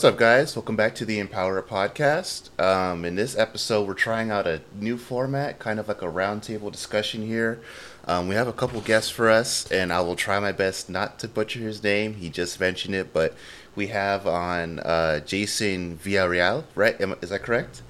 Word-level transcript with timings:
What's 0.00 0.14
up, 0.14 0.18
guys? 0.18 0.56
Welcome 0.56 0.76
back 0.76 0.94
to 0.94 1.04
the 1.04 1.18
Empower 1.18 1.60
podcast. 1.60 2.58
Um, 2.58 3.04
in 3.04 3.16
this 3.16 3.36
episode, 3.36 3.86
we're 3.86 3.92
trying 3.92 4.30
out 4.30 4.46
a 4.46 4.62
new 4.74 4.96
format, 4.96 5.58
kind 5.58 5.78
of 5.78 5.88
like 5.88 6.00
a 6.00 6.06
roundtable 6.06 6.72
discussion 6.72 7.20
here. 7.26 7.60
Um, 8.06 8.26
we 8.26 8.34
have 8.34 8.48
a 8.48 8.52
couple 8.54 8.80
guests 8.80 9.10
for 9.10 9.28
us, 9.28 9.70
and 9.70 9.92
I 9.92 10.00
will 10.00 10.16
try 10.16 10.40
my 10.40 10.52
best 10.52 10.88
not 10.88 11.18
to 11.18 11.28
butcher 11.28 11.58
his 11.58 11.82
name. 11.82 12.14
He 12.14 12.30
just 12.30 12.58
mentioned 12.58 12.94
it, 12.94 13.12
but 13.12 13.34
we 13.76 13.88
have 13.88 14.26
on 14.26 14.78
uh, 14.78 15.20
Jason 15.20 15.98
Villarreal, 16.02 16.64
right? 16.74 16.98
Is 17.20 17.28
that 17.28 17.42
correct? 17.42 17.82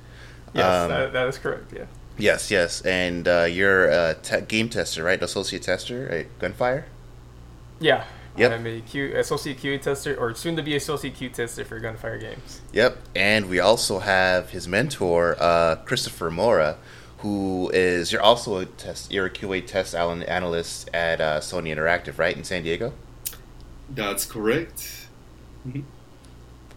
Yes, 0.53 0.67
um, 0.67 0.89
that, 0.89 1.13
that 1.13 1.29
is 1.29 1.39
correct. 1.39 1.73
Yeah. 1.73 1.85
Yes, 2.19 2.51
yes, 2.51 2.81
and 2.81 3.29
uh, 3.29 3.45
you're 3.45 3.87
a 3.87 4.17
te- 4.21 4.41
game 4.41 4.69
tester, 4.69 5.05
right? 5.05 5.23
Associate 5.23 5.63
tester 5.63 6.09
at 6.09 6.41
Gunfire. 6.41 6.87
Yeah, 7.79 8.05
Yep. 8.41 8.53
I'm 8.53 8.67
a 8.67 8.81
Q, 8.81 9.17
associate 9.17 9.59
QA 9.59 9.83
tester, 9.83 10.17
or 10.17 10.35
soon 10.35 10.57
to 10.57 10.63
be 10.63 10.73
a 10.73 10.79
associate 10.79 11.15
Q 11.15 11.29
tester 11.29 11.63
for 11.63 11.79
Gunfire 11.79 12.17
Games. 12.17 12.63
Yep, 12.73 12.97
and 13.15 13.51
we 13.51 13.61
also 13.61 13.99
have 13.99 14.49
his 14.49 14.67
mentor, 14.67 15.37
uh, 15.39 15.77
Christopher 15.85 16.31
Mora, 16.31 16.79
who 17.19 17.71
is 17.75 18.13
you're 18.13 18.23
also 18.23 18.57
a 18.57 18.65
test, 18.65 19.13
you're 19.13 19.27
a 19.27 19.31
QA 19.31 19.67
test 19.67 19.95
analyst 19.95 20.89
at 20.95 21.21
uh, 21.21 21.41
Sony 21.41 21.69
Interactive, 21.69 22.17
right, 22.17 22.35
in 22.35 22.43
San 22.43 22.63
Diego. 22.63 22.95
That's 23.91 24.25
correct. 24.25 25.09
Mm-hmm. 25.69 25.83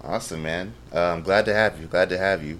Awesome, 0.04 0.44
man. 0.44 0.74
I'm 0.92 1.22
glad 1.22 1.46
to 1.46 1.54
have 1.54 1.80
you. 1.80 1.88
Glad 1.88 2.10
to 2.10 2.18
have 2.18 2.44
you. 2.44 2.60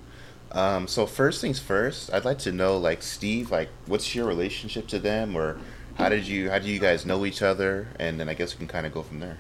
Um, 0.54 0.88
so 0.88 1.06
first 1.06 1.42
things 1.42 1.60
first, 1.60 2.14
I'd 2.14 2.24
like 2.24 2.40
to 2.40 2.54
know, 2.54 2.78
like 2.78 3.04
Steve, 3.04 3.52
like 3.52 3.68
what's 3.86 4.16
your 4.16 4.26
relationship 4.26 4.88
to 4.88 5.00
them, 5.00 5.36
or 5.36 5.58
how 5.96 6.10
did 6.10 6.28
you 6.28 6.50
how 6.50 6.60
do 6.60 6.68
you 6.68 6.80
guys 6.80 7.06
know 7.06 7.26
each 7.26 7.42
other? 7.42 7.88
And 8.00 8.20
then 8.20 8.30
I 8.30 8.34
guess 8.34 8.54
we 8.54 8.60
can 8.60 8.68
kind 8.68 8.86
of 8.86 8.94
go 8.94 9.04
from 9.04 9.20
there. 9.20 9.38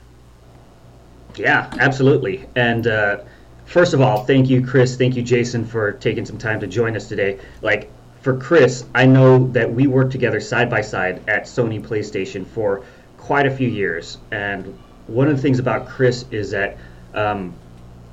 Yeah, 1.35 1.69
absolutely. 1.79 2.47
And 2.55 2.87
uh, 2.87 3.21
first 3.65 3.93
of 3.93 4.01
all, 4.01 4.25
thank 4.25 4.49
you, 4.49 4.65
Chris. 4.65 4.95
Thank 4.95 5.15
you, 5.15 5.23
Jason, 5.23 5.65
for 5.65 5.93
taking 5.93 6.25
some 6.25 6.37
time 6.37 6.59
to 6.59 6.67
join 6.67 6.95
us 6.95 7.07
today. 7.07 7.39
Like 7.61 7.89
for 8.21 8.37
Chris, 8.37 8.85
I 8.93 9.05
know 9.05 9.47
that 9.51 9.71
we 9.71 9.87
worked 9.87 10.11
together 10.11 10.39
side 10.39 10.69
by 10.69 10.81
side 10.81 11.27
at 11.27 11.43
Sony 11.43 11.81
PlayStation 11.81 12.45
for 12.45 12.83
quite 13.17 13.47
a 13.47 13.51
few 13.51 13.67
years. 13.67 14.17
And 14.31 14.77
one 15.07 15.27
of 15.27 15.35
the 15.35 15.41
things 15.41 15.59
about 15.59 15.87
Chris 15.87 16.25
is 16.31 16.51
that 16.51 16.77
um, 17.13 17.53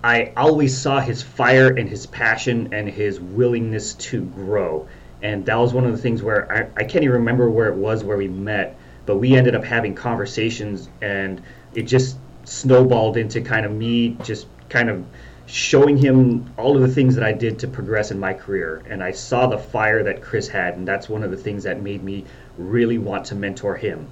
I 0.02 0.32
always 0.36 0.76
saw 0.76 1.00
his 1.00 1.22
fire 1.22 1.68
and 1.68 1.88
his 1.88 2.06
passion 2.06 2.72
and 2.72 2.88
his 2.88 3.20
willingness 3.20 3.94
to 3.94 4.22
grow 4.24 4.88
and 5.22 5.44
that 5.46 5.56
was 5.56 5.74
one 5.74 5.84
of 5.84 5.92
the 5.92 5.98
things 5.98 6.22
where 6.22 6.50
I, 6.52 6.80
I 6.80 6.84
can't 6.84 7.04
even 7.04 7.16
remember 7.16 7.50
where 7.50 7.68
it 7.68 7.76
was 7.76 8.04
where 8.04 8.16
we 8.16 8.28
met, 8.28 8.78
but 9.06 9.16
we 9.16 9.36
ended 9.36 9.54
up 9.54 9.64
having 9.64 9.94
conversations, 9.94 10.88
and 11.00 11.42
it 11.74 11.82
just 11.82 12.16
snowballed 12.44 13.16
into 13.16 13.40
kind 13.40 13.66
of 13.66 13.72
me 13.72 14.16
just 14.22 14.46
kind 14.68 14.88
of 14.88 15.04
showing 15.46 15.96
him 15.96 16.52
all 16.56 16.76
of 16.76 16.82
the 16.82 16.88
things 16.88 17.16
that 17.16 17.24
I 17.24 17.32
did 17.32 17.58
to 17.60 17.68
progress 17.68 18.10
in 18.10 18.18
my 18.20 18.32
career. 18.32 18.82
And 18.88 19.02
I 19.02 19.10
saw 19.10 19.48
the 19.48 19.58
fire 19.58 20.04
that 20.04 20.22
Chris 20.22 20.48
had, 20.48 20.76
and 20.76 20.86
that's 20.86 21.08
one 21.08 21.24
of 21.24 21.30
the 21.30 21.36
things 21.36 21.64
that 21.64 21.82
made 21.82 22.02
me 22.02 22.24
really 22.56 22.98
want 22.98 23.26
to 23.26 23.34
mentor 23.34 23.76
him. 23.76 24.08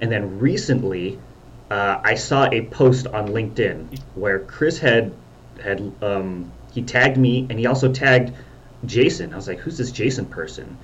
And 0.00 0.12
then 0.12 0.38
recently, 0.38 1.18
uh, 1.70 2.00
I 2.04 2.14
saw 2.14 2.48
a 2.50 2.66
post 2.66 3.06
on 3.06 3.28
LinkedIn 3.28 3.98
where 4.14 4.40
Chris 4.40 4.78
had 4.78 5.14
had 5.62 5.92
um, 6.02 6.52
he 6.72 6.82
tagged 6.82 7.16
me, 7.16 7.46
and 7.48 7.58
he 7.58 7.66
also 7.66 7.92
tagged 7.92 8.32
Jason. 8.86 9.32
I 9.32 9.36
was 9.36 9.48
like, 9.48 9.58
who's 9.58 9.78
this 9.78 9.92
Jason 9.92 10.26
person? 10.26 10.76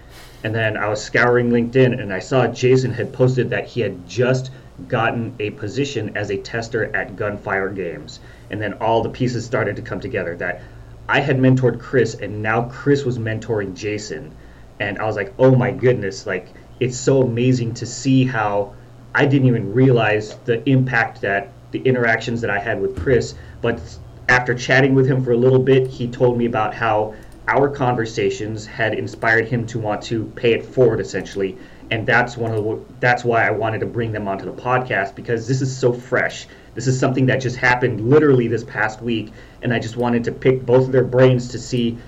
And 0.45 0.55
then 0.55 0.77
I 0.77 0.89
was 0.89 1.03
scouring 1.03 1.51
LinkedIn 1.51 2.01
and 2.01 2.13
I 2.13 2.19
saw 2.19 2.47
Jason 2.47 2.93
had 2.93 3.13
posted 3.13 3.51
that 3.51 3.67
he 3.67 3.81
had 3.81 4.09
just 4.09 4.51
gotten 4.89 5.35
a 5.39 5.51
position 5.51 6.17
as 6.17 6.31
a 6.31 6.39
tester 6.39 6.95
at 6.97 7.17
Gunfire 7.17 7.69
Games. 7.69 8.21
And 8.51 8.61
then 8.61 8.75
all 8.75 9.03
the 9.03 9.11
pieces 9.11 9.45
started 9.45 9.77
to 9.77 9.83
come 9.83 10.01
together 10.01 10.35
that 10.37 10.63
I 11.09 11.21
had 11.21 11.39
mentored 11.39 11.81
Chris 11.81 12.15
and 12.15 12.43
now 12.43 12.63
Chris 12.69 13.05
was 13.05 13.19
mentoring 13.19 13.75
Jason. 13.75 14.35
And 14.79 14.99
I 14.99 15.05
was 15.05 15.17
like, 15.17 15.35
oh 15.39 15.55
my 15.55 15.71
goodness, 15.71 16.27
like 16.27 16.49
it's 16.79 16.97
so 16.97 17.23
amazing 17.23 17.75
to 17.75 17.87
see 17.87 18.25
how 18.25 18.75
I 19.15 19.27
didn't 19.27 19.49
even 19.49 19.75
realize 19.75 20.37
the 20.45 20.67
impact 20.69 21.21
that 21.21 21.53
the 21.73 21.81
interactions 21.81 22.41
that 22.41 22.51
I 22.51 22.59
had 22.59 22.81
with 22.81 22.99
Chris. 22.99 23.35
But 23.61 23.81
after 24.29 24.55
chatting 24.55 24.95
with 24.95 25.07
him 25.07 25.25
for 25.25 25.33
a 25.33 25.37
little 25.37 25.59
bit, 25.59 25.89
he 25.89 26.09
told 26.09 26.39
me 26.39 26.47
about 26.47 26.73
how 26.75 27.15
our 27.51 27.69
conversations 27.69 28.65
had 28.65 28.95
inspired 28.95 29.47
him 29.47 29.67
to 29.67 29.79
want 29.79 30.03
to 30.03 30.25
pay 30.37 30.53
it 30.53 30.65
forward 30.65 31.01
essentially 31.01 31.59
and 31.91 32.07
that's 32.07 32.37
one 32.37 32.53
of 32.53 32.65
the, 32.65 32.81
that's 33.01 33.25
why 33.25 33.47
I 33.47 33.51
wanted 33.51 33.81
to 33.81 33.87
bring 33.87 34.13
them 34.13 34.29
onto 34.29 34.45
the 34.45 34.53
podcast 34.53 35.15
because 35.15 35.49
this 35.49 35.61
is 35.61 35.77
so 35.77 35.93
fresh. 35.93 36.47
This 36.75 36.87
is 36.87 36.99
something 36.99 37.27
that 37.27 37.41
just 37.41 37.57
happened 37.57 38.09
literally 38.09 38.47
this 38.47 38.63
past 38.63 39.03
week, 39.03 39.33
and 39.63 39.75
I 39.75 39.81
just 39.81 39.97
wanted 39.97 40.23
to 40.25 40.33
pick 40.33 40.65
both 40.65 40.87
of 40.87 40.93
their 40.93 41.05
brains 41.05 41.49
to 41.49 41.59
see 41.59 41.99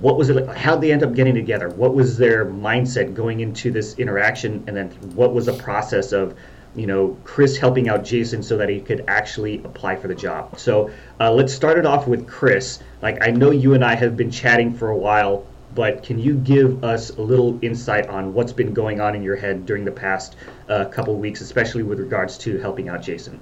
what 0.00 0.16
was 0.16 0.30
it 0.30 0.36
like, 0.36 0.56
how 0.56 0.76
they 0.76 0.92
end 0.92 1.02
up 1.02 1.12
getting 1.14 1.34
together, 1.34 1.68
what 1.70 1.92
was 1.92 2.16
their 2.16 2.46
mindset 2.46 3.14
going 3.14 3.40
into 3.40 3.70
this 3.72 3.98
interaction, 3.98 4.62
and 4.68 4.76
then 4.76 4.90
what 5.14 5.34
was 5.34 5.46
the 5.46 5.52
process 5.54 6.12
of 6.12 6.36
you 6.74 6.86
know, 6.86 7.16
Chris 7.24 7.56
helping 7.56 7.88
out 7.88 8.04
Jason 8.04 8.42
so 8.42 8.56
that 8.56 8.68
he 8.68 8.80
could 8.80 9.04
actually 9.06 9.58
apply 9.64 9.96
for 9.96 10.08
the 10.08 10.14
job. 10.14 10.58
So 10.58 10.90
uh, 11.20 11.30
let's 11.30 11.52
start 11.52 11.78
it 11.78 11.84
off 11.84 12.06
with 12.06 12.26
Chris. 12.26 12.78
Like, 13.02 13.26
I 13.26 13.30
know 13.30 13.50
you 13.50 13.74
and 13.74 13.84
I 13.84 13.94
have 13.94 14.16
been 14.16 14.30
chatting 14.30 14.74
for 14.74 14.88
a 14.88 14.96
while, 14.96 15.46
but 15.74 16.02
can 16.02 16.18
you 16.18 16.34
give 16.34 16.82
us 16.82 17.10
a 17.10 17.20
little 17.20 17.58
insight 17.62 18.08
on 18.08 18.32
what's 18.32 18.52
been 18.52 18.72
going 18.72 19.00
on 19.00 19.14
in 19.14 19.22
your 19.22 19.36
head 19.36 19.66
during 19.66 19.84
the 19.84 19.92
past 19.92 20.36
uh, 20.68 20.86
couple 20.86 21.14
weeks, 21.16 21.40
especially 21.40 21.82
with 21.82 21.98
regards 21.98 22.38
to 22.38 22.58
helping 22.58 22.88
out 22.88 23.02
Jason? 23.02 23.40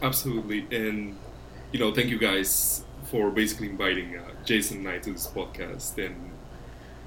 Absolutely. 0.00 0.66
And, 0.70 1.16
you 1.72 1.78
know, 1.78 1.92
thank 1.94 2.08
you 2.08 2.18
guys 2.18 2.84
for 3.04 3.30
basically 3.30 3.68
inviting 3.68 4.16
uh, 4.16 4.22
Jason 4.44 4.78
and 4.78 4.88
I 4.88 4.98
to 4.98 5.12
this 5.12 5.26
podcast 5.26 5.98
and 6.04 6.30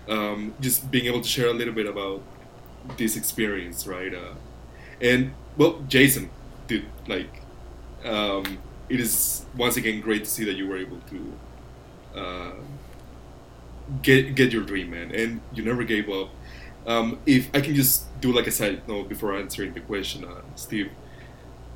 um, 0.07 0.53
just 0.59 0.91
being 0.91 1.05
able 1.07 1.21
to 1.21 1.27
share 1.27 1.47
a 1.47 1.53
little 1.53 1.73
bit 1.73 1.87
about 1.87 2.21
this 2.97 3.17
experience, 3.17 3.87
right? 3.87 4.13
Uh, 4.13 4.33
and 5.01 5.33
well, 5.57 5.79
Jason, 5.87 6.29
dude, 6.67 6.85
like, 7.07 7.41
um, 8.03 8.57
it 8.89 8.99
is 8.99 9.45
once 9.55 9.77
again 9.77 10.01
great 10.01 10.23
to 10.25 10.29
see 10.29 10.43
that 10.45 10.55
you 10.55 10.67
were 10.67 10.77
able 10.77 10.99
to 11.09 12.19
uh, 12.19 12.51
get 14.01 14.35
get 14.35 14.51
your 14.51 14.63
dream, 14.63 14.91
man, 14.91 15.11
and 15.11 15.41
you 15.53 15.63
never 15.63 15.83
gave 15.83 16.09
up. 16.09 16.29
Um, 16.87 17.19
if 17.25 17.49
I 17.53 17.61
can 17.61 17.73
just 17.73 18.05
do 18.21 18.31
like 18.31 18.47
a 18.47 18.51
side 18.51 18.87
note 18.87 19.09
before 19.09 19.35
answering 19.35 19.73
the 19.73 19.79
question, 19.79 20.23
uh, 20.23 20.41
Steve, 20.55 20.91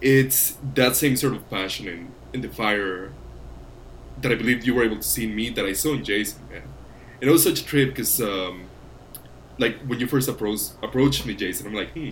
it's 0.02 0.58
that 0.76 0.96
same 0.96 1.16
sort 1.16 1.34
of 1.34 1.50
passion 1.50 2.12
in 2.34 2.42
the 2.42 2.50
fire 2.50 3.12
that 4.22 4.32
I 4.32 4.36
believe 4.36 4.66
you 4.66 4.76
were 4.76 4.84
able 4.84 4.98
to 4.98 5.04
see 5.04 5.26
in 5.26 5.36
me 5.36 5.50
that 5.50 5.66
I 5.66 5.74
saw 5.74 5.94
in 5.94 6.04
Jason, 6.04 6.42
man. 6.50 6.64
And 7.22 7.30
it 7.30 7.32
was 7.32 7.44
such 7.44 7.62
a 7.62 7.66
trip 7.66 7.90
because, 7.90 8.22
um, 8.22 8.68
like, 9.58 9.80
when 9.82 10.00
you 10.00 10.08
first 10.08 10.30
approached 10.30 10.74
approached 10.84 11.26
me, 11.26 11.34
Jason, 11.36 11.68
I'm 11.68 11.74
like, 11.74 11.92
hmm, 11.92 12.12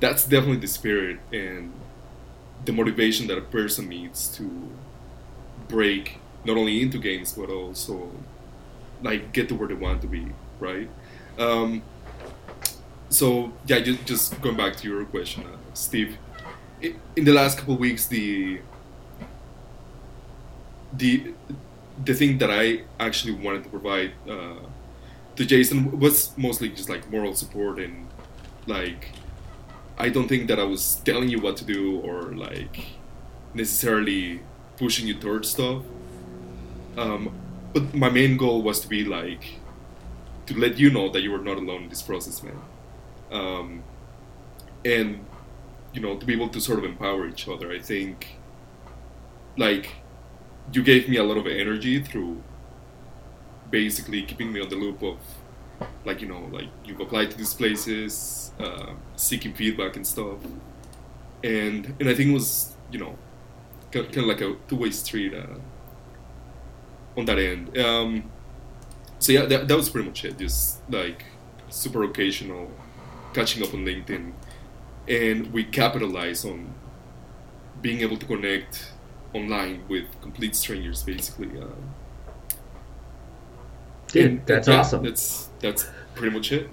that's 0.00 0.24
definitely 0.24 0.56
the 0.56 0.66
spirit 0.66 1.18
and 1.32 1.72
the 2.64 2.72
motivation 2.72 3.26
that 3.26 3.38
a 3.38 3.42
person 3.42 3.88
needs 3.88 4.28
to 4.36 4.70
break 5.68 6.18
not 6.44 6.56
only 6.56 6.82
into 6.82 6.98
games 6.98 7.32
but 7.32 7.50
also 7.50 8.10
like 9.02 9.32
get 9.32 9.48
to 9.48 9.54
where 9.54 9.68
they 9.68 9.74
want 9.74 10.00
to 10.00 10.06
be 10.06 10.26
right? 10.58 10.90
Um, 11.38 11.82
so 13.10 13.52
yeah 13.66 13.80
just, 13.80 14.06
just 14.06 14.40
going 14.40 14.56
back 14.56 14.76
to 14.76 14.88
your 14.88 15.04
question 15.04 15.44
uh, 15.44 15.56
steve 15.74 16.16
in 16.80 17.24
the 17.24 17.32
last 17.32 17.58
couple 17.58 17.76
weeks 17.76 18.06
the 18.06 18.60
the 20.92 21.34
the 22.04 22.14
thing 22.14 22.38
that 22.38 22.50
i 22.50 22.82
actually 22.98 23.32
wanted 23.32 23.62
to 23.64 23.68
provide 23.68 24.12
uh, 24.28 24.54
to 25.34 25.44
jason 25.44 25.98
was 25.98 26.36
mostly 26.38 26.68
just 26.68 26.88
like 26.88 27.08
moral 27.10 27.34
support 27.34 27.78
and 27.78 28.08
like 28.66 29.10
I 30.00 30.08
don't 30.08 30.28
think 30.28 30.48
that 30.48 30.58
I 30.58 30.64
was 30.64 30.96
telling 31.04 31.28
you 31.28 31.40
what 31.40 31.58
to 31.58 31.64
do 31.64 32.00
or 32.00 32.32
like 32.32 32.86
necessarily 33.52 34.40
pushing 34.78 35.06
you 35.06 35.14
towards 35.14 35.50
stuff. 35.50 35.82
Um, 36.96 37.30
but 37.74 37.94
my 37.94 38.08
main 38.08 38.38
goal 38.38 38.62
was 38.62 38.80
to 38.80 38.88
be 38.88 39.04
like 39.04 39.58
to 40.46 40.58
let 40.58 40.78
you 40.78 40.90
know 40.90 41.10
that 41.10 41.20
you 41.20 41.30
were 41.30 41.44
not 41.50 41.58
alone 41.58 41.82
in 41.84 41.88
this 41.90 42.02
process, 42.02 42.42
man. 42.42 42.60
Um, 43.30 43.82
and 44.84 45.24
you 45.92 46.00
know 46.00 46.16
to 46.16 46.24
be 46.24 46.32
able 46.32 46.48
to 46.48 46.60
sort 46.60 46.78
of 46.78 46.84
empower 46.86 47.28
each 47.28 47.46
other. 47.46 47.70
I 47.70 47.78
think 47.78 48.38
like 49.58 49.96
you 50.72 50.82
gave 50.82 51.08
me 51.10 51.18
a 51.18 51.24
lot 51.24 51.36
of 51.36 51.46
energy 51.46 52.02
through 52.02 52.42
basically 53.70 54.22
keeping 54.22 54.50
me 54.50 54.60
on 54.60 54.68
the 54.70 54.76
loop 54.76 55.02
of 55.02 55.18
like 56.06 56.22
you 56.22 56.28
know 56.28 56.48
like 56.50 56.68
you've 56.84 57.00
applied 57.00 57.30
to 57.30 57.36
these 57.36 57.54
places 57.54 58.49
uh, 58.60 58.92
seeking 59.16 59.52
feedback 59.54 59.96
and 59.96 60.06
stuff 60.06 60.38
and 61.42 61.94
and 62.00 62.08
i 62.08 62.14
think 62.14 62.30
it 62.30 62.34
was 62.34 62.74
you 62.90 62.98
know 62.98 63.16
kind 63.92 64.16
of 64.16 64.24
like 64.26 64.40
a 64.40 64.54
two-way 64.68 64.90
street 64.90 65.34
uh, 65.34 65.58
on 67.16 67.24
that 67.24 67.38
end 67.38 67.76
um, 67.78 68.30
so 69.18 69.32
yeah 69.32 69.44
that, 69.46 69.68
that 69.68 69.76
was 69.76 69.88
pretty 69.88 70.08
much 70.08 70.24
it 70.24 70.38
just 70.38 70.80
like 70.90 71.24
super 71.68 72.02
occasional 72.04 72.70
catching 73.34 73.62
up 73.62 73.72
on 73.74 73.84
linkedin 73.84 74.32
and 75.08 75.52
we 75.52 75.64
capitalize 75.64 76.44
on 76.44 76.72
being 77.82 78.00
able 78.00 78.16
to 78.16 78.26
connect 78.26 78.92
online 79.34 79.82
with 79.88 80.04
complete 80.20 80.54
strangers, 80.56 81.02
basically. 81.02 81.50
Uh, 81.60 81.66
Dude, 84.08 84.44
that's 84.46 84.68
yeah, 84.68 84.80
awesome. 84.80 85.04
That's 85.04 85.48
that's 85.60 85.86
pretty 86.14 86.34
much 86.34 86.52
it. 86.52 86.68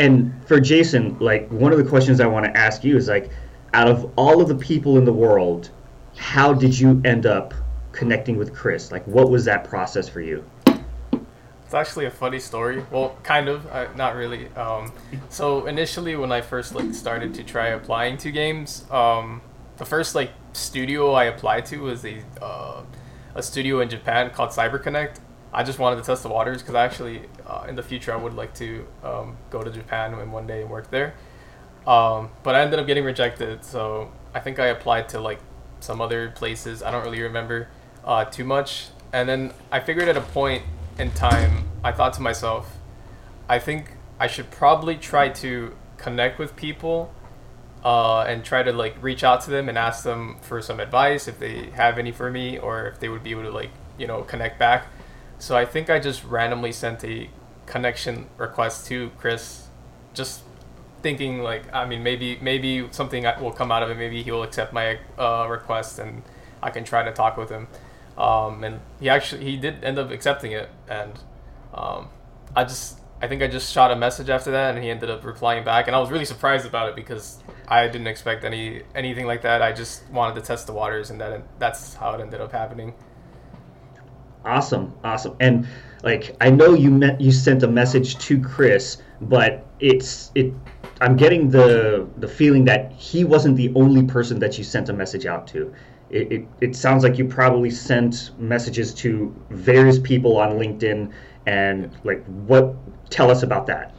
And 0.00 0.32
for 0.46 0.58
Jason, 0.58 1.18
like 1.20 1.46
one 1.50 1.72
of 1.72 1.78
the 1.78 1.84
questions 1.84 2.20
I 2.20 2.26
want 2.26 2.46
to 2.46 2.56
ask 2.56 2.82
you 2.82 2.96
is 2.96 3.06
like, 3.06 3.30
out 3.74 3.86
of 3.86 4.10
all 4.16 4.40
of 4.40 4.48
the 4.48 4.54
people 4.54 4.96
in 4.96 5.04
the 5.04 5.12
world, 5.12 5.68
how 6.16 6.54
did 6.54 6.76
you 6.76 7.02
end 7.04 7.26
up 7.26 7.52
connecting 7.92 8.38
with 8.38 8.54
Chris? 8.54 8.90
Like, 8.90 9.06
what 9.06 9.30
was 9.30 9.44
that 9.44 9.64
process 9.64 10.08
for 10.08 10.22
you? 10.22 10.42
It's 10.66 11.74
actually 11.74 12.06
a 12.06 12.10
funny 12.10 12.40
story. 12.40 12.82
Well, 12.90 13.14
kind 13.22 13.48
of, 13.48 13.66
uh, 13.66 13.88
not 13.94 14.16
really. 14.16 14.48
Um, 14.56 14.90
so 15.28 15.66
initially, 15.66 16.16
when 16.16 16.32
I 16.32 16.40
first 16.40 16.74
like 16.74 16.94
started 16.94 17.34
to 17.34 17.44
try 17.44 17.68
applying 17.68 18.16
to 18.18 18.32
games, 18.32 18.90
um, 18.90 19.42
the 19.76 19.84
first 19.84 20.14
like 20.14 20.30
studio 20.54 21.12
I 21.12 21.24
applied 21.24 21.66
to 21.66 21.76
was 21.76 22.06
a 22.06 22.22
uh, 22.40 22.82
a 23.34 23.42
studio 23.42 23.80
in 23.80 23.88
Japan 23.88 24.30
called 24.30 24.50
CyberConnect. 24.50 25.18
I 25.52 25.64
just 25.64 25.78
wanted 25.78 25.96
to 25.96 26.02
test 26.02 26.22
the 26.22 26.28
waters 26.28 26.62
because 26.62 26.74
actually, 26.74 27.22
uh, 27.46 27.66
in 27.68 27.74
the 27.74 27.82
future, 27.82 28.12
I 28.12 28.16
would 28.16 28.34
like 28.34 28.54
to 28.54 28.86
um, 29.02 29.36
go 29.50 29.62
to 29.62 29.70
Japan 29.70 30.14
and 30.14 30.32
one 30.32 30.46
day 30.46 30.64
work 30.64 30.90
there. 30.90 31.14
Um, 31.86 32.30
but 32.42 32.54
I 32.54 32.60
ended 32.60 32.78
up 32.78 32.86
getting 32.86 33.04
rejected, 33.04 33.64
so 33.64 34.12
I 34.34 34.40
think 34.40 34.58
I 34.58 34.66
applied 34.66 35.08
to 35.10 35.20
like 35.20 35.40
some 35.80 36.00
other 36.00 36.30
places. 36.30 36.82
I 36.82 36.90
don't 36.90 37.04
really 37.04 37.22
remember 37.22 37.68
uh, 38.04 38.26
too 38.26 38.44
much. 38.44 38.88
And 39.12 39.28
then 39.28 39.52
I 39.72 39.80
figured 39.80 40.08
at 40.08 40.16
a 40.16 40.20
point 40.20 40.62
in 40.98 41.10
time, 41.12 41.64
I 41.82 41.92
thought 41.92 42.12
to 42.14 42.22
myself, 42.22 42.76
I 43.48 43.58
think 43.58 43.96
I 44.20 44.26
should 44.26 44.50
probably 44.50 44.96
try 44.96 45.30
to 45.30 45.74
connect 45.96 46.38
with 46.38 46.54
people 46.54 47.12
uh, 47.84 48.20
and 48.22 48.44
try 48.44 48.62
to 48.62 48.72
like 48.72 49.02
reach 49.02 49.24
out 49.24 49.40
to 49.42 49.50
them 49.50 49.68
and 49.68 49.76
ask 49.76 50.04
them 50.04 50.36
for 50.42 50.60
some 50.62 50.78
advice 50.78 51.26
if 51.26 51.38
they 51.38 51.70
have 51.70 51.98
any 51.98 52.12
for 52.12 52.30
me 52.30 52.58
or 52.58 52.86
if 52.86 53.00
they 53.00 53.08
would 53.08 53.22
be 53.24 53.30
able 53.30 53.42
to 53.42 53.50
like 53.50 53.70
you 53.98 54.06
know 54.06 54.22
connect 54.22 54.58
back. 54.58 54.86
So 55.40 55.56
I 55.56 55.64
think 55.64 55.88
I 55.88 55.98
just 55.98 56.22
randomly 56.24 56.70
sent 56.70 57.02
a 57.02 57.30
connection 57.64 58.26
request 58.36 58.86
to 58.88 59.10
Chris, 59.18 59.68
just 60.12 60.42
thinking 61.02 61.42
like 61.42 61.62
I 61.72 61.86
mean 61.86 62.02
maybe 62.02 62.38
maybe 62.42 62.86
something 62.90 63.24
will 63.40 63.50
come 63.50 63.72
out 63.72 63.82
of 63.82 63.90
it. 63.90 63.96
Maybe 63.96 64.22
he 64.22 64.30
will 64.30 64.42
accept 64.42 64.72
my 64.74 64.98
uh, 65.18 65.46
request 65.48 65.98
and 65.98 66.22
I 66.62 66.68
can 66.68 66.84
try 66.84 67.02
to 67.02 67.12
talk 67.12 67.38
with 67.38 67.48
him. 67.48 67.68
Um, 68.18 68.62
and 68.64 68.80
he 69.00 69.08
actually 69.08 69.44
he 69.44 69.56
did 69.56 69.82
end 69.82 69.98
up 69.98 70.10
accepting 70.10 70.52
it, 70.52 70.68
and 70.88 71.18
um, 71.72 72.10
I 72.54 72.64
just 72.64 73.00
I 73.22 73.28
think 73.28 73.42
I 73.42 73.46
just 73.46 73.72
shot 73.72 73.90
a 73.90 73.96
message 73.96 74.28
after 74.28 74.50
that, 74.50 74.74
and 74.74 74.84
he 74.84 74.90
ended 74.90 75.08
up 75.08 75.24
replying 75.24 75.64
back, 75.64 75.86
and 75.86 75.96
I 75.96 76.00
was 76.00 76.10
really 76.10 76.26
surprised 76.26 76.66
about 76.66 76.90
it 76.90 76.96
because 76.96 77.42
I 77.66 77.86
didn't 77.86 78.08
expect 78.08 78.44
any 78.44 78.82
anything 78.94 79.26
like 79.26 79.40
that. 79.42 79.62
I 79.62 79.72
just 79.72 80.06
wanted 80.10 80.34
to 80.34 80.42
test 80.46 80.66
the 80.66 80.74
waters, 80.74 81.08
and 81.08 81.18
that 81.18 81.42
that's 81.58 81.94
how 81.94 82.12
it 82.12 82.20
ended 82.20 82.42
up 82.42 82.52
happening. 82.52 82.92
Awesome, 84.44 84.94
awesome, 85.04 85.36
and 85.40 85.66
like 86.02 86.36
I 86.40 86.50
know 86.50 86.74
you 86.74 86.90
met 86.90 87.20
you 87.20 87.32
sent 87.32 87.62
a 87.62 87.68
message 87.68 88.16
to 88.18 88.40
Chris, 88.40 88.98
but 89.20 89.66
it's 89.80 90.32
it. 90.34 90.52
I'm 91.00 91.16
getting 91.16 91.50
the 91.50 92.08
the 92.18 92.28
feeling 92.28 92.64
that 92.64 92.92
he 92.92 93.24
wasn't 93.24 93.56
the 93.56 93.72
only 93.74 94.04
person 94.04 94.38
that 94.40 94.56
you 94.56 94.64
sent 94.64 94.88
a 94.88 94.92
message 94.92 95.26
out 95.26 95.46
to. 95.48 95.74
It, 96.10 96.32
it, 96.32 96.48
it 96.60 96.76
sounds 96.76 97.04
like 97.04 97.18
you 97.18 97.24
probably 97.24 97.70
sent 97.70 98.36
messages 98.38 98.92
to 98.94 99.34
various 99.50 99.98
people 99.98 100.38
on 100.38 100.52
LinkedIn, 100.52 101.12
and 101.46 101.90
like 102.04 102.24
what? 102.26 102.74
Tell 103.10 103.30
us 103.30 103.42
about 103.42 103.66
that. 103.66 103.94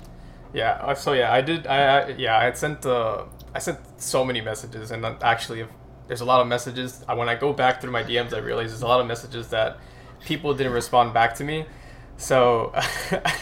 Yeah. 0.54 0.72
Uh, 0.82 0.96
so 0.96 1.14
yeah, 1.14 1.32
I 1.32 1.42
did. 1.42 1.68
I, 1.68 1.78
I 1.78 2.08
yeah, 2.10 2.38
I 2.38 2.46
had 2.46 2.58
sent 2.58 2.86
uh, 2.86 3.26
I 3.54 3.60
sent 3.60 3.80
so 3.98 4.26
many 4.26 4.42
messages, 4.42 4.92
and 4.92 5.06
actually, 5.22 5.66
there's 6.08 6.22
a 6.22 6.26
lot 6.26 6.42
of 6.42 6.48
messages. 6.48 7.04
When 7.14 7.30
I 7.30 7.36
go 7.36 7.54
back 7.54 7.82
through 7.82 7.92
my 7.92 8.04
DMs, 8.04 8.34
I 8.34 8.40
realize 8.40 8.72
there's 8.72 8.82
a 8.82 8.88
lot 8.88 9.00
of 9.00 9.08
messages 9.08 9.50
that 9.50 9.78
people 10.26 10.54
didn't 10.54 10.74
respond 10.74 11.14
back 11.14 11.36
to 11.36 11.44
me. 11.44 11.66
So, 12.18 12.74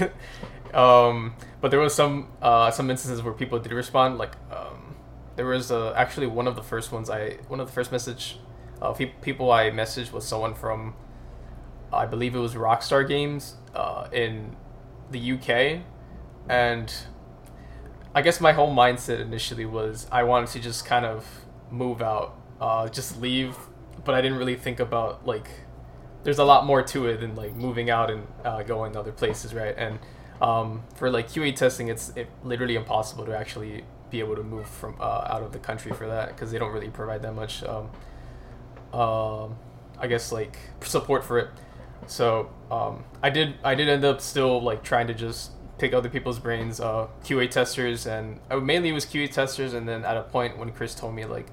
um, 0.74 1.36
but 1.62 1.72
there 1.72 1.80
was 1.80 1.94
some 1.94 2.30
uh, 2.42 2.72
some 2.72 2.90
instances 2.90 3.22
where 3.22 3.34
people 3.34 3.60
did 3.60 3.72
respond. 3.72 4.18
Like 4.18 4.36
um, 4.52 4.96
there 5.36 5.46
was 5.46 5.72
uh, 5.72 5.94
actually 5.96 6.28
one 6.28 6.48
of 6.48 6.56
the 6.56 6.64
first 6.64 6.92
ones 6.92 7.10
I 7.10 7.38
one 7.48 7.60
of 7.60 7.68
the 7.68 7.74
first 7.74 7.92
message 7.92 8.38
uh, 8.81 8.94
people 8.94 9.52
I 9.52 9.70
messaged 9.72 10.12
was 10.12 10.26
someone 10.26 10.54
from 10.54 10.94
I 11.92 12.06
believe 12.06 12.36
it 12.36 12.40
was 12.40 12.54
Rockstar 12.54 13.08
Games 13.08 13.56
uh, 13.76 14.08
in 14.12 14.56
the 15.12 15.31
UK, 15.34 15.81
and 16.48 16.94
I 18.14 18.22
guess 18.22 18.40
my 18.40 18.54
whole 18.54 18.74
mindset 18.74 19.20
initially 19.20 19.66
was 19.66 20.08
I 20.12 20.24
wanted 20.24 20.50
to 20.52 20.60
just 20.60 20.86
kind 20.86 21.06
of 21.06 21.26
move 21.72 22.02
out, 22.02 22.36
uh, 22.62 22.88
just 22.90 23.20
leave, 23.20 23.56
but 24.06 24.16
I 24.16 24.22
didn't 24.22 24.38
really 24.38 24.56
think 24.56 24.80
about 24.80 25.26
like 25.26 25.50
there's 26.24 26.39
a 26.39 26.44
lot 26.44 26.66
more 26.66 26.81
to 26.83 27.07
it 27.07 27.19
than 27.21 27.36
like 27.36 27.56
moving 27.56 27.89
out 27.89 28.10
and 28.10 28.27
uh, 28.44 28.63
going 28.63 28.94
to 28.94 29.00
other 29.00 29.12
places, 29.12 29.54
right? 29.54 29.75
And 29.77 30.00
um, 30.42 30.83
for 30.95 31.10
like 31.10 31.30
QA 31.30 31.56
testing, 31.56 31.88
it's 31.88 32.10
it, 32.16 32.30
literally 32.44 32.75
impossible 32.75 33.25
to 33.25 33.38
actually 33.38 33.83
be 34.10 34.19
able 34.19 34.36
to 34.36 34.44
move 34.44 34.68
from 34.68 34.95
uh, 35.00 35.27
out 35.30 35.44
of 35.44 35.51
the 35.51 35.60
country 35.60 35.94
for 35.94 36.07
that 36.07 36.30
because 36.30 36.51
they 36.51 36.57
don't 36.57 36.74
really 36.74 36.89
provide 36.89 37.21
that 37.21 37.33
much, 37.33 37.63
um, 37.63 37.89
um, 38.98 39.56
I 39.98 40.07
guess 40.07 40.31
like 40.31 40.57
support 40.81 41.24
for 41.24 41.39
it. 41.39 41.50
So 42.07 42.50
um, 42.71 43.04
I 43.21 43.30
did 43.30 43.56
I 43.63 43.75
did 43.75 43.88
end 43.89 44.04
up 44.04 44.21
still 44.21 44.62
like 44.62 44.83
trying 44.83 45.07
to 45.07 45.13
just 45.13 45.51
pick 45.77 45.94
other 45.94 46.10
people's 46.10 46.39
brains, 46.39 46.80
uh, 46.80 47.07
QA 47.24 47.50
testers, 47.50 48.07
and 48.07 48.39
uh, 48.50 48.57
mainly 48.57 48.89
it 48.89 48.94
was 48.94 49.06
QA 49.06 49.31
testers. 49.31 49.74
And 49.74 49.88
then 49.88 50.04
at 50.06 50.18
a 50.18 50.24
point 50.24 50.57
when 50.57 50.71
Chris 50.71 50.95
told 50.95 51.16
me 51.16 51.25
like 51.25 51.48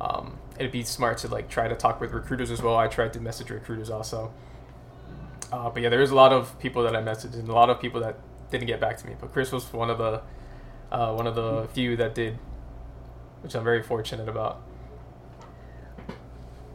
um, 0.00 0.38
it'd 0.60 0.70
be 0.70 0.82
smart 0.82 1.16
to 1.16 1.28
like 1.28 1.48
try 1.48 1.66
to 1.66 1.74
talk 1.74 2.00
with 2.02 2.12
recruiters 2.12 2.50
as 2.50 2.60
well. 2.60 2.76
I 2.76 2.86
tried 2.86 3.14
to 3.14 3.20
message 3.20 3.48
recruiters 3.48 3.88
also. 3.88 4.30
Uh, 5.50 5.70
but 5.70 5.82
yeah, 5.82 5.88
there's 5.88 6.10
a 6.10 6.14
lot 6.14 6.32
of 6.32 6.56
people 6.60 6.82
that 6.84 6.94
I 6.94 7.00
messaged 7.00 7.34
and 7.34 7.48
a 7.48 7.52
lot 7.52 7.70
of 7.70 7.80
people 7.80 8.00
that 8.02 8.18
didn't 8.50 8.66
get 8.66 8.78
back 8.78 8.98
to 8.98 9.06
me. 9.06 9.14
But 9.18 9.32
Chris 9.32 9.50
was 9.52 9.72
one 9.72 9.88
of 9.88 9.96
the 9.96 10.20
uh, 10.92 11.14
one 11.14 11.26
of 11.26 11.34
the 11.34 11.66
few 11.72 11.96
that 11.96 12.14
did, 12.14 12.38
which 13.40 13.54
I'm 13.54 13.64
very 13.64 13.82
fortunate 13.82 14.28
about. 14.28 14.60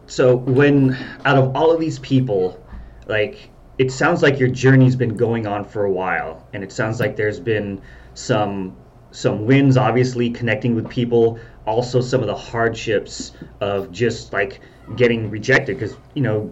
So 0.07 0.35
when 0.35 0.97
out 1.23 1.37
of 1.37 1.55
all 1.55 1.71
of 1.71 1.79
these 1.79 1.99
people, 1.99 2.59
like 3.05 3.49
it 3.77 3.91
sounds 3.91 4.23
like 4.23 4.39
your 4.39 4.49
journey's 4.49 4.95
been 4.95 5.15
going 5.15 5.45
on 5.45 5.63
for 5.63 5.85
a 5.85 5.91
while, 5.91 6.47
and 6.53 6.63
it 6.63 6.71
sounds 6.71 6.99
like 6.99 7.15
there's 7.15 7.39
been 7.39 7.83
some 8.15 8.75
some 9.11 9.45
wins, 9.45 9.77
obviously 9.77 10.31
connecting 10.31 10.73
with 10.73 10.89
people, 10.89 11.39
also 11.65 12.01
some 12.01 12.21
of 12.21 12.27
the 12.27 12.35
hardships 12.35 13.31
of 13.59 13.91
just 13.91 14.33
like 14.33 14.61
getting 14.95 15.29
rejected 15.29 15.77
because 15.77 15.97
you 16.13 16.21
know 16.21 16.51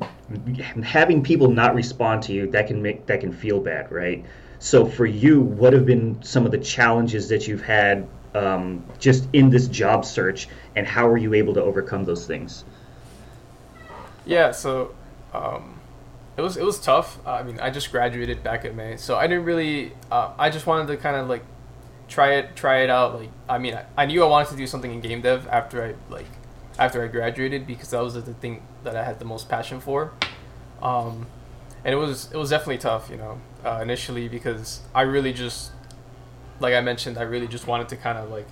having 0.84 1.22
people 1.22 1.50
not 1.50 1.76
respond 1.76 2.24
to 2.24 2.34
you 2.34 2.50
that 2.50 2.68
can 2.68 2.82
make 2.82 3.06
that 3.06 3.20
can 3.22 3.32
feel 3.32 3.60
bad 3.60 3.92
right? 3.92 4.26
So 4.60 4.86
for 4.86 5.06
you 5.06 5.42
what 5.42 5.74
have 5.74 5.86
been 5.86 6.22
some 6.24 6.46
of 6.46 6.52
the 6.52 6.58
challenges 6.58 7.28
that 7.30 7.48
you've 7.48 7.64
had 7.64 8.08
um, 8.34 8.84
just 8.98 9.28
in 9.34 9.50
this 9.50 9.68
job 9.68 10.04
search 10.04 10.48
and 10.76 10.88
how 10.88 11.08
are 11.08 11.18
you 11.18 11.34
able 11.36 11.54
to 11.54 11.62
overcome 11.62 12.04
those 12.04 12.26
things? 12.26 12.66
Yeah 14.26 14.52
so 14.52 14.96
um, 15.34 15.80
it 16.38 16.42
was 16.42 16.58
it 16.58 16.64
was 16.64 16.80
tough. 16.80 17.20
I 17.28 17.44
mean 17.44 17.60
i 17.60 17.70
just 17.70 17.92
graduated 17.92 18.44
back 18.44 18.66
in 18.66 18.76
may 18.76 18.98
so 18.98 19.16
i 19.16 19.28
didn't 19.28 19.46
really 19.46 19.94
uh, 20.12 20.32
i 20.40 20.50
just 20.50 20.66
wanted 20.66 20.88
to 20.88 20.98
kind 20.98 21.16
of 21.16 21.28
like 21.28 21.44
try 22.08 22.34
it 22.34 22.56
try 22.56 22.82
it 22.82 22.90
out 22.90 23.16
like 23.16 23.30
i 23.48 23.58
mean 23.58 23.74
I, 23.74 23.86
I, 23.98 24.06
knew 24.06 24.24
i 24.24 24.28
wanted 24.28 24.50
to 24.50 24.58
do 24.58 24.68
something 24.68 24.92
in 24.92 25.00
game 25.02 25.22
dev 25.22 25.48
after 25.48 25.84
i 25.84 25.96
like 26.14 26.28
after 26.78 27.04
i 27.04 27.08
graduated 27.08 27.66
because 27.66 27.92
that 27.92 28.04
was 28.04 28.14
the 28.14 28.22
thing 28.22 28.62
that 28.84 28.96
i 28.96 29.04
had 29.04 29.20
the 29.20 29.26
most 29.26 29.50
passion 29.50 29.80
for. 29.80 30.12
Um, 30.82 31.28
and 31.86 31.94
it 31.94 31.98
was 31.98 32.32
it 32.32 32.38
was 32.38 32.50
definitely 32.50 32.80
tough 32.80 33.10
you 33.10 33.18
know 33.18 33.40
uh, 33.64 33.80
initially 33.82 34.28
because 34.28 34.82
i 34.94 35.02
really 35.02 35.34
just 35.34 35.72
like 36.60 36.74
i 36.74 36.82
mentioned 36.82 37.18
i 37.18 37.22
really 37.22 37.48
just 37.48 37.68
wanted 37.68 37.88
to 37.90 37.96
kind 37.96 38.18
of 38.18 38.30
like 38.30 38.48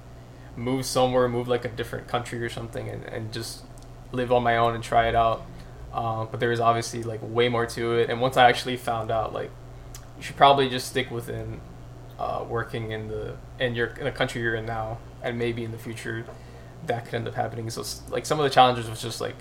move 0.55 0.85
somewhere 0.85 1.27
move 1.27 1.47
like 1.47 1.65
a 1.65 1.69
different 1.69 2.07
country 2.07 2.41
or 2.41 2.49
something 2.49 2.89
and, 2.89 3.03
and 3.05 3.33
just 3.33 3.63
live 4.11 4.31
on 4.31 4.43
my 4.43 4.57
own 4.57 4.75
and 4.75 4.83
try 4.83 5.07
it 5.07 5.15
out. 5.15 5.45
Uh, 5.93 6.25
but 6.25 6.39
there 6.39 6.49
was 6.49 6.59
obviously 6.59 7.03
like 7.03 7.19
way 7.21 7.49
more 7.49 7.65
to 7.65 7.93
it. 7.93 8.09
And 8.09 8.21
once 8.21 8.37
i 8.37 8.47
actually 8.47 8.77
found 8.77 9.11
out 9.11 9.33
like 9.33 9.51
you 10.17 10.23
should 10.23 10.37
probably 10.37 10.69
just 10.69 10.87
stick 10.87 11.11
within 11.11 11.59
uh, 12.21 12.43
working 12.47 12.91
in 12.91 13.07
the 13.07 13.35
in 13.59 13.73
your 13.73 13.87
in 13.87 14.03
the 14.03 14.11
country 14.11 14.41
you're 14.41 14.53
in 14.53 14.65
now, 14.65 14.99
and 15.23 15.39
maybe 15.39 15.63
in 15.63 15.71
the 15.71 15.77
future 15.79 16.23
that 16.85 17.05
could 17.05 17.15
end 17.15 17.27
up 17.27 17.33
happening. 17.33 17.67
So 17.71 17.83
like 18.09 18.27
some 18.27 18.39
of 18.39 18.43
the 18.43 18.49
challenges 18.51 18.87
was 18.87 19.01
just 19.01 19.19
like 19.19 19.35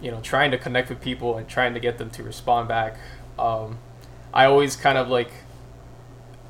you 0.00 0.12
know 0.12 0.20
trying 0.20 0.52
to 0.52 0.58
connect 0.58 0.88
with 0.88 1.00
people 1.00 1.36
and 1.36 1.48
trying 1.48 1.74
to 1.74 1.80
get 1.80 1.98
them 1.98 2.08
to 2.10 2.22
respond 2.22 2.68
back. 2.68 2.96
Um, 3.38 3.78
I 4.32 4.44
always 4.44 4.76
kind 4.76 4.98
of 4.98 5.08
like 5.08 5.32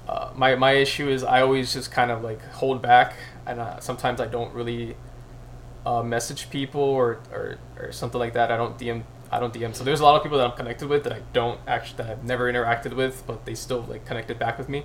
uh, 0.06 0.30
my 0.34 0.56
my 0.56 0.72
issue 0.72 1.08
is 1.08 1.24
I 1.24 1.40
always 1.40 1.72
just 1.72 1.90
kind 1.90 2.10
of 2.10 2.22
like 2.22 2.42
hold 2.52 2.82
back, 2.82 3.14
and 3.46 3.60
uh, 3.60 3.80
sometimes 3.80 4.20
I 4.20 4.26
don't 4.26 4.52
really 4.52 4.94
uh, 5.86 6.02
message 6.02 6.50
people 6.50 6.82
or, 6.82 7.20
or 7.32 7.56
or 7.78 7.92
something 7.92 8.18
like 8.18 8.34
that. 8.34 8.52
I 8.52 8.58
don't 8.58 8.76
DM 8.76 9.04
I 9.32 9.40
don't 9.40 9.54
DM. 9.54 9.74
So 9.74 9.84
there's 9.84 10.00
a 10.00 10.04
lot 10.04 10.16
of 10.16 10.22
people 10.22 10.36
that 10.36 10.50
I'm 10.50 10.56
connected 10.56 10.86
with 10.86 11.04
that 11.04 11.14
I 11.14 11.22
don't 11.32 11.60
actually 11.66 11.96
that 12.04 12.10
I've 12.10 12.24
never 12.24 12.52
interacted 12.52 12.92
with, 12.94 13.24
but 13.26 13.46
they 13.46 13.54
still 13.54 13.86
like 13.88 14.04
connected 14.04 14.38
back 14.38 14.58
with 14.58 14.68
me. 14.68 14.84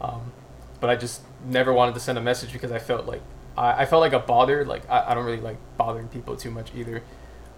Um, 0.00 0.32
but 0.80 0.90
I 0.90 0.96
just 0.96 1.22
never 1.46 1.72
wanted 1.72 1.94
to 1.94 2.00
send 2.00 2.18
a 2.18 2.20
message 2.20 2.52
because 2.52 2.70
I 2.72 2.78
felt 2.78 3.06
like 3.06 3.22
I, 3.56 3.82
I 3.82 3.86
felt 3.86 4.00
like 4.00 4.12
a 4.12 4.18
bother. 4.18 4.64
Like 4.64 4.88
I, 4.90 5.10
I 5.10 5.14
don't 5.14 5.24
really 5.24 5.40
like 5.40 5.56
bothering 5.76 6.08
people 6.08 6.36
too 6.36 6.50
much 6.50 6.70
either. 6.74 7.02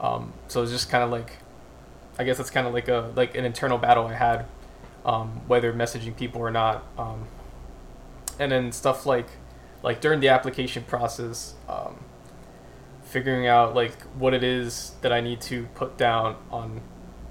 Um, 0.00 0.32
so 0.48 0.62
it's 0.62 0.72
just 0.72 0.90
kind 0.90 1.02
of 1.02 1.10
like, 1.10 1.38
I 2.18 2.24
guess 2.24 2.38
it's 2.38 2.50
kind 2.50 2.66
of 2.66 2.74
like 2.74 2.88
a 2.88 3.12
like 3.16 3.34
an 3.36 3.44
internal 3.44 3.78
battle 3.78 4.06
I 4.06 4.14
had, 4.14 4.46
um, 5.04 5.40
whether 5.46 5.72
messaging 5.72 6.16
people 6.16 6.40
or 6.40 6.50
not. 6.50 6.84
Um, 6.98 7.26
and 8.38 8.52
then 8.52 8.72
stuff 8.72 9.06
like, 9.06 9.28
like 9.82 10.00
during 10.00 10.20
the 10.20 10.28
application 10.28 10.84
process, 10.84 11.54
um, 11.68 11.96
figuring 13.04 13.46
out 13.46 13.74
like 13.74 14.00
what 14.18 14.34
it 14.34 14.42
is 14.42 14.92
that 15.00 15.12
I 15.12 15.20
need 15.20 15.40
to 15.42 15.66
put 15.74 15.96
down 15.96 16.36
on 16.50 16.80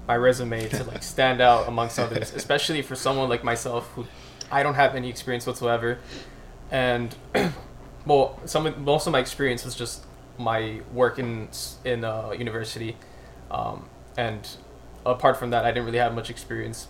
my 0.08 0.16
resume 0.16 0.68
to 0.68 0.84
like 0.84 1.02
stand 1.14 1.40
out 1.40 1.68
amongst 1.68 1.98
others, 1.98 2.32
especially 2.34 2.82
for 2.82 2.94
someone 2.94 3.28
like 3.28 3.44
myself 3.44 3.88
who 3.94 4.06
I 4.50 4.62
don't 4.62 4.74
have 4.74 4.94
any 4.94 5.08
experience 5.08 5.46
whatsoever, 5.46 5.98
and 6.70 7.14
well, 8.06 8.38
some 8.44 8.66
of, 8.66 8.78
most 8.78 9.06
of 9.06 9.12
my 9.12 9.18
experience 9.18 9.64
was 9.64 9.74
just 9.74 10.04
my 10.38 10.80
work 10.92 11.18
in 11.18 11.48
in 11.84 12.04
uh, 12.04 12.30
university, 12.30 12.96
um, 13.50 13.88
and 14.16 14.48
apart 15.04 15.36
from 15.36 15.50
that, 15.50 15.64
I 15.64 15.70
didn't 15.70 15.86
really 15.86 15.98
have 15.98 16.14
much 16.14 16.30
experience. 16.30 16.88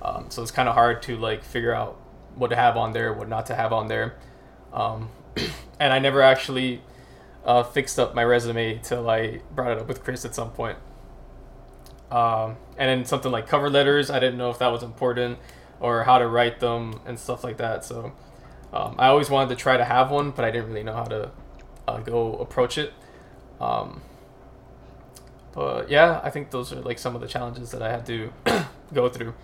Um, 0.00 0.26
so 0.28 0.42
it's 0.42 0.50
kind 0.50 0.68
of 0.68 0.74
hard 0.74 1.02
to 1.02 1.16
like 1.16 1.42
figure 1.42 1.74
out 1.74 1.96
what 2.34 2.48
to 2.48 2.56
have 2.56 2.76
on 2.76 2.92
there, 2.92 3.12
what 3.12 3.28
not 3.28 3.46
to 3.46 3.54
have 3.54 3.72
on 3.72 3.88
there, 3.88 4.14
um, 4.72 5.10
and 5.80 5.92
I 5.92 5.98
never 5.98 6.22
actually 6.22 6.82
uh, 7.44 7.62
fixed 7.62 7.98
up 7.98 8.14
my 8.14 8.24
resume 8.24 8.78
till 8.82 9.08
I 9.08 9.40
brought 9.54 9.72
it 9.72 9.78
up 9.78 9.88
with 9.88 10.04
Chris 10.04 10.24
at 10.24 10.34
some 10.34 10.50
point. 10.50 10.78
Um, 12.10 12.56
and 12.78 12.88
then 12.88 13.04
something 13.04 13.30
like 13.30 13.46
cover 13.46 13.68
letters, 13.68 14.10
I 14.10 14.18
didn't 14.18 14.38
know 14.38 14.50
if 14.50 14.58
that 14.60 14.68
was 14.68 14.82
important 14.82 15.38
or 15.80 16.04
how 16.04 16.18
to 16.18 16.26
write 16.26 16.60
them 16.60 17.00
and 17.06 17.18
stuff 17.18 17.44
like 17.44 17.56
that. 17.58 17.84
So 17.84 18.12
um, 18.72 18.96
I 18.98 19.08
always 19.08 19.30
wanted 19.30 19.50
to 19.50 19.56
try 19.56 19.76
to 19.76 19.84
have 19.84 20.10
one, 20.10 20.30
but 20.30 20.44
I 20.44 20.50
didn't 20.50 20.68
really 20.68 20.82
know 20.82 20.94
how 20.94 21.04
to 21.04 21.30
uh, 21.86 21.98
go 22.00 22.34
approach 22.36 22.78
it. 22.78 22.92
Um, 23.60 24.02
but 25.52 25.90
yeah, 25.90 26.20
I 26.22 26.30
think 26.30 26.50
those 26.50 26.72
are 26.72 26.80
like 26.80 26.98
some 26.98 27.14
of 27.14 27.20
the 27.20 27.26
challenges 27.26 27.70
that 27.72 27.82
I 27.82 27.90
had 27.90 28.06
to 28.06 28.32
go 28.92 29.08
through. 29.08 29.34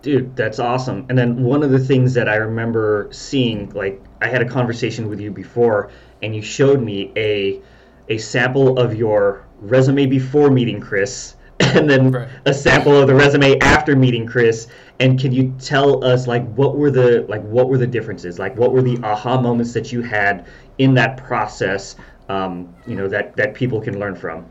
Dude, 0.00 0.36
that's 0.36 0.58
awesome. 0.58 1.06
And 1.08 1.18
then 1.18 1.42
one 1.42 1.62
of 1.62 1.70
the 1.70 1.78
things 1.78 2.14
that 2.14 2.28
I 2.28 2.36
remember 2.36 3.08
seeing, 3.10 3.70
like 3.70 4.00
I 4.20 4.28
had 4.28 4.42
a 4.42 4.48
conversation 4.48 5.08
with 5.08 5.20
you 5.20 5.30
before, 5.30 5.90
and 6.22 6.34
you 6.34 6.42
showed 6.42 6.80
me 6.80 7.12
a 7.16 7.60
a 8.08 8.16
sample 8.18 8.78
of 8.78 8.94
your 8.94 9.46
resume 9.60 10.06
before 10.06 10.50
meeting 10.50 10.80
Chris, 10.80 11.34
and 11.74 11.88
then 11.90 12.12
right. 12.12 12.28
a 12.44 12.54
sample 12.54 12.96
of 12.96 13.06
the 13.08 13.14
resume 13.14 13.58
after 13.60 13.96
meeting 13.96 14.26
Chris. 14.26 14.68
And 15.00 15.18
can 15.18 15.32
you 15.32 15.54
tell 15.58 16.04
us 16.04 16.26
like 16.26 16.46
what 16.54 16.76
were 16.76 16.90
the 16.90 17.24
like 17.28 17.42
what 17.42 17.68
were 17.68 17.78
the 17.78 17.86
differences? 17.86 18.38
Like 18.38 18.56
what 18.56 18.72
were 18.72 18.82
the 18.82 18.98
aha 19.02 19.40
moments 19.40 19.72
that 19.72 19.92
you 19.92 20.02
had 20.02 20.46
in 20.78 20.94
that 20.94 21.16
process? 21.16 21.96
Um, 22.28 22.74
you 22.86 22.94
know 22.94 23.08
that 23.08 23.36
that 23.36 23.54
people 23.54 23.80
can 23.80 23.98
learn 23.98 24.14
from. 24.14 24.46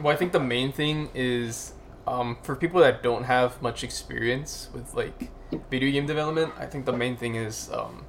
Well, 0.00 0.12
I 0.12 0.16
think 0.16 0.32
the 0.32 0.40
main 0.40 0.72
thing 0.72 1.10
is 1.14 1.72
um, 2.06 2.38
for 2.42 2.54
people 2.54 2.80
that 2.80 3.02
don't 3.02 3.24
have 3.24 3.60
much 3.62 3.82
experience 3.82 4.68
with 4.72 4.94
like 4.94 5.30
video 5.70 5.90
game 5.90 6.06
development. 6.06 6.52
I 6.58 6.66
think 6.66 6.84
the 6.84 6.92
main 6.92 7.16
thing 7.16 7.34
is 7.34 7.70
um, 7.72 8.04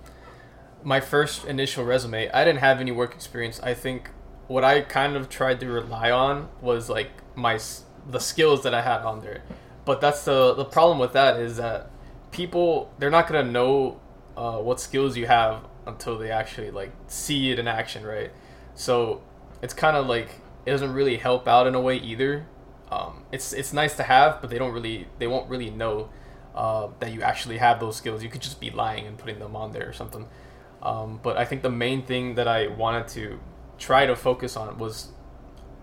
my 0.84 1.00
first 1.00 1.46
initial 1.46 1.86
resume. 1.86 2.30
I 2.32 2.44
didn't 2.44 2.60
have 2.60 2.80
any 2.80 2.92
work 2.92 3.14
experience. 3.14 3.60
I 3.62 3.74
think 3.74 4.12
what 4.48 4.64
I 4.64 4.82
kind 4.82 5.16
of 5.16 5.30
tried 5.30 5.60
to 5.62 5.68
rely 5.68 6.12
on 6.12 6.50
was 6.62 6.90
like 6.90 7.12
my 7.36 7.58
the 8.10 8.20
skills 8.20 8.64
that 8.64 8.74
I 8.74 8.82
had 8.82 9.02
on 9.02 9.22
there. 9.22 9.44
But 9.86 10.02
that's 10.02 10.26
the 10.26 10.54
the 10.54 10.66
problem 10.66 11.00
with 11.00 11.14
that 11.14 11.40
is 11.40 11.58
that 11.58 11.90
people 12.32 12.92
they're 13.00 13.10
not 13.10 13.28
gonna 13.28 13.50
know 13.50 14.00
uh, 14.36 14.58
what 14.58 14.80
skills 14.80 15.18
you 15.18 15.28
have 15.28 15.64
until 15.86 16.18
they 16.18 16.30
actually 16.30 16.72
like 16.72 16.92
see 17.08 17.52
it 17.52 17.60
in 17.60 17.68
action, 17.68 18.06
right? 18.06 18.32
So 18.76 19.22
it's 19.62 19.74
kind 19.74 19.98
of 19.98 20.08
like 20.08 20.42
it 20.66 20.72
doesn't 20.72 20.94
really 20.94 21.18
help 21.18 21.48
out 21.48 21.68
in 21.68 21.76
a 21.76 21.82
way 21.82 21.98
either. 21.98 22.46
Um, 22.92 23.24
it's 23.32 23.54
it's 23.54 23.74
nice 23.74 23.96
to 23.98 24.04
have, 24.04 24.42
but 24.42 24.50
they 24.50 24.58
don't 24.58 24.74
really 24.74 25.08
they 25.20 25.28
won't 25.28 25.50
really 25.50 25.70
know 25.70 26.10
uh, 26.56 26.90
that 27.00 27.12
you 27.12 27.22
actually 27.22 27.58
have 27.58 27.80
those 27.80 27.96
skills. 27.96 28.24
You 28.24 28.30
could 28.30 28.42
just 28.42 28.60
be 28.60 28.70
lying 28.70 29.06
and 29.06 29.18
putting 29.18 29.40
them 29.40 29.56
on 29.56 29.72
there 29.72 29.88
or 29.88 29.94
something. 29.94 30.28
Um, 30.82 31.20
but 31.24 31.38
I 31.38 31.46
think 31.46 31.62
the 31.62 31.72
main 31.72 32.04
thing 32.04 32.36
that 32.36 32.48
I 32.48 32.68
wanted 32.68 33.08
to 33.10 33.40
try 33.78 34.06
to 34.06 34.16
focus 34.16 34.56
on 34.56 34.78
was 34.78 35.10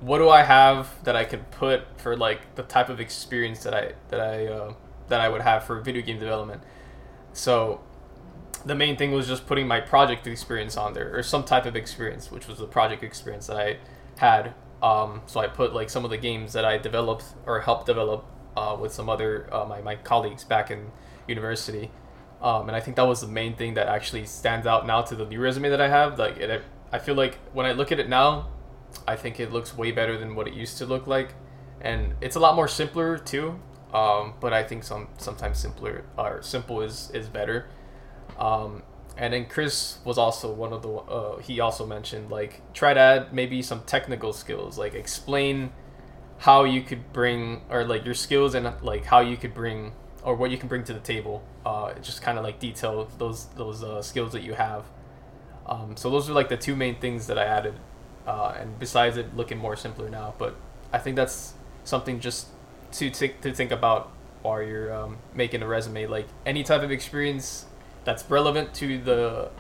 what 0.05 0.19
do 0.19 0.29
I 0.29 0.43
have 0.43 1.03
that 1.05 1.17
I 1.17 1.25
could 1.25 1.51
put 1.51 1.99
for 1.99 2.15
like 2.15 2.57
the 2.57 2.63
type 2.63 2.91
of 2.91 3.01
experience 3.01 3.63
that 3.63 3.73
I 3.73 3.93
that 4.09 4.21
I 4.21 4.47
uh, 4.47 4.75
that 5.09 5.21
I 5.21 5.29
would 5.31 5.41
have 5.41 5.65
for 5.65 5.81
video 5.81 6.03
game 6.03 6.19
development. 6.19 6.63
So 7.33 7.81
the 8.67 8.75
main 8.75 8.97
thing 8.97 9.13
was 9.13 9.27
just 9.27 9.47
putting 9.47 9.67
my 9.67 9.81
project 9.81 10.27
experience 10.27 10.77
on 10.77 10.93
there 10.93 11.17
or 11.17 11.23
some 11.23 11.43
type 11.45 11.65
of 11.65 11.75
experience, 11.75 12.31
which 12.31 12.47
was 12.47 12.59
the 12.59 12.67
project 12.67 13.03
experience 13.03 13.47
that 13.47 13.57
I 13.57 13.79
had. 14.19 14.55
Um, 14.83 15.23
so 15.25 15.41
I 15.41 15.47
put 15.47 15.75
like 15.75 15.89
some 15.89 16.05
of 16.05 16.11
the 16.11 16.19
games 16.19 16.53
that 16.53 16.67
I 16.67 16.77
developed 16.77 17.25
or 17.47 17.61
helped 17.63 17.87
develop 17.87 18.27
uh, 18.57 18.77
with 18.79 18.93
some 18.93 19.09
other 19.09 19.49
uh, 19.55 19.65
my 19.65 19.81
my 19.81 19.97
colleagues 19.97 20.45
back 20.45 20.71
in 20.71 20.93
university. 21.27 21.91
Um, 22.43 22.69
and 22.69 22.77
I 22.77 22.81
think 22.81 22.97
that 22.97 23.07
was 23.07 23.23
the 23.23 23.27
main 23.27 23.57
thing 23.57 23.73
that 23.75 23.87
actually 23.87 24.27
stands 24.27 24.67
out 24.67 24.87
now 24.87 25.01
to 25.01 25.17
the 25.17 25.25
new 25.25 25.41
resume 25.41 25.71
that 25.71 25.81
I 25.81 25.89
have. 25.89 26.19
Like, 26.19 26.37
it, 26.37 26.63
I 26.93 26.99
feel 26.99 27.15
like 27.15 27.39
when 27.55 27.65
I 27.65 27.73
look 27.73 27.91
at 27.91 27.99
it 27.99 28.07
now, 28.07 28.49
I 29.07 29.17
think 29.17 29.41
it 29.41 29.53
looks 29.53 29.77
way 29.77 29.93
better 29.93 30.19
than 30.19 30.35
what 30.35 30.47
it 30.47 30.55
used 30.55 30.79
to 30.79 30.87
look 30.87 31.07
like, 31.07 31.35
and 31.81 32.15
it's 32.21 32.37
a 32.37 32.41
lot 32.41 32.57
more 32.57 32.69
simpler 32.69 33.19
too. 33.19 33.61
Um, 33.93 34.35
but 34.41 34.53
I 34.53 34.65
think 34.65 34.83
some 34.85 35.09
sometimes 35.19 35.59
simpler 35.59 36.05
or 36.19 36.43
simple 36.43 36.81
is 36.81 37.11
is 37.13 37.29
better. 37.29 37.67
Um, 38.39 38.83
and 39.17 39.33
then 39.33 39.47
Chris 39.47 39.99
was 40.05 40.19
also 40.19 40.53
one 40.53 40.73
of 40.73 40.83
the 40.83 40.89
uh, 40.91 41.39
he 41.39 41.61
also 41.61 41.87
mentioned 41.87 42.31
like 42.31 42.61
try 42.73 42.95
to 42.95 43.01
add 43.01 43.33
maybe 43.33 43.63
some 43.63 43.83
technical 43.83 44.33
skills 44.33 44.77
like 44.77 44.95
explain 44.95 45.73
how 46.39 46.65
you 46.65 46.83
could 46.83 47.13
bring 47.13 47.63
or 47.71 47.85
like 47.85 48.05
your 48.05 48.15
skills 48.15 48.55
and 48.55 48.71
like 48.83 49.05
how 49.05 49.21
you 49.21 49.37
could 49.37 49.55
bring 49.55 49.93
or 50.25 50.35
what 50.35 50.51
you 50.51 50.59
can 50.59 50.69
bring 50.69 50.83
to 50.85 50.93
the 50.93 51.01
table 51.01 51.45
uh, 51.65 51.93
just 52.03 52.23
kind 52.23 52.39
of 52.39 52.45
like 52.45 52.59
detail 52.59 53.09
those 53.19 53.47
those 53.57 53.85
uh, 53.85 54.03
skills 54.03 54.33
that 54.33 54.43
you 54.43 54.55
have 54.55 54.85
um, 55.67 55.97
so 55.97 56.11
those 56.11 56.29
are 56.29 56.33
like 56.33 56.49
the 56.49 56.57
two 56.57 56.75
main 56.75 56.97
things 56.97 57.29
that 57.29 57.39
I 57.39 57.45
added 57.45 57.75
uh, 58.27 58.55
and 58.59 58.79
besides 58.79 59.17
it 59.17 59.37
looking 59.37 59.59
more 59.59 59.77
simpler 59.77 60.09
now. 60.09 60.35
But 60.39 60.57
I 60.93 60.99
think 60.99 61.17
that's 61.17 61.55
something 61.85 62.21
just 62.21 62.49
to 62.93 63.11
t- 63.11 63.35
to 63.43 63.53
think 63.53 63.71
about 63.71 64.11
while 64.43 64.63
you're 64.63 64.93
um, 64.95 65.19
making 65.35 65.63
a 65.63 65.67
resume. 65.67 66.07
Like 66.07 66.27
any 66.47 66.63
type 66.63 66.83
of 66.83 66.91
experience 66.91 67.67
that's 68.05 68.29
relevant 68.31 68.75
to 68.75 68.99
the 68.99 69.51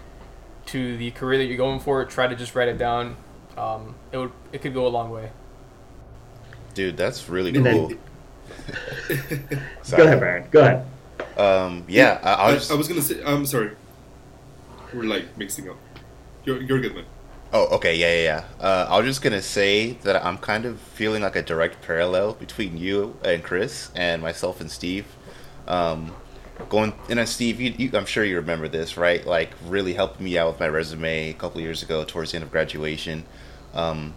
to 0.66 0.96
the 0.96 1.10
career 1.12 1.38
that 1.38 1.44
you're 1.44 1.56
going 1.56 1.80
for, 1.80 2.04
try 2.04 2.26
to 2.26 2.36
just 2.36 2.54
write 2.54 2.68
it 2.68 2.78
down. 2.78 3.16
Um, 3.56 3.94
it 4.12 4.18
would 4.18 4.32
it 4.52 4.62
could 4.62 4.74
go 4.74 4.86
a 4.86 4.88
long 4.88 5.10
way. 5.10 5.30
Dude, 6.74 6.96
that's 6.96 7.28
really 7.28 7.52
cool. 7.52 7.62
Then, 7.62 7.98
go 9.90 10.04
ahead, 10.04 10.18
Brian. 10.18 10.48
Go 10.50 10.60
ahead. 10.60 10.86
Um, 11.38 11.84
yeah, 11.88 12.18
I, 12.22 12.32
I, 12.32 12.54
was, 12.54 12.70
I, 12.70 12.74
I 12.74 12.76
was 12.76 12.88
gonna 12.88 13.02
say. 13.02 13.22
I'm 13.24 13.46
sorry. 13.46 13.72
We're 14.92 15.04
like 15.04 15.36
mixing 15.36 15.68
up. 15.68 15.76
You're, 16.44 16.62
you're 16.62 16.80
good, 16.80 16.94
man. 16.94 17.04
Oh, 17.56 17.66
okay, 17.76 17.94
yeah, 17.94 18.12
yeah, 18.14 18.22
yeah. 18.22 18.44
Uh, 18.66 18.86
I 18.90 18.96
was 18.98 19.06
just 19.06 19.22
gonna 19.22 19.40
say 19.40 19.92
that 20.02 20.24
I'm 20.24 20.38
kind 20.38 20.64
of 20.66 20.80
feeling 20.80 21.22
like 21.22 21.36
a 21.36 21.42
direct 21.42 21.82
parallel 21.82 22.32
between 22.34 22.76
you 22.76 23.16
and 23.24 23.44
Chris 23.44 23.90
and 23.94 24.20
myself 24.20 24.60
and 24.60 24.68
Steve. 24.70 25.06
Um, 25.68 26.12
going 26.68 26.92
and 27.08 27.18
then 27.20 27.26
Steve, 27.28 27.60
you, 27.60 27.72
you, 27.78 27.90
I'm 27.94 28.06
sure 28.06 28.24
you 28.24 28.36
remember 28.36 28.66
this, 28.66 28.96
right? 28.96 29.24
Like 29.24 29.52
really 29.66 29.94
helped 29.94 30.20
me 30.20 30.36
out 30.36 30.48
with 30.50 30.60
my 30.60 30.68
resume 30.68 31.30
a 31.30 31.34
couple 31.34 31.60
years 31.60 31.82
ago, 31.84 32.04
towards 32.04 32.32
the 32.32 32.38
end 32.38 32.44
of 32.44 32.50
graduation. 32.50 33.24
Um, 33.72 34.14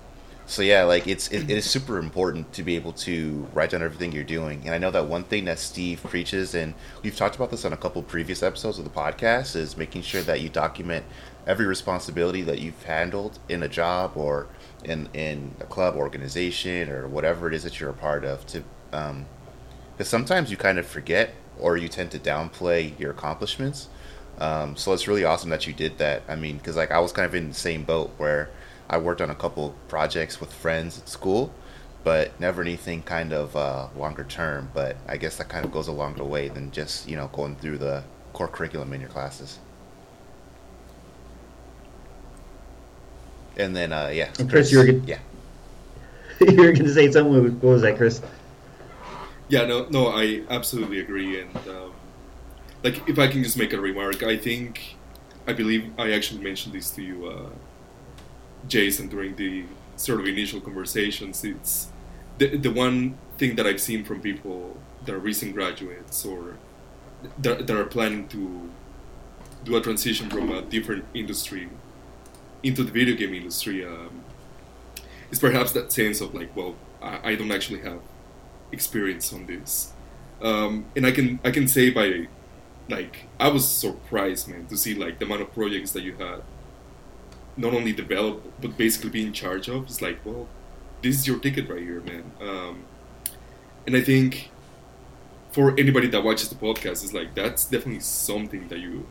so 0.48 0.62
yeah, 0.62 0.84
like 0.84 1.08
it's 1.08 1.27
it, 1.27 1.44
it 1.44 1.58
is 1.58 1.70
super 1.70 1.98
important 2.00 2.54
to 2.54 2.63
be 2.63 2.75
able 2.75 2.94
to 2.94 3.48
write 3.54 3.72
down 3.72 3.84
everything 3.84 4.13
you're 4.13 4.24
doing. 4.24 4.62
And 4.66 4.74
I 4.74 4.77
know 4.77 4.92
that 4.92 5.06
one 5.06 5.24
thing 5.24 5.46
that 5.46 5.60
Steve 5.60 6.01
preaches, 6.04 6.56
and 6.56 6.74
we've 7.04 7.16
talked 7.16 7.36
about 7.36 7.51
this 7.51 7.66
on 7.66 7.74
a 7.74 7.77
couple 7.77 8.01
previous 8.01 8.42
episodes 8.42 8.80
of 8.80 8.86
the 8.86 8.89
podcast, 8.89 9.58
is 9.58 9.75
making 9.75 10.04
sure 10.04 10.22
that 10.22 10.39
you 10.39 10.48
document 10.48 11.06
every 11.46 11.66
responsibility 11.66 12.42
that 12.44 12.60
you've 12.60 12.82
handled 12.84 13.39
in 13.50 13.62
a 13.62 13.68
job 13.68 14.13
or 14.16 14.48
in 14.86 15.10
in 15.13 15.54
a 15.60 15.66
club 15.66 15.96
organization 15.96 16.89
or 16.89 17.08
whatever 17.08 17.48
it 17.48 17.54
is 17.54 17.63
that 17.63 17.80
you're 17.80 17.89
a 17.89 17.94
part 17.94 18.24
of 18.24 18.46
to 18.46 18.63
um 18.94 19.25
because 19.94 20.10
sometimes 20.10 20.51
you 20.51 20.58
kind 20.58 20.77
of 20.77 20.86
forget 20.86 21.34
or 21.60 21.77
you 21.77 21.88
tend 21.88 22.12
to 22.12 22.20
downplay 22.20 22.98
your 23.00 23.12
accomplishments 23.12 23.89
um, 24.39 24.75
so 24.75 24.94
it's 24.94 25.08
really 25.08 25.24
awesome 25.24 25.50
that 25.50 25.66
you 25.66 25.74
did 25.74 25.98
that 25.98 26.22
i 26.27 26.36
mean 26.36 26.58
because 26.58 26.75
like 26.75 26.92
i 26.92 27.00
was 27.00 27.12
kind 27.12 27.25
of 27.25 27.34
in 27.34 27.48
the 27.48 27.56
same 27.56 27.84
boat 27.84 28.12
where 28.18 28.50
i 28.89 28.98
worked 28.98 29.22
on 29.22 29.29
a 29.29 29.36
couple 29.36 29.75
projects 29.88 30.39
with 30.39 30.51
friends 30.53 31.00
at 31.00 31.10
school 31.10 31.53
but 32.03 32.39
never 32.39 32.62
anything 32.62 33.01
kind 33.01 33.34
of 33.34 33.56
uh, 33.56 33.88
longer 33.96 34.24
term 34.24 34.70
but 34.74 34.98
i 35.08 35.17
guess 35.17 35.38
that 35.38 35.50
kind 35.50 35.65
of 35.65 35.72
goes 35.72 35.88
a 35.88 35.91
longer 35.91 36.24
way 36.24 36.48
than 36.50 36.72
just 36.72 37.08
you 37.08 37.15
know 37.15 37.27
going 37.34 37.56
through 37.56 37.77
the 37.77 38.03
core 38.34 38.48
curriculum 38.48 38.94
in 38.94 39.01
your 39.01 39.10
classes 39.10 39.60
And 43.58 43.75
then, 43.75 43.91
uh, 43.91 44.10
yeah. 44.13 44.29
And 44.39 44.50
Chris, 44.50 44.70
Chris 44.70 44.72
you 44.72 44.77
were 44.77 44.86
gonna, 44.86 45.03
yeah. 45.06 45.20
you 46.39 46.58
were 46.58 46.72
going 46.72 46.86
to 46.86 46.94
say 46.94 47.12
something. 47.12 47.60
What 47.60 47.63
was 47.63 47.82
that, 47.82 47.98
Chris? 47.98 48.22
Yeah, 49.50 49.65
no, 49.65 49.88
no, 49.89 50.10
I 50.10 50.44
absolutely 50.50 51.00
agree. 51.00 51.41
And 51.41 51.56
um, 51.67 51.94
like, 52.84 53.08
if 53.10 53.17
I 53.17 53.27
can 53.27 53.44
just 53.44 53.58
make 53.58 53.74
a 53.74 53.82
remark, 53.82 54.22
I 54.22 54.38
think 54.38 54.96
I 55.48 55.53
believe 55.53 55.91
I 55.98 56.12
actually 56.12 56.44
mentioned 56.44 56.75
this 56.75 56.91
to 56.91 57.01
you, 57.01 57.27
uh, 57.27 57.50
Jason, 58.67 59.07
during 59.07 59.36
the 59.36 59.65
sort 59.95 60.19
of 60.19 60.27
initial 60.27 60.62
conversations. 60.62 61.43
It's 61.43 61.88
the 62.38 62.57
the 62.57 62.71
one 62.71 63.17
thing 63.38 63.55
that 63.55 63.65
I've 63.67 63.81
seen 63.81 64.03
from 64.03 64.21
people 64.21 64.77
that 65.05 65.13
are 65.13 65.19
recent 65.19 65.53
graduates 65.53 66.25
or 66.25 66.57
that, 67.39 67.67
that 67.67 67.75
are 67.75 67.86
planning 67.86 68.27
to 68.29 68.69
do 69.63 69.75
a 69.75 69.81
transition 69.81 70.29
from 70.29 70.51
a 70.51 70.62
different 70.62 71.05
industry 71.13 71.69
into 72.63 72.83
the 72.83 72.91
video 72.91 73.15
game 73.15 73.33
industry 73.33 73.86
um, 73.86 74.24
is 75.31 75.39
perhaps 75.39 75.71
that 75.74 75.91
sense 75.91 76.21
of 76.21 76.33
like, 76.33 76.55
well, 76.55 76.75
I, 77.01 77.31
I 77.31 77.36
don't 77.36 77.51
actually 77.51 77.81
have 77.81 78.00
experience 78.71 79.33
on 79.33 79.45
this, 79.45 79.93
um, 80.41 80.86
and 80.95 81.05
I 81.05 81.12
can 81.12 81.39
I 81.43 81.51
can 81.51 81.67
say 81.67 81.89
by 81.89 82.27
like 82.89 83.27
I 83.39 83.50
was 83.50 83.67
surprised, 83.67 84.47
man, 84.47 84.67
to 84.67 84.77
see 84.77 84.93
like 84.93 85.19
the 85.19 85.25
amount 85.25 85.41
of 85.41 85.53
projects 85.53 85.91
that 85.91 86.03
you 86.03 86.13
had 86.15 86.41
not 87.57 87.73
only 87.73 87.91
develop 87.91 88.43
but 88.61 88.77
basically 88.77 89.09
be 89.09 89.23
in 89.23 89.33
charge 89.33 89.67
of. 89.67 89.83
It's 89.83 90.01
like, 90.01 90.23
well, 90.25 90.47
this 91.01 91.15
is 91.19 91.27
your 91.27 91.39
ticket 91.39 91.69
right 91.69 91.81
here, 91.81 92.01
man. 92.01 92.31
Um, 92.41 92.83
and 93.85 93.95
I 93.95 94.01
think 94.01 94.51
for 95.51 95.71
anybody 95.77 96.07
that 96.07 96.23
watches 96.23 96.49
the 96.49 96.55
podcast, 96.55 97.03
it's 97.03 97.13
like 97.13 97.33
that's 97.33 97.65
definitely 97.65 98.01
something 98.01 98.67
that 98.67 98.79
you 98.79 99.07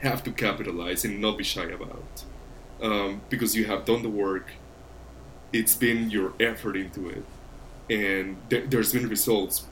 have 0.00 0.22
to 0.24 0.32
capitalize 0.32 1.04
and 1.04 1.20
not 1.20 1.38
be 1.38 1.44
shy 1.44 1.64
about, 1.64 2.24
um, 2.80 3.20
because 3.30 3.56
you 3.56 3.64
have 3.66 3.84
done 3.84 4.02
the 4.02 4.08
work. 4.08 4.52
It's 5.52 5.74
been 5.74 6.10
your 6.10 6.32
effort 6.40 6.76
into 6.76 7.08
it, 7.08 7.24
and 7.90 8.36
th- 8.48 8.70
there's 8.70 8.92
been 8.92 9.08
results, 9.08 9.66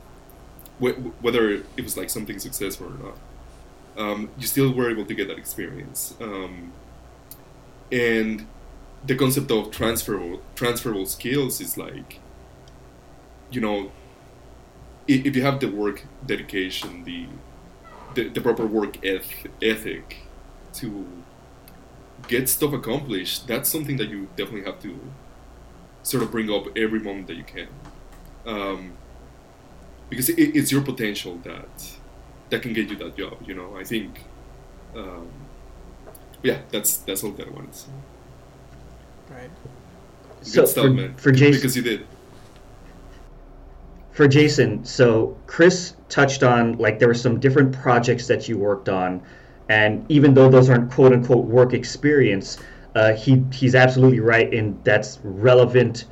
wh- 0.79 0.99
whether 1.23 1.51
it 1.51 1.83
was 1.83 1.97
like 1.97 2.11
something 2.11 2.39
successful 2.39 2.89
or 2.89 2.99
not. 3.07 3.19
Um, 3.97 4.31
you 4.39 4.47
still 4.47 4.73
were 4.73 4.91
able 4.91 5.05
to 5.05 5.15
get 5.15 5.29
that 5.29 5.39
experience. 5.39 6.15
Um, 6.21 6.73
and 7.93 8.47
the 9.05 9.15
concept 9.15 9.51
of 9.51 9.71
transferable 9.71 10.41
transferable 10.55 11.07
skills 11.07 11.61
is 11.61 11.77
like 11.77 12.21
you 13.51 13.61
know 13.61 13.91
if 15.09 15.35
you 15.35 15.43
have 15.43 15.59
the 15.61 15.67
work 15.67 16.05
dedication 16.27 17.05
the 17.05 17.27
the, 18.15 18.29
the 18.29 18.41
proper 18.41 18.67
work 18.67 19.03
eth- 19.05 19.47
ethic 19.63 20.19
to 20.73 21.07
get 22.29 22.49
stuff 22.49 22.73
accomplished 22.73 23.47
that's 23.47 23.69
something 23.69 23.97
that 23.97 24.09
you 24.09 24.29
definitely 24.37 24.65
have 24.65 24.81
to 24.81 24.99
sort 26.03 26.23
of 26.23 26.31
bring 26.31 26.51
up 26.51 26.67
every 26.77 27.01
moment 27.01 27.27
that 27.27 27.37
you 27.37 27.45
can. 27.45 27.69
Um, 28.47 28.93
because 30.09 30.29
it, 30.29 30.57
it's 30.57 30.73
your 30.73 30.83
potential 30.83 31.39
that 31.45 31.69
that 32.49 32.63
can 32.63 32.73
get 32.73 32.89
you 32.89 32.97
that 32.97 33.17
job 33.17 33.37
you 33.47 33.55
know? 33.55 33.77
I 33.77 33.85
think 33.85 34.25
um, 34.97 35.29
yeah 36.43 36.59
that's 36.71 36.99
that's 36.99 37.23
all 37.25 37.31
that 37.33 37.47
i 37.47 37.51
wanted 37.51 37.73
to 37.73 37.85
Right. 39.31 39.51
Good 40.41 40.47
So 40.47 40.65
stuff, 40.65 40.87
for, 40.87 40.91
man. 40.91 41.15
for 41.15 41.31
Jason, 41.31 41.61
because 41.61 41.77
you 41.77 41.83
did 41.83 42.07
for 44.13 44.27
Jason, 44.27 44.85
so 44.85 45.37
Chris 45.47 45.95
touched 46.09 46.43
on 46.43 46.77
like 46.79 46.99
there 46.99 47.09
were 47.09 47.15
some 47.15 47.39
different 47.39 47.73
projects 47.73 48.27
that 48.27 48.49
you 48.49 48.59
worked 48.59 48.89
on, 48.89 49.23
and 49.69 50.05
even 50.11 50.35
though 50.35 50.49
those 50.49 50.69
aren't 50.69 50.91
quote 50.91 51.13
unquote 51.13 51.45
work 51.47 51.73
experience, 51.73 52.59
uh, 52.97 53.13
he 53.15 53.43
he's 53.53 53.75
absolutely 53.75 54.21
right 54.21 54.53
in 54.53 54.79
that's 54.83 55.21
relevant. 55.23 56.07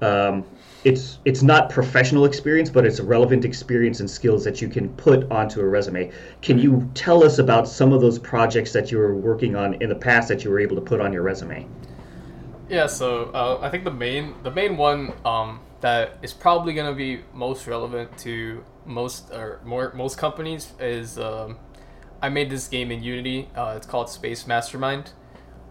Um, 0.00 0.44
it's 0.84 1.18
it's 1.24 1.42
not 1.42 1.70
professional 1.70 2.26
experience, 2.26 2.68
but 2.68 2.84
it's 2.84 2.98
a 2.98 3.02
relevant 3.02 3.44
experience 3.44 4.00
and 4.00 4.10
skills 4.10 4.44
that 4.44 4.60
you 4.60 4.68
can 4.68 4.90
put 4.90 5.30
onto 5.30 5.60
a 5.60 5.66
resume. 5.66 6.12
Can 6.42 6.58
you 6.58 6.88
tell 6.94 7.24
us 7.24 7.38
about 7.38 7.66
some 7.66 7.92
of 7.92 8.02
those 8.02 8.18
projects 8.18 8.72
that 8.74 8.92
you 8.92 8.98
were 8.98 9.14
working 9.14 9.56
on 9.56 9.74
in 9.82 9.88
the 9.88 9.94
past 9.94 10.28
that 10.28 10.44
you 10.44 10.50
were 10.50 10.60
able 10.60 10.76
to 10.76 10.82
put 10.82 11.00
on 11.00 11.12
your 11.12 11.22
resume? 11.22 11.66
Yeah, 12.68 12.86
so 12.86 13.30
uh, 13.34 13.58
I 13.62 13.70
think 13.70 13.84
the 13.84 13.90
main 13.90 14.34
the 14.42 14.50
main 14.50 14.76
one 14.76 15.12
um, 15.24 15.60
that 15.80 16.18
is 16.22 16.34
probably 16.34 16.74
gonna 16.74 16.94
be 16.94 17.22
most 17.32 17.66
relevant 17.66 18.16
to 18.18 18.62
most 18.84 19.30
or 19.32 19.60
more 19.64 19.90
most 19.94 20.18
companies 20.18 20.72
is 20.78 21.18
um, 21.18 21.56
I 22.20 22.28
made 22.28 22.50
this 22.50 22.68
game 22.68 22.90
in 22.90 23.02
Unity. 23.02 23.48
Uh, 23.56 23.74
it's 23.76 23.86
called 23.86 24.10
Space 24.10 24.46
Mastermind. 24.46 25.12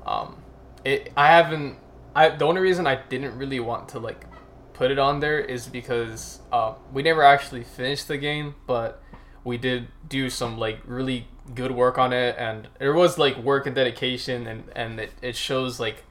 Um, 0.08 0.42
it 0.84 1.14
I 1.16 1.28
haven't 1.28 1.78
I 2.16 2.30
the 2.30 2.46
only 2.46 2.62
reason 2.62 2.88
I 2.88 2.96
didn't 2.96 3.38
really 3.38 3.60
want 3.60 3.90
to 3.90 4.00
like 4.00 4.26
put 4.74 4.92
it 4.92 5.00
on 5.00 5.20
there 5.20 5.40
is 5.40 5.68
because 5.68 6.40
uh, 6.52 6.74
we 6.92 7.04
never 7.04 7.24
actually 7.24 7.64
finished 7.64 8.08
the 8.08 8.18
game, 8.18 8.56
but 8.68 9.02
we 9.44 9.58
did 9.58 9.88
do 10.08 10.30
some 10.30 10.58
like 10.58 10.80
really 10.86 11.28
good 11.54 11.72
work 11.72 11.98
on 11.98 12.14
it, 12.14 12.36
and 12.38 12.68
there 12.80 12.94
was 12.94 13.18
like 13.18 13.38
work 13.38 13.66
and 13.66 13.76
dedication, 13.76 14.48
and 14.48 14.64
and 14.76 15.00
it, 15.00 15.12
it 15.22 15.36
shows 15.36 15.80
like 15.80 16.04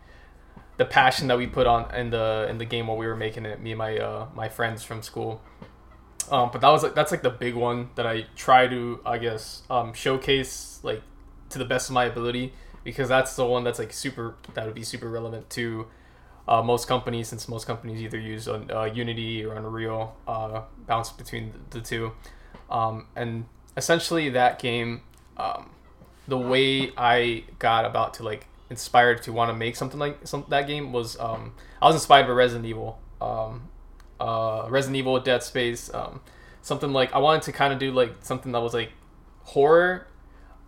the 0.77 0.85
passion 0.85 1.29
that 1.29 1.39
we 1.39 1.47
put 1.47 1.67
on 1.67 1.95
in 1.95 2.11
the 2.11 2.47
in 2.49 2.59
the 2.59 2.65
game 2.65 2.87
while 2.87 2.97
we 2.97 3.07
were 3.07 3.17
making 3.17 3.45
it. 3.47 3.61
Me 3.61 3.73
and 3.73 3.79
my 3.79 3.99
uh, 3.99 4.27
my 4.35 4.49
friends 4.49 4.83
from 4.83 5.03
school. 5.03 5.41
Um, 6.31 6.51
but 6.53 6.61
that 6.61 6.69
was 6.69 6.83
like 6.83 6.95
that's 6.95 7.11
like 7.11 7.23
the 7.23 7.31
big 7.31 7.55
one 7.55 7.91
that 7.97 8.07
I 8.07 8.27
try 8.37 8.67
to 8.69 9.01
I 9.05 9.19
guess 9.19 9.63
um, 9.69 9.93
showcase 9.93 10.81
like 10.83 11.03
to 11.51 11.59
the 11.59 11.65
best 11.65 11.91
of 11.91 11.95
my 11.95 12.05
ability 12.05 12.53
because 12.85 13.09
that's 13.09 13.37
the 13.37 13.45
one 13.45 13.65
that's 13.65 13.79
like 13.79 13.93
super 13.93 14.37
that 14.55 14.65
would 14.65 14.75
be 14.75 14.83
super 14.83 15.11
relevant 15.11 15.51
to 15.51 15.87
uh, 16.49 16.63
most 16.63 16.89
companies 16.89 17.29
since 17.29 17.49
most 17.49 17.67
companies 17.67 18.01
either 18.01 18.19
use 18.19 18.49
uh, 18.49 18.91
Unity 18.93 19.45
or 19.45 19.55
Unreal 19.55 20.17
uh, 20.27 20.63
bounce 20.87 21.11
between 21.11 21.53
the 21.71 21.81
two 21.81 22.13
um, 22.71 23.07
and 23.15 23.47
essentially 23.77 24.29
that 24.31 24.59
game 24.59 25.03
um, 25.37 25.71
the 26.29 26.39
way 26.39 26.93
I 26.97 27.45
got 27.59 27.85
about 27.85 28.15
to 28.15 28.23
like 28.23 28.47
inspired 28.71 29.23
to 29.25 29.33
want 29.33 29.51
to 29.51 29.55
make 29.55 29.77
something 29.77 30.01
like 30.01 30.27
some 30.27 30.45
that 30.49 30.67
game 30.67 30.93
was 30.93 31.19
um, 31.21 31.55
I 31.81 31.87
was 31.87 31.95
inspired 31.95 32.27
by 32.27 32.33
Resident 32.33 32.67
Evil, 32.67 32.99
um, 33.21 33.69
uh, 34.21 34.67
Resident 34.69 34.97
Evil, 34.97 35.19
Dead 35.21 35.43
Space, 35.43 35.93
um, 35.95 36.21
something 36.63 36.93
like 36.93 37.13
I 37.13 37.19
wanted 37.19 37.43
to 37.43 37.53
kind 37.53 37.73
of 37.73 37.79
do 37.79 37.93
like 37.93 38.17
something 38.21 38.53
that 38.53 38.61
was 38.61 38.75
like 38.75 38.93
horror, 39.43 40.07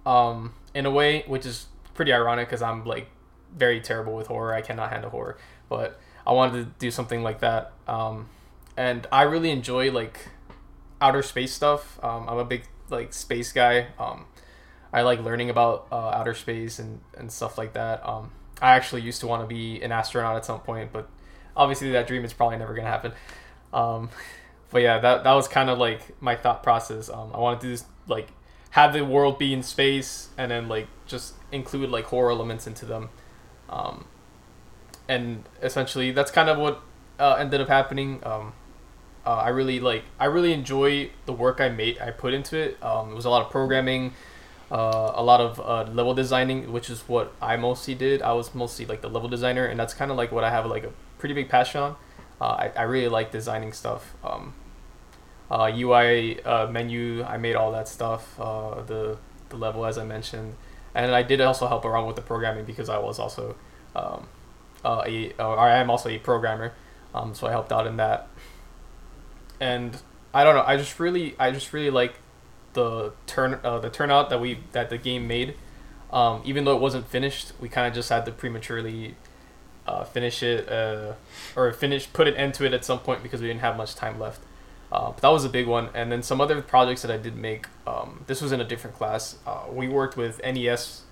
um, 0.05 0.55
in 0.75 0.87
a 0.87 0.91
way, 0.91 1.25
which 1.27 1.47
is 1.47 1.67
pretty 1.95 2.13
ironic 2.13 2.49
because 2.49 2.63
I'm 2.63 2.85
like 2.85 3.09
very 3.57 3.81
terrible 3.81 4.15
with 4.15 4.27
horror. 4.27 4.53
I 4.55 4.61
cannot 4.61 4.91
handle 4.91 5.11
horror, 5.11 5.39
but 5.69 5.99
I 6.27 6.33
wanted 6.33 6.65
to 6.65 6.71
do 6.79 6.91
something 6.91 7.23
like 7.23 7.41
that, 7.41 7.73
um, 7.87 8.29
and 8.77 9.07
I 9.13 9.23
really 9.23 9.51
enjoy 9.51 9.91
like 9.91 10.29
outer 11.01 11.23
space 11.23 11.53
stuff. 11.53 11.99
Um, 12.03 12.29
I'm 12.29 12.39
a 12.39 12.45
big 12.45 12.65
like 12.91 13.13
space 13.13 13.53
guy. 13.53 13.89
Um, 13.99 14.27
I 14.93 15.03
like 15.03 15.23
learning 15.23 15.51
about 15.51 15.87
uh, 15.91 16.11
outer 16.11 16.35
space 16.35 16.79
and, 16.79 17.01
and 17.19 17.31
stuff 17.31 17.59
like 17.59 17.73
that. 17.73 18.07
Um, 18.09 18.31
I 18.63 18.77
actually 18.77 19.03
used 19.03 19.21
to 19.21 19.27
want 19.27 19.43
to 19.43 19.47
be 19.47 19.83
an 19.83 19.93
astronaut 19.93 20.37
at 20.37 20.45
some 20.45 20.61
point, 20.61 20.93
but 20.93 21.09
obviously 21.57 21.93
that 21.93 22.07
dream 22.07 22.25
is 22.25 22.33
probably 22.33 22.59
never 22.59 22.75
gonna 22.75 22.89
happen. 22.89 23.13
Um, 23.73 24.11
but 24.71 24.83
yeah, 24.83 24.99
that 24.99 25.25
that 25.25 25.33
was 25.33 25.49
kind 25.49 25.69
of 25.69 25.79
like 25.79 26.21
my 26.23 26.37
thought 26.37 26.63
process. 26.63 27.11
Um, 27.11 27.31
I 27.35 27.39
wanted 27.39 27.61
to 27.63 27.69
just 27.69 27.87
like 28.07 28.29
have 28.71 28.93
the 28.93 29.05
world 29.05 29.39
be 29.39 29.53
in 29.53 29.63
space 29.63 30.29
and 30.37 30.51
then 30.51 30.69
like 30.69 30.89
just 31.07 31.35
include 31.53 31.91
like 31.91 32.07
horror 32.07 32.31
elements 32.31 32.67
into 32.67 32.87
them. 32.87 33.11
Um, 33.69 34.07
and 35.09 35.45
essentially 35.63 36.11
that's 36.13 36.31
kind 36.31 36.49
of 36.49 36.59
what 36.59 36.83
uh, 37.19 37.35
ended 37.35 37.61
up 37.61 37.69
happening. 37.69 38.21
Um, 38.25 38.53
uh, 39.27 39.37
I 39.37 39.49
really 39.49 39.81
like 39.81 40.05
I 40.19 40.27
really 40.27 40.53
enjoy 40.53 41.11
the 41.27 41.33
work 41.33 41.61
I 41.61 41.69
made 41.69 41.99
I 41.99 42.11
put 42.11 42.35
into 42.35 42.57
it. 42.57 42.83
Um, 42.83 43.11
it 43.11 43.15
was 43.15 43.25
a 43.25 43.31
lot 43.31 43.45
of 43.45 43.51
programming 43.51 44.13
uh, 44.71 45.13
a 45.15 45.23
lot 45.23 45.41
of 45.41 45.61
uh, 45.61 45.91
level 45.93 46.15
designing, 46.15 46.73
which 46.73 46.91
is 46.91 47.03
what 47.09 47.33
I 47.41 47.57
mostly 47.57 47.95
did. 47.95 48.23
I 48.23 48.33
was 48.33 48.55
mostly 48.55 48.87
like 48.87 49.03
the 49.03 49.09
level 49.09 49.29
designer, 49.29 49.67
and 49.67 49.79
that's 49.79 49.95
kind 49.95 50.11
of 50.11 50.17
like 50.17 50.33
what 50.33 50.45
I 50.45 50.51
have 50.51 50.67
like 50.67 50.85
a 50.85 50.93
pretty 51.19 51.35
big 51.35 51.49
passion 51.49 51.81
on. 51.81 51.97
Uh, 52.41 52.45
I, 52.45 52.73
I 52.77 52.83
really 52.83 53.09
like 53.09 53.31
designing 53.31 53.73
stuff. 53.73 54.15
Um, 54.25 54.55
UI 55.51 56.43
uh, 56.43 56.67
menu, 56.67 57.23
I 57.23 57.37
made 57.37 57.55
all 57.55 57.71
that 57.73 57.89
stuff. 57.89 58.39
Uh, 58.41 58.83
the 58.83 59.19
the 59.51 59.57
level, 59.57 59.87
as 59.87 59.99
I 59.99 60.05
mentioned, 60.05 60.55
and 60.95 61.15
I 61.15 61.23
did 61.23 61.41
also 61.41 61.69
help 61.69 61.85
around 61.85 62.07
with 62.07 62.17
the 62.17 62.23
programming 62.23 62.65
because 62.65 62.89
I 62.89 62.99
was 62.99 63.19
also 63.19 63.55
um, 63.95 64.27
uh, 64.85 65.03
a 65.07 65.33
I 65.41 65.77
am 65.77 65.91
also 65.91 66.09
a 66.09 66.19
programmer, 66.19 66.73
um, 67.15 67.35
so 67.35 67.47
I 67.47 67.51
helped 67.51 67.73
out 67.73 67.87
in 67.87 67.97
that. 67.97 68.29
And 69.61 69.97
I 70.33 70.45
don't 70.45 70.55
know. 70.55 70.65
I 70.67 70.77
just 70.77 70.99
really 70.99 71.35
I 71.39 71.51
just 71.51 71.73
really 71.73 71.91
like 71.91 72.15
the 72.75 73.13
turn 73.27 73.61
uh, 73.65 73.79
the 73.79 73.91
turnout 73.91 74.31
that 74.31 74.41
we 74.41 74.59
that 74.73 74.91
the 74.91 74.99
game 74.99 75.27
made. 75.27 75.55
Um, 76.13 76.43
even 76.45 76.65
though 76.65 76.77
it 76.77 76.81
wasn't 76.81 77.09
finished, 77.09 77.53
we 77.61 77.69
kind 77.69 77.89
of 77.89 77.95
just 77.95 78.09
had 78.09 78.25
to 78.27 78.33
prematurely 78.33 79.17
uh, 79.87 80.05
finish 80.05 80.43
it 80.43 80.69
uh, 80.69 81.15
or 81.57 81.73
finish 81.73 82.13
put 82.13 82.29
an 82.29 82.35
end 82.35 82.55
to 82.55 82.65
it 82.65 82.73
at 82.73 82.85
some 82.85 82.99
point 83.01 83.23
because 83.23 83.41
we 83.41 83.49
didn't 83.49 83.61
have 83.61 83.77
much 83.77 83.95
time 83.95 84.19
left. 84.21 84.41
Uh, 84.93 85.11
but 85.11 85.17
that 85.23 85.29
was 85.29 85.45
a 85.45 85.49
big 85.49 85.67
one, 85.67 85.89
and 85.93 86.13
then 86.13 86.23
some 86.23 86.41
other 86.41 86.61
projects 86.63 87.03
that 87.03 87.11
I 87.11 87.17
did 87.17 87.37
make. 87.37 87.67
Um, 87.85 88.23
this 88.29 88.41
was 88.41 88.53
in 88.53 88.61
a 88.61 88.65
different 88.65 88.95
class. 88.97 89.39
Uh, 89.45 89.65
we 89.69 89.89
worked 89.89 90.17
with 90.17 90.41
NES, 90.45 91.03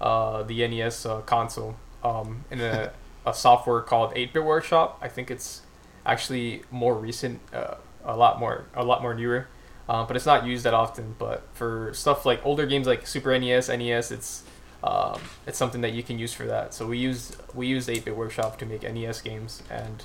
the 0.00 0.68
NES 0.68 1.06
console, 1.24 1.76
um, 2.02 2.44
in 2.50 2.60
a, 2.60 2.92
a 3.28 3.34
software 3.34 3.80
called 3.80 4.14
8-Bit 4.14 4.44
Workshop. 4.44 4.98
I 5.00 5.08
think 5.08 5.30
it's 5.30 5.62
actually 6.06 6.62
more 6.70 6.94
recent, 6.94 7.40
a 7.52 8.16
lot 8.16 8.40
more 8.40 8.66
a 8.74 8.84
lot 8.84 9.02
more 9.02 9.14
newer. 9.14 9.48
Um, 9.88 10.06
but 10.06 10.16
it's 10.16 10.26
not 10.26 10.44
used 10.44 10.64
that 10.64 10.74
often. 10.74 11.14
But 11.18 11.42
for 11.54 11.92
stuff 11.94 12.26
like 12.26 12.44
older 12.44 12.66
games 12.66 12.86
like 12.86 13.06
Super 13.06 13.38
NES, 13.38 13.68
NES, 13.68 14.10
it's 14.10 14.42
um, 14.82 15.20
it's 15.46 15.58
something 15.58 15.80
that 15.80 15.92
you 15.92 16.02
can 16.02 16.18
use 16.18 16.32
for 16.32 16.46
that. 16.46 16.74
So 16.74 16.86
we 16.86 16.98
used 16.98 17.36
we 17.54 17.66
used 17.66 17.88
8-bit 17.88 18.16
workshop 18.16 18.58
to 18.58 18.66
make 18.66 18.82
NES 18.82 19.20
games 19.22 19.62
and 19.70 20.04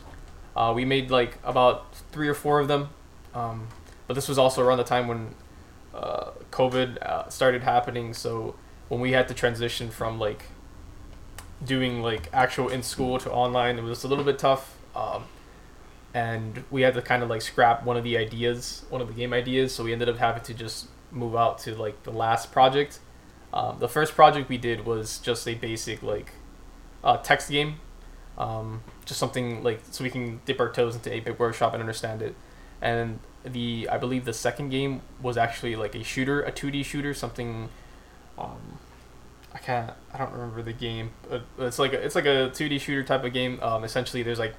uh, 0.56 0.72
we 0.76 0.86
made 0.86 1.12
like 1.12 1.38
about 1.44 1.96
three 2.12 2.28
or 2.28 2.34
four 2.34 2.60
of 2.60 2.68
them. 2.68 2.90
Um, 3.34 3.68
but 4.08 4.14
this 4.14 4.28
was 4.28 4.38
also 4.38 4.64
around 4.64 4.78
the 4.78 4.84
time 4.84 5.08
when 5.08 5.36
uh, 5.94 6.32
COVID 6.52 7.02
uh, 7.02 7.30
started 7.30 7.64
happening. 7.64 8.14
So 8.14 8.56
when 8.90 9.00
we 9.00 9.12
had 9.12 9.28
to 9.28 9.34
transition 9.34 9.90
from 9.90 10.20
like 10.20 10.46
doing 11.64 12.02
like 12.02 12.30
actual 12.34 12.70
in 12.70 12.84
school 12.84 13.18
to 13.20 13.32
online, 13.32 13.78
it 13.78 13.84
was 13.84 14.04
a 14.04 14.08
little 14.08 14.24
bit 14.24 14.40
tough. 14.40 14.78
Um, 14.96 15.26
and 16.14 16.64
we 16.70 16.84
had 16.84 16.94
to 16.94 17.02
kind 17.02 17.24
of 17.24 17.30
like 17.30 17.42
scrap 17.42 17.84
one 17.84 17.98
of 17.98 18.04
the 18.04 18.18
ideas, 18.18 18.86
one 18.90 19.02
of 19.02 19.08
the 19.08 19.14
game 19.14 19.34
ideas. 19.34 19.74
So 19.74 19.84
we 19.84 19.94
ended 19.94 20.10
up 20.10 20.18
having 20.18 20.44
to 20.44 20.54
just 20.54 20.88
move 21.12 21.36
out 21.36 21.60
to 21.60 21.76
like 21.76 22.04
the 22.04 22.12
last 22.12 22.52
project. 22.52 23.00
Um, 23.54 23.80
the 23.80 23.90
first 23.90 24.16
project 24.16 24.50
we 24.50 24.58
did 24.58 24.86
was 24.86 25.20
just 25.20 25.48
a 25.48 25.54
basic 25.56 26.02
like 26.02 26.32
uh, 27.04 27.18
text 27.18 27.50
game, 27.50 27.80
um, 28.38 28.82
just 29.06 29.20
something 29.20 29.64
like 29.64 29.82
so 29.92 30.04
we 30.04 30.10
can 30.10 30.42
dip 30.46 30.60
our 30.60 30.72
toes 30.72 30.96
into 30.96 31.10
8-bit 31.10 31.40
workshop 31.40 31.74
and 31.74 31.82
understand 31.82 32.22
it. 32.22 32.36
And 32.82 33.20
the 33.44 33.88
I 33.92 33.98
believe 33.98 34.26
the 34.26 34.34
second 34.34 34.70
game 34.70 35.02
was 35.22 35.38
actually 35.38 35.76
like 35.76 35.96
a 35.96 36.04
shooter, 36.04 36.42
a 36.42 36.52
2D 36.52 36.86
shooter, 36.86 37.14
something. 37.14 37.70
Um, 38.38 38.80
I 39.54 39.60
can't. 39.60 39.92
I 40.14 40.18
don't 40.18 40.32
remember 40.34 40.62
the 40.62 40.74
game. 40.74 41.12
But 41.30 41.44
it's 41.60 41.78
like 41.80 41.94
a, 41.94 42.02
it's 42.04 42.16
like 42.16 42.26
a 42.26 42.50
2D 42.54 42.80
shooter 42.82 43.04
type 43.04 43.24
of 43.24 43.34
game. 43.34 43.60
Um, 43.62 43.84
essentially, 43.84 44.24
there's 44.24 44.40
like 44.40 44.56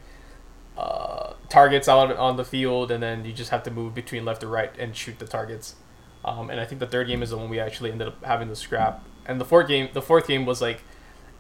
uh, 0.79 1.33
targets 1.49 1.89
out 1.89 2.15
on 2.17 2.37
the 2.37 2.45
field, 2.45 2.91
and 2.91 3.03
then 3.03 3.25
you 3.25 3.33
just 3.33 3.51
have 3.51 3.63
to 3.65 3.71
move 3.71 3.95
between 3.95 4.25
left 4.25 4.43
or 4.45 4.49
right 4.49 4.71
and 4.79 4.95
shoot 4.97 5.19
the 5.19 5.27
targets. 5.27 5.75
Um, 6.25 6.49
and 6.51 6.59
I 6.61 6.65
think 6.65 6.79
the 6.79 6.87
third 6.87 7.07
game 7.09 7.23
is 7.23 7.31
the 7.31 7.37
one 7.37 7.49
we 7.51 7.61
actually 7.61 7.93
ended 7.93 8.09
up 8.09 8.25
having 8.25 8.49
to 8.49 8.57
scrap. 8.57 9.05
And 9.27 9.41
the 9.41 9.45
fourth 9.45 9.69
game, 9.69 9.89
the 9.93 10.03
fourth 10.03 10.27
game 10.27 10.47
was 10.47 10.61
like 10.63 10.81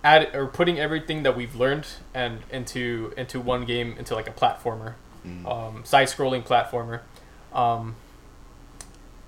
add 0.03 0.35
or 0.35 0.47
putting 0.47 0.79
everything 0.79 1.23
that 1.23 1.37
we've 1.37 1.55
learned 1.55 1.87
and 2.12 2.40
into 2.51 3.14
into 3.17 3.40
one 3.40 3.64
game 3.64 3.95
into 3.99 4.14
like 4.14 4.29
a 4.29 4.33
platformer, 4.33 4.95
Mm. 5.27 5.47
um, 5.51 5.85
side-scrolling 5.87 6.45
platformer. 6.47 7.01
Um, 7.55 7.97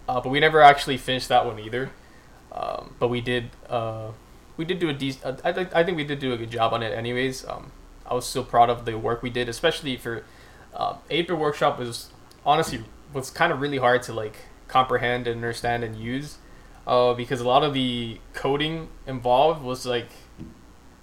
uh, 0.08 0.20
but 0.20 0.28
we 0.28 0.40
never 0.40 0.60
actually 0.60 0.98
finished 0.98 1.28
that 1.30 1.46
one 1.46 1.58
either. 1.58 1.90
Um, 2.56 2.94
but 2.98 3.08
we 3.08 3.20
did 3.20 3.50
uh, 3.68 4.08
we 4.56 4.64
did 4.64 4.78
do 4.78 4.88
a 4.88 4.94
dec- 4.94 5.24
uh, 5.24 5.36
I, 5.44 5.52
think- 5.52 5.74
I 5.74 5.84
think 5.84 5.96
we 5.96 6.04
did 6.04 6.18
do 6.18 6.32
a 6.32 6.36
good 6.36 6.50
job 6.50 6.72
on 6.72 6.82
it 6.82 6.92
anyways. 6.96 7.46
Um, 7.46 7.72
I 8.06 8.14
was 8.14 8.26
still 8.26 8.44
proud 8.44 8.70
of 8.70 8.84
the 8.84 8.96
work 8.96 9.22
we 9.22 9.30
did, 9.30 9.48
especially 9.48 9.96
for 9.96 10.24
uh, 10.74 10.94
8-bit 11.10 11.36
workshop 11.36 11.78
was 11.78 12.10
honestly 12.44 12.84
was 13.12 13.30
kind 13.30 13.52
of 13.52 13.60
really 13.60 13.78
hard 13.78 14.02
to 14.04 14.12
like 14.12 14.36
comprehend 14.68 15.26
and 15.26 15.36
understand 15.36 15.82
and 15.84 15.96
use 15.96 16.38
uh, 16.86 17.12
because 17.14 17.40
a 17.40 17.46
lot 17.46 17.62
of 17.64 17.74
the 17.74 18.18
coding 18.34 18.88
involved 19.06 19.62
was 19.62 19.84
like 19.86 20.08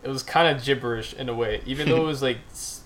it 0.03 0.09
was 0.09 0.21
kind 0.23 0.55
of 0.55 0.63
gibberish 0.63 1.13
in 1.13 1.29
a 1.29 1.33
way 1.33 1.61
even 1.65 1.87
though 1.89 2.03
it 2.03 2.07
was 2.07 2.21
like 2.21 2.37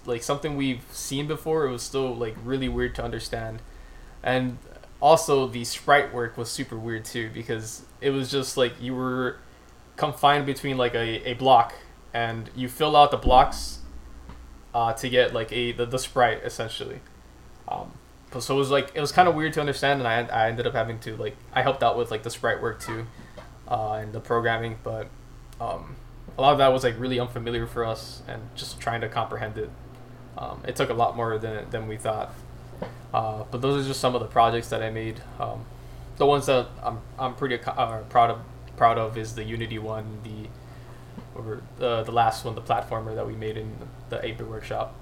like 0.06 0.22
something 0.24 0.56
we've 0.56 0.84
seen 0.92 1.28
before 1.28 1.66
it 1.66 1.72
was 1.72 1.82
still 1.84 2.16
like 2.16 2.36
really 2.44 2.70
weird 2.70 2.94
to 2.96 3.04
understand 3.04 3.62
and 4.24 4.58
also 5.02 5.48
the 5.48 5.64
sprite 5.64 6.14
work 6.14 6.38
was 6.38 6.50
super 6.50 6.78
weird 6.78 7.06
too 7.06 7.30
because 7.34 7.84
it 8.02 8.10
was 8.10 8.32
just 8.32 8.58
like 8.58 8.74
you 8.82 8.96
were 8.96 9.38
confined 9.96 10.46
between 10.46 10.78
like 10.78 10.94
a, 10.94 11.30
a 11.30 11.34
block 11.34 11.74
and 12.14 12.50
you 12.56 12.68
fill 12.68 12.96
out 12.96 13.12
the 13.12 13.18
blocks 13.18 13.80
uh, 14.74 14.94
to 14.94 15.10
get 15.10 15.34
like 15.34 15.52
a 15.52 15.72
the, 15.72 15.86
the 15.86 16.00
sprite 16.00 16.42
essentially. 16.44 17.00
Um, 17.68 17.94
so 18.40 18.56
it 18.56 18.58
was 18.58 18.72
like 18.72 18.92
it 18.94 19.02
was 19.02 19.12
kind 19.12 19.28
of 19.28 19.36
weird 19.36 19.54
to 19.54 19.60
understand 19.60 20.00
and 20.00 20.08
I, 20.08 20.22
I 20.24 20.50
ended 20.50 20.68
up 20.68 20.74
having 20.74 21.00
to 21.00 21.16
like 21.16 21.36
i 21.54 21.62
helped 21.62 21.82
out 21.82 21.98
with 21.98 22.12
like 22.12 22.24
the 22.24 22.30
sprite 22.30 22.62
work 22.62 22.80
too 22.80 23.08
uh, 23.68 23.94
and 23.94 24.14
the 24.14 24.20
programming 24.20 24.78
but 24.84 25.08
um, 25.60 25.96
a 26.38 26.42
lot 26.42 26.52
of 26.52 26.58
that 26.60 26.72
was 26.72 26.84
like 26.84 27.00
really 27.00 27.20
unfamiliar 27.20 27.66
for 27.66 27.84
us 27.86 28.22
and 28.28 28.42
just 28.56 28.80
trying 28.80 29.02
to 29.02 29.10
comprehend 29.10 29.58
it. 29.58 29.70
Um, 30.38 30.62
it 30.68 30.76
took 30.76 30.90
a 30.90 30.94
lot 30.94 31.16
more 31.16 31.38
than, 31.40 31.70
than 31.72 31.88
we 31.88 31.98
thought 31.98 32.32
uh, 33.14 33.44
but 33.52 33.62
those 33.62 33.84
are 33.84 33.88
just 33.88 34.00
some 34.00 34.16
of 34.16 34.22
the 34.22 34.28
projects 34.28 34.70
that 34.70 34.82
i 34.82 34.90
made 34.90 35.22
um, 35.40 35.66
the 36.18 36.26
ones 36.26 36.46
that 36.46 36.68
i'm, 36.84 37.00
I'm 37.18 37.36
pretty 37.36 37.60
uh, 37.64 38.00
proud 38.10 38.32
of 38.32 38.40
proud 38.76 38.98
of 38.98 39.18
is 39.18 39.36
the 39.36 39.44
unity 39.44 39.80
one 39.80 40.20
the 40.24 40.50
or 41.36 41.62
the, 41.78 42.04
the 42.04 42.12
last 42.12 42.46
one 42.46 42.56
the 42.56 42.62
platformer 42.62 43.16
that 43.16 43.26
we 43.26 43.34
made 43.34 43.58
in 43.58 43.72
the 44.10 44.18
8-bit 44.18 44.48
workshop 44.48 44.96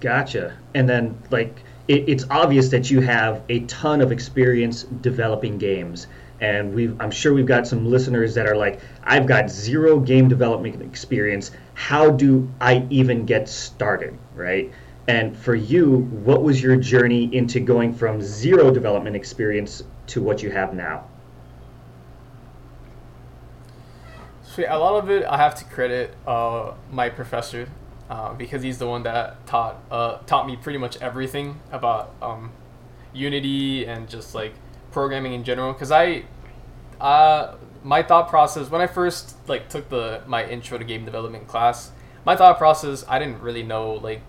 Gotcha. 0.00 0.56
And 0.74 0.88
then, 0.88 1.22
like, 1.30 1.62
it, 1.86 2.08
it's 2.08 2.24
obvious 2.30 2.70
that 2.70 2.90
you 2.90 3.00
have 3.02 3.42
a 3.48 3.60
ton 3.60 4.00
of 4.00 4.10
experience 4.10 4.84
developing 4.84 5.58
games. 5.58 6.06
And 6.40 6.74
we've, 6.74 6.98
I'm 7.00 7.10
sure 7.10 7.34
we've 7.34 7.46
got 7.46 7.66
some 7.66 7.86
listeners 7.86 8.34
that 8.34 8.46
are 8.46 8.56
like, 8.56 8.80
I've 9.04 9.26
got 9.26 9.50
zero 9.50 10.00
game 10.00 10.26
development 10.28 10.80
experience. 10.80 11.50
How 11.74 12.10
do 12.10 12.50
I 12.60 12.86
even 12.88 13.26
get 13.26 13.46
started? 13.48 14.16
Right. 14.34 14.72
And 15.08 15.36
for 15.36 15.54
you, 15.54 15.98
what 16.24 16.42
was 16.42 16.62
your 16.62 16.76
journey 16.76 17.34
into 17.34 17.60
going 17.60 17.94
from 17.94 18.22
zero 18.22 18.70
development 18.70 19.16
experience 19.16 19.82
to 20.08 20.22
what 20.22 20.42
you 20.42 20.50
have 20.50 20.74
now? 20.74 21.06
So 24.42 24.64
a 24.68 24.78
lot 24.78 25.02
of 25.02 25.10
it 25.10 25.24
I 25.24 25.36
have 25.36 25.54
to 25.56 25.64
credit 25.64 26.14
uh, 26.26 26.72
my 26.90 27.08
professor 27.08 27.68
uh, 28.10 28.34
because 28.34 28.62
he's 28.62 28.78
the 28.78 28.86
one 28.86 29.04
that 29.04 29.46
taught 29.46 29.80
uh, 29.90 30.18
taught 30.26 30.46
me 30.46 30.56
pretty 30.56 30.78
much 30.78 31.00
everything 31.00 31.60
about 31.70 32.12
um, 32.20 32.50
Unity 33.12 33.86
and 33.86 34.08
just 34.08 34.34
like 34.34 34.52
programming 34.90 35.32
in 35.32 35.44
general. 35.44 35.72
Because 35.72 35.92
I, 35.92 36.24
uh, 37.00 37.54
my 37.84 38.02
thought 38.02 38.28
process 38.28 38.68
when 38.70 38.80
I 38.80 38.88
first 38.88 39.36
like 39.48 39.68
took 39.68 39.88
the 39.88 40.22
my 40.26 40.44
intro 40.44 40.78
to 40.78 40.84
game 40.84 41.04
development 41.04 41.46
class, 41.46 41.92
my 42.26 42.34
thought 42.34 42.58
process 42.58 43.04
I 43.08 43.18
didn't 43.18 43.40
really 43.40 43.62
know 43.62 43.92
like 43.92 44.22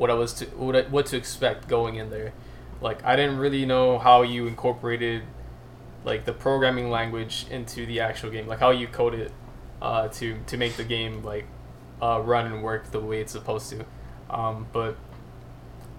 what 0.00 0.10
I 0.10 0.14
was 0.14 0.32
to 0.32 0.46
what, 0.46 0.74
I, 0.74 0.82
what 0.82 1.06
to 1.06 1.16
expect 1.18 1.68
going 1.68 1.96
in 1.96 2.08
there. 2.08 2.32
Like 2.80 3.04
I 3.04 3.16
didn't 3.16 3.36
really 3.36 3.66
know 3.66 3.98
how 3.98 4.22
you 4.22 4.46
incorporated 4.46 5.22
like 6.04 6.24
the 6.24 6.32
programming 6.32 6.90
language 6.90 7.44
into 7.50 7.84
the 7.84 8.00
actual 8.00 8.30
game, 8.30 8.46
like 8.46 8.60
how 8.60 8.70
you 8.70 8.86
code 8.86 9.12
it 9.12 9.30
uh, 9.82 10.08
to 10.08 10.38
to 10.46 10.56
make 10.56 10.76
the 10.76 10.84
game 10.84 11.22
like 11.22 11.44
uh, 12.00 12.18
run 12.24 12.46
and 12.46 12.62
work 12.62 12.90
the 12.92 13.00
way 13.00 13.20
it's 13.20 13.32
supposed 13.32 13.68
to. 13.70 13.84
Um, 14.30 14.66
but 14.72 14.96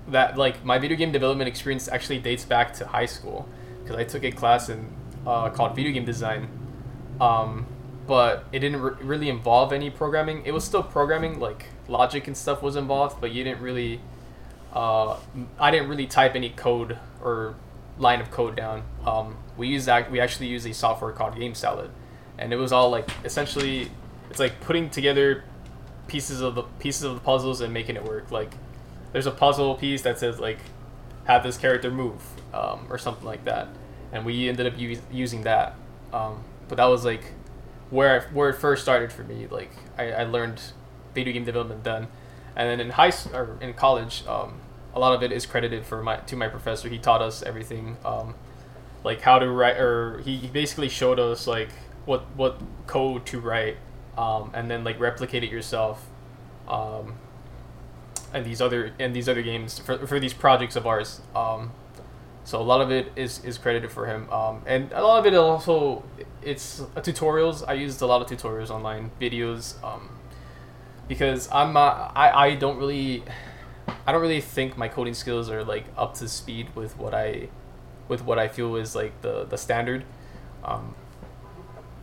that 0.07 0.35
like 0.35 0.65
my 0.65 0.79
video 0.79 0.97
game 0.97 1.11
development 1.11 1.47
experience 1.47 1.87
actually 1.87 2.17
dates 2.17 2.43
back 2.43 2.73
to 2.73 2.87
high 2.87 3.05
school 3.05 3.47
because 3.83 3.95
I 3.95 4.03
took 4.03 4.23
a 4.23 4.31
class 4.31 4.67
in 4.67 4.91
uh, 5.27 5.51
called 5.51 5.75
video 5.75 5.91
game 5.91 6.05
design, 6.05 6.49
um, 7.19 7.67
but 8.07 8.45
it 8.51 8.59
didn't 8.59 8.81
re- 8.81 8.95
really 9.03 9.29
involve 9.29 9.71
any 9.71 9.91
programming. 9.91 10.43
It 10.43 10.55
was 10.55 10.63
still 10.63 10.81
programming, 10.81 11.39
like 11.39 11.67
logic 11.91 12.27
and 12.27 12.35
stuff 12.35 12.63
was 12.63 12.75
involved, 12.75 13.21
but 13.21 13.31
you 13.31 13.43
didn't 13.43 13.61
really. 13.61 13.99
Uh, 14.73 15.17
I 15.59 15.69
didn't 15.69 15.89
really 15.89 16.07
type 16.07 16.33
any 16.33 16.49
code 16.49 16.97
or 17.21 17.55
line 17.97 18.21
of 18.21 18.31
code 18.31 18.55
down. 18.55 18.83
Um, 19.05 19.37
we 19.57 19.67
used 19.67 19.85
that. 19.87 20.09
We 20.09 20.21
actually 20.21 20.47
used 20.47 20.65
a 20.65 20.73
software 20.73 21.11
called 21.11 21.37
Game 21.37 21.53
Salad, 21.53 21.91
and 22.37 22.53
it 22.53 22.55
was 22.55 22.71
all 22.71 22.89
like 22.89 23.09
essentially, 23.25 23.91
it's 24.29 24.39
like 24.39 24.61
putting 24.61 24.89
together 24.89 25.43
pieces 26.07 26.41
of 26.41 26.55
the 26.55 26.63
pieces 26.79 27.03
of 27.03 27.15
the 27.15 27.19
puzzles 27.19 27.61
and 27.61 27.73
making 27.73 27.97
it 27.97 28.03
work. 28.05 28.31
Like, 28.31 28.53
there's 29.11 29.27
a 29.27 29.31
puzzle 29.31 29.75
piece 29.75 30.01
that 30.03 30.17
says 30.17 30.39
like, 30.39 30.59
have 31.25 31.43
this 31.43 31.57
character 31.57 31.91
move, 31.91 32.21
um, 32.53 32.87
or 32.89 32.97
something 32.97 33.25
like 33.25 33.43
that, 33.45 33.67
and 34.13 34.25
we 34.25 34.47
ended 34.47 34.67
up 34.67 34.79
u- 34.79 35.01
using 35.11 35.43
that. 35.43 35.75
Um, 36.13 36.43
but 36.69 36.77
that 36.77 36.85
was 36.85 37.03
like 37.03 37.33
where 37.89 38.21
I, 38.21 38.33
where 38.33 38.49
it 38.49 38.55
first 38.55 38.81
started 38.83 39.11
for 39.11 39.23
me. 39.23 39.47
Like, 39.47 39.71
I, 39.97 40.11
I 40.11 40.23
learned 40.23 40.61
video 41.13 41.33
game 41.33 41.45
development 41.45 41.83
then, 41.83 42.07
and 42.55 42.69
then 42.69 42.79
in 42.79 42.91
high 42.91 43.11
or 43.33 43.57
in 43.61 43.73
college, 43.73 44.23
um, 44.27 44.59
a 44.93 44.99
lot 44.99 45.13
of 45.13 45.23
it 45.23 45.31
is 45.31 45.45
credited 45.45 45.85
for 45.85 46.03
my 46.03 46.17
to 46.17 46.35
my 46.35 46.47
professor. 46.47 46.89
He 46.89 46.97
taught 46.97 47.21
us 47.21 47.43
everything, 47.43 47.97
um, 48.03 48.35
like 49.03 49.21
how 49.21 49.39
to 49.39 49.49
write, 49.49 49.77
or 49.77 50.19
he, 50.19 50.37
he 50.37 50.47
basically 50.47 50.89
showed 50.89 51.19
us 51.19 51.47
like 51.47 51.69
what 52.05 52.21
what 52.35 52.59
code 52.87 53.25
to 53.27 53.39
write, 53.39 53.77
um, 54.17 54.51
and 54.53 54.69
then 54.69 54.83
like 54.83 54.99
replicate 54.99 55.43
it 55.43 55.51
yourself, 55.51 56.07
um, 56.67 57.15
and 58.33 58.45
these 58.45 58.61
other 58.61 58.93
and 58.99 59.15
these 59.15 59.29
other 59.29 59.41
games 59.41 59.79
for, 59.79 60.05
for 60.05 60.19
these 60.19 60.33
projects 60.33 60.75
of 60.75 60.85
ours. 60.85 61.21
Um, 61.35 61.71
so 62.43 62.59
a 62.59 62.63
lot 62.63 62.81
of 62.81 62.91
it 62.91 63.11
is, 63.15 63.45
is 63.45 63.59
credited 63.59 63.91
for 63.91 64.07
him, 64.07 64.27
um, 64.31 64.63
and 64.65 64.91
a 64.93 65.03
lot 65.03 65.19
of 65.19 65.31
it 65.31 65.37
also 65.37 66.03
it's 66.41 66.81
uh, 66.81 66.85
tutorials. 67.01 67.63
I 67.67 67.73
used 67.73 68.01
a 68.01 68.07
lot 68.07 68.19
of 68.21 68.27
tutorials 68.27 68.71
online, 68.71 69.11
videos, 69.21 69.81
um, 69.83 70.09
because 71.11 71.49
I'm 71.51 71.73
not, 71.73 72.13
I 72.15 72.27
I 72.45 72.55
don't 72.55 72.77
really 72.77 73.21
I 74.07 74.13
don't 74.13 74.21
really 74.21 74.39
think 74.39 74.77
my 74.77 74.87
coding 74.87 75.13
skills 75.13 75.49
are 75.49 75.61
like 75.61 75.83
up 75.97 76.13
to 76.19 76.27
speed 76.29 76.73
with 76.73 76.97
what 76.97 77.13
I 77.13 77.49
with 78.07 78.23
what 78.23 78.39
I 78.39 78.47
feel 78.47 78.77
is 78.77 78.95
like 78.95 79.21
the 79.21 79.43
the 79.43 79.57
standard. 79.57 80.05
Um, 80.63 80.95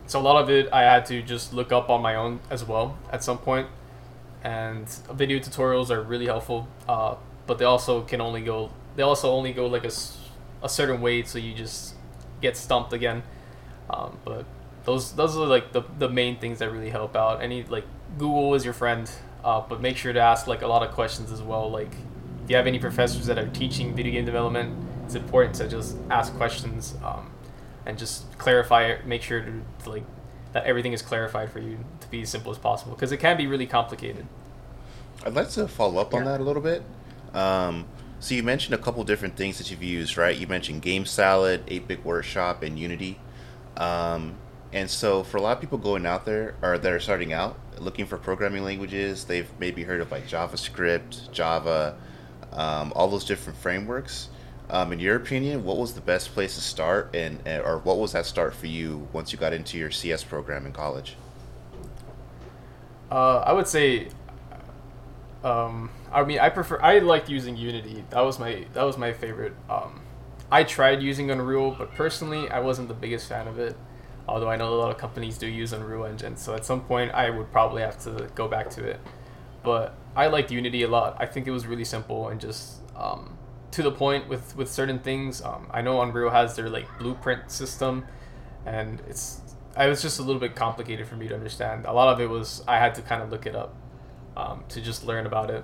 so 0.05 0.19
a 0.19 0.21
lot 0.29 0.39
of 0.43 0.51
it 0.51 0.71
I 0.71 0.83
had 0.83 1.07
to 1.07 1.23
just 1.23 1.53
look 1.55 1.71
up 1.71 1.89
on 1.89 2.03
my 2.03 2.13
own 2.13 2.39
as 2.51 2.63
well 2.63 2.99
at 3.11 3.23
some 3.23 3.39
point, 3.39 3.67
and 4.43 4.87
video 5.11 5.39
tutorials 5.39 5.89
are 5.89 6.03
really 6.03 6.27
helpful. 6.27 6.67
Uh, 6.87 7.15
but 7.47 7.57
they 7.57 7.65
also 7.65 8.03
can 8.03 8.21
only 8.21 8.41
go 8.41 8.69
they 8.95 9.01
also 9.01 9.31
only 9.31 9.53
go 9.53 9.65
like 9.65 9.85
a, 9.85 9.91
a 10.61 10.69
certain 10.69 11.01
way, 11.01 11.23
so 11.23 11.39
you 11.39 11.55
just 11.55 11.95
get 12.41 12.55
stumped 12.55 12.93
again. 12.93 13.23
Um, 13.89 14.19
but 14.23 14.45
those 14.83 15.13
those 15.13 15.35
are 15.35 15.47
like 15.47 15.71
the, 15.71 15.81
the 15.97 16.09
main 16.09 16.37
things 16.37 16.59
that 16.59 16.71
really 16.71 16.91
help 16.91 17.15
out. 17.15 17.41
Any 17.41 17.63
like 17.63 17.85
Google 18.19 18.53
is 18.53 18.63
your 18.63 18.73
friend, 18.73 19.09
uh, 19.43 19.61
but 19.61 19.81
make 19.81 19.97
sure 19.97 20.13
to 20.13 20.19
ask 20.19 20.45
like 20.45 20.61
a 20.61 20.67
lot 20.67 20.83
of 20.83 20.93
questions 20.93 21.31
as 21.31 21.41
well. 21.41 21.71
Like, 21.71 21.91
if 22.43 22.49
you 22.49 22.55
have 22.55 22.67
any 22.67 22.77
professors 22.77 23.25
that 23.25 23.39
are 23.39 23.47
teaching 23.47 23.95
video 23.95 24.11
game 24.11 24.25
development, 24.25 24.77
it's 25.05 25.15
important 25.15 25.55
to 25.55 25.67
just 25.67 25.97
ask 26.11 26.35
questions 26.35 26.95
um, 27.03 27.31
and 27.85 27.97
just 27.97 28.37
clarify 28.37 28.83
it. 28.83 29.07
Make 29.07 29.23
sure 29.23 29.41
to, 29.41 29.61
to 29.83 29.89
like 29.89 30.03
that 30.51 30.65
everything 30.65 30.93
is 30.93 31.01
clarified 31.01 31.51
for 31.51 31.59
you 31.59 31.79
to 32.01 32.07
be 32.09 32.21
as 32.21 32.29
simple 32.29 32.51
as 32.51 32.57
possible 32.57 32.93
because 32.93 33.11
it 33.11 33.17
can 33.17 33.37
be 33.37 33.47
really 33.47 33.67
complicated. 33.67 34.27
I'd 35.25 35.33
like 35.33 35.49
to 35.51 35.67
follow 35.67 35.99
up 35.99 36.13
on 36.13 36.25
that 36.25 36.39
a 36.39 36.43
little 36.43 36.61
bit. 36.61 36.83
Um, 37.33 37.85
so 38.19 38.35
you 38.35 38.43
mentioned 38.43 38.73
a 38.73 38.77
couple 38.77 39.03
different 39.03 39.35
things 39.35 39.57
that 39.59 39.71
you've 39.71 39.83
used, 39.83 40.17
right? 40.17 40.35
You 40.35 40.47
mentioned 40.47 40.81
Game 40.81 41.05
Salad, 41.05 41.65
8-Bit 41.67 42.03
Workshop, 42.03 42.63
and 42.63 42.77
Unity. 42.77 43.19
Um, 43.77 44.35
and 44.71 44.89
so 44.89 45.23
for 45.23 45.37
a 45.37 45.41
lot 45.41 45.57
of 45.57 45.61
people 45.61 45.77
going 45.77 46.05
out 46.05 46.25
there 46.25 46.55
or 46.61 46.77
that 46.77 46.91
are 46.91 46.99
starting 46.99 47.33
out 47.33 47.57
looking 47.79 48.05
for 48.05 48.17
programming 48.17 48.63
languages, 48.63 49.25
they've 49.25 49.49
maybe 49.59 49.83
heard 49.83 50.01
of 50.01 50.11
like 50.11 50.27
JavaScript, 50.27 51.31
Java, 51.31 51.95
um, 52.51 52.91
all 52.95 53.07
those 53.07 53.25
different 53.25 53.57
frameworks. 53.59 54.29
Um, 54.69 54.93
in 54.93 54.99
your 54.99 55.15
opinion, 55.15 55.63
what 55.63 55.77
was 55.77 55.93
the 55.93 56.01
best 56.01 56.33
place 56.33 56.55
to 56.55 56.61
start, 56.61 57.15
and 57.15 57.39
or 57.47 57.79
what 57.79 57.97
was 57.97 58.11
that 58.11 58.27
start 58.27 58.53
for 58.53 58.67
you 58.67 59.07
once 59.13 59.31
you 59.31 59.39
got 59.39 59.51
into 59.51 59.77
your 59.77 59.89
CS 59.89 60.23
program 60.23 60.67
in 60.67 60.71
college? 60.71 61.15
Uh, 63.11 63.39
I 63.39 63.53
would 63.53 63.67
say, 63.67 64.09
um, 65.43 65.89
I 66.11 66.23
mean, 66.23 66.39
I 66.39 66.49
prefer. 66.49 66.79
I 66.81 66.99
liked 66.99 67.29
using 67.29 67.57
Unity. 67.57 68.03
That 68.11 68.21
was 68.21 68.37
my 68.37 68.65
that 68.73 68.83
was 68.83 68.97
my 68.97 69.11
favorite. 69.11 69.53
Um, 69.69 70.01
I 70.51 70.63
tried 70.63 71.01
using 71.01 71.31
Unreal, 71.31 71.71
but 71.71 71.93
personally, 71.93 72.49
I 72.49 72.59
wasn't 72.59 72.87
the 72.87 72.93
biggest 72.93 73.27
fan 73.27 73.47
of 73.47 73.57
it. 73.57 73.75
Although 74.29 74.49
I 74.49 74.55
know 74.55 74.73
a 74.73 74.75
lot 74.75 74.91
of 74.91 74.97
companies 74.97 75.37
do 75.37 75.47
use 75.47 75.73
Unreal 75.73 76.05
Engine, 76.05 76.37
so 76.37 76.53
at 76.55 76.65
some 76.65 76.81
point 76.81 77.11
I 77.13 77.29
would 77.29 77.51
probably 77.51 77.81
have 77.81 77.97
to 78.03 78.29
go 78.35 78.47
back 78.47 78.69
to 78.71 78.83
it. 78.83 78.99
But 79.63 79.95
I 80.15 80.27
liked 80.27 80.51
Unity 80.51 80.83
a 80.83 80.87
lot. 80.87 81.17
I 81.19 81.25
think 81.25 81.47
it 81.47 81.51
was 81.51 81.67
really 81.67 81.83
simple 81.83 82.29
and 82.29 82.39
just 82.39 82.81
um, 82.95 83.37
to 83.71 83.83
the 83.83 83.91
point 83.91 84.27
with 84.27 84.55
with 84.55 84.69
certain 84.69 84.99
things. 84.99 85.41
Um, 85.41 85.67
I 85.71 85.81
know 85.81 86.01
Unreal 86.01 86.29
has 86.29 86.55
their 86.55 86.69
like 86.69 86.87
blueprint 86.99 87.51
system, 87.51 88.05
and 88.65 89.01
it's 89.07 89.41
I 89.75 89.87
was 89.87 90.01
just 90.01 90.19
a 90.19 90.23
little 90.23 90.39
bit 90.39 90.55
complicated 90.55 91.07
for 91.07 91.15
me 91.15 91.27
to 91.27 91.35
understand. 91.35 91.85
A 91.85 91.93
lot 91.93 92.13
of 92.13 92.19
it 92.19 92.29
was 92.29 92.63
I 92.67 92.77
had 92.77 92.95
to 92.95 93.01
kind 93.01 93.21
of 93.21 93.29
look 93.29 93.45
it 93.45 93.55
up 93.55 93.75
um, 94.35 94.63
to 94.69 94.81
just 94.81 95.05
learn 95.05 95.25
about 95.25 95.49
it. 95.49 95.63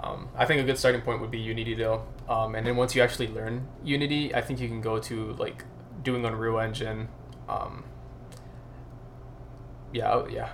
Um, 0.00 0.28
I 0.36 0.46
think 0.46 0.60
a 0.60 0.64
good 0.64 0.78
starting 0.78 1.00
point 1.00 1.20
would 1.20 1.30
be 1.30 1.38
Unity 1.38 1.74
though, 1.74 2.04
um, 2.28 2.54
and 2.54 2.66
then 2.66 2.76
once 2.76 2.94
you 2.94 3.02
actually 3.02 3.28
learn 3.28 3.68
Unity, 3.84 4.34
I 4.34 4.40
think 4.40 4.60
you 4.60 4.68
can 4.68 4.80
go 4.80 4.98
to 4.98 5.32
like 5.34 5.64
doing 6.02 6.24
Unreal 6.24 6.58
Engine. 6.58 7.08
Um, 7.48 7.84
yeah, 9.92 10.12
oh, 10.12 10.26
yeah. 10.28 10.50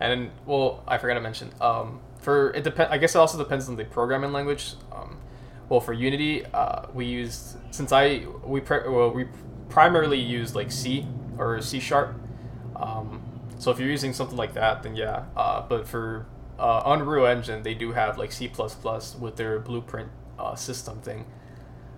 And 0.00 0.30
well, 0.44 0.82
I 0.86 0.98
forgot 0.98 1.14
to 1.14 1.20
mention. 1.20 1.50
Um, 1.60 2.00
for 2.18 2.50
it 2.50 2.64
depend. 2.64 2.92
I 2.92 2.98
guess 2.98 3.14
it 3.14 3.18
also 3.18 3.38
depends 3.38 3.68
on 3.68 3.76
the 3.76 3.84
programming 3.84 4.32
language. 4.32 4.74
Um, 4.92 5.16
well, 5.68 5.80
for 5.80 5.92
Unity, 5.92 6.44
uh, 6.46 6.86
we 6.92 7.06
used 7.06 7.56
since 7.70 7.92
I 7.92 8.26
we 8.44 8.60
pre- 8.60 8.88
well 8.88 9.10
we 9.10 9.26
primarily 9.68 10.18
use 10.20 10.54
like 10.54 10.70
C 10.70 11.06
or 11.38 11.60
C 11.62 11.80
sharp. 11.80 12.14
Um, 12.74 13.22
so 13.58 13.70
if 13.70 13.78
you're 13.78 13.88
using 13.88 14.12
something 14.12 14.36
like 14.36 14.54
that, 14.54 14.82
then 14.82 14.96
yeah. 14.96 15.24
Uh, 15.36 15.62
but 15.62 15.86
for 15.86 16.26
uh, 16.58 16.82
Unreal 16.84 17.26
Engine, 17.26 17.62
they 17.62 17.74
do 17.74 17.92
have 17.92 18.18
like 18.18 18.32
C 18.32 18.50
with 19.20 19.36
their 19.36 19.58
blueprint 19.58 20.10
uh, 20.38 20.54
system 20.54 21.00
thing. 21.00 21.24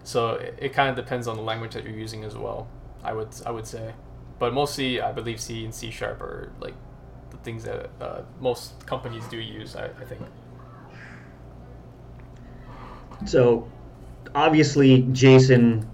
So 0.09 0.31
it, 0.37 0.55
it 0.57 0.73
kind 0.73 0.89
of 0.89 0.97
depends 0.97 1.29
on 1.29 1.37
the 1.37 1.43
language 1.43 1.75
that 1.75 1.85
you're 1.85 1.93
using 1.93 2.25
as 2.25 2.35
well. 2.35 2.67
I 3.05 3.13
would 3.13 3.29
I 3.45 3.51
would 3.51 3.67
say, 3.67 3.93
but 4.39 4.55
mostly 4.55 5.03
I 5.03 5.13
believe 5.13 5.39
C 5.39 5.67
and 5.67 5.75
C 5.75 5.91
sharp 5.91 6.23
are 6.23 6.51
like 6.61 6.73
the 7.29 7.37
things 7.39 7.63
that 7.65 7.91
uh, 8.01 8.23
most 8.41 8.87
companies 8.87 9.23
do 9.27 9.37
use. 9.37 9.77
I, 9.77 9.85
I 9.85 10.05
think. 10.07 10.23
So, 13.27 13.69
obviously, 14.35 15.03
Jason 15.13 15.87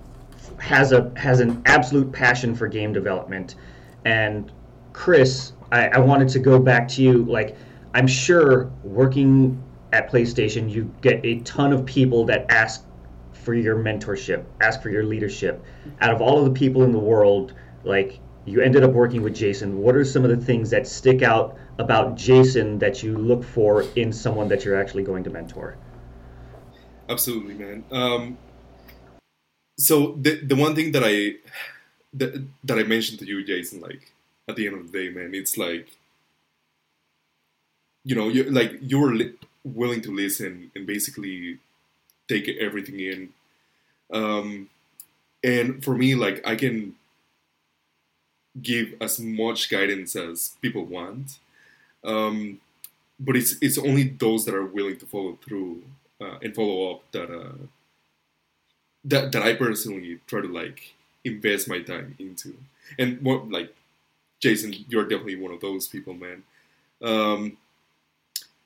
has 0.59 0.93
a 0.93 1.11
has 1.17 1.41
an 1.41 1.61
absolute 1.67 2.13
passion 2.13 2.55
for 2.55 2.69
game 2.69 2.93
development, 2.93 3.57
and 4.05 4.53
Chris, 4.93 5.55
I, 5.73 5.89
I 5.89 5.99
wanted 5.99 6.29
to 6.29 6.39
go 6.39 6.61
back 6.61 6.87
to 6.91 7.03
you. 7.03 7.25
Like, 7.25 7.57
I'm 7.95 8.07
sure 8.07 8.71
working 8.85 9.61
at 9.93 10.09
PlayStation, 10.09 10.71
you 10.71 10.89
get 11.01 11.21
a 11.25 11.41
ton 11.41 11.73
of 11.73 11.85
people 11.85 12.25
that 12.27 12.47
ask 12.49 12.85
for 13.45 13.55
your 13.55 13.77
mentorship, 13.77 14.45
ask 14.61 14.83
for 14.83 14.91
your 14.91 15.05
leadership. 15.05 15.65
Out 16.01 16.13
of 16.13 16.21
all 16.21 16.39
of 16.39 16.45
the 16.45 16.59
people 16.59 16.83
in 16.83 16.93
the 16.93 16.99
world, 16.99 17.55
like 17.85 18.21
you 18.47 18.61
ended 18.61 18.83
up 18.83 18.93
working 18.93 19.23
with 19.23 19.35
Jason. 19.35 19.79
What 19.79 19.95
are 19.95 20.05
some 20.05 20.25
of 20.25 20.31
the 20.31 20.37
things 20.37 20.71
that 20.71 20.87
stick 20.87 21.23
out 21.23 21.57
about 21.79 22.17
Jason 22.17 22.79
that 22.79 23.03
you 23.03 23.17
look 23.17 23.43
for 23.43 23.83
in 23.97 24.13
someone 24.13 24.49
that 24.49 24.65
you're 24.65 24.81
actually 24.81 25.03
going 25.03 25.25
to 25.25 25.31
mentor? 25.31 25.77
Absolutely, 27.09 27.55
man. 27.55 27.85
Um, 27.91 28.39
so 29.79 30.17
the 30.21 30.37
the 30.45 30.57
one 30.57 30.75
thing 30.75 30.93
that 30.93 31.03
I 31.05 31.37
that, 32.15 32.47
that 32.65 32.79
I 32.79 32.85
mentioned 32.85 33.19
to 33.21 33.27
you, 33.27 33.45
Jason, 33.45 33.81
like 33.81 34.13
at 34.49 34.57
the 34.57 34.67
end 34.67 34.77
of 34.77 34.91
the 34.91 34.99
day, 34.99 35.09
man, 35.13 35.35
it's 35.35 35.57
like 35.59 35.99
you 38.05 38.15
know, 38.15 38.29
you 38.29 38.45
like 38.45 38.73
you 38.81 39.01
were 39.01 39.15
li- 39.15 39.35
willing 39.65 40.03
to 40.03 40.15
listen 40.15 40.71
and 40.75 40.87
basically 40.87 41.59
take 42.29 42.49
everything 42.49 43.01
in. 43.01 43.29
Um, 44.13 44.71
and 45.43 45.85
for 45.85 45.95
me, 45.95 46.15
like 46.15 46.47
I 46.47 46.57
can 46.57 46.95
give 48.61 48.95
as 49.01 49.19
much 49.21 49.71
guidance 49.71 50.17
as 50.17 50.57
people 50.63 50.85
want, 50.85 51.39
um, 52.05 52.61
but 53.19 53.37
it's 53.37 53.57
it's 53.61 53.79
only 53.79 54.05
those 54.05 54.45
that 54.45 54.55
are 54.55 54.65
willing 54.65 54.99
to 54.99 55.07
follow 55.07 55.39
through 55.45 55.83
uh, 56.21 56.39
and 56.43 56.55
follow 56.55 56.93
up 56.93 57.11
that 57.13 57.31
uh, 57.31 57.67
that 59.05 59.33
that 59.33 59.43
I 59.43 59.55
personally 59.55 60.21
try 60.27 60.41
to 60.41 60.49
like 60.49 60.95
invest 61.25 61.69
my 61.69 61.81
time 61.81 62.15
into. 62.19 62.57
And 62.99 63.21
more 63.23 63.45
like 63.49 63.75
Jason, 64.41 64.75
you're 64.89 65.05
definitely 65.05 65.37
one 65.37 65.53
of 65.53 65.61
those 65.61 65.89
people, 65.89 66.15
man. 66.15 66.43
Um, 67.03 67.57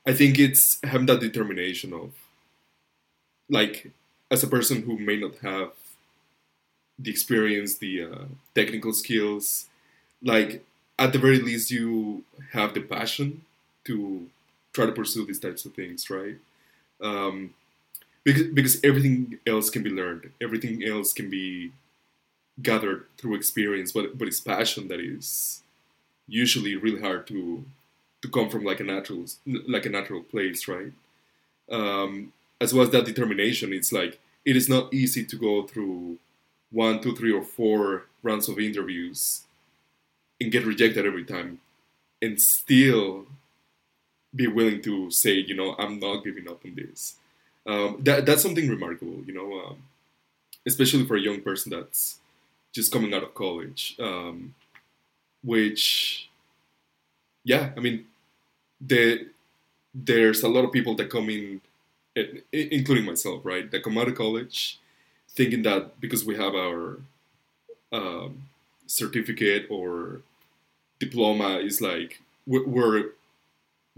I 0.05 0.13
think 0.13 0.39
it's 0.39 0.79
having 0.83 1.07
that 1.07 1.19
determination 1.19 1.93
of 1.93 2.13
like 3.49 3.91
as 4.31 4.43
a 4.43 4.47
person 4.47 4.83
who 4.83 4.97
may 4.97 5.17
not 5.17 5.37
have 5.39 5.71
the 6.97 7.09
experience, 7.11 7.77
the 7.77 8.03
uh, 8.03 8.25
technical 8.55 8.93
skills, 8.93 9.67
like 10.23 10.65
at 10.99 11.13
the 11.13 11.19
very 11.19 11.39
least 11.39 11.71
you 11.71 12.23
have 12.53 12.73
the 12.73 12.81
passion 12.81 13.43
to 13.85 14.27
try 14.73 14.85
to 14.85 14.91
pursue 14.91 15.25
these 15.25 15.39
types 15.39 15.65
of 15.65 15.73
things, 15.73 16.09
right? 16.09 16.37
Um, 17.01 17.53
because 18.23 18.43
because 18.47 18.83
everything 18.83 19.39
else 19.47 19.69
can 19.69 19.83
be 19.83 19.91
learned, 19.91 20.31
everything 20.41 20.83
else 20.83 21.13
can 21.13 21.29
be 21.29 21.71
gathered 22.61 23.05
through 23.17 23.35
experience, 23.35 23.91
but 23.93 24.17
but 24.17 24.27
it's 24.27 24.39
passion 24.41 24.87
that 24.89 24.99
is 24.99 25.61
usually 26.27 26.75
really 26.75 27.01
hard 27.01 27.27
to 27.27 27.65
to 28.21 28.29
come 28.29 28.49
from 28.49 28.65
like 28.65 28.79
a 28.81 28.85
natural 28.85 29.25
like 29.67 29.85
a 29.85 29.89
natural 29.89 30.23
place, 30.23 30.67
right? 30.67 30.93
Um, 31.71 32.33
as 32.61 32.73
well 32.73 32.83
as 32.83 32.91
that 32.91 33.05
determination, 33.05 33.73
it's 33.73 33.91
like 33.91 34.19
it 34.45 34.55
is 34.55 34.69
not 34.69 34.93
easy 34.93 35.25
to 35.25 35.35
go 35.35 35.63
through 35.63 36.17
one, 36.71 37.01
two, 37.01 37.15
three, 37.15 37.31
or 37.31 37.43
four 37.43 38.05
rounds 38.21 38.47
of 38.47 38.59
interviews 38.59 39.41
and 40.39 40.51
get 40.51 40.65
rejected 40.65 41.05
every 41.05 41.23
time, 41.23 41.59
and 42.21 42.39
still 42.39 43.25
be 44.35 44.47
willing 44.47 44.81
to 44.81 45.09
say, 45.11 45.31
you 45.31 45.55
know, 45.55 45.75
I'm 45.77 45.99
not 45.99 46.23
giving 46.23 46.47
up 46.47 46.63
on 46.63 46.75
this. 46.75 47.15
Um, 47.65 47.97
that 48.01 48.25
that's 48.25 48.41
something 48.41 48.69
remarkable, 48.69 49.23
you 49.25 49.33
know, 49.33 49.59
um, 49.59 49.83
especially 50.65 51.05
for 51.05 51.15
a 51.15 51.21
young 51.21 51.41
person 51.41 51.71
that's 51.71 52.19
just 52.71 52.91
coming 52.91 53.13
out 53.13 53.23
of 53.23 53.33
college, 53.33 53.95
um, 53.99 54.53
which, 55.43 56.29
yeah, 57.43 57.71
I 57.75 57.79
mean, 57.79 58.05
the 58.79 59.27
there's 59.93 60.43
a 60.43 60.49
lot 60.49 60.65
of 60.65 60.71
people 60.71 60.95
that 60.95 61.09
come 61.09 61.29
in, 61.29 61.61
including 62.51 63.05
myself, 63.05 63.41
right, 63.43 63.69
that 63.71 63.83
come 63.83 63.97
out 63.97 64.07
of 64.07 64.15
college 64.15 64.79
thinking 65.29 65.61
that 65.63 65.99
because 66.01 66.25
we 66.25 66.35
have 66.35 66.53
our 66.55 66.99
um, 67.91 68.43
certificate 68.87 69.67
or 69.69 70.21
diploma 70.99 71.59
is 71.59 71.79
like 71.81 72.21
we're, 72.45 72.67
we're 72.67 73.05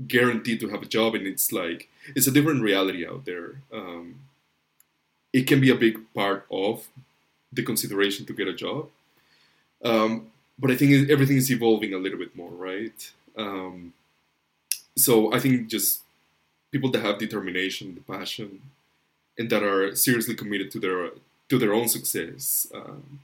guaranteed 0.07 0.59
to 0.59 0.69
have 0.69 0.83
a 0.83 0.85
job 0.85 1.15
and 1.15 1.25
it's 1.25 1.51
like 1.51 1.89
it's 2.15 2.27
a 2.27 2.31
different 2.31 2.61
reality 2.61 3.07
out 3.07 3.25
there. 3.25 3.61
Um, 3.73 4.15
it 5.33 5.47
can 5.47 5.61
be 5.61 5.71
a 5.71 5.75
big 5.75 5.97
part 6.13 6.45
of 6.51 6.87
the 7.53 7.63
consideration 7.63 8.25
to 8.25 8.33
get 8.33 8.47
a 8.47 8.53
job. 8.53 8.89
Um, 9.83 10.27
but 10.59 10.69
i 10.69 10.75
think 10.75 11.09
everything 11.09 11.37
is 11.37 11.51
evolving 11.51 11.91
a 11.93 11.97
little 11.97 12.19
bit 12.19 12.35
more 12.35 12.51
right? 12.51 13.11
Um, 13.35 13.93
so 14.95 15.33
i 15.33 15.39
think 15.39 15.67
just 15.67 16.01
people 16.71 16.89
that 16.91 17.01
have 17.01 17.17
determination 17.17 17.95
the 17.95 18.01
passion 18.01 18.61
and 19.37 19.49
that 19.49 19.63
are 19.63 19.95
seriously 19.95 20.35
committed 20.35 20.71
to 20.71 20.79
their 20.79 21.09
to 21.49 21.57
their 21.57 21.73
own 21.73 21.87
success 21.87 22.67
um, 22.73 23.19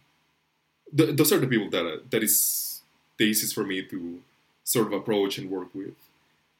th- 0.95 1.15
those 1.15 1.31
are 1.31 1.39
the 1.39 1.47
people 1.47 1.69
that 1.69 1.85
uh, 1.85 1.97
that 2.09 2.23
is 2.23 2.81
the 3.17 3.25
easiest 3.25 3.55
for 3.55 3.63
me 3.63 3.83
to 3.83 4.21
sort 4.63 4.87
of 4.87 4.93
approach 4.93 5.37
and 5.37 5.49
work 5.49 5.73
with. 5.73 5.95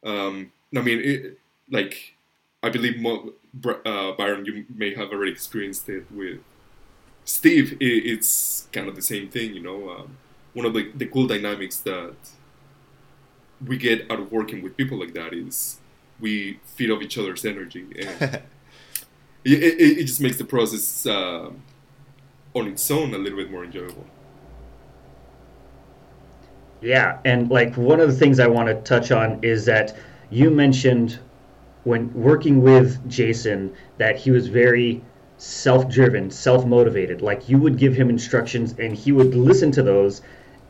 Um, 0.04 0.52
I 0.76 0.80
mean, 0.80 1.00
it, 1.00 1.38
like 1.70 2.14
I 2.62 2.68
believe 2.70 2.98
mo- 3.00 3.32
uh, 3.64 4.12
Byron, 4.12 4.44
you 4.44 4.64
may 4.74 4.94
have 4.94 5.10
already 5.10 5.32
experienced 5.32 5.88
it 5.88 6.10
with 6.10 6.40
Steve. 7.24 7.76
It, 7.80 7.84
it's 7.84 8.68
kind 8.72 8.88
of 8.88 8.96
the 8.96 9.02
same 9.02 9.28
thing, 9.28 9.54
you 9.54 9.62
know. 9.62 9.90
Um, 9.90 10.16
one 10.54 10.66
of 10.66 10.74
the, 10.74 10.90
the 10.94 11.06
cool 11.06 11.26
dynamics 11.26 11.76
that 11.80 12.14
we 13.64 13.76
get 13.76 14.10
out 14.10 14.18
of 14.20 14.32
working 14.32 14.62
with 14.62 14.76
people 14.76 14.98
like 14.98 15.14
that 15.14 15.32
is 15.32 15.78
we 16.20 16.60
feed 16.64 16.90
off 16.90 17.02
each 17.02 17.18
other's 17.18 17.44
energy, 17.44 17.86
and 18.00 18.22
it, 19.44 19.62
it, 19.62 19.98
it, 19.98 20.04
just 20.04 20.20
makes 20.20 20.36
the 20.36 20.44
process 20.44 21.06
uh, 21.06 21.50
on 22.54 22.68
its 22.68 22.90
own 22.90 23.14
a 23.14 23.18
little 23.18 23.38
bit 23.38 23.50
more 23.50 23.64
enjoyable. 23.64 24.06
Yeah, 26.80 27.18
and 27.24 27.50
like 27.50 27.76
one 27.76 28.00
of 28.00 28.08
the 28.08 28.14
things 28.14 28.38
I 28.38 28.46
want 28.46 28.68
to 28.68 28.74
touch 28.82 29.10
on 29.10 29.40
is 29.42 29.64
that 29.64 29.96
you 30.30 30.50
mentioned 30.50 31.18
when 31.84 32.12
working 32.12 32.62
with 32.62 33.08
Jason 33.08 33.74
that 33.96 34.16
he 34.16 34.30
was 34.30 34.48
very 34.48 35.02
self-driven, 35.38 36.30
self-motivated. 36.30 37.22
Like 37.22 37.48
you 37.48 37.58
would 37.58 37.78
give 37.78 37.94
him 37.94 38.10
instructions 38.10 38.74
and 38.78 38.94
he 38.94 39.12
would 39.12 39.34
listen 39.34 39.72
to 39.72 39.82
those, 39.82 40.22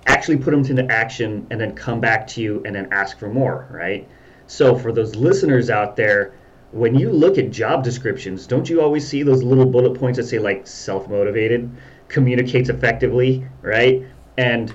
actually 0.06 0.36
put 0.36 0.52
them 0.52 0.64
into 0.64 0.92
action 0.92 1.46
and 1.50 1.60
then 1.60 1.74
come 1.74 2.00
back 2.00 2.26
to 2.28 2.42
you 2.42 2.62
and 2.64 2.74
then 2.74 2.88
ask 2.92 3.18
for 3.18 3.28
more, 3.28 3.66
right? 3.70 4.08
So 4.48 4.76
for 4.76 4.92
those 4.92 5.14
listeners 5.14 5.70
out 5.70 5.94
there, 5.94 6.32
when 6.72 6.94
you 6.94 7.10
look 7.10 7.38
at 7.38 7.50
job 7.50 7.84
descriptions, 7.84 8.46
don't 8.46 8.68
you 8.68 8.80
always 8.80 9.06
see 9.06 9.22
those 9.22 9.42
little 9.42 9.66
bullet 9.66 9.98
points 9.98 10.16
that 10.16 10.24
say 10.24 10.38
like 10.38 10.66
self-motivated, 10.66 11.70
communicates 12.08 12.68
effectively, 12.68 13.46
right? 13.62 14.02
And 14.36 14.72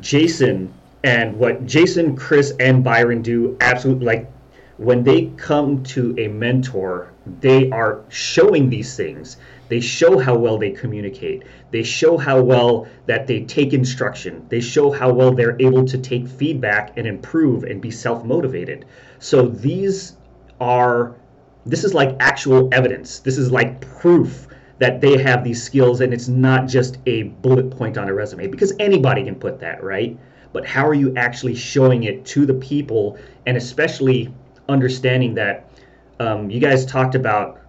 Jason 0.00 0.72
and 1.02 1.36
what 1.36 1.64
Jason, 1.66 2.14
Chris, 2.16 2.52
and 2.60 2.84
Byron 2.84 3.22
do 3.22 3.56
absolutely 3.60 4.06
like 4.06 4.30
when 4.76 5.02
they 5.02 5.26
come 5.36 5.82
to 5.84 6.14
a 6.18 6.28
mentor, 6.28 7.12
they 7.40 7.70
are 7.70 8.04
showing 8.08 8.68
these 8.68 8.96
things. 8.96 9.38
They 9.68 9.80
show 9.80 10.18
how 10.18 10.36
well 10.36 10.58
they 10.58 10.70
communicate. 10.70 11.44
They 11.70 11.82
show 11.82 12.16
how 12.16 12.40
well 12.40 12.86
that 13.06 13.26
they 13.26 13.44
take 13.44 13.72
instruction. 13.72 14.46
They 14.48 14.60
show 14.60 14.90
how 14.90 15.12
well 15.12 15.32
they're 15.32 15.56
able 15.60 15.84
to 15.86 15.98
take 15.98 16.28
feedback 16.28 16.96
and 16.96 17.06
improve 17.06 17.64
and 17.64 17.80
be 17.80 17.90
self 17.90 18.24
motivated. 18.24 18.84
So 19.18 19.48
these 19.48 20.16
are, 20.60 21.16
this 21.64 21.84
is 21.84 21.94
like 21.94 22.16
actual 22.20 22.68
evidence. 22.72 23.20
This 23.20 23.38
is 23.38 23.50
like 23.50 23.80
proof 23.80 24.46
that 24.78 25.00
they 25.00 25.20
have 25.22 25.42
these 25.42 25.62
skills 25.62 26.00
and 26.00 26.12
it's 26.12 26.28
not 26.28 26.68
just 26.68 26.98
a 27.06 27.24
bullet 27.24 27.70
point 27.70 27.96
on 27.96 28.08
a 28.08 28.14
resume 28.14 28.46
because 28.46 28.74
anybody 28.78 29.24
can 29.24 29.34
put 29.34 29.58
that, 29.60 29.82
right? 29.82 30.18
But 30.52 30.66
how 30.66 30.86
are 30.86 30.94
you 30.94 31.14
actually 31.16 31.54
showing 31.54 32.04
it 32.04 32.24
to 32.26 32.46
the 32.46 32.54
people 32.54 33.18
and 33.46 33.56
especially 33.56 34.32
understanding 34.68 35.34
that 35.34 35.70
um, 36.20 36.50
you 36.50 36.60
guys 36.60 36.84
talked 36.84 37.14
about 37.14 37.60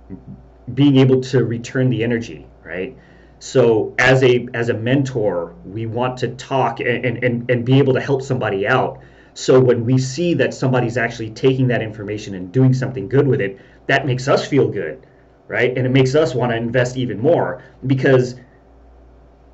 being 0.74 0.98
able 0.98 1.22
to 1.22 1.46
return 1.46 1.90
the 1.90 2.04
energy, 2.04 2.48
right? 2.64 2.98
So 3.40 3.94
as 4.00 4.24
a 4.24 4.48
as 4.54 4.70
a 4.70 4.74
mentor, 4.74 5.56
we 5.66 5.86
want 5.86 6.18
to 6.20 6.30
talk 6.30 6.80
and, 6.80 7.24
and, 7.24 7.50
and 7.50 7.66
be 7.66 7.78
able 7.78 7.94
to 7.94 8.02
help 8.02 8.22
somebody 8.22 8.68
out. 8.68 9.00
So 9.34 9.60
when 9.60 9.86
we 9.86 9.98
see 10.00 10.34
that 10.36 10.54
somebody's 10.54 10.98
actually 10.98 11.30
taking 11.30 11.68
that 11.68 11.82
information 11.82 12.34
and 12.34 12.52
doing 12.52 12.74
something 12.74 13.08
good 13.08 13.28
with 13.28 13.40
it, 13.40 13.60
that 13.86 14.06
makes 14.06 14.28
us 14.28 14.48
feel 14.48 14.68
good 14.68 15.06
right? 15.48 15.76
And 15.78 15.86
it 15.86 15.92
makes 15.92 16.16
us 16.16 16.36
want 16.36 16.52
to 16.52 16.56
invest 16.56 16.98
even 16.98 17.20
more 17.20 17.64
because 17.86 18.36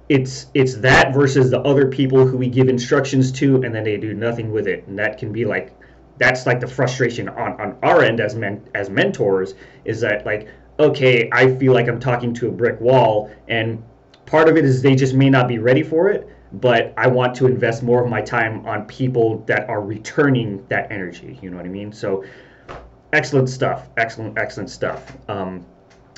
it's 0.10 0.47
it's 0.54 0.76
that 0.78 1.13
versus 1.13 1.49
the 1.49 1.62
other 1.62 1.88
people 1.88 2.28
who 2.28 2.38
we 2.38 2.47
give 2.47 2.67
instructions 2.67 3.32
to 3.32 3.62
and 3.63 3.73
then 3.73 3.84
they 3.84 3.97
do 3.97 4.13
nothing 4.13 4.52
with 4.52 4.67
it, 4.67 4.86
and 4.88 4.97
that 4.99 5.17
can 5.17 5.32
be 5.32 5.45
like 5.45 5.73
that's 6.19 6.45
like 6.45 6.60
the 6.60 6.67
frustration 6.67 7.30
on 7.30 7.60
on 7.60 7.78
our 7.84 8.04
end 8.04 8.19
as 8.19 8.36
men 8.36 8.67
as 8.76 8.89
mentors 8.89 9.56
is 9.86 10.02
that 10.02 10.26
like 10.26 10.47
okay, 10.84 11.30
I 11.32 11.56
feel 11.56 11.74
like 11.74 11.88
I'm 11.88 12.00
talking 12.00 12.34
to 12.36 12.48
a 12.48 12.52
brick 12.52 12.80
wall, 12.80 13.32
and 13.48 13.84
part 14.26 14.50
of 14.50 14.58
it 14.58 14.65
is 14.65 14.82
they 14.82 14.96
just 14.96 15.13
may 15.13 15.30
not 15.30 15.48
be 15.48 15.58
ready 15.58 15.84
for 15.84 16.10
it. 16.10 16.30
But 16.54 16.93
I 16.98 17.08
want 17.08 17.34
to 17.38 17.48
invest 17.48 17.82
more 17.82 18.04
of 18.04 18.10
my 18.12 18.22
time 18.22 18.63
on 18.67 18.86
people 18.86 19.39
that 19.48 19.67
are 19.67 19.82
returning 19.82 20.63
that 20.69 20.91
energy. 20.91 21.39
You 21.41 21.50
know 21.50 21.58
what 21.58 21.65
I 21.65 21.69
mean? 21.69 21.91
So, 21.91 22.24
excellent 23.12 23.50
stuff. 23.50 23.89
Excellent, 23.98 24.38
excellent 24.38 24.69
stuff. 24.69 25.17
Um, 25.28 25.65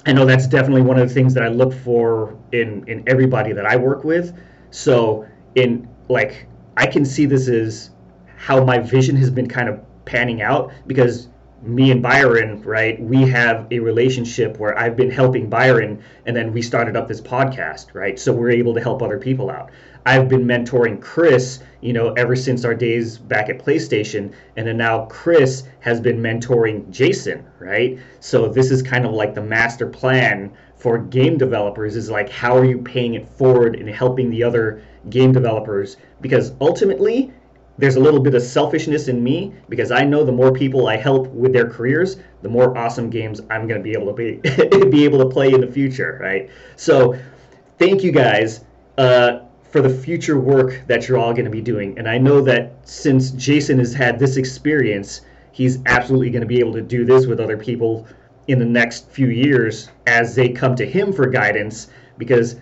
I 0.06 0.14
know 0.14 0.26
that's 0.26 0.48
definitely 0.48 0.82
one 0.82 1.00
of 1.00 1.08
the 1.08 1.14
things 1.14 1.34
that 1.34 1.44
I 1.44 1.48
look 1.48 1.74
for 1.74 2.38
in 2.52 2.88
in 2.88 3.04
everybody 3.08 3.54
that 3.54 3.66
I 3.66 3.76
work 3.76 4.04
with. 4.04 4.38
So 4.72 5.26
in 5.56 5.88
like 6.10 6.48
I 6.78 6.86
can 6.86 7.06
see 7.06 7.26
this 7.26 7.48
as 7.48 7.92
how 8.38 8.64
my 8.64 8.78
vision 8.78 9.16
has 9.16 9.32
been 9.32 9.48
kind 9.48 9.70
of 9.70 9.80
panning 10.06 10.42
out 10.42 10.72
because 10.86 11.30
me 11.66 11.92
and 11.92 12.02
Byron, 12.02 12.62
right, 12.62 13.02
we 13.02 13.22
have 13.24 13.68
a 13.72 13.80
relationship 13.80 14.60
where 14.60 14.78
I've 14.78 14.96
been 14.96 15.10
helping 15.10 15.50
Byron 15.50 16.04
and 16.26 16.36
then 16.36 16.54
we 16.54 16.62
started 16.62 16.96
up 16.96 17.08
this 17.08 17.22
podcast, 17.22 17.94
right? 17.94 18.20
So 18.20 18.32
we're 18.32 18.52
able 18.52 18.74
to 18.76 18.82
help 18.82 19.02
other 19.02 19.18
people 19.18 19.50
out. 19.50 19.72
I've 20.06 20.30
been 20.30 20.46
mentoring 20.46 21.02
Chris, 21.02 21.64
you 21.82 21.92
know, 21.92 22.14
ever 22.14 22.36
since 22.36 22.64
our 22.64 22.76
days 22.76 23.18
back 23.18 23.50
at 23.50 23.58
PlayStation, 23.58 24.34
and 24.56 24.68
then 24.68 24.78
now 24.78 25.06
Chris 25.06 25.64
has 25.80 26.00
been 26.00 26.20
mentoring 26.20 26.90
Jason, 26.92 27.44
right? 27.58 27.98
So 28.20 28.48
this 28.48 28.70
is 28.70 28.84
kind 28.84 29.06
of 29.06 29.14
like 29.14 29.34
the 29.34 29.42
master 29.42 29.88
plan 29.88 30.52
for 30.76 31.00
game 31.00 31.38
developers 31.38 31.96
is 31.96 32.12
like 32.12 32.30
how 32.30 32.56
are 32.56 32.66
you 32.66 32.78
paying 32.78 33.16
it 33.16 33.28
forward 33.28 33.76
and 33.76 33.90
helping 33.90 34.30
the 34.30 34.44
other 34.44 34.84
game 35.10 35.32
developers 35.32 35.98
because 36.22 36.52
ultimately 36.62 37.32
there's 37.78 37.98
a 37.98 38.00
little 38.00 38.22
bit 38.22 38.36
of 38.36 38.42
selfishness 38.42 39.08
in 39.08 39.24
me 39.24 39.54
because 39.68 39.92
I 39.92 40.06
know 40.06 40.24
the 40.24 40.32
more 40.32 40.52
people 40.52 40.88
I 40.88 40.96
help 40.96 41.28
with 41.28 41.52
their 41.52 41.70
careers, 41.70 42.18
the 42.42 42.50
more 42.50 42.78
awesome 42.78 43.10
games 43.10 43.42
I'm 43.50 43.68
going 43.68 43.80
to 43.80 43.84
be 43.84 43.92
able 43.92 44.08
to 44.08 44.14
be 44.14 44.86
be 44.90 45.04
able 45.04 45.20
to 45.20 45.30
play 45.30 45.52
in 45.52 45.62
the 45.62 45.72
future, 45.72 46.18
right? 46.22 46.50
So, 46.76 47.20
thank 47.78 48.04
you 48.04 48.12
guys. 48.12 48.64
Uh, 48.98 49.40
for 49.76 49.82
the 49.82 49.90
future 49.90 50.40
work 50.40 50.82
that 50.88 51.06
you're 51.06 51.18
all 51.18 51.34
going 51.34 51.44
to 51.44 51.52
be 51.52 51.60
doing. 51.60 52.00
And 52.00 52.08
I 52.08 52.18
know 52.18 52.40
that 52.40 52.72
since 52.88 53.32
Jason 53.32 53.78
has 53.80 53.94
had 53.94 54.18
this 54.18 54.38
experience, 54.38 55.20
he's 55.52 55.80
absolutely 55.86 56.30
going 56.30 56.44
to 56.44 56.48
be 56.48 56.62
able 56.62 56.72
to 56.76 56.82
do 56.82 57.04
this 57.04 57.26
with 57.26 57.42
other 57.42 57.58
people 57.58 58.08
in 58.48 58.58
the 58.58 58.64
next 58.66 59.10
few 59.10 59.28
years 59.28 59.90
as 60.08 60.34
they 60.34 60.48
come 60.48 60.78
to 60.78 60.86
him 60.86 61.12
for 61.12 61.28
guidance 61.28 61.90
because 62.18 62.56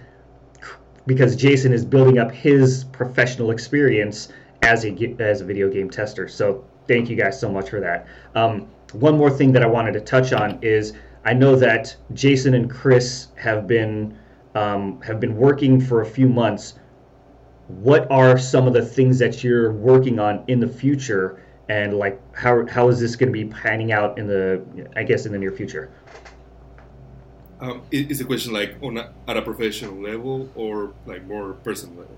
because 1.06 1.36
Jason 1.36 1.72
is 1.72 1.86
building 1.86 2.18
up 2.18 2.32
his 2.32 2.86
professional 2.86 3.52
experience 3.52 4.30
as 4.64 4.86
a 4.86 5.16
as 5.20 5.42
a 5.42 5.46
video 5.46 5.70
game 5.70 5.90
tester. 5.90 6.28
So 6.28 6.66
thank 6.88 7.10
you 7.10 7.16
guys 7.16 7.40
so 7.40 7.52
much 7.52 7.70
for 7.70 7.80
that. 7.80 8.08
Um, 8.36 8.68
one 8.94 9.18
more 9.18 9.30
thing 9.30 9.52
that 9.54 9.64
I 9.64 9.68
wanted 9.68 9.94
to 9.94 10.02
touch 10.02 10.34
on 10.34 10.60
is 10.62 10.94
I 11.26 11.34
know 11.34 11.56
that 11.56 11.96
Jason 12.14 12.54
and 12.54 12.70
Chris 12.70 13.28
have 13.36 13.68
been 13.68 14.18
um, 14.56 15.02
have 15.02 15.20
been 15.20 15.36
working 15.36 15.80
for 15.80 16.02
a 16.02 16.06
few 16.06 16.28
months 16.28 16.76
what 17.68 18.10
are 18.12 18.38
some 18.38 18.68
of 18.68 18.74
the 18.74 18.86
things 18.86 19.18
that 19.20 19.44
you're 19.44 19.72
working 19.72 20.20
on 20.20 20.44
in 20.48 20.60
the 20.60 20.68
future 20.68 21.42
and 21.70 21.94
like 21.94 22.20
how, 22.36 22.66
how 22.68 22.90
is 22.90 23.00
this 23.00 23.16
going 23.16 23.32
to 23.32 23.34
be 23.34 23.46
panning 23.46 23.92
out 23.92 24.18
in 24.18 24.28
the 24.28 24.62
i 24.96 25.04
guess 25.04 25.26
in 25.26 25.32
the 25.32 25.38
near 25.38 25.52
future 25.52 25.92
um, 27.62 27.82
is 27.92 28.20
the 28.20 28.26
question 28.26 28.52
like 28.52 28.76
on 28.82 28.98
a, 28.98 29.14
at 29.28 29.38
a 29.38 29.42
professional 29.42 29.96
level 29.96 30.50
or 30.56 30.94
like 31.06 31.26
more 31.26 31.54
personal 31.64 31.96
level 31.96 32.18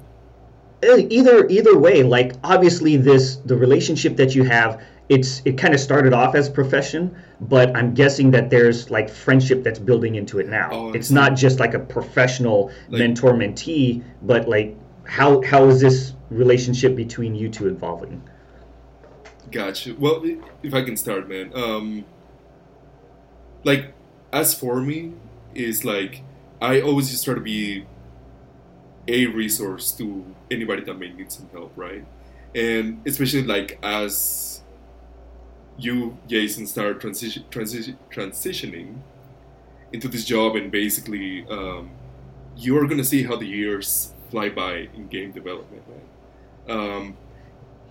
either 1.10 1.48
either 1.48 1.78
way 1.78 2.04
like 2.04 2.34
obviously 2.44 2.98
this 2.98 3.38
the 3.46 3.56
relationship 3.56 4.16
that 4.18 4.36
you 4.36 4.44
have 4.44 4.82
it's 5.08 5.42
it 5.46 5.58
kind 5.58 5.74
of 5.74 5.80
started 5.80 6.14
off 6.14 6.36
as 6.36 6.48
a 6.48 6.52
profession 6.52 7.16
but 7.42 7.76
i'm 7.76 7.94
guessing 7.94 8.32
that 8.32 8.50
there's 8.50 8.90
like 8.90 9.10
friendship 9.10 9.64
that's 9.64 9.80
building 9.80 10.16
into 10.16 10.40
it 10.40 10.48
now 10.48 10.70
oh, 10.72 10.92
it's 10.94 11.12
not 11.12 11.36
just 11.36 11.60
like 11.60 11.74
a 11.74 11.80
professional 11.80 12.72
like, 12.90 13.00
mentor 13.00 13.34
mentee 13.34 14.04
but 14.22 14.48
like 14.48 14.76
how 15.08 15.42
how 15.44 15.68
is 15.68 15.82
this 15.82 16.14
relationship 16.30 16.96
between 16.96 17.36
you 17.36 17.50
two 17.50 17.68
evolving? 17.68 18.22
Gotcha. 19.52 19.96
Well, 19.98 20.24
if 20.64 20.74
I 20.74 20.82
can 20.84 20.98
start, 20.98 21.30
man. 21.30 21.52
Um, 21.56 22.06
like, 23.64 23.94
as 24.34 24.54
for 24.54 24.82
me, 24.82 25.14
is 25.54 25.86
like 25.86 26.24
I 26.62 26.82
always 26.82 27.10
just 27.10 27.26
try 27.26 27.34
to 27.34 27.40
be 27.40 27.86
a 29.08 29.28
resource 29.28 29.92
to 29.94 30.35
anybody 30.52 30.84
that 30.84 30.98
may 30.98 31.12
need 31.12 31.32
some 31.32 31.50
help, 31.52 31.72
right? 31.76 32.06
And 32.54 33.02
especially 33.06 33.44
like 33.44 33.80
as 33.84 34.64
you, 35.78 36.18
Jason, 36.28 36.66
start 36.68 37.02
transition, 37.02 37.44
transition 37.50 37.98
transitioning 38.12 38.96
into 39.92 40.08
this 40.08 40.26
job, 40.26 40.56
and 40.56 40.72
basically 40.72 41.46
um, 41.50 41.92
you 42.58 42.78
are 42.78 42.88
gonna 42.88 43.04
see 43.04 43.24
how 43.24 43.36
the 43.36 43.46
years 43.46 44.14
fly 44.30 44.50
by 44.50 44.90
in 44.94 45.08
game 45.08 45.32
development, 45.32 45.84
man. 45.88 46.78
Um, 46.78 47.18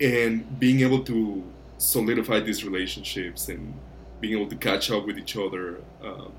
and 0.00 0.59
being 0.59 0.80
able 0.80 1.05
to 1.05 1.44
solidify 1.78 2.40
these 2.40 2.64
relationships 2.64 3.48
and 3.48 3.74
being 4.20 4.34
able 4.38 4.48
to 4.48 4.57
catch 4.57 4.90
up 4.90 5.07
with 5.07 5.18
each 5.18 5.36
other, 5.36 5.80
um, 6.02 6.32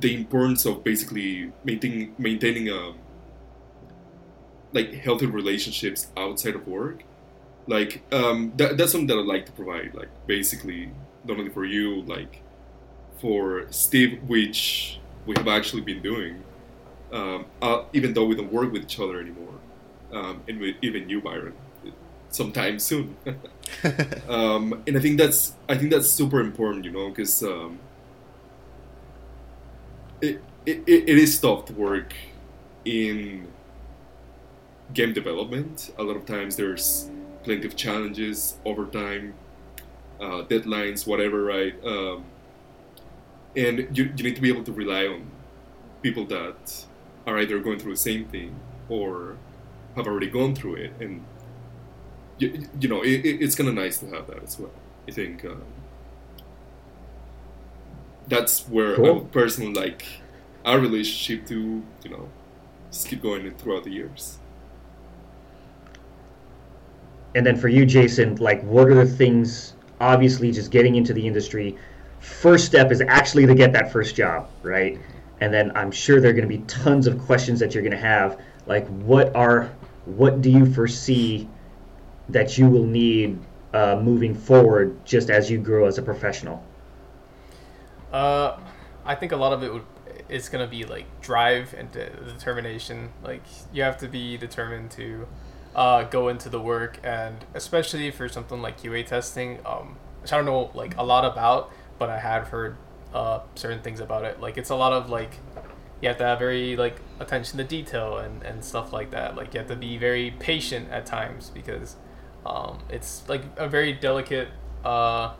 the 0.00 0.14
importance 0.14 0.64
of 0.64 0.82
basically 0.82 1.52
maintaining 1.64 2.14
maintaining 2.18 2.68
a 2.68 2.94
like 4.74 4.92
healthy 4.92 5.26
relationships 5.26 6.08
outside 6.16 6.54
of 6.54 6.66
work. 6.68 7.04
Like 7.66 8.02
um, 8.12 8.52
that, 8.56 8.76
that's 8.76 8.92
something 8.92 9.06
that 9.06 9.18
I'd 9.18 9.24
like 9.24 9.46
to 9.46 9.52
provide. 9.52 9.94
Like 9.94 10.10
basically, 10.26 10.90
not 11.24 11.38
only 11.38 11.50
for 11.50 11.64
you, 11.64 12.02
like 12.02 12.42
for 13.20 13.66
Steve, 13.70 14.20
which 14.26 15.00
we 15.24 15.34
have 15.38 15.48
actually 15.48 15.80
been 15.80 16.02
doing, 16.02 16.42
um, 17.12 17.46
uh, 17.62 17.84
even 17.94 18.12
though 18.12 18.26
we 18.26 18.34
don't 18.34 18.52
work 18.52 18.70
with 18.72 18.82
each 18.82 19.00
other 19.00 19.20
anymore, 19.20 19.54
um, 20.12 20.42
and 20.48 20.60
with 20.60 20.76
even 20.82 21.08
you, 21.08 21.22
Byron, 21.22 21.54
sometime 22.28 22.78
soon. 22.78 23.16
um, 24.28 24.82
and 24.86 24.96
I 24.96 25.00
think 25.00 25.16
that's 25.16 25.54
I 25.68 25.76
think 25.78 25.90
that's 25.90 26.10
super 26.10 26.40
important, 26.40 26.84
you 26.84 26.90
know, 26.90 27.08
because 27.08 27.42
um, 27.42 27.78
it, 30.20 30.42
it 30.66 30.82
it 30.86 31.18
is 31.18 31.38
tough 31.40 31.66
to 31.66 31.72
work 31.72 32.12
in 32.84 33.46
game 34.92 35.12
development. 35.12 35.92
A 35.98 36.02
lot 36.02 36.16
of 36.16 36.26
times 36.26 36.56
there's 36.56 37.10
plenty 37.42 37.66
of 37.66 37.76
challenges, 37.76 38.56
overtime, 38.64 39.34
uh, 40.20 40.42
deadlines, 40.44 41.06
whatever, 41.06 41.44
right? 41.44 41.74
Um, 41.84 42.24
and 43.56 43.96
you, 43.96 44.12
you 44.16 44.24
need 44.24 44.36
to 44.36 44.42
be 44.42 44.48
able 44.48 44.64
to 44.64 44.72
rely 44.72 45.06
on 45.06 45.30
people 46.02 46.24
that 46.26 46.84
are 47.26 47.38
either 47.38 47.58
going 47.60 47.78
through 47.78 47.92
the 47.92 48.00
same 48.00 48.24
thing 48.26 48.54
or 48.88 49.36
have 49.96 50.06
already 50.06 50.28
gone 50.28 50.54
through 50.54 50.74
it 50.74 50.92
and 51.00 51.24
you, 52.38 52.66
you 52.80 52.88
know 52.88 53.02
it, 53.02 53.24
it's 53.24 53.54
kind 53.54 53.68
of 53.68 53.74
nice 53.74 53.98
to 53.98 54.06
have 54.10 54.26
that 54.26 54.42
as 54.42 54.58
well 54.58 54.72
i 55.08 55.10
think 55.10 55.44
um, 55.44 55.62
that's 58.26 58.68
where 58.68 58.96
cool. 58.96 59.06
i 59.06 59.10
would 59.10 59.32
personally 59.32 59.72
like 59.72 60.04
our 60.64 60.78
relationship 60.78 61.46
to 61.46 61.82
you 62.02 62.10
know 62.10 62.28
just 62.90 63.08
keep 63.08 63.22
going 63.22 63.48
throughout 63.54 63.84
the 63.84 63.90
years 63.90 64.38
and 67.34 67.44
then 67.44 67.56
for 67.56 67.68
you 67.68 67.84
jason 67.84 68.34
like 68.36 68.62
what 68.62 68.88
are 68.88 68.94
the 68.94 69.06
things 69.06 69.74
obviously 70.00 70.50
just 70.50 70.70
getting 70.70 70.96
into 70.96 71.12
the 71.12 71.26
industry 71.26 71.76
first 72.24 72.64
step 72.64 72.90
is 72.90 73.02
actually 73.02 73.46
to 73.46 73.54
get 73.54 73.72
that 73.72 73.92
first 73.92 74.16
job, 74.16 74.48
right? 74.62 74.98
And 75.40 75.52
then 75.52 75.76
I'm 75.76 75.90
sure 75.90 76.20
there 76.20 76.30
are 76.30 76.34
going 76.34 76.48
to 76.48 76.56
be 76.56 76.64
tons 76.64 77.06
of 77.06 77.18
questions 77.18 77.60
that 77.60 77.74
you're 77.74 77.82
going 77.82 77.92
to 77.92 77.98
have, 77.98 78.40
like 78.66 78.86
what 78.88 79.34
are 79.36 79.70
what 80.06 80.40
do 80.40 80.50
you 80.50 80.70
foresee 80.70 81.48
that 82.28 82.56
you 82.56 82.68
will 82.68 82.84
need 82.84 83.38
uh, 83.72 84.00
moving 84.02 84.34
forward, 84.34 85.04
just 85.04 85.30
as 85.30 85.50
you 85.50 85.58
grow 85.58 85.86
as 85.86 85.98
a 85.98 86.02
professional? 86.02 86.64
Uh, 88.12 88.58
I 89.04 89.14
think 89.14 89.32
a 89.32 89.36
lot 89.36 89.52
of 89.52 89.62
it 89.62 89.72
would 89.72 89.84
it's 90.28 90.48
gonna 90.48 90.66
be 90.66 90.84
like 90.84 91.04
drive 91.20 91.74
and 91.76 91.90
de- 91.92 92.10
determination. 92.10 93.10
Like 93.22 93.42
you 93.72 93.82
have 93.82 93.98
to 93.98 94.08
be 94.08 94.38
determined 94.38 94.90
to 94.92 95.26
uh, 95.74 96.04
go 96.04 96.28
into 96.28 96.48
the 96.48 96.60
work, 96.60 97.00
and 97.02 97.44
especially 97.54 98.10
for 98.10 98.28
something 98.28 98.62
like 98.62 98.80
QA 98.80 99.04
testing, 99.04 99.58
um, 99.66 99.96
which 100.22 100.32
I 100.32 100.36
don't 100.36 100.46
know 100.46 100.70
like 100.74 100.96
a 100.96 101.02
lot 101.04 101.24
about 101.24 101.72
but 101.98 102.10
I 102.10 102.18
had 102.18 102.44
heard 102.44 102.76
uh, 103.12 103.40
certain 103.54 103.80
things 103.80 104.00
about 104.00 104.24
it. 104.24 104.40
Like 104.40 104.58
it's 104.58 104.70
a 104.70 104.74
lot 104.74 104.92
of 104.92 105.08
like 105.08 105.38
you 106.00 106.08
have 106.08 106.18
to 106.18 106.24
have 106.24 106.38
very 106.38 106.76
like 106.76 106.96
attention 107.20 107.58
to 107.58 107.64
detail 107.64 108.18
and, 108.18 108.42
and 108.42 108.64
stuff 108.64 108.92
like 108.92 109.10
that. 109.12 109.36
Like 109.36 109.54
you 109.54 109.60
have 109.60 109.68
to 109.68 109.76
be 109.76 109.96
very 109.96 110.32
patient 110.32 110.90
at 110.90 111.06
times 111.06 111.50
because 111.50 111.96
um, 112.44 112.80
it's 112.88 113.28
like 113.28 113.42
a 113.56 113.68
very 113.68 113.92
delicate 113.92 114.48
uh, 114.84 115.34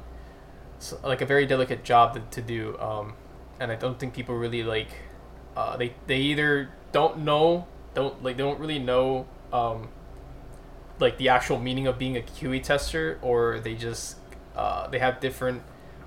like 1.02 1.20
a 1.20 1.26
very 1.26 1.46
delicate 1.46 1.84
job 1.84 2.14
to, 2.14 2.20
to 2.30 2.40
do. 2.40 2.78
Um, 2.78 3.14
and 3.60 3.70
I 3.70 3.76
don't 3.76 3.98
think 3.98 4.14
people 4.14 4.36
really 4.36 4.62
like 4.62 4.88
uh, 5.56 5.76
they 5.76 5.94
they 6.06 6.18
either 6.18 6.70
don't 6.92 7.18
know 7.18 7.66
don't 7.94 8.22
like 8.22 8.36
they 8.36 8.42
don't 8.42 8.60
really 8.60 8.78
know 8.78 9.26
um, 9.52 9.88
like 11.00 11.18
the 11.18 11.28
actual 11.28 11.58
meaning 11.58 11.86
of 11.86 11.98
being 11.98 12.16
a 12.16 12.20
QA 12.20 12.62
tester 12.62 13.18
or 13.22 13.60
they 13.60 13.74
just 13.74 14.16
uh, 14.56 14.86
they 14.88 14.98
have 14.98 15.20
different 15.20 15.62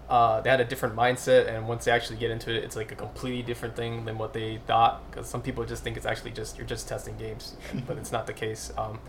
uh, 0.10 0.40
they 0.40 0.50
had 0.50 0.62
a 0.62 0.66
different 0.66 0.96
mindset, 0.96 1.50
and 1.50 1.68
once 1.68 1.86
they 1.86 1.92
actually 1.92 2.18
get 2.18 2.32
into 2.32 2.56
it, 2.56 2.64
it's 2.64 2.78
like 2.78 2.92
a 2.92 2.96
completely 2.96 3.42
different 3.42 3.76
thing 3.76 4.06
than 4.06 4.18
what 4.18 4.32
they 4.34 4.58
thought. 4.66 5.10
Because 5.10 5.28
some 5.28 5.42
people 5.42 5.66
just 5.66 5.84
think 5.84 5.98
it's 5.98 6.06
actually 6.06 6.32
just 6.32 6.58
you're 6.58 6.68
just 6.68 6.88
testing 6.88 7.18
games, 7.18 7.58
but 7.88 7.98
it's 7.98 8.12
not 8.12 8.26
the 8.26 8.34
case. 8.34 8.72
Um, 8.78 9.00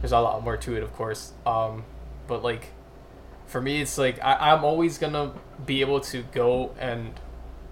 there's 0.00 0.12
a 0.12 0.20
lot 0.20 0.42
more 0.42 0.56
to 0.56 0.76
it, 0.76 0.82
of 0.82 0.92
course. 0.94 1.32
Um, 1.44 1.84
but 2.26 2.42
like, 2.42 2.68
for 3.46 3.60
me, 3.60 3.82
it's 3.82 3.98
like 3.98 4.22
I, 4.24 4.52
I'm 4.52 4.64
always 4.64 4.96
gonna 4.96 5.32
be 5.66 5.82
able 5.82 6.00
to 6.00 6.22
go 6.32 6.74
and 6.78 7.12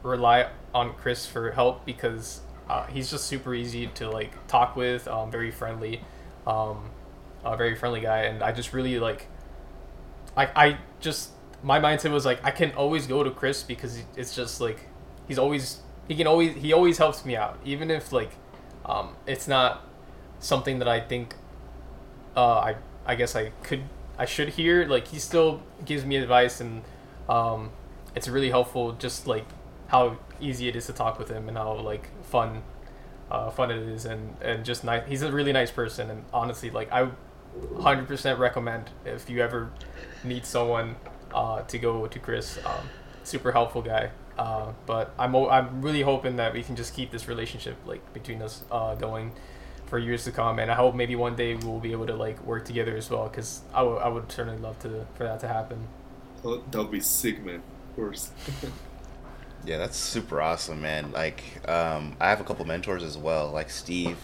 rely 0.02 0.48
on 0.74 0.92
Chris 0.94 1.26
for 1.26 1.52
help 1.52 1.86
because 1.86 2.40
uh, 2.68 2.84
he's 2.86 3.10
just 3.10 3.24
super 3.26 3.54
easy 3.54 3.86
to 3.86 4.10
like 4.10 4.46
talk 4.48 4.76
with, 4.76 5.08
um, 5.08 5.30
very 5.30 5.50
friendly, 5.50 6.02
um, 6.46 6.90
a 7.44 7.56
very 7.56 7.74
friendly 7.74 8.00
guy, 8.00 8.22
and 8.22 8.42
I 8.42 8.52
just 8.52 8.72
really 8.72 8.98
like. 8.98 9.26
I 10.36 10.48
I 10.54 10.78
just 11.00 11.30
my 11.62 11.80
mindset 11.80 12.10
was 12.12 12.24
like 12.24 12.44
I 12.44 12.50
can 12.50 12.72
always 12.72 13.06
go 13.06 13.22
to 13.22 13.30
Chris 13.30 13.62
because 13.62 14.02
it's 14.16 14.34
just 14.34 14.60
like 14.60 14.88
he's 15.28 15.38
always 15.38 15.80
he 16.08 16.14
can 16.14 16.26
always 16.26 16.54
he 16.56 16.72
always 16.72 16.98
helps 16.98 17.24
me 17.24 17.36
out 17.36 17.58
even 17.64 17.90
if 17.90 18.12
like 18.12 18.32
um, 18.84 19.14
it's 19.26 19.46
not 19.46 19.86
something 20.38 20.78
that 20.78 20.88
I 20.88 21.00
think 21.00 21.34
uh, 22.36 22.58
I 22.58 22.76
I 23.06 23.14
guess 23.14 23.36
I 23.36 23.50
could 23.62 23.82
I 24.18 24.24
should 24.24 24.50
hear 24.50 24.86
like 24.86 25.08
he 25.08 25.18
still 25.18 25.62
gives 25.84 26.04
me 26.04 26.16
advice 26.16 26.60
and 26.60 26.82
um, 27.28 27.70
it's 28.14 28.28
really 28.28 28.50
helpful 28.50 28.92
just 28.92 29.26
like 29.26 29.46
how 29.88 30.18
easy 30.40 30.68
it 30.68 30.76
is 30.76 30.86
to 30.86 30.92
talk 30.92 31.18
with 31.18 31.28
him 31.28 31.48
and 31.48 31.56
how 31.56 31.74
like 31.74 32.08
fun 32.24 32.62
uh, 33.30 33.50
fun 33.50 33.70
it 33.70 33.76
is 33.76 34.04
and 34.04 34.36
and 34.40 34.64
just 34.64 34.82
nice 34.82 35.06
he's 35.06 35.22
a 35.22 35.30
really 35.30 35.52
nice 35.52 35.70
person 35.70 36.10
and 36.10 36.24
honestly 36.32 36.70
like 36.70 36.90
I 36.90 37.10
100% 37.58 38.38
recommend 38.38 38.90
if 39.04 39.28
you 39.28 39.42
ever 39.42 39.70
need 40.24 40.44
someone 40.46 40.96
uh, 41.34 41.62
to 41.62 41.78
go 41.78 42.06
to 42.06 42.18
Chris. 42.18 42.58
Um, 42.64 42.88
super 43.24 43.52
helpful 43.52 43.82
guy. 43.82 44.10
Uh, 44.38 44.72
but 44.86 45.12
I'm 45.18 45.36
I'm 45.36 45.82
really 45.82 46.00
hoping 46.02 46.36
that 46.36 46.54
we 46.54 46.62
can 46.62 46.74
just 46.74 46.94
keep 46.94 47.10
this 47.10 47.28
relationship 47.28 47.76
like 47.84 48.12
between 48.14 48.40
us 48.40 48.64
uh, 48.70 48.94
going 48.94 49.32
for 49.86 49.98
years 49.98 50.24
to 50.24 50.32
come, 50.32 50.58
and 50.58 50.70
I 50.70 50.74
hope 50.74 50.94
maybe 50.94 51.14
one 51.14 51.36
day 51.36 51.56
we'll 51.56 51.80
be 51.80 51.92
able 51.92 52.06
to 52.06 52.14
like 52.14 52.42
work 52.46 52.64
together 52.64 52.96
as 52.96 53.10
well. 53.10 53.28
Because 53.28 53.60
I, 53.74 53.80
w- 53.80 53.98
I 53.98 54.08
would 54.08 54.32
certainly 54.32 54.58
love 54.58 54.78
to 54.80 55.06
for 55.14 55.24
that 55.24 55.40
to 55.40 55.48
happen. 55.48 55.88
Well, 56.42 56.62
that'll 56.70 56.86
be 56.86 57.00
sick, 57.00 57.44
man. 57.44 57.56
Of 57.90 57.96
course. 57.96 58.30
yeah, 59.66 59.76
that's 59.76 59.98
super 59.98 60.40
awesome, 60.40 60.80
man. 60.80 61.12
Like, 61.12 61.68
um, 61.68 62.16
I 62.18 62.30
have 62.30 62.40
a 62.40 62.44
couple 62.44 62.64
mentors 62.64 63.02
as 63.02 63.18
well, 63.18 63.50
like 63.50 63.68
Steve. 63.68 64.16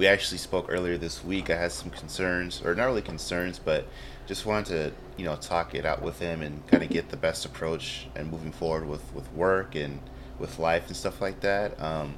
We 0.00 0.06
actually 0.06 0.38
spoke 0.38 0.68
earlier 0.70 0.96
this 0.96 1.22
week. 1.22 1.50
I 1.50 1.56
had 1.56 1.72
some 1.72 1.90
concerns, 1.90 2.62
or 2.64 2.74
not 2.74 2.86
really 2.86 3.02
concerns, 3.02 3.58
but 3.58 3.86
just 4.26 4.46
wanted 4.46 4.66
to 4.66 4.92
you 5.18 5.26
know 5.26 5.36
talk 5.36 5.74
it 5.74 5.84
out 5.84 6.00
with 6.00 6.18
him 6.18 6.40
and 6.40 6.66
kind 6.68 6.82
of 6.82 6.88
get 6.88 7.10
the 7.10 7.18
best 7.18 7.44
approach 7.44 8.06
and 8.16 8.30
moving 8.30 8.50
forward 8.50 8.88
with 8.88 9.02
with 9.12 9.30
work 9.34 9.74
and 9.74 10.00
with 10.38 10.58
life 10.58 10.86
and 10.86 10.96
stuff 10.96 11.20
like 11.20 11.40
that. 11.40 11.78
Um, 11.78 12.14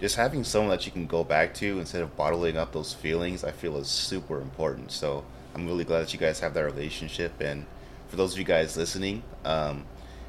just 0.00 0.14
having 0.14 0.44
someone 0.44 0.70
that 0.70 0.86
you 0.86 0.92
can 0.92 1.08
go 1.08 1.24
back 1.24 1.54
to 1.54 1.80
instead 1.80 2.02
of 2.02 2.14
bottling 2.14 2.56
up 2.56 2.70
those 2.70 2.94
feelings, 2.94 3.42
I 3.42 3.50
feel 3.50 3.78
is 3.78 3.88
super 3.88 4.40
important. 4.40 4.92
So 4.92 5.24
I'm 5.56 5.66
really 5.66 5.82
glad 5.82 6.02
that 6.02 6.12
you 6.12 6.20
guys 6.20 6.38
have 6.38 6.54
that 6.54 6.64
relationship. 6.64 7.40
And 7.40 7.66
for 8.06 8.14
those 8.14 8.34
of 8.34 8.38
you 8.38 8.44
guys 8.44 8.76
listening, 8.76 9.24
um, 9.44 9.86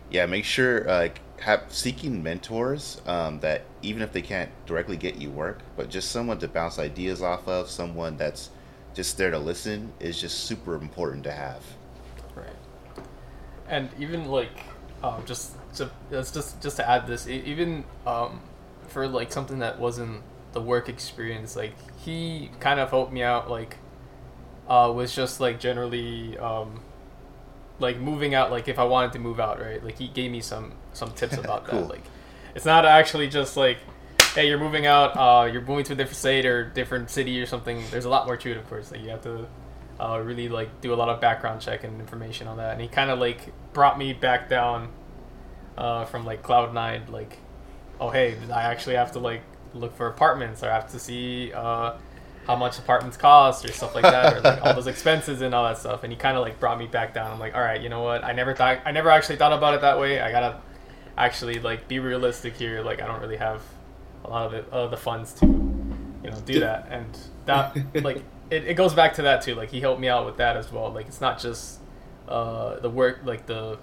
yeah, 0.10 0.26
make 0.26 0.44
sure 0.44 0.90
uh, 0.90 1.10
have 1.42 1.66
seeking 1.70 2.24
mentors 2.24 3.00
um, 3.06 3.42
that 3.42 3.62
even 3.86 4.02
if 4.02 4.12
they 4.12 4.22
can't 4.22 4.50
directly 4.66 4.98
get 4.98 5.16
you 5.16 5.30
work, 5.30 5.60
but 5.78 5.90
just 5.90 6.12
someone 6.12 6.40
to 6.40 6.48
bounce 6.48 6.80
ideas 6.80 7.22
off 7.22 7.48
of, 7.48 7.70
someone 7.70 8.18
that's 8.18 8.50
just 8.94 9.18
there 9.18 9.32
to 9.32 9.38
listen 9.38 9.94
is 10.00 10.20
just 10.20 10.46
super 10.46 10.76
important 10.76 11.24
to 11.26 11.32
have. 11.32 11.62
Right. 12.36 12.48
And 13.70 13.90
even 14.00 14.26
like, 14.26 14.64
um, 15.04 15.24
just 15.26 15.56
to 15.76 15.90
that's 16.10 16.32
just 16.32 16.62
just 16.62 16.78
to 16.78 16.90
add 16.90 17.06
this, 17.06 17.28
even 17.28 17.84
um, 18.08 18.42
for 18.88 19.08
like 19.08 19.32
something 19.32 19.60
that 19.60 19.80
wasn't 19.80 20.24
the 20.54 20.62
work 20.62 20.90
experience, 20.90 21.56
like 21.56 21.76
he 22.00 22.50
kind 22.60 22.80
of 22.80 22.90
helped 22.90 23.14
me 23.14 23.22
out, 23.22 23.50
like, 23.50 23.78
uh, 24.68 24.92
was 24.94 25.14
just 25.14 25.40
like 25.40 25.60
generally, 25.60 26.38
um, 26.40 26.80
like 27.80 28.00
moving 28.00 28.34
out, 28.34 28.52
like 28.52 28.68
if 28.68 28.80
I 28.80 28.84
wanted 28.86 29.14
to 29.14 29.20
move 29.20 29.40
out, 29.40 29.60
right? 29.60 29.84
Like 29.84 29.98
he 29.98 30.08
gave 30.08 30.32
me 30.32 30.42
some 30.42 30.74
some 30.94 31.12
tips 31.12 31.38
about 31.38 31.66
cool. 31.66 31.82
that, 31.82 31.90
like. 31.90 32.04
It's 32.56 32.66
not 32.66 32.86
actually 32.86 33.28
just 33.28 33.58
like 33.58 33.78
hey, 34.36 34.50
you're 34.50 34.60
moving 34.60 34.86
out, 34.86 35.16
uh, 35.16 35.46
you're 35.46 35.62
moving 35.62 35.86
to 35.86 35.94
a 35.94 35.96
different 35.96 36.18
state 36.18 36.46
or 36.46 36.66
different 36.66 37.10
city 37.10 37.40
or 37.40 37.46
something. 37.46 37.82
There's 37.90 38.04
a 38.04 38.10
lot 38.10 38.26
more 38.26 38.36
to 38.36 38.52
it, 38.52 38.58
of 38.58 38.68
course. 38.68 38.92
Like 38.92 39.02
you 39.02 39.10
have 39.10 39.22
to 39.24 39.48
uh, 39.98 40.20
really 40.20 40.50
like 40.50 40.82
do 40.82 40.94
a 40.94 40.96
lot 40.96 41.08
of 41.08 41.22
background 41.22 41.62
check 41.62 41.86
and 41.86 42.02
information 42.02 42.48
on 42.48 42.58
that. 42.58 42.74
And 42.74 42.82
he 42.82 42.90
kind 42.90 43.10
of 43.10 43.18
like 43.18 43.54
brought 43.72 43.98
me 43.98 44.12
back 44.12 44.50
down 44.50 44.90
uh, 45.78 46.04
from 46.06 46.26
like 46.26 46.44
cloud 46.44 46.74
nine, 46.74 47.04
like, 47.10 47.38
oh 48.00 48.10
hey, 48.10 48.38
I 48.54 48.64
actually 48.64 48.98
have 48.98 49.14
to 49.14 49.20
like 49.20 49.42
look 49.74 49.96
for 49.96 50.08
apartments 50.08 50.64
or 50.64 50.70
I 50.70 50.74
have 50.74 50.92
to 50.92 51.00
see 51.00 51.54
uh, 51.54 51.96
how 52.46 52.58
much 52.58 52.78
apartments 52.78 53.16
cost 53.16 53.64
or 53.64 53.72
stuff 53.72 53.96
like 53.96 54.04
that, 54.04 54.34
or 54.34 54.42
like 54.42 54.66
all 54.66 54.74
those 54.74 54.88
expenses 54.88 55.42
and 55.42 55.56
all 55.56 55.64
that 55.64 55.78
stuff. 55.78 56.04
And 56.04 56.12
he 56.12 56.20
kind 56.20 56.36
of 56.36 56.44
like 56.44 56.60
brought 56.60 56.78
me 56.78 56.88
back 56.88 57.14
down. 57.14 57.32
I'm 57.32 57.40
like, 57.40 57.56
all 57.56 57.62
right, 57.62 57.82
you 57.82 57.88
know 57.88 58.04
what? 58.04 58.26
I 58.26 58.34
never 58.34 58.54
thought, 58.54 58.80
I 58.84 58.92
never 58.92 59.10
actually 59.10 59.38
thought 59.38 59.54
about 59.54 59.76
it 59.76 59.82
that 59.82 59.98
way. 59.98 60.20
I 60.20 60.30
gotta 60.30 60.60
actually 61.18 61.60
like 61.60 61.88
be 61.88 62.00
realistic 62.00 62.56
here. 62.56 62.82
Like 62.82 63.02
I 63.02 63.08
don't 63.08 63.22
really 63.22 63.38
have 63.38 63.62
a 64.24 64.30
lot 64.30 64.48
of 64.48 64.54
it, 64.54 64.68
uh, 64.72 64.88
the 64.88 64.98
funds 64.98 65.34
to 65.36 65.46
you 65.46 66.32
know 66.32 66.42
do 66.46 66.60
that 66.60 66.88
and 66.90 67.18
that 67.46 67.78
like 68.04 68.24
it, 68.50 68.66
it 68.66 68.74
goes 68.74 68.94
back 68.96 69.14
to 69.14 69.22
that 69.22 69.44
too 69.44 69.54
like 69.54 69.70
he 69.70 69.80
helped 69.80 70.02
me 70.02 70.08
out 70.08 70.26
with 70.26 70.38
that 70.38 70.58
as 70.58 70.72
well 70.72 70.92
like 70.92 71.08
it's 71.08 71.22
not 71.22 71.40
just 71.40 71.80
uh 72.28 72.80
the 72.80 72.90
work 72.90 73.20
like 73.24 73.46
the 73.46 73.78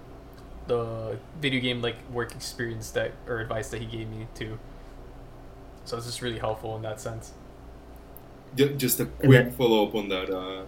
the 0.66 1.16
video 1.40 1.60
game 1.60 1.80
like 1.80 1.96
work 2.10 2.32
experience 2.34 2.90
that 2.90 3.12
or 3.28 3.38
advice 3.38 3.68
that 3.70 3.80
he 3.80 3.86
gave 3.86 4.08
me 4.08 4.26
too 4.34 4.58
so 5.84 5.96
it's 5.96 6.06
just 6.06 6.20
really 6.20 6.38
helpful 6.38 6.74
in 6.76 6.82
that 6.82 7.00
sense 7.00 7.32
Just 8.76 9.00
a 9.00 9.06
quick 9.06 9.52
follow 9.52 9.86
up 9.86 9.94
on 9.94 10.08
that. 10.10 10.30
Uh, 10.30 10.66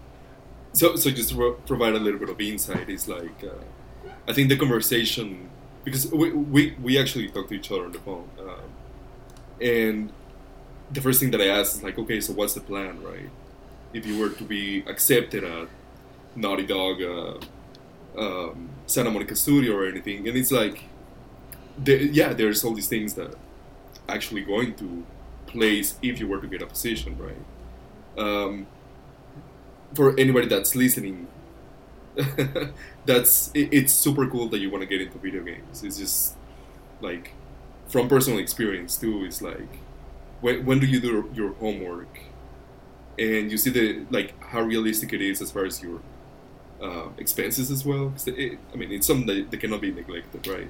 so, 0.73 0.97
so 0.97 1.11
just 1.11 1.31
to 1.31 1.37
pro- 1.37 1.53
provide 1.55 1.95
a 1.95 1.99
little 1.99 2.19
bit 2.19 2.29
of 2.31 2.41
insight 2.41 2.89
is 2.89 3.07
like, 3.09 3.45
uh, 3.45 4.11
I 4.27 4.33
think 4.33 4.49
the 4.49 4.57
conversation 4.57 5.51
because 5.85 6.11
we, 6.13 6.33
we 6.33 6.77
we 6.83 6.99
actually 6.99 7.29
talk 7.29 7.49
to 7.49 7.55
each 7.55 7.71
other 7.71 7.85
on 7.85 7.93
the 7.93 7.99
phone, 8.01 8.29
um, 8.41 8.71
and 9.61 10.13
the 10.91 11.01
first 11.01 11.21
thing 11.21 11.31
that 11.33 11.41
I 11.41 11.47
asked 11.49 11.77
is 11.77 11.83
like, 11.83 11.99
okay, 11.99 12.21
so 12.21 12.33
what's 12.33 12.55
the 12.55 12.61
plan, 12.61 13.03
right? 13.03 13.31
If 13.93 14.07
you 14.07 14.19
were 14.19 14.31
to 14.31 14.45
be 14.45 14.85
accepted 14.87 15.45
at 15.45 15.69
Naughty 16.35 16.67
Dog, 16.67 17.03
uh, 17.03 17.39
um, 18.19 18.71
Santa 18.87 19.11
Monica 19.11 19.37
Studio, 19.37 19.77
or 19.77 19.87
anything, 19.87 20.29
and 20.29 20.37
it's 20.37 20.51
like, 20.51 20.85
the, 21.79 21.95
yeah, 22.13 22.33
there's 22.33 22.65
all 22.65 22.75
these 22.75 22.89
things 22.89 23.15
that 23.15 23.35
actually 24.09 24.43
going 24.43 24.75
to 24.77 25.07
place 25.47 25.99
if 26.03 26.21
you 26.21 26.29
were 26.29 26.41
to 26.41 26.47
get 26.47 26.63
a 26.63 26.67
position, 26.67 27.17
right? 27.19 27.37
um, 28.17 28.67
for 29.95 30.19
anybody 30.19 30.47
that's 30.47 30.75
listening, 30.75 31.29
that's 33.07 33.51
it, 33.55 33.69
it's 33.73 33.93
super 33.93 34.27
cool 34.29 34.49
that 34.49 34.59
you 34.59 34.71
want 34.71 34.83
to 34.83 34.87
get 34.87 35.01
into 35.01 35.19
video 35.19 35.43
games. 35.43 35.83
It's 35.83 35.99
just 35.99 36.37
like 37.01 37.33
from 37.89 38.09
personal 38.09 38.39
experience 38.41 38.97
too. 38.97 39.25
It's 39.25 39.43
like 39.43 39.69
when, 40.41 40.65
when 40.67 40.81
do 40.81 40.87
you 40.87 41.01
do 41.01 41.31
your 41.35 41.55
homework, 41.55 42.21
and 43.19 43.51
you 43.51 43.57
see 43.57 43.71
the 43.71 44.07
like 44.11 44.35
how 44.45 44.63
realistic 44.63 45.13
it 45.13 45.21
is 45.23 45.41
as 45.41 45.51
far 45.51 45.65
as 45.65 45.83
your 45.83 46.01
uh, 46.83 47.09
expenses 47.19 47.71
as 47.71 47.85
well. 47.85 48.15
it, 48.27 48.59
I 48.73 48.77
mean, 48.77 48.93
it's 48.93 49.07
something 49.07 49.27
that, 49.27 49.51
that 49.51 49.59
cannot 49.61 49.81
be 49.83 49.93
neglected, 49.93 50.47
right? 50.47 50.69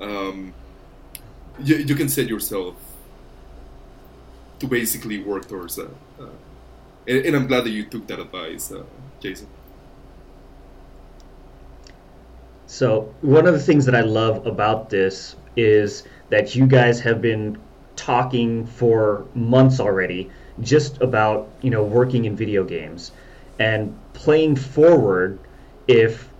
Um, 0.00 0.54
you, 1.58 1.76
you 1.76 1.94
can 1.94 2.08
set 2.08 2.28
yourself 2.28 2.76
to 4.58 4.66
basically 4.66 5.22
work 5.22 5.48
towards 5.48 5.76
that. 5.76 5.90
Uh, 6.20 6.26
and, 7.06 7.26
and 7.26 7.36
I'm 7.36 7.46
glad 7.46 7.64
that 7.64 7.70
you 7.70 7.84
took 7.84 8.06
that 8.08 8.20
advice, 8.20 8.72
uh, 8.72 8.84
Jason. 9.20 9.48
So, 12.72 13.14
one 13.20 13.46
of 13.46 13.52
the 13.52 13.60
things 13.60 13.84
that 13.84 13.94
I 13.94 14.00
love 14.00 14.46
about 14.46 14.88
this 14.88 15.36
is 15.56 16.04
that 16.30 16.54
you 16.54 16.66
guys 16.66 17.00
have 17.00 17.20
been 17.20 17.58
talking 17.96 18.64
for 18.64 19.26
months 19.34 19.78
already 19.78 20.30
just 20.62 20.98
about, 21.02 21.50
you 21.60 21.68
know, 21.68 21.84
working 21.84 22.24
in 22.24 22.34
video 22.34 22.64
games 22.64 23.12
and 23.58 23.94
playing 24.14 24.56
forward 24.56 25.38
if 25.86 26.30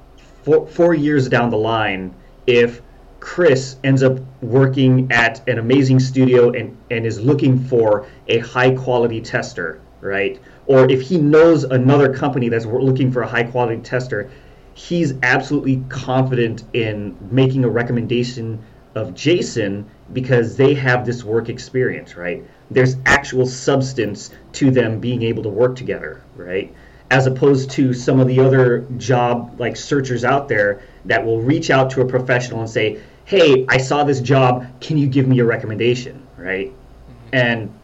four, 0.43 0.67
four 0.67 0.95
years 0.95 1.29
down 1.29 1.51
the 1.51 1.59
line, 1.59 2.15
if 2.47 2.81
Chris 3.21 3.77
ends 3.85 4.03
up 4.03 4.19
working 4.41 5.13
at 5.13 5.47
an 5.47 5.59
amazing 5.59 6.01
studio 6.01 6.51
and, 6.53 6.75
and 6.91 7.05
is 7.05 7.21
looking 7.21 7.63
for 7.63 8.07
a 8.29 8.39
high 8.39 8.75
quality 8.75 9.21
tester, 9.21 9.83
right? 10.01 10.41
Or 10.67 10.91
if 10.91 11.03
he 11.03 11.19
knows 11.19 11.65
another 11.65 12.15
company 12.15 12.49
that's 12.49 12.65
looking 12.65 13.13
for 13.13 13.21
a 13.21 13.27
high 13.27 13.45
quality 13.45 13.83
tester, 13.83 14.31
he's 14.75 15.15
absolutely 15.23 15.83
confident 15.89 16.65
in 16.73 17.17
making 17.31 17.65
a 17.65 17.69
recommendation 17.69 18.63
of 18.95 19.15
Jason 19.15 19.89
because 20.13 20.57
they 20.57 20.75
have 20.75 21.07
this 21.07 21.25
work 21.25 21.49
experience, 21.49 22.17
right? 22.17 22.45
There's 22.71 22.97
actual 23.07 23.47
substance 23.47 24.31
to 24.53 24.71
them 24.71 25.01
being 25.01 25.23
able 25.23 25.43
to 25.43 25.49
work 25.49 25.77
together, 25.77 26.23
right? 26.37 26.75
As 27.11 27.27
opposed 27.27 27.71
to 27.73 27.93
some 27.93 28.21
of 28.21 28.29
the 28.29 28.41
other 28.41 28.87
job 28.97 29.57
like 29.59 29.77
searchers 29.77 30.25
out 30.25 30.49
there 30.49 30.83
that 31.05 31.25
will 31.25 31.41
reach 31.41 31.71
out 31.71 31.91
to 31.91 32.01
a 32.01 32.07
professional 32.07 32.61
and 32.61 32.69
say, 32.69 33.01
"Hey, 33.25 33.67
I 33.69 33.79
saw 33.79 34.05
this 34.05 34.21
job. 34.21 34.67
Can 34.81 34.97
you 34.97 35.07
give 35.07 35.27
me 35.27 35.39
a 35.41 35.45
recommendation?" 35.45 36.23
Right? 36.37 36.69
Mm-hmm. 36.69 37.29
And 37.35 37.75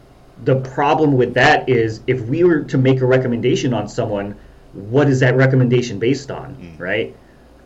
the 0.45 0.55
problem 0.55 1.13
with 1.13 1.33
that 1.35 1.69
is 1.69 2.01
if 2.07 2.21
we 2.21 2.43
were 2.43 2.61
to 2.61 2.77
make 2.77 3.01
a 3.01 3.05
recommendation 3.05 3.73
on 3.73 3.87
someone, 3.87 4.35
what 4.73 5.09
is 5.09 5.19
that 5.21 5.35
recommendation 5.35 5.99
based 5.99 6.31
on, 6.31 6.55
mm. 6.55 6.79
right? 6.79 7.15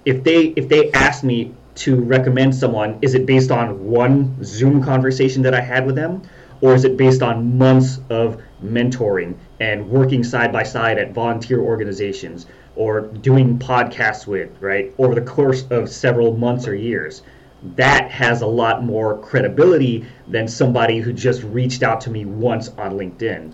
If 0.05 0.23
they 0.23 0.47
if 0.55 0.69
they 0.69 0.91
ask 0.91 1.23
me 1.23 1.53
to 1.75 1.95
recommend 1.95 2.53
someone, 2.53 2.99
is 3.01 3.15
it 3.15 3.25
based 3.25 3.51
on 3.51 3.85
one 3.85 4.43
Zoom 4.43 4.83
conversation 4.83 5.41
that 5.43 5.53
I 5.53 5.61
had 5.61 5.85
with 5.85 5.95
them, 5.95 6.21
or 6.61 6.73
is 6.73 6.85
it 6.85 6.97
based 6.97 7.21
on 7.21 7.57
months 7.57 7.99
of 8.09 8.41
mentoring 8.63 9.35
and 9.59 9.89
working 9.89 10.23
side 10.23 10.51
by 10.53 10.63
side 10.63 10.97
at 10.97 11.13
volunteer 11.13 11.59
organizations 11.59 12.45
or 12.75 13.01
doing 13.01 13.59
podcasts 13.59 14.25
with, 14.25 14.49
right, 14.59 14.93
over 14.97 15.13
the 15.13 15.21
course 15.21 15.65
of 15.69 15.89
several 15.89 16.37
months 16.37 16.67
or 16.67 16.75
years? 16.75 17.23
That 17.75 18.11
has 18.11 18.41
a 18.41 18.47
lot 18.47 18.83
more 18.83 19.17
credibility 19.19 20.05
than 20.27 20.47
somebody 20.47 20.99
who 20.99 21.13
just 21.13 21.43
reached 21.43 21.81
out 21.81 22.01
to 22.01 22.09
me 22.09 22.25
once 22.25 22.69
on 22.69 22.93
LinkedIn. 22.93 23.53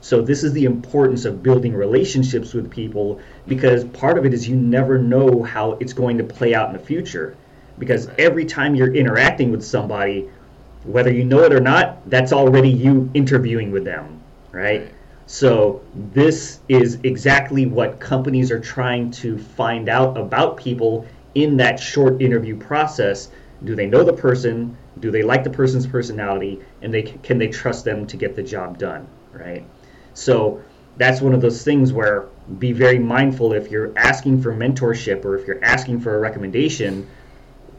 So 0.00 0.22
this 0.22 0.44
is 0.44 0.52
the 0.52 0.64
importance 0.64 1.24
of 1.24 1.42
building 1.42 1.74
relationships 1.74 2.54
with 2.54 2.70
people 2.70 3.20
because 3.46 3.84
part 3.84 4.16
of 4.18 4.24
it 4.24 4.32
is 4.32 4.48
you 4.48 4.56
never 4.56 4.98
know 4.98 5.42
how 5.42 5.72
it's 5.72 5.92
going 5.92 6.18
to 6.18 6.24
play 6.24 6.54
out 6.54 6.68
in 6.68 6.72
the 6.72 6.82
future. 6.82 7.36
Because 7.78 8.08
every 8.18 8.44
time 8.44 8.74
you're 8.74 8.94
interacting 8.94 9.50
with 9.50 9.64
somebody, 9.64 10.28
whether 10.84 11.12
you 11.12 11.24
know 11.24 11.40
it 11.40 11.52
or 11.52 11.60
not, 11.60 12.08
that's 12.08 12.32
already 12.32 12.70
you 12.70 13.10
interviewing 13.14 13.70
with 13.70 13.84
them, 13.84 14.20
right? 14.52 14.80
Right. 14.80 14.94
So 15.30 15.80
this 15.94 16.58
is 16.68 16.98
exactly 17.04 17.64
what 17.64 18.00
companies 18.00 18.50
are 18.50 18.58
trying 18.58 19.12
to 19.12 19.38
find 19.38 19.88
out 19.88 20.18
about 20.18 20.56
people 20.56 21.06
in 21.36 21.56
that 21.58 21.78
short 21.78 22.20
interview 22.20 22.56
process. 22.56 23.30
Do 23.62 23.76
they 23.76 23.86
know 23.86 24.02
the 24.02 24.12
person? 24.12 24.76
Do 24.98 25.12
they 25.12 25.22
like 25.22 25.44
the 25.44 25.50
person's 25.50 25.86
personality? 25.86 26.60
And 26.82 26.92
they 26.92 27.02
can 27.02 27.38
they 27.38 27.46
trust 27.46 27.84
them 27.84 28.08
to 28.08 28.16
get 28.16 28.34
the 28.34 28.42
job 28.42 28.76
done, 28.76 29.06
right? 29.32 29.64
So 30.20 30.62
that's 30.98 31.22
one 31.22 31.32
of 31.32 31.40
those 31.40 31.64
things 31.64 31.94
where 31.94 32.26
be 32.58 32.72
very 32.72 32.98
mindful 32.98 33.54
if 33.54 33.70
you're 33.70 33.96
asking 33.96 34.42
for 34.42 34.54
mentorship 34.54 35.24
or 35.24 35.38
if 35.38 35.46
you're 35.46 35.64
asking 35.64 36.00
for 36.00 36.14
a 36.14 36.18
recommendation, 36.18 37.08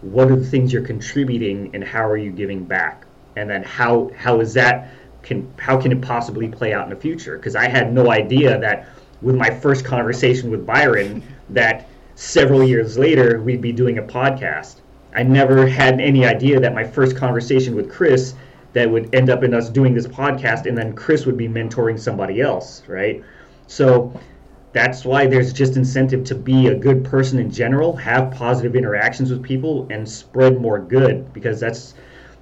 what 0.01 0.31
are 0.31 0.35
the 0.35 0.45
things 0.45 0.73
you're 0.73 0.81
contributing 0.81 1.69
and 1.75 1.83
how 1.83 2.03
are 2.03 2.17
you 2.17 2.31
giving 2.31 2.63
back? 2.63 3.05
And 3.35 3.47
then 3.47 3.61
how 3.63 4.09
how 4.17 4.39
is 4.39 4.55
that 4.55 4.89
can 5.21 5.53
how 5.57 5.79
can 5.79 5.91
it 5.91 6.01
possibly 6.01 6.47
play 6.47 6.73
out 6.73 6.85
in 6.85 6.89
the 6.89 6.99
future? 6.99 7.37
Because 7.37 7.55
I 7.55 7.69
had 7.69 7.93
no 7.93 8.09
idea 8.09 8.57
that 8.59 8.89
with 9.21 9.35
my 9.35 9.51
first 9.51 9.85
conversation 9.85 10.49
with 10.49 10.65
Byron 10.65 11.21
that 11.49 11.87
several 12.15 12.63
years 12.63 12.97
later 12.97 13.39
we'd 13.39 13.61
be 13.61 13.71
doing 13.71 13.99
a 13.99 14.03
podcast. 14.03 14.77
I 15.13 15.21
never 15.21 15.67
had 15.67 16.01
any 16.01 16.25
idea 16.25 16.59
that 16.59 16.73
my 16.73 16.85
first 16.85 17.15
conversation 17.15 17.75
with 17.75 17.91
Chris 17.91 18.33
that 18.73 18.89
would 18.89 19.13
end 19.13 19.29
up 19.29 19.43
in 19.43 19.53
us 19.53 19.69
doing 19.69 19.93
this 19.93 20.07
podcast 20.07 20.65
and 20.65 20.77
then 20.77 20.93
Chris 20.93 21.25
would 21.25 21.37
be 21.37 21.47
mentoring 21.47 21.99
somebody 21.99 22.41
else, 22.41 22.83
right? 22.87 23.23
So 23.67 24.13
that's 24.73 25.03
why 25.03 25.27
there's 25.27 25.51
just 25.51 25.75
incentive 25.75 26.23
to 26.25 26.35
be 26.35 26.67
a 26.67 26.75
good 26.75 27.03
person 27.03 27.39
in 27.39 27.51
general, 27.51 27.95
have 27.97 28.31
positive 28.31 28.75
interactions 28.75 29.29
with 29.29 29.43
people 29.43 29.87
and 29.89 30.07
spread 30.07 30.61
more 30.61 30.79
good 30.79 31.33
because 31.33 31.59
that's 31.59 31.95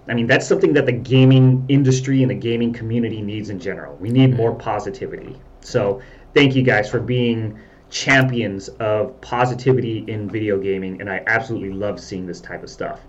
I 0.08 0.14
mean 0.14 0.28
that's 0.28 0.48
something 0.48 0.74
that 0.74 0.86
the 0.86 0.92
gaming 0.92 1.66
industry 1.70 2.22
and 2.22 2.32
the 2.32 2.36
gaming 2.36 2.74
community 2.74 3.22
needs 3.22 3.50
in 3.50 3.60
general. 3.60 3.96
We 3.98 4.10
need 4.10 4.36
more 4.36 4.54
positivity. 4.54 5.36
So 5.62 6.02
thank 6.34 6.56
you 6.56 6.64
guys 6.64 6.90
for 6.90 7.00
being 7.00 7.60
champions 7.90 8.70
of 8.80 9.20
positivity 9.22 10.06
in 10.08 10.30
video 10.30 10.60
gaming 10.60 11.02
and 11.02 11.10
I 11.10 11.24
absolutely 11.26 11.72
love 11.72 12.00
seeing 12.00 12.28
this 12.28 12.42
type 12.42 12.64
of 12.64 12.70
stuff. 12.70 13.02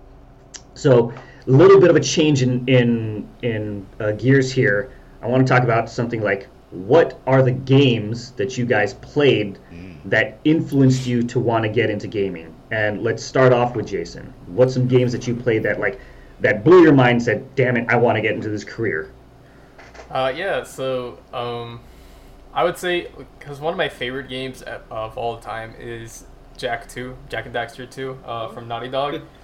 So 0.73 1.13
a 1.47 1.51
little 1.51 1.79
bit 1.79 1.89
of 1.89 1.95
a 1.95 1.99
change 1.99 2.41
in 2.41 2.67
in 2.67 3.27
in 3.41 3.85
uh, 3.99 4.11
gears 4.11 4.51
here. 4.51 4.91
I 5.21 5.27
want 5.27 5.45
to 5.45 5.51
talk 5.51 5.63
about 5.63 5.89
something 5.89 6.21
like 6.21 6.47
what 6.71 7.19
are 7.27 7.43
the 7.43 7.51
games 7.51 8.31
that 8.31 8.57
you 8.57 8.65
guys 8.65 8.93
played 8.95 9.59
that 10.05 10.39
influenced 10.45 11.05
you 11.05 11.21
to 11.21 11.39
want 11.39 11.63
to 11.63 11.69
get 11.69 11.89
into 11.89 12.07
gaming? 12.07 12.55
And 12.71 13.03
let's 13.03 13.23
start 13.23 13.51
off 13.51 13.75
with 13.75 13.87
Jason. 13.87 14.33
What's 14.47 14.73
some 14.73 14.87
games 14.87 15.11
that 15.11 15.27
you 15.27 15.35
played 15.35 15.63
that 15.63 15.79
like 15.79 15.99
that 16.39 16.63
blew 16.63 16.81
your 16.81 16.93
mind? 16.93 17.21
Said, 17.21 17.53
"Damn 17.55 17.77
it, 17.77 17.89
I 17.89 17.97
want 17.97 18.15
to 18.15 18.21
get 18.21 18.33
into 18.33 18.49
this 18.49 18.63
career." 18.63 19.11
Uh, 20.09 20.31
yeah, 20.35 20.63
so 20.63 21.19
um, 21.33 21.81
I 22.53 22.63
would 22.63 22.77
say 22.77 23.09
because 23.39 23.59
one 23.59 23.73
of 23.73 23.77
my 23.77 23.89
favorite 23.89 24.29
games 24.29 24.61
of 24.61 24.81
of 24.89 25.17
all 25.17 25.37
time 25.37 25.73
is 25.77 26.25
Jak 26.57 26.87
Two, 26.87 27.17
Jak 27.29 27.45
and 27.45 27.53
Daxter 27.53 27.89
Two, 27.89 28.17
uh, 28.25 28.47
from 28.49 28.69
Naughty 28.69 28.87
Dog, 28.87 29.21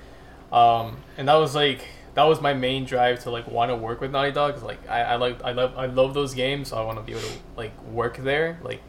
um, 0.52 0.98
and 1.18 1.28
that 1.28 1.36
was 1.36 1.56
like 1.56 1.82
that 2.16 2.24
was 2.24 2.42
my 2.42 2.54
main 2.54 2.86
drive 2.86 3.22
to 3.24 3.30
like 3.32 3.48
want 3.48 3.70
to 3.70 3.76
work 3.76 4.02
with 4.02 4.12
Naughty 4.12 4.32
Dog. 4.32 4.54
'cause, 4.56 4.64
like 4.64 4.80
I, 4.90 5.02
I 5.02 5.16
like 5.18 5.44
I 5.44 5.52
love 5.52 5.78
I 5.78 5.86
love 5.86 6.14
those 6.14 6.34
games, 6.34 6.70
so 6.70 6.78
I 6.78 6.84
want 6.84 6.98
to 6.98 7.04
be 7.04 7.12
able 7.12 7.22
to 7.22 7.34
like 7.56 7.80
work 7.84 8.18
there. 8.18 8.60
Like, 8.64 8.82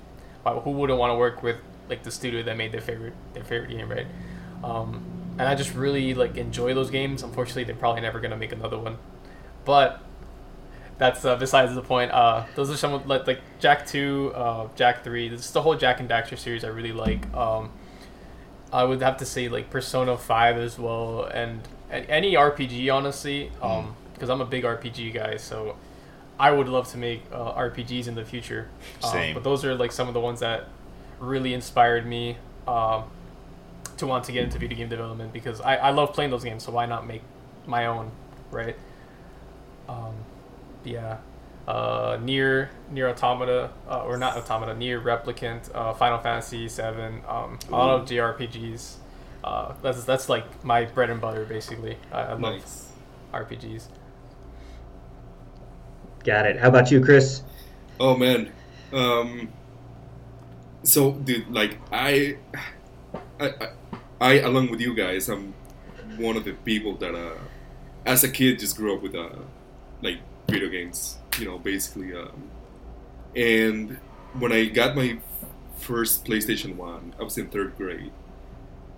who 0.45 0.71
wouldn't 0.71 0.99
want 0.99 1.11
to 1.13 1.17
work 1.17 1.43
with 1.43 1.57
like 1.89 2.03
the 2.03 2.11
studio 2.11 2.43
that 2.43 2.57
made 2.57 2.73
their 2.73 2.81
favorite 2.81 3.15
their 3.35 3.45
favorite 3.45 3.71
game, 3.71 3.89
right? 3.91 4.07
Um, 4.65 5.03
and 5.39 5.47
I 5.47 5.55
just 5.55 5.75
really 5.75 6.15
like 6.15 6.37
enjoy 6.37 6.75
those 6.75 6.91
games. 6.91 7.23
Unfortunately, 7.23 7.65
they're 7.65 7.77
probably 7.77 8.01
never 8.03 8.19
gonna 8.21 8.37
make 8.37 8.53
another 8.53 8.79
one, 8.79 8.97
but 9.65 10.01
that's 10.97 11.25
uh, 11.25 11.37
besides 11.37 11.75
the 11.75 11.83
point. 11.83 12.11
Uh, 12.13 12.45
those 12.57 12.71
are 12.71 12.77
some 12.77 13.07
like, 13.07 13.27
like 13.27 13.41
Jak 13.61 13.87
Two, 13.87 14.33
uh, 14.35 14.69
Jak 14.75 15.05
Three. 15.05 15.29
This 15.29 15.45
is 15.45 15.51
the 15.53 15.63
whole 15.63 15.77
Jak 15.77 16.01
and 16.01 16.09
Daxter 16.09 16.37
series. 16.39 16.65
I 16.65 16.69
really 16.69 16.93
like. 16.93 17.33
Um, 17.35 17.71
I 18.73 18.85
would 18.85 19.01
have 19.03 19.17
to 19.19 19.25
say 19.25 19.49
like 19.49 19.71
Persona 19.71 20.17
Five 20.17 20.59
as 20.59 20.79
well, 20.79 21.25
and, 21.25 21.67
and 21.91 22.09
any 22.09 22.35
RPG 22.35 22.93
honestly, 22.93 23.51
um, 23.63 23.95
because 24.15 24.29
I'm 24.29 24.41
a 24.41 24.47
big 24.47 24.65
RPG 24.65 25.15
guy. 25.15 25.37
So 25.37 25.77
I 26.39 26.51
would 26.51 26.69
love 26.69 26.89
to 26.93 26.99
make 26.99 27.23
uh, 27.33 27.53
RPGs 27.55 28.09
in 28.09 28.15
the 28.15 28.25
future. 28.25 28.69
Um, 29.03 29.11
Same. 29.11 29.35
but 29.35 29.45
those 29.45 29.65
are 29.65 29.75
like 29.75 29.93
some 29.93 30.09
of 30.09 30.15
the 30.15 30.21
ones 30.21 30.41
that 30.41 30.69
really 31.19 31.55
inspired 31.55 32.07
me 32.07 32.37
um, 32.67 33.05
to 33.97 34.07
want 34.07 34.25
to 34.25 34.33
get 34.33 34.45
into 34.45 34.59
video 34.59 34.79
game 34.79 34.89
development 34.89 35.33
because 35.33 35.61
I, 35.61 35.77
I 35.77 35.91
love 35.91 36.13
playing 36.13 36.31
those 36.31 36.45
games. 36.45 36.63
So 36.63 36.73
why 36.73 36.87
not 36.87 37.07
make 37.07 37.23
my 37.67 37.87
own, 37.87 38.11
right? 38.51 38.77
Um, 39.89 40.15
yeah. 40.85 41.19
Uh, 41.69 42.17
NieR 42.17 42.69
NieR 42.91 43.11
automata 43.11 43.71
uh, 43.91 44.09
or 44.09 44.17
not 44.17 44.39
automata 44.39 44.73
NieR 44.73 45.03
replicant 45.03 45.69
uh, 45.75 45.93
final 45.93 46.19
fantasy 46.19 46.67
7 46.67 47.21
um, 47.29 47.59
a 47.69 47.73
lot 47.73 48.01
of 48.01 48.09
jrpgs 48.09 48.95
uh, 49.45 49.75
that's 49.83 50.05
that's 50.05 50.31
like 50.31 50.47
my 50.65 50.87
bread 50.87 51.11
and 51.11 51.21
butter 51.21 51.45
basically 51.45 51.99
i, 52.11 52.21
I 52.21 52.33
love 52.33 52.41
Nice. 52.41 52.89
rpgs 53.35 53.89
Got 56.25 56.47
it. 56.47 56.59
How 56.59 56.69
about 56.69 56.91
you, 56.91 57.03
Chris? 57.03 57.43
Oh 58.01 58.17
man. 58.17 58.51
Um. 58.93 59.49
So, 60.83 61.13
dude, 61.13 61.49
like 61.51 61.79
I, 61.93 62.37
I, 63.41 63.47
I, 63.47 63.69
I, 64.21 64.33
along 64.41 64.71
with 64.71 64.81
you 64.81 64.95
guys, 64.95 65.29
I'm 65.29 65.55
one 66.17 66.37
of 66.37 66.45
the 66.45 66.53
people 66.53 66.95
that, 66.97 67.15
uh, 67.15 67.37
as 68.07 68.25
a 68.25 68.29
kid, 68.31 68.59
just 68.59 68.77
grew 68.77 68.97
up 68.97 69.03
with, 69.03 69.15
uh, 69.15 69.29
like 70.03 70.19
video 70.49 70.69
games. 70.69 71.18
You 71.39 71.47
know, 71.47 71.59
basically. 71.59 72.15
Um, 72.15 72.51
and 73.37 73.99
when 74.39 74.53
I 74.53 74.67
got 74.67 74.97
my 74.97 75.19
first 75.79 76.25
PlayStation 76.25 76.77
One, 76.77 77.15
I 77.19 77.23
was 77.23 77.39
in 77.39 77.49
third 77.49 77.77
grade. 77.77 78.13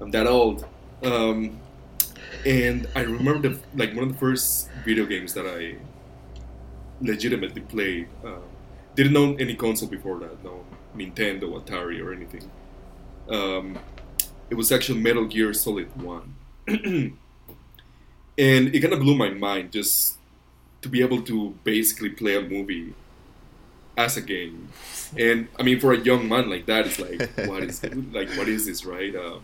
I'm 0.00 0.10
that 0.12 0.26
old. 0.26 0.66
Um, 1.04 1.60
and 2.46 2.88
I 2.94 3.02
remember 3.02 3.50
the, 3.50 3.60
like 3.74 3.94
one 3.94 4.04
of 4.04 4.12
the 4.12 4.18
first 4.18 4.70
video 4.84 5.06
games 5.06 5.34
that 5.34 5.46
I 5.46 5.76
legitimately 7.00 7.62
played. 7.62 8.08
Uh, 8.24 8.40
didn't 8.94 9.16
own 9.16 9.40
any 9.40 9.54
console 9.54 9.88
before 9.88 10.18
that, 10.18 10.42
no 10.42 10.64
Nintendo, 10.96 11.62
Atari, 11.62 12.04
or 12.04 12.12
anything. 12.12 12.50
Um, 13.28 13.78
it 14.48 14.54
was 14.54 14.72
actually 14.72 15.00
Metal 15.00 15.26
Gear 15.26 15.54
Solid 15.54 15.94
1. 16.02 16.34
and 16.68 17.16
it 18.74 18.80
kind 18.80 18.92
of 18.92 19.00
blew 19.00 19.16
my 19.16 19.30
mind 19.30 19.72
just 19.72 20.18
to 20.82 20.88
be 20.88 21.02
able 21.02 21.22
to 21.22 21.54
basically 21.64 22.10
play 22.10 22.36
a 22.36 22.40
movie 22.40 22.94
as 23.96 24.16
a 24.16 24.20
game. 24.22 24.68
And 25.16 25.48
I 25.58 25.62
mean, 25.62 25.80
for 25.80 25.92
a 25.92 25.98
young 25.98 26.28
man 26.28 26.48
like 26.48 26.66
that, 26.66 26.86
it's 26.86 26.98
like, 26.98 27.48
what 27.48 27.62
is 27.62 27.82
like, 28.12 28.30
what 28.30 28.48
is 28.48 28.66
this, 28.66 28.84
right? 28.84 29.14
Um, 29.14 29.42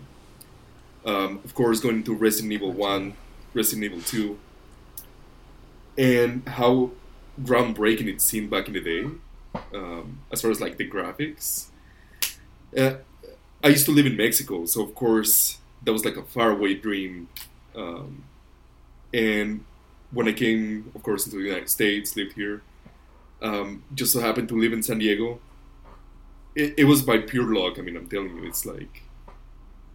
um, 1.04 1.40
of 1.44 1.54
course, 1.54 1.80
going 1.80 2.02
to 2.04 2.14
Resident 2.14 2.52
Evil 2.52 2.72
One, 2.72 3.14
Resident 3.54 3.84
Evil 3.84 4.02
Two, 4.02 4.38
and 5.96 6.46
how 6.48 6.90
groundbreaking 7.42 8.06
it 8.06 8.20
seemed 8.20 8.50
back 8.50 8.66
in 8.66 8.74
the 8.74 8.80
day, 8.80 9.10
um, 9.74 10.20
as 10.32 10.40
far 10.40 10.50
as 10.50 10.60
like 10.60 10.76
the 10.78 10.88
graphics. 10.88 11.66
Uh, 12.76 12.94
I 13.62 13.68
used 13.68 13.86
to 13.86 13.92
live 13.92 14.06
in 14.06 14.16
Mexico, 14.16 14.66
so 14.66 14.82
of 14.82 14.94
course 14.94 15.58
that 15.84 15.92
was 15.92 16.04
like 16.04 16.16
a 16.16 16.22
faraway 16.22 16.74
dream. 16.74 17.28
Um, 17.74 18.24
and 19.12 19.64
when 20.16 20.28
I 20.28 20.32
came, 20.32 20.90
of 20.94 21.02
course, 21.02 21.26
into 21.26 21.38
the 21.38 21.44
United 21.44 21.68
States, 21.70 22.16
lived 22.16 22.34
here, 22.34 22.62
um, 23.42 23.84
just 23.94 24.12
so 24.12 24.20
happened 24.20 24.48
to 24.50 24.58
live 24.58 24.72
in 24.72 24.82
San 24.82 24.98
Diego. 24.98 25.40
It, 26.54 26.74
it 26.78 26.84
was 26.84 27.02
by 27.02 27.18
pure 27.18 27.52
luck. 27.54 27.78
I 27.78 27.82
mean, 27.82 27.96
I'm 27.96 28.08
telling 28.08 28.36
you, 28.36 28.46
it's 28.46 28.64
like 28.64 29.02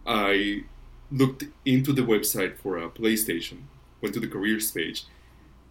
I 0.06 0.64
looked 1.10 1.44
into 1.64 1.92
the 1.92 2.02
website 2.02 2.56
for 2.58 2.78
a 2.78 2.88
PlayStation, 2.88 3.62
went 4.00 4.14
to 4.14 4.20
the 4.20 4.28
careers 4.28 4.70
page, 4.70 5.04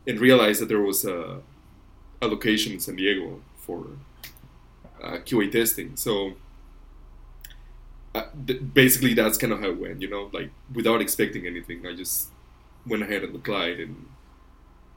and 0.07 0.19
realized 0.19 0.61
that 0.61 0.67
there 0.69 0.81
was 0.81 1.05
a, 1.05 1.41
a 2.21 2.27
location 2.27 2.73
in 2.73 2.81
San 2.81 2.97
Diego 2.97 3.41
for 3.57 3.87
uh, 5.01 5.17
QA 5.25 5.47
testing. 5.47 5.95
So 5.95 6.33
uh, 8.13 8.23
th- 8.47 8.61
basically, 8.73 9.13
that's 9.13 9.37
kind 9.37 9.53
of 9.53 9.59
how 9.59 9.69
it 9.69 9.79
went. 9.79 10.01
You 10.01 10.09
know, 10.09 10.29
like 10.33 10.51
without 10.73 11.01
expecting 11.01 11.47
anything, 11.47 11.85
I 11.87 11.95
just 11.95 12.29
went 12.85 13.03
ahead 13.03 13.23
and 13.23 13.35
applied, 13.35 13.79
and 13.79 14.07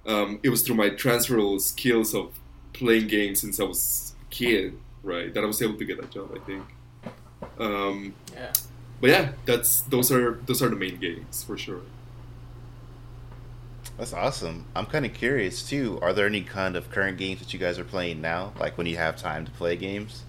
um, 0.06 0.40
it 0.42 0.48
was 0.48 0.62
through 0.62 0.76
my 0.76 0.90
transferable 0.90 1.58
skills 1.58 2.14
of 2.14 2.38
playing 2.72 3.08
games 3.08 3.40
since 3.40 3.60
I 3.60 3.64
was 3.64 4.14
a 4.22 4.34
kid, 4.34 4.78
right, 5.02 5.32
that 5.32 5.42
I 5.42 5.46
was 5.46 5.60
able 5.62 5.76
to 5.78 5.84
get 5.84 6.00
that 6.00 6.10
job. 6.10 6.30
I 6.34 6.38
think. 6.44 6.64
Um, 7.58 8.14
yeah 8.32 8.52
but 9.00 9.10
yeah, 9.10 9.32
that's 9.44 9.82
those 9.82 10.10
are 10.10 10.40
those 10.46 10.62
are 10.62 10.68
the 10.70 10.76
main 10.76 10.96
games 10.96 11.44
for 11.44 11.58
sure. 11.58 11.82
That's 13.98 14.14
awesome. 14.14 14.64
I'm 14.74 14.86
kind 14.86 15.04
of 15.04 15.12
curious 15.12 15.68
too. 15.68 15.98
Are 16.00 16.14
there 16.14 16.26
any 16.26 16.40
kind 16.40 16.74
of 16.74 16.90
current 16.90 17.18
games 17.18 17.40
that 17.40 17.52
you 17.52 17.58
guys 17.58 17.78
are 17.78 17.84
playing 17.84 18.22
now? 18.22 18.54
Like 18.58 18.78
when 18.78 18.86
you 18.86 18.96
have 18.96 19.16
time 19.16 19.44
to 19.44 19.50
play 19.50 19.76
games? 19.76 20.22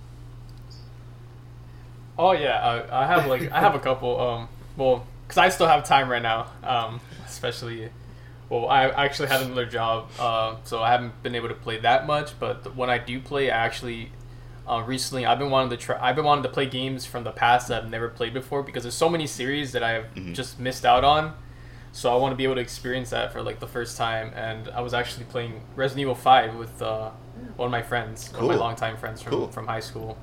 oh 2.17 2.31
yeah 2.31 2.59
I, 2.59 3.03
I 3.03 3.07
have 3.07 3.27
like 3.27 3.51
i 3.51 3.59
have 3.59 3.75
a 3.75 3.79
couple 3.79 4.17
um 4.21 4.47
well 4.77 5.05
because 5.27 5.37
i 5.37 5.49
still 5.49 5.67
have 5.67 5.83
time 5.83 6.09
right 6.09 6.21
now 6.21 6.47
um 6.63 7.01
especially 7.27 7.89
well 8.49 8.67
i 8.69 8.85
actually 8.89 9.27
had 9.27 9.41
another 9.41 9.65
job 9.65 10.09
uh, 10.19 10.55
so 10.63 10.81
i 10.81 10.89
haven't 10.91 11.21
been 11.23 11.35
able 11.35 11.47
to 11.47 11.53
play 11.55 11.77
that 11.79 12.05
much 12.05 12.37
but 12.39 12.75
when 12.75 12.89
i 12.89 12.97
do 12.97 13.19
play 13.19 13.49
i 13.51 13.57
actually 13.65 14.11
uh, 14.67 14.81
recently 14.85 15.25
i've 15.25 15.39
been 15.39 15.49
wanting 15.49 15.69
to 15.69 15.77
try 15.77 15.97
i've 16.01 16.15
been 16.15 16.25
wanting 16.25 16.43
to 16.43 16.49
play 16.49 16.65
games 16.65 17.05
from 17.05 17.23
the 17.23 17.31
past 17.31 17.67
that 17.67 17.83
i've 17.83 17.89
never 17.89 18.07
played 18.09 18.33
before 18.33 18.61
because 18.63 18.83
there's 18.83 18.93
so 18.95 19.09
many 19.09 19.25
series 19.27 19.71
that 19.71 19.83
i've 19.83 20.05
Mhm. 20.15 20.33
just 20.35 20.59
missed 20.59 20.85
out 20.85 21.03
on 21.03 21.33
so 21.91 22.11
i 22.13 22.15
want 22.17 22.31
to 22.33 22.35
be 22.35 22.43
able 22.43 22.55
to 22.55 22.61
experience 22.61 23.09
that 23.11 23.31
for 23.33 23.41
like 23.41 23.59
the 23.59 23.67
first 23.67 23.97
time 23.97 24.31
and 24.35 24.69
i 24.69 24.81
was 24.81 24.93
actually 24.93 25.25
playing 25.25 25.61
resident 25.75 26.01
evil 26.01 26.15
5 26.15 26.55
with 26.55 26.81
uh, 26.81 27.09
one 27.57 27.65
of 27.67 27.71
my 27.71 27.81
friends 27.81 28.31
one 28.33 28.43
of 28.43 28.47
my 28.49 28.55
longtime 28.55 28.97
friends 28.97 29.21
from, 29.21 29.31
Cool. 29.31 29.47
from 29.49 29.65
high 29.67 29.79
school 29.79 30.17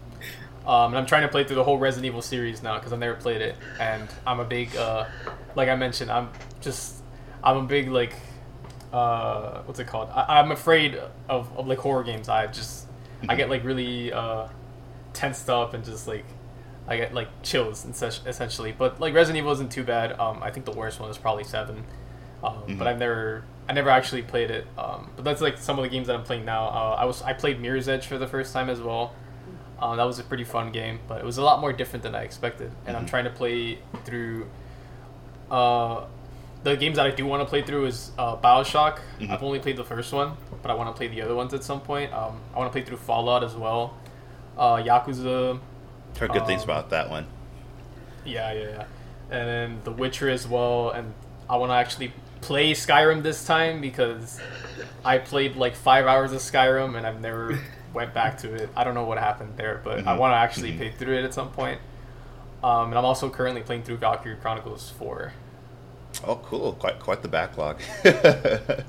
um, 0.65 0.93
and 0.93 0.97
I'm 0.99 1.07
trying 1.07 1.23
to 1.23 1.29
play 1.29 1.43
through 1.43 1.57
the 1.57 1.65
whole 1.65 1.77
Resident 1.77 2.07
Evil 2.07 2.23
series 2.23 2.63
now 2.63 2.77
because 2.79 2.93
I've 2.93 3.01
never 3.01 3.15
played 3.17 3.41
it, 3.41 3.57
and 3.81 4.09
I'm 4.25 4.39
a 4.39 4.45
big, 4.45 4.77
uh, 4.77 5.07
like 5.57 5.69
I 5.69 5.75
mentioned, 5.75 6.09
I'm 6.09 6.31
just, 6.61 7.02
I'm 7.45 7.57
a 7.59 7.63
big 7.63 7.89
like, 7.89 8.15
uh, 8.93 9.63
what's 9.63 9.79
it 9.81 9.87
called? 9.87 10.09
I, 10.11 10.39
I'm 10.41 10.53
afraid 10.53 10.97
of, 11.29 11.57
of 11.57 11.67
like 11.67 11.79
horror 11.79 12.05
games. 12.05 12.29
I 12.29 12.47
just, 12.47 12.87
I 13.29 13.35
get 13.37 13.49
like 13.51 13.65
really 13.65 14.13
uh, 14.13 14.49
tensed 15.13 15.49
up 15.51 15.75
and 15.75 15.85
just 15.85 16.07
like, 16.07 16.25
I 16.87 16.97
get 16.97 17.15
like 17.15 17.29
chills 17.43 17.87
essen- 17.89 18.27
essentially. 18.29 18.73
But 18.77 19.01
like 19.01 19.15
Resident 19.15 19.39
Evil 19.39 19.53
isn't 19.53 19.71
too 19.73 19.85
bad. 19.85 20.19
Um, 20.19 20.43
I 20.43 20.51
think 20.51 20.67
the 20.67 20.73
worst 20.73 21.01
one 21.01 21.11
is 21.11 21.19
probably 21.19 21.45
seven, 21.45 21.85
um, 22.43 22.63
Mhm. 22.67 22.79
but 22.79 22.87
I've 22.87 22.99
never, 22.99 23.45
I 23.69 23.73
never 23.73 23.91
actually 23.91 24.23
played 24.23 24.51
it. 24.51 24.67
Um, 24.77 25.11
but 25.17 25.25
that's 25.25 25.41
like 25.41 25.59
some 25.59 25.79
of 25.79 25.85
the 25.85 25.89
games 25.89 26.09
that 26.09 26.15
I'm 26.17 26.25
playing 26.25 26.45
now. 26.45 26.67
Uh, 26.67 26.97
I 26.99 27.05
was, 27.05 27.23
I 27.23 27.33
played 27.33 27.61
Mirror's 27.61 27.89
Edge 27.89 28.07
for 28.07 28.19
the 28.19 28.27
first 28.27 28.53
time 28.53 28.69
as 28.69 28.81
well. 28.81 29.15
Um, 29.81 29.97
that 29.97 30.05
was 30.05 30.19
a 30.19 30.25
pretty 30.25 30.45
fun 30.45 30.71
game, 30.71 31.01
but 31.09 31.19
it 31.19 31.25
was 31.25 31.39
a 31.39 31.43
lot 31.43 31.61
more 31.61 31.73
different 31.73 32.03
than 32.05 32.15
I 32.15 32.23
expected. 32.23 32.71
And 32.87 32.97
I'm 32.97 33.05
Mhm. 33.07 33.11
trying 33.11 33.25
to 33.25 33.31
play 33.31 33.79
through. 34.05 34.49
Uh, 35.51 36.05
the 36.65 36.77
games 36.77 36.97
that 36.97 37.07
I 37.07 37.11
do 37.11 37.27
want 37.27 37.43
to 37.43 37.47
play 37.49 37.63
through 37.63 37.87
is 37.87 38.13
uh, 38.19 38.37
Bioshock. 38.37 38.99
Mhm. 39.21 39.31
I've 39.31 39.43
only 39.43 39.59
played 39.59 39.77
the 39.77 39.85
first 39.85 40.13
one, 40.13 40.37
but 40.63 40.71
I 40.71 40.75
want 40.75 40.89
to 40.95 40.97
play 40.97 41.09
the 41.09 41.23
other 41.23 41.35
ones 41.35 41.53
at 41.55 41.65
some 41.65 41.81
point. 41.81 42.13
Um, 42.13 42.41
I 42.55 42.59
want 42.59 42.71
to 42.71 42.73
play 42.73 42.83
through 42.87 42.99
Fallout 42.99 43.43
as 43.43 43.55
well. 43.55 43.95
Uh, 44.57 44.77
Yakuza. 44.77 45.59
Heard 46.19 46.33
good 46.33 46.47
things 46.47 46.63
Um, 46.63 46.71
about 46.71 46.91
that 46.91 47.11
one. 47.11 47.27
Yeah, 48.25 48.53
yeah, 48.53 48.69
yeah. 48.69 48.85
And 49.31 49.49
then 49.49 49.81
The 49.85 49.91
Witcher 49.91 50.29
as 50.29 50.47
well. 50.47 50.91
And 50.91 51.15
I 51.49 51.57
want 51.57 51.71
to 51.71 51.75
actually 51.75 52.13
play 52.43 52.73
Skyrim 52.73 53.23
this 53.23 53.45
time 53.45 53.81
because 53.81 54.41
I 55.05 55.19
played 55.19 55.57
like 55.57 55.75
five 55.75 56.07
hours 56.07 56.33
of 56.33 56.41
Skyrim 56.41 56.97
and 56.97 57.07
I've 57.07 57.21
never 57.21 57.59
went 57.95 58.13
back 58.15 58.39
to 58.39 58.55
it. 58.55 58.69
I 58.77 58.85
don't 58.85 58.95
know 58.95 59.05
what 59.05 59.19
happened 59.19 59.55
there, 59.57 59.81
but 59.83 60.01
I 60.01 60.03
Mhm, 60.15 60.19
want 60.19 60.33
to 60.33 60.37
actually 60.37 60.73
mhm. 60.73 60.77
play 60.79 60.91
through 60.93 61.17
it 61.19 61.25
at 61.25 61.35
some 61.35 61.51
point. 61.51 61.81
Um, 62.63 62.89
and 62.91 62.99
I'm 62.99 63.05
also 63.05 63.29
currently 63.31 63.63
playing 63.63 63.83
through 63.83 63.97
Valkyria 63.97 64.37
Chronicles 64.37 64.91
4. 64.91 65.33
Oh, 66.25 66.37
cool! 66.37 66.75
Quite 66.75 67.01
quite 67.01 67.23
the 67.23 67.29
backlog. 67.29 67.81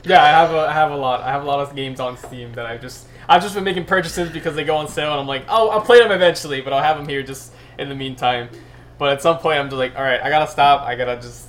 Yeah, 0.06 0.22
I 0.22 0.28
have 0.28 0.52
a, 0.52 0.60
I 0.60 0.74
have 0.74 0.92
a 0.92 0.96
lot. 0.98 1.22
I 1.22 1.32
have 1.32 1.44
a 1.44 1.46
lot 1.46 1.60
of 1.62 1.76
games 1.76 2.00
on 2.00 2.18
Steam 2.18 2.54
that 2.54 2.66
I 2.66 2.78
just 2.78 3.08
I've 3.30 3.42
just 3.42 3.56
been 3.56 3.64
making 3.64 3.86
purchases 3.86 4.30
because 4.30 4.56
they 4.56 4.64
go 4.66 4.76
on 4.76 4.88
sale, 4.88 5.12
and 5.12 5.20
I'm 5.22 5.28
like, 5.28 5.46
oh, 5.48 5.70
I'll 5.70 5.82
play 5.82 6.00
them 6.00 6.12
eventually, 6.12 6.62
but 6.62 6.74
I'll 6.74 6.84
have 6.84 6.98
them 6.98 7.08
here 7.08 7.24
just 7.24 7.54
in 7.80 7.88
the 7.90 7.96
meantime. 7.96 8.50
But 8.98 9.14
at 9.14 9.22
some 9.22 9.38
point, 9.40 9.60
I'm 9.60 9.68
just 9.70 9.78
like, 9.78 9.96
all 9.96 10.04
right, 10.04 10.22
I 10.22 10.30
gotta 10.30 10.52
stop. 10.52 10.82
I 10.82 10.96
gotta 10.96 11.16
just 11.16 11.48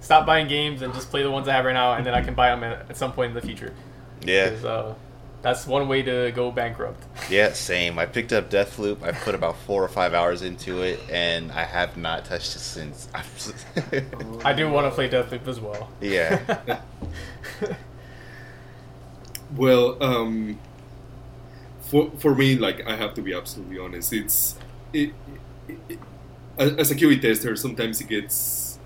stop 0.00 0.26
buying 0.26 0.46
games 0.48 0.82
and 0.82 0.92
just 0.94 1.10
play 1.10 1.22
the 1.22 1.30
ones 1.30 1.48
I 1.48 1.52
have 1.52 1.64
right 1.64 1.72
now, 1.72 1.94
and 1.94 2.04
then 2.06 2.14
I 2.14 2.22
can 2.22 2.34
buy 2.34 2.50
them 2.50 2.62
at, 2.62 2.90
at 2.90 2.96
some 2.96 3.12
point 3.12 3.30
in 3.30 3.34
the 3.34 3.40
future. 3.42 3.74
yeah, 4.22 4.50
uh, 4.64 4.94
that's 5.40 5.66
one 5.66 5.88
way 5.88 6.02
to 6.02 6.32
go 6.34 6.50
bankrupt. 6.50 7.04
yeah, 7.30 7.52
same. 7.52 7.98
I 7.98 8.06
picked 8.06 8.32
up 8.32 8.50
Deathloop. 8.50 9.02
I 9.02 9.12
put 9.12 9.34
about 9.34 9.56
four 9.58 9.82
or 9.82 9.88
five 9.88 10.14
hours 10.14 10.42
into 10.42 10.82
it, 10.82 11.00
and 11.10 11.52
I 11.52 11.64
have 11.64 11.96
not 11.96 12.24
touched 12.24 12.56
it 12.56 12.60
since. 12.60 13.08
I 14.44 14.52
do 14.52 14.70
want 14.70 14.86
to 14.86 14.90
play 14.90 15.08
Deathloop 15.08 15.46
as 15.46 15.60
well. 15.60 15.90
yeah, 16.00 16.80
Well, 19.56 19.96
um, 20.02 20.58
for 21.80 22.10
for 22.18 22.34
me, 22.34 22.56
like 22.56 22.86
I 22.86 22.96
have 22.96 23.14
to 23.14 23.22
be 23.22 23.32
absolutely 23.32 23.78
honest. 23.78 24.12
It's 24.12 24.58
it, 24.92 25.12
it, 25.66 25.78
it, 25.88 25.98
as 26.58 26.90
a 26.90 26.94
QA 26.94 27.20
tester, 27.20 27.56
sometimes 27.56 28.00
it 28.00 28.08
gets 28.08 28.78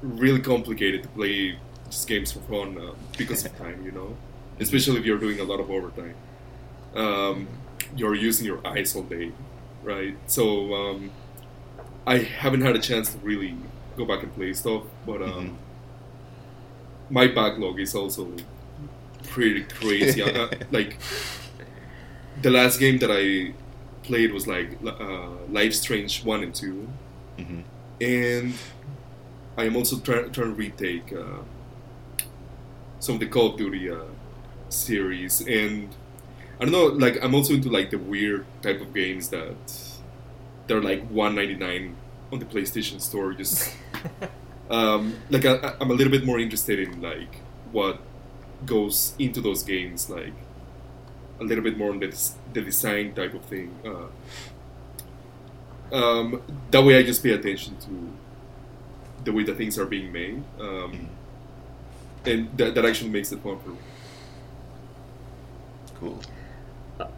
really 0.00 0.40
complicated 0.40 1.02
to 1.02 1.08
play 1.10 1.58
just 1.90 2.08
games 2.08 2.32
for 2.32 2.40
fun 2.40 2.78
uh, 2.78 2.92
because 3.18 3.44
of 3.44 3.56
time. 3.58 3.84
You 3.84 3.92
know, 3.92 4.16
especially 4.60 4.98
if 4.98 5.04
you're 5.04 5.18
doing 5.18 5.40
a 5.40 5.44
lot 5.44 5.60
of 5.60 5.70
overtime. 5.70 6.14
Um, 6.94 7.48
you're 7.96 8.14
using 8.14 8.46
your 8.46 8.66
eyes 8.66 8.94
all 8.96 9.02
day, 9.02 9.32
right? 9.82 10.16
So 10.26 10.74
um, 10.74 11.10
I 12.06 12.18
haven't 12.18 12.62
had 12.62 12.76
a 12.76 12.80
chance 12.80 13.12
to 13.12 13.18
really 13.18 13.56
go 13.96 14.04
back 14.04 14.22
and 14.22 14.34
play 14.34 14.52
stuff, 14.52 14.82
but 15.04 15.22
um, 15.22 15.30
mm-hmm. 15.30 15.54
my 17.10 17.26
backlog 17.26 17.80
is 17.80 17.94
also 17.94 18.32
pretty 19.24 19.64
crazy. 19.64 20.22
uh, 20.22 20.48
like 20.70 20.96
the 22.42 22.50
last 22.50 22.78
game 22.78 22.98
that 22.98 23.10
I 23.10 23.52
played 24.02 24.32
was 24.32 24.46
like 24.46 24.78
uh, 24.84 25.28
Life 25.50 25.74
Strange 25.74 26.24
one 26.24 26.42
and 26.44 26.54
2 26.54 26.88
mm-hmm. 27.38 27.60
and 28.00 28.54
I 29.58 29.64
am 29.64 29.76
also 29.76 29.98
trying 29.98 30.30
to 30.30 30.44
retake 30.46 31.12
uh, 31.12 31.42
some 33.00 33.14
of 33.14 33.20
the 33.20 33.26
Call 33.26 33.52
of 33.52 33.56
Duty 33.56 33.90
uh, 33.90 33.96
series, 34.68 35.40
and 35.40 35.94
I 36.60 36.64
don't 36.64 36.72
know, 36.72 36.86
like 36.86 37.22
I'm 37.22 37.34
also 37.34 37.54
into 37.54 37.70
like 37.70 37.90
the 37.90 37.98
weird 37.98 38.46
type 38.62 38.80
of 38.80 38.94
games 38.94 39.28
that 39.28 39.56
they're 40.66 40.82
like 40.82 41.08
1.99 41.12 41.94
on 42.32 42.38
the 42.38 42.44
PlayStation 42.44 43.00
Store. 43.00 43.32
Just 43.32 43.74
um, 44.70 45.16
like 45.30 45.44
I, 45.44 45.74
I'm 45.80 45.90
a 45.90 45.94
little 45.94 46.10
bit 46.10 46.24
more 46.24 46.38
interested 46.38 46.78
in 46.78 47.00
like 47.00 47.36
what 47.72 48.00
goes 48.64 49.14
into 49.18 49.40
those 49.40 49.62
games, 49.62 50.08
like 50.08 50.32
a 51.40 51.44
little 51.44 51.62
bit 51.62 51.76
more 51.76 51.90
on 51.90 52.00
the, 52.00 52.30
the 52.52 52.62
design 52.62 53.12
type 53.14 53.34
of 53.34 53.44
thing. 53.44 53.74
Uh, 53.84 54.06
um, 55.92 56.42
that 56.70 56.82
way, 56.82 56.98
I 56.98 57.02
just 57.02 57.22
pay 57.22 57.30
attention 57.32 57.76
to 57.78 58.12
the 59.24 59.32
way 59.32 59.44
that 59.44 59.56
things 59.56 59.78
are 59.78 59.86
being 59.86 60.12
made, 60.12 60.42
um, 60.60 61.08
and 62.24 62.56
that, 62.56 62.74
that 62.74 62.84
actually 62.84 63.10
makes 63.10 63.30
it 63.32 63.40
fun 63.40 63.58
for 63.60 63.70
me. 63.70 63.76
Cool. 66.00 66.20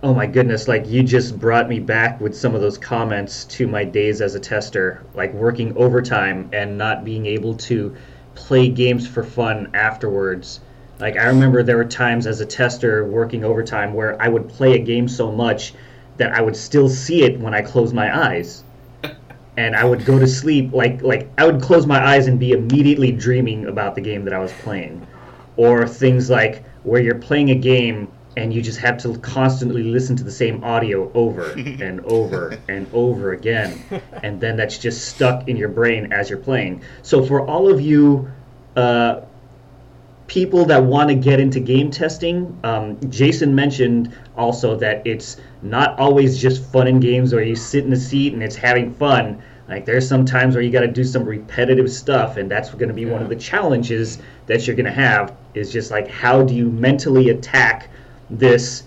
Oh 0.03 0.15
my 0.15 0.27
goodness, 0.27 0.69
like 0.69 0.89
you 0.89 1.03
just 1.03 1.39
brought 1.39 1.69
me 1.69 1.81
back 1.81 2.21
with 2.21 2.37
some 2.37 2.55
of 2.55 2.61
those 2.61 2.79
comments 2.79 3.45
to 3.47 3.67
my 3.67 3.85
days 3.85 4.21
as 4.21 4.35
a 4.35 4.41
tester, 4.41 5.05
like 5.15 5.33
working 5.35 5.77
overtime 5.77 6.49
and 6.53 6.79
not 6.79 7.05
being 7.05 7.27
able 7.27 7.55
to 7.55 7.97
play 8.35 8.69
games 8.69 9.07
for 9.07 9.25
fun 9.25 9.71
afterwards. 9.75 10.61
Like 11.01 11.17
I 11.17 11.27
remember 11.27 11.63
there 11.63 11.77
were 11.77 11.85
times 11.85 12.27
as 12.27 12.41
a 12.41 12.47
tester 12.47 13.05
working 13.05 13.45
overtime 13.45 13.95
where 13.95 14.21
I 14.21 14.29
would 14.29 14.49
play 14.49 14.75
a 14.75 14.79
game 14.79 15.09
so 15.09 15.31
much 15.31 15.75
that 16.17 16.33
I 16.33 16.41
would 16.41 16.57
still 16.57 16.89
see 16.89 17.23
it 17.25 17.39
when 17.41 17.55
I 17.55 17.63
closed 17.63 17.95
my 17.95 18.27
eyes. 18.27 18.65
And 19.57 19.75
I 19.75 19.85
would 19.85 20.05
go 20.05 20.21
to 20.21 20.27
sleep 20.29 20.73
like 20.73 21.03
like 21.03 21.29
I 21.37 21.45
would 21.45 21.61
close 21.61 21.85
my 21.85 22.01
eyes 22.01 22.29
and 22.29 22.39
be 22.39 22.53
immediately 22.53 23.11
dreaming 23.11 23.67
about 23.67 23.97
the 23.97 24.01
game 24.01 24.25
that 24.25 24.33
I 24.33 24.39
was 24.39 24.53
playing. 24.53 25.05
Or 25.57 25.89
things 25.89 26.31
like 26.31 26.65
where 26.85 27.03
you're 27.03 27.17
playing 27.17 27.51
a 27.51 27.57
game 27.57 28.07
and 28.39 28.55
you 28.55 28.63
just 28.63 28.79
have 28.79 28.97
to 28.99 29.19
constantly 29.19 29.83
listen 29.83 30.15
to 30.15 30.23
the 30.23 30.31
same 30.31 30.63
audio 30.63 31.11
over 31.13 31.51
and 31.57 32.01
over 32.07 32.57
and 32.69 32.87
over 32.93 33.33
again 33.33 33.83
and 34.23 34.41
then 34.41 34.57
that's 34.57 34.79
just 34.79 35.09
stuck 35.09 35.49
in 35.49 35.57
your 35.57 35.69
brain 35.69 36.13
as 36.13 36.31
you're 36.31 36.39
playing 36.39 36.81
so 37.03 37.25
for 37.25 37.47
all 37.47 37.71
of 37.71 37.81
you 37.81 38.31
uh, 38.77 39.21
people 40.29 40.65
that 40.67 40.83
want 40.83 41.09
to 41.09 41.15
get 41.15 41.41
into 41.41 41.59
game 41.59 41.91
testing 41.91 42.59
um, 42.63 42.99
jason 43.11 43.55
mentioned 43.55 44.15
also 44.37 44.77
that 44.77 45.05
it's 45.07 45.39
not 45.63 45.99
always 45.99 46.41
just 46.41 46.65
fun 46.73 46.87
in 46.87 47.01
games 47.01 47.35
where 47.35 47.43
you 47.43 47.57
sit 47.57 47.85
in 47.85 47.91
the 47.91 47.97
seat 47.97 48.33
and 48.33 48.43
it's 48.43 48.57
having 48.57 48.95
fun 48.95 49.43
like 49.69 49.85
there's 49.85 50.09
some 50.09 50.25
times 50.25 50.55
where 50.55 50.63
you 50.63 50.71
got 50.71 50.81
to 50.81 50.89
do 50.89 51.05
some 51.05 51.25
repetitive 51.25 51.91
stuff 51.91 52.37
and 52.37 52.51
that's 52.51 52.71
going 52.71 52.89
to 52.89 52.95
be 52.95 53.03
yeah. 53.03 53.13
one 53.13 53.23
of 53.23 53.29
the 53.29 53.37
challenges 53.37 54.19
that 54.47 54.67
you're 54.67 54.77
going 54.77 54.87
to 54.87 54.93
have 54.93 55.37
is 55.55 55.73
just 55.73 55.91
like 55.91 56.09
how 56.09 56.43
do 56.43 56.55
you 56.55 56.71
mentally 56.71 57.31
attack 57.31 57.91
this 58.31 58.85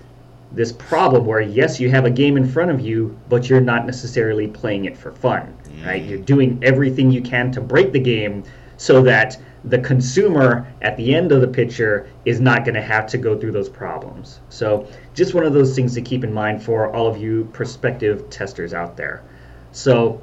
this 0.51 0.71
problem 0.71 1.25
where 1.25 1.41
yes 1.41 1.79
you 1.79 1.89
have 1.89 2.05
a 2.05 2.09
game 2.09 2.35
in 2.35 2.47
front 2.47 2.69
of 2.69 2.81
you 2.81 3.17
but 3.29 3.49
you're 3.49 3.61
not 3.61 3.85
necessarily 3.85 4.47
playing 4.47 4.85
it 4.85 4.97
for 4.97 5.11
fun 5.11 5.55
mm. 5.63 5.85
right? 5.85 6.03
You're 6.03 6.19
doing 6.19 6.59
everything 6.61 7.11
you 7.11 7.21
can 7.21 7.51
to 7.53 7.61
break 7.61 7.91
the 7.91 7.99
game 7.99 8.43
so 8.77 9.01
that 9.03 9.39
the 9.65 9.77
consumer 9.77 10.67
at 10.81 10.97
the 10.97 11.13
end 11.13 11.31
of 11.31 11.41
the 11.41 11.47
picture 11.47 12.09
is 12.25 12.41
not 12.41 12.65
going 12.65 12.73
to 12.73 12.81
have 12.81 13.05
to 13.07 13.17
go 13.17 13.37
through 13.37 13.51
those 13.51 13.69
problems. 13.69 14.39
So 14.49 14.87
just 15.13 15.35
one 15.35 15.45
of 15.45 15.53
those 15.53 15.75
things 15.75 15.93
to 15.93 16.01
keep 16.01 16.23
in 16.23 16.33
mind 16.33 16.63
for 16.63 16.91
all 16.93 17.07
of 17.07 17.17
you 17.17 17.47
prospective 17.53 18.27
testers 18.31 18.73
out 18.73 18.97
there. 18.97 19.23
So 19.71 20.19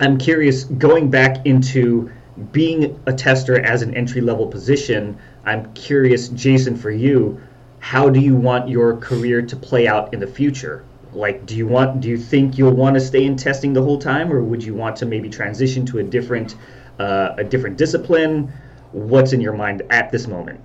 i'm 0.00 0.16
curious 0.18 0.64
going 0.64 1.10
back 1.10 1.44
into 1.46 2.10
being 2.52 2.98
a 3.06 3.12
tester 3.12 3.60
as 3.60 3.82
an 3.82 3.94
entry 3.94 4.20
level 4.20 4.46
position 4.46 5.16
i'm 5.44 5.72
curious 5.74 6.28
jason 6.28 6.76
for 6.76 6.90
you 6.90 7.40
how 7.80 8.08
do 8.08 8.20
you 8.20 8.36
want 8.36 8.68
your 8.68 8.96
career 8.98 9.42
to 9.42 9.56
play 9.56 9.88
out 9.88 10.14
in 10.14 10.20
the 10.20 10.26
future? 10.26 10.84
Like, 11.12 11.44
do 11.46 11.56
you 11.56 11.66
want, 11.66 12.00
do 12.00 12.08
you 12.08 12.18
think 12.18 12.56
you'll 12.56 12.74
want 12.74 12.94
to 12.94 13.00
stay 13.00 13.24
in 13.24 13.36
testing 13.36 13.72
the 13.72 13.82
whole 13.82 13.98
time, 13.98 14.32
or 14.32 14.44
would 14.44 14.62
you 14.62 14.74
want 14.74 14.96
to 14.96 15.06
maybe 15.06 15.28
transition 15.28 15.84
to 15.86 15.98
a 15.98 16.02
different, 16.02 16.54
uh, 17.00 17.34
a 17.36 17.42
different 17.42 17.78
discipline? 17.78 18.52
What's 18.92 19.32
in 19.32 19.40
your 19.40 19.54
mind 19.54 19.82
at 19.90 20.12
this 20.12 20.28
moment? 20.28 20.60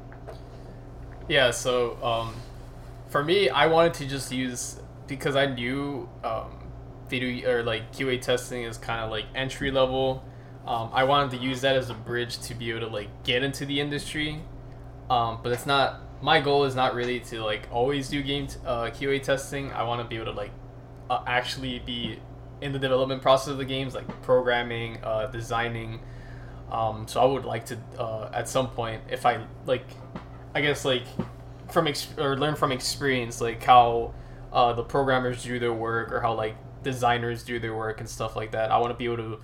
Yeah, 1.27 1.49
so 1.49 1.97
um, 2.03 2.35
for 3.09 3.23
me, 3.23 3.49
I 3.49 3.65
wanted 3.65 3.95
to 3.95 4.05
just 4.05 4.31
use 4.31 4.79
because 5.07 5.35
I 5.35 5.47
knew 5.47 6.09
um, 6.23 6.59
video 7.09 7.49
or 7.49 7.63
like 7.63 7.91
QA 7.93 8.21
testing 8.21 8.63
is 8.63 8.77
kind 8.77 9.01
of 9.01 9.09
like 9.09 9.25
entry 9.33 9.71
level. 9.71 10.23
Um, 10.67 10.89
I 10.93 11.03
wanted 11.03 11.37
to 11.37 11.43
use 11.43 11.61
that 11.61 11.75
as 11.75 11.89
a 11.89 11.93
bridge 11.93 12.39
to 12.41 12.55
be 12.55 12.71
able 12.71 12.81
to 12.81 12.87
like 12.87 13.23
get 13.23 13.43
into 13.43 13.65
the 13.65 13.79
industry, 13.79 14.41
um, 15.09 15.39
but 15.41 15.51
it's 15.51 15.65
not 15.65 16.01
my 16.21 16.41
goal 16.41 16.63
is 16.63 16.75
not 16.75 16.95
really 16.95 17.19
to 17.21 17.43
like 17.43 17.67
always 17.71 18.09
do 18.09 18.21
game 18.21 18.47
t- 18.47 18.57
uh, 18.65 18.85
QA 18.85 19.21
testing. 19.21 19.71
I 19.71 19.83
want 19.83 20.01
to 20.01 20.07
be 20.07 20.15
able 20.15 20.31
to 20.31 20.37
like 20.37 20.51
uh, 21.09 21.23
actually 21.27 21.79
be 21.79 22.19
in 22.61 22.71
the 22.71 22.79
development 22.79 23.21
process 23.21 23.49
of 23.49 23.57
the 23.57 23.65
games, 23.65 23.93
like 23.93 24.07
programming, 24.21 24.97
uh, 25.03 25.27
designing. 25.27 25.99
Um, 26.71 27.07
so 27.07 27.21
I 27.21 27.25
would 27.25 27.45
like 27.45 27.65
to 27.67 27.77
uh, 27.99 28.29
at 28.33 28.49
some 28.49 28.69
point, 28.69 29.03
if 29.09 29.25
I 29.25 29.45
like, 29.65 29.85
I 30.53 30.61
guess 30.61 30.85
like 30.85 31.03
from 31.71 31.87
ex- 31.87 32.07
or 32.17 32.37
learn 32.37 32.55
from 32.55 32.71
experience, 32.71 33.41
like 33.41 33.63
how 33.63 34.13
uh, 34.51 34.73
the 34.73 34.83
programmers 34.83 35.43
do 35.43 35.59
their 35.59 35.73
work 35.73 36.11
or 36.11 36.21
how 36.21 36.33
like 36.33 36.55
designers 36.83 37.43
do 37.43 37.59
their 37.59 37.75
work 37.75 37.99
and 37.99 38.09
stuff 38.09 38.35
like 38.35 38.51
that. 38.51 38.71
I 38.71 38.77
want 38.77 38.91
to 38.91 38.97
be 38.97 39.05
able 39.05 39.17
to 39.17 39.39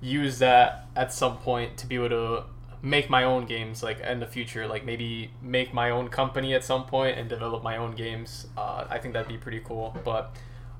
use 0.00 0.38
that 0.38 0.88
at 0.96 1.12
some 1.12 1.38
point 1.38 1.76
to 1.78 1.86
be 1.86 1.96
able 1.96 2.08
to 2.10 2.44
make 2.82 3.10
my 3.10 3.24
own 3.24 3.44
games 3.44 3.82
like 3.82 4.00
in 4.00 4.20
the 4.20 4.26
future 4.26 4.66
like 4.66 4.84
maybe 4.84 5.30
make 5.42 5.74
my 5.74 5.90
own 5.90 6.08
company 6.08 6.54
at 6.54 6.62
some 6.62 6.84
point 6.84 7.18
and 7.18 7.28
develop 7.28 7.62
my 7.62 7.76
own 7.76 7.94
games. 7.94 8.46
Uh, 8.56 8.86
i 8.88 8.98
think 8.98 9.14
that'd 9.14 9.28
be 9.28 9.36
pretty 9.36 9.60
cool 9.60 9.96
but 10.04 10.34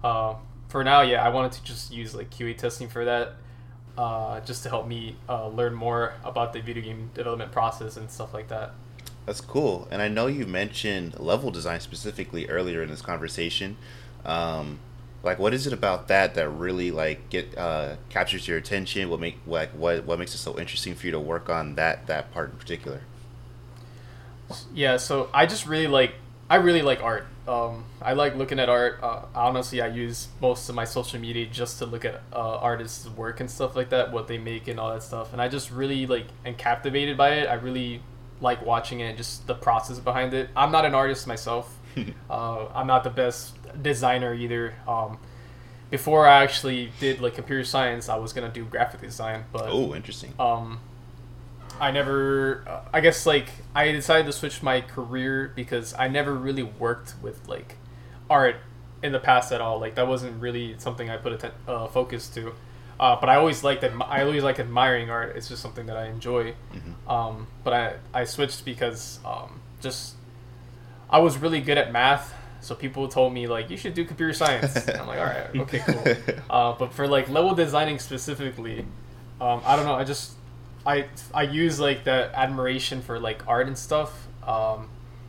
uh, 0.05 0.34
for 0.68 0.84
now 0.84 1.01
yeah 1.01 1.24
i 1.24 1.28
wanted 1.28 1.53
to 1.53 1.62
just 1.64 1.92
use 1.92 2.14
like 2.14 2.30
qa 2.30 2.57
testing 2.57 2.88
for 2.88 3.05
that 3.05 3.34
uh, 3.96 4.38
just 4.40 4.62
to 4.62 4.68
help 4.68 4.86
me 4.86 5.16
uh, 5.28 5.49
learn 5.49 5.74
more 5.74 6.14
about 6.22 6.53
the 6.53 6.61
video 6.61 6.82
game 6.84 7.11
development 7.14 7.51
process 7.51 7.96
and 7.96 8.09
stuff 8.09 8.32
like 8.32 8.46
that. 8.46 8.70
That's 9.26 9.40
cool 9.40 9.88
and 9.90 10.01
i 10.01 10.09
know 10.09 10.26
you 10.26 10.46
mentioned 10.46 11.18
level 11.18 11.51
design 11.51 11.80
specifically 11.80 12.49
earlier 12.49 12.82
in 12.82 12.90
this 12.90 13.03
conversation. 13.03 13.76
Um, 14.24 14.78
like 15.23 15.39
what 15.39 15.53
is 15.53 15.66
it 15.66 15.73
about 15.73 16.09
that 16.09 16.35
that 16.35 16.49
really 16.49 16.91
like 16.91 17.29
get 17.29 17.57
uh, 17.59 17.97
captures 18.09 18.47
your 18.47 18.57
attention? 18.57 19.11
What 19.11 19.21
make 19.21 19.39
like 19.47 19.71
what 19.71 20.05
what 20.05 20.19
makes 20.19 20.35
it 20.35 20.39
so 20.39 20.59
interesting 20.59 20.95
for 20.95 21.07
you 21.07 21.12
to 21.12 21.21
work 21.21 21.49
on 21.49 21.75
that 21.75 22.07
that 22.07 22.33
part 22.33 22.53
in 22.53 22.57
particular? 22.57 23.01
Yeah 24.73 24.97
so 24.97 25.29
i 25.35 25.45
just 25.45 25.66
really 25.66 25.89
like 25.89 26.14
i 26.49 26.57
really 26.57 26.83
like 26.83 27.03
art. 27.03 27.27
Um, 27.49 27.85
i 28.01 28.12
like 28.12 28.37
looking 28.37 28.59
at 28.61 28.69
art. 28.69 29.01
Uh, 29.03 29.23
honestly 29.35 29.81
i 29.81 29.89
use 29.89 30.29
most 30.41 30.69
of 30.69 30.75
my 30.75 30.85
social 30.85 31.19
media 31.19 31.47
just 31.47 31.79
to 31.79 31.87
look 31.87 32.05
at 32.05 32.23
uh, 32.33 32.57
artists 32.59 33.09
work 33.09 33.41
and 33.41 33.51
stuff 33.51 33.75
like 33.75 33.91
that 33.91 34.12
what 34.12 34.29
they 34.29 34.39
make 34.39 34.69
and 34.69 34.79
all 34.79 34.93
that 34.93 35.03
stuff. 35.03 35.33
And 35.33 35.43
i 35.43 35.49
just 35.49 35.71
really 35.71 36.07
like 36.07 36.27
am 36.47 36.55
captivated 36.55 37.16
by 37.16 37.31
it. 37.35 37.49
I 37.49 37.55
really 37.55 38.03
like 38.41 38.64
watching 38.64 39.01
it 39.01 39.16
just 39.16 39.49
the 39.49 39.55
process 39.55 39.99
behind 39.99 40.33
it. 40.33 40.49
I'm 40.55 40.71
not 40.71 40.85
an 40.85 40.95
artist 40.95 41.27
myself 41.27 41.77
uh, 42.30 42.66
i'm 42.74 42.86
not 42.86 43.05
the 43.05 43.11
best 43.11 43.59
designer 43.82 44.34
either. 44.34 44.74
Um, 44.86 45.18
before 45.90 46.26
I 46.26 46.42
actually 46.42 46.92
did 47.01 47.20
like 47.20 47.34
computer 47.34 47.64
science, 47.64 48.09
I 48.09 48.16
was 48.16 48.32
gonna 48.32 48.51
do 48.51 48.64
graphic 48.64 49.01
design, 49.01 49.44
but 49.53 49.68
oh, 49.68 49.94
interesting. 49.94 50.34
Um, 50.38 50.80
I 51.80 51.90
never. 51.90 52.64
Uh, 52.66 52.80
I 52.92 53.01
guess 53.01 53.24
like 53.24 53.49
I 53.74 53.92
decided 53.92 54.26
to 54.26 54.32
switch 54.32 54.62
my 54.62 54.80
career 54.80 55.53
because 55.55 55.94
I 55.94 56.09
never 56.09 56.34
really 56.34 56.62
worked 56.62 57.14
with 57.22 57.46
like 57.49 57.76
art 58.28 58.57
in 59.03 59.12
the 59.12 59.20
past 59.20 59.53
at 59.53 59.61
all. 59.61 59.78
Like 59.80 59.94
that 59.94 60.07
wasn't 60.07 60.40
really 60.42 60.76
something 60.78 61.09
I 61.09 61.16
put 61.16 61.42
a 61.42 61.53
uh, 61.70 61.86
focus 61.88 62.28
to. 62.30 62.53
Uh, 63.01 63.16
but 63.18 63.28
I 63.28 63.36
always 63.36 63.62
liked 63.62 63.82
that. 63.82 63.92
I 64.09 64.22
always 64.22 64.42
like 64.42 64.59
admiring 64.59 65.09
art. 65.09 65.36
It's 65.36 65.49
just 65.49 65.62
something 65.62 65.86
that 65.86 65.96
I 65.96 66.07
enjoy. 66.07 66.53
Mm-hmm. 66.74 67.11
Um, 67.11 67.46
but 67.64 67.72
I 67.72 67.94
I 68.12 68.24
switched 68.24 68.64
because 68.64 69.20
um, 69.24 69.61
just 69.80 70.16
I 71.11 71.18
was 71.20 71.38
really 71.38 71.61
good 71.61 71.78
at 71.78 71.90
math, 71.92 72.34
so 72.61 72.74
people 72.74 73.09
told 73.09 73.32
me 73.32 73.46
like 73.46 73.70
you 73.70 73.76
should 73.76 73.94
do 73.94 74.04
computer 74.04 74.32
science. 74.32 74.76
And 74.88 75.00
I'm 75.00 75.06
like, 75.06 75.18
all 75.18 75.24
right, 75.26 75.56
okay, 75.56 75.78
cool. 75.86 76.34
Uh, 76.50 76.72
but 76.78 76.92
for 76.92 77.06
like 77.06 77.28
level 77.28 77.54
designing 77.54 77.98
specifically, 77.98 78.84
um, 79.40 79.62
I 79.64 79.76
don't 79.76 79.86
know. 79.86 79.94
I 79.94 80.04
just 80.04 80.32
I 80.86 81.06
I 81.34 81.42
use 81.42 81.78
like 81.80 82.04
that 82.04 82.32
admiration 82.34 83.02
for 83.02 83.18
like 83.18 83.46
art 83.46 83.66
and 83.66 83.76
stuff 83.78 84.26
um, 84.46 84.88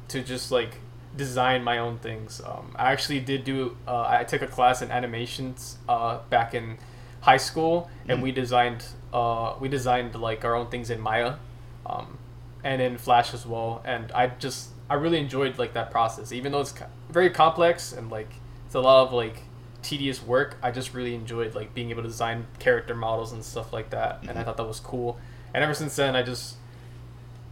to 0.09 0.21
just 0.21 0.51
like 0.51 0.75
design 1.15 1.63
my 1.63 1.77
own 1.79 1.97
things. 1.97 2.41
Um, 2.45 2.73
I 2.75 2.91
actually 2.91 3.19
did 3.19 3.43
do. 3.43 3.75
Uh, 3.87 4.05
I 4.07 4.23
took 4.23 4.41
a 4.41 4.47
class 4.47 4.81
in 4.81 4.91
animations 4.91 5.77
uh, 5.87 6.19
back 6.29 6.53
in 6.53 6.77
high 7.21 7.37
school, 7.37 7.89
and 8.07 8.19
Mm. 8.19 8.23
we 8.23 8.31
designed 8.31 8.85
uh, 9.13 9.53
we 9.59 9.67
designed 9.69 10.15
like 10.15 10.43
our 10.45 10.55
own 10.55 10.67
things 10.67 10.89
in 10.89 10.99
Maya, 10.99 11.35
um, 11.85 12.17
and 12.63 12.81
in 12.81 12.97
Flash 12.97 13.33
as 13.33 13.45
well. 13.45 13.81
And 13.85 14.11
I 14.13 14.27
just 14.27 14.69
I 14.89 14.95
really 14.95 15.19
enjoyed 15.19 15.57
like 15.59 15.73
that 15.73 15.91
process, 15.91 16.31
even 16.31 16.51
though 16.51 16.61
it's 16.61 16.73
very 17.09 17.29
complex 17.29 17.91
and 17.93 18.09
like 18.09 18.29
it's 18.65 18.75
a 18.75 18.79
lot 18.79 19.07
of 19.07 19.13
like 19.13 19.43
tedious 19.81 20.21
work. 20.21 20.57
I 20.61 20.71
just 20.71 20.93
really 20.93 21.13
enjoyed 21.15 21.55
like 21.55 21.73
being 21.73 21.89
able 21.91 22.01
to 22.03 22.07
design 22.07 22.47
character 22.59 22.95
models 22.95 23.31
and 23.31 23.43
stuff 23.43 23.71
like 23.71 23.91
that, 23.91 24.19
and 24.27 24.31
I 24.37 24.41
Mhm. 24.41 24.45
thought 24.45 24.57
that 24.57 24.67
was 24.67 24.79
cool. 24.79 25.19
And 25.53 25.63
ever 25.63 25.73
since 25.73 25.95
then, 25.95 26.15
I 26.15 26.23
just 26.23 26.55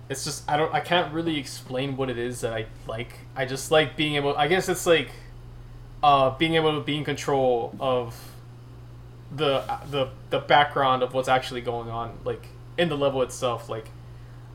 it's 0.09 0.23
just 0.23 0.49
I 0.49 0.55
don't 0.57 0.73
I 0.73 0.79
can't 0.79 1.13
really 1.13 1.37
explain 1.37 1.97
what 1.97 2.09
it 2.09 2.17
is 2.17 2.41
that 2.41 2.53
I 2.53 2.65
like. 2.87 3.13
I 3.35 3.45
just 3.45 3.71
like 3.71 3.95
being 3.95 4.15
able. 4.15 4.35
I 4.37 4.47
guess 4.47 4.69
it's 4.69 4.85
like 4.85 5.11
uh, 6.03 6.29
being 6.37 6.55
able 6.55 6.73
to 6.77 6.81
be 6.83 6.95
in 6.97 7.03
control 7.03 7.75
of 7.79 8.15
the 9.35 9.63
the 9.91 10.09
the 10.29 10.39
background 10.39 11.03
of 11.03 11.13
what's 11.13 11.27
actually 11.27 11.61
going 11.61 11.89
on, 11.89 12.17
like 12.23 12.47
in 12.77 12.89
the 12.89 12.97
level 12.97 13.21
itself. 13.21 13.67
Like 13.69 13.89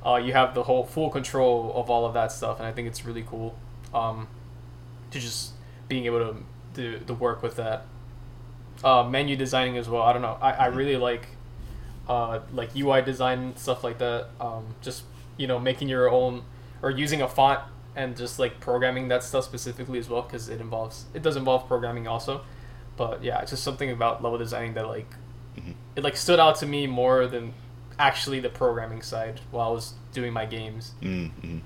uh, 0.04 0.16
you 0.16 0.32
have 0.32 0.54
the 0.54 0.62
whole 0.64 0.84
full 0.84 1.10
control 1.10 1.72
of 1.74 1.90
all 1.90 2.04
of 2.04 2.14
that 2.14 2.32
stuff, 2.32 2.58
and 2.58 2.66
I 2.66 2.72
think 2.72 2.88
it's 2.88 3.04
really 3.04 3.22
cool 3.22 3.54
um, 3.94 4.28
to 5.10 5.20
just 5.20 5.52
being 5.88 6.06
able 6.06 6.18
to 6.18 6.36
do 6.74 6.98
the 7.06 7.14
work 7.14 7.42
with 7.42 7.56
that. 7.56 7.86
Uh, 8.82 9.04
menu 9.04 9.36
designing 9.36 9.76
as 9.76 9.88
well. 9.88 10.02
I 10.02 10.12
don't 10.12 10.22
know. 10.22 10.38
I, 10.40 10.52
I 10.52 10.66
really 10.66 10.96
like 10.96 11.28
uh, 12.08 12.40
like 12.52 12.74
UI 12.76 13.02
design 13.02 13.54
stuff 13.56 13.84
like 13.84 13.98
that. 13.98 14.28
Um, 14.40 14.74
just 14.80 15.04
you 15.36 15.46
know 15.46 15.58
making 15.58 15.88
your 15.88 16.10
own 16.10 16.42
or 16.82 16.90
using 16.90 17.22
a 17.22 17.28
font 17.28 17.60
and 17.94 18.16
just 18.16 18.38
like 18.38 18.58
programming 18.58 19.08
that 19.08 19.22
stuff 19.22 19.44
specifically 19.44 19.98
as 19.98 20.08
well 20.08 20.22
because 20.22 20.48
it 20.48 20.60
involves 20.60 21.04
it 21.14 21.22
does 21.22 21.36
involve 21.36 21.68
programming 21.68 22.08
also. 22.08 22.40
But 22.96 23.22
yeah, 23.22 23.40
it's 23.40 23.50
just 23.50 23.62
something 23.62 23.90
about 23.90 24.22
level 24.22 24.38
designing 24.38 24.74
that 24.74 24.86
like 24.88 25.14
Mhm. 25.56 25.74
it 25.96 26.02
like 26.02 26.16
stood 26.16 26.40
out 26.40 26.56
to 26.56 26.66
me 26.66 26.86
more 26.86 27.26
than 27.26 27.52
actually 28.02 28.40
the 28.40 28.48
programming 28.48 29.00
side 29.02 29.40
while 29.50 29.68
I 29.68 29.72
was 29.72 29.94
doing 30.12 30.32
my 30.32 30.44
games. 30.44 30.92
Mm-hmm. 31.00 31.58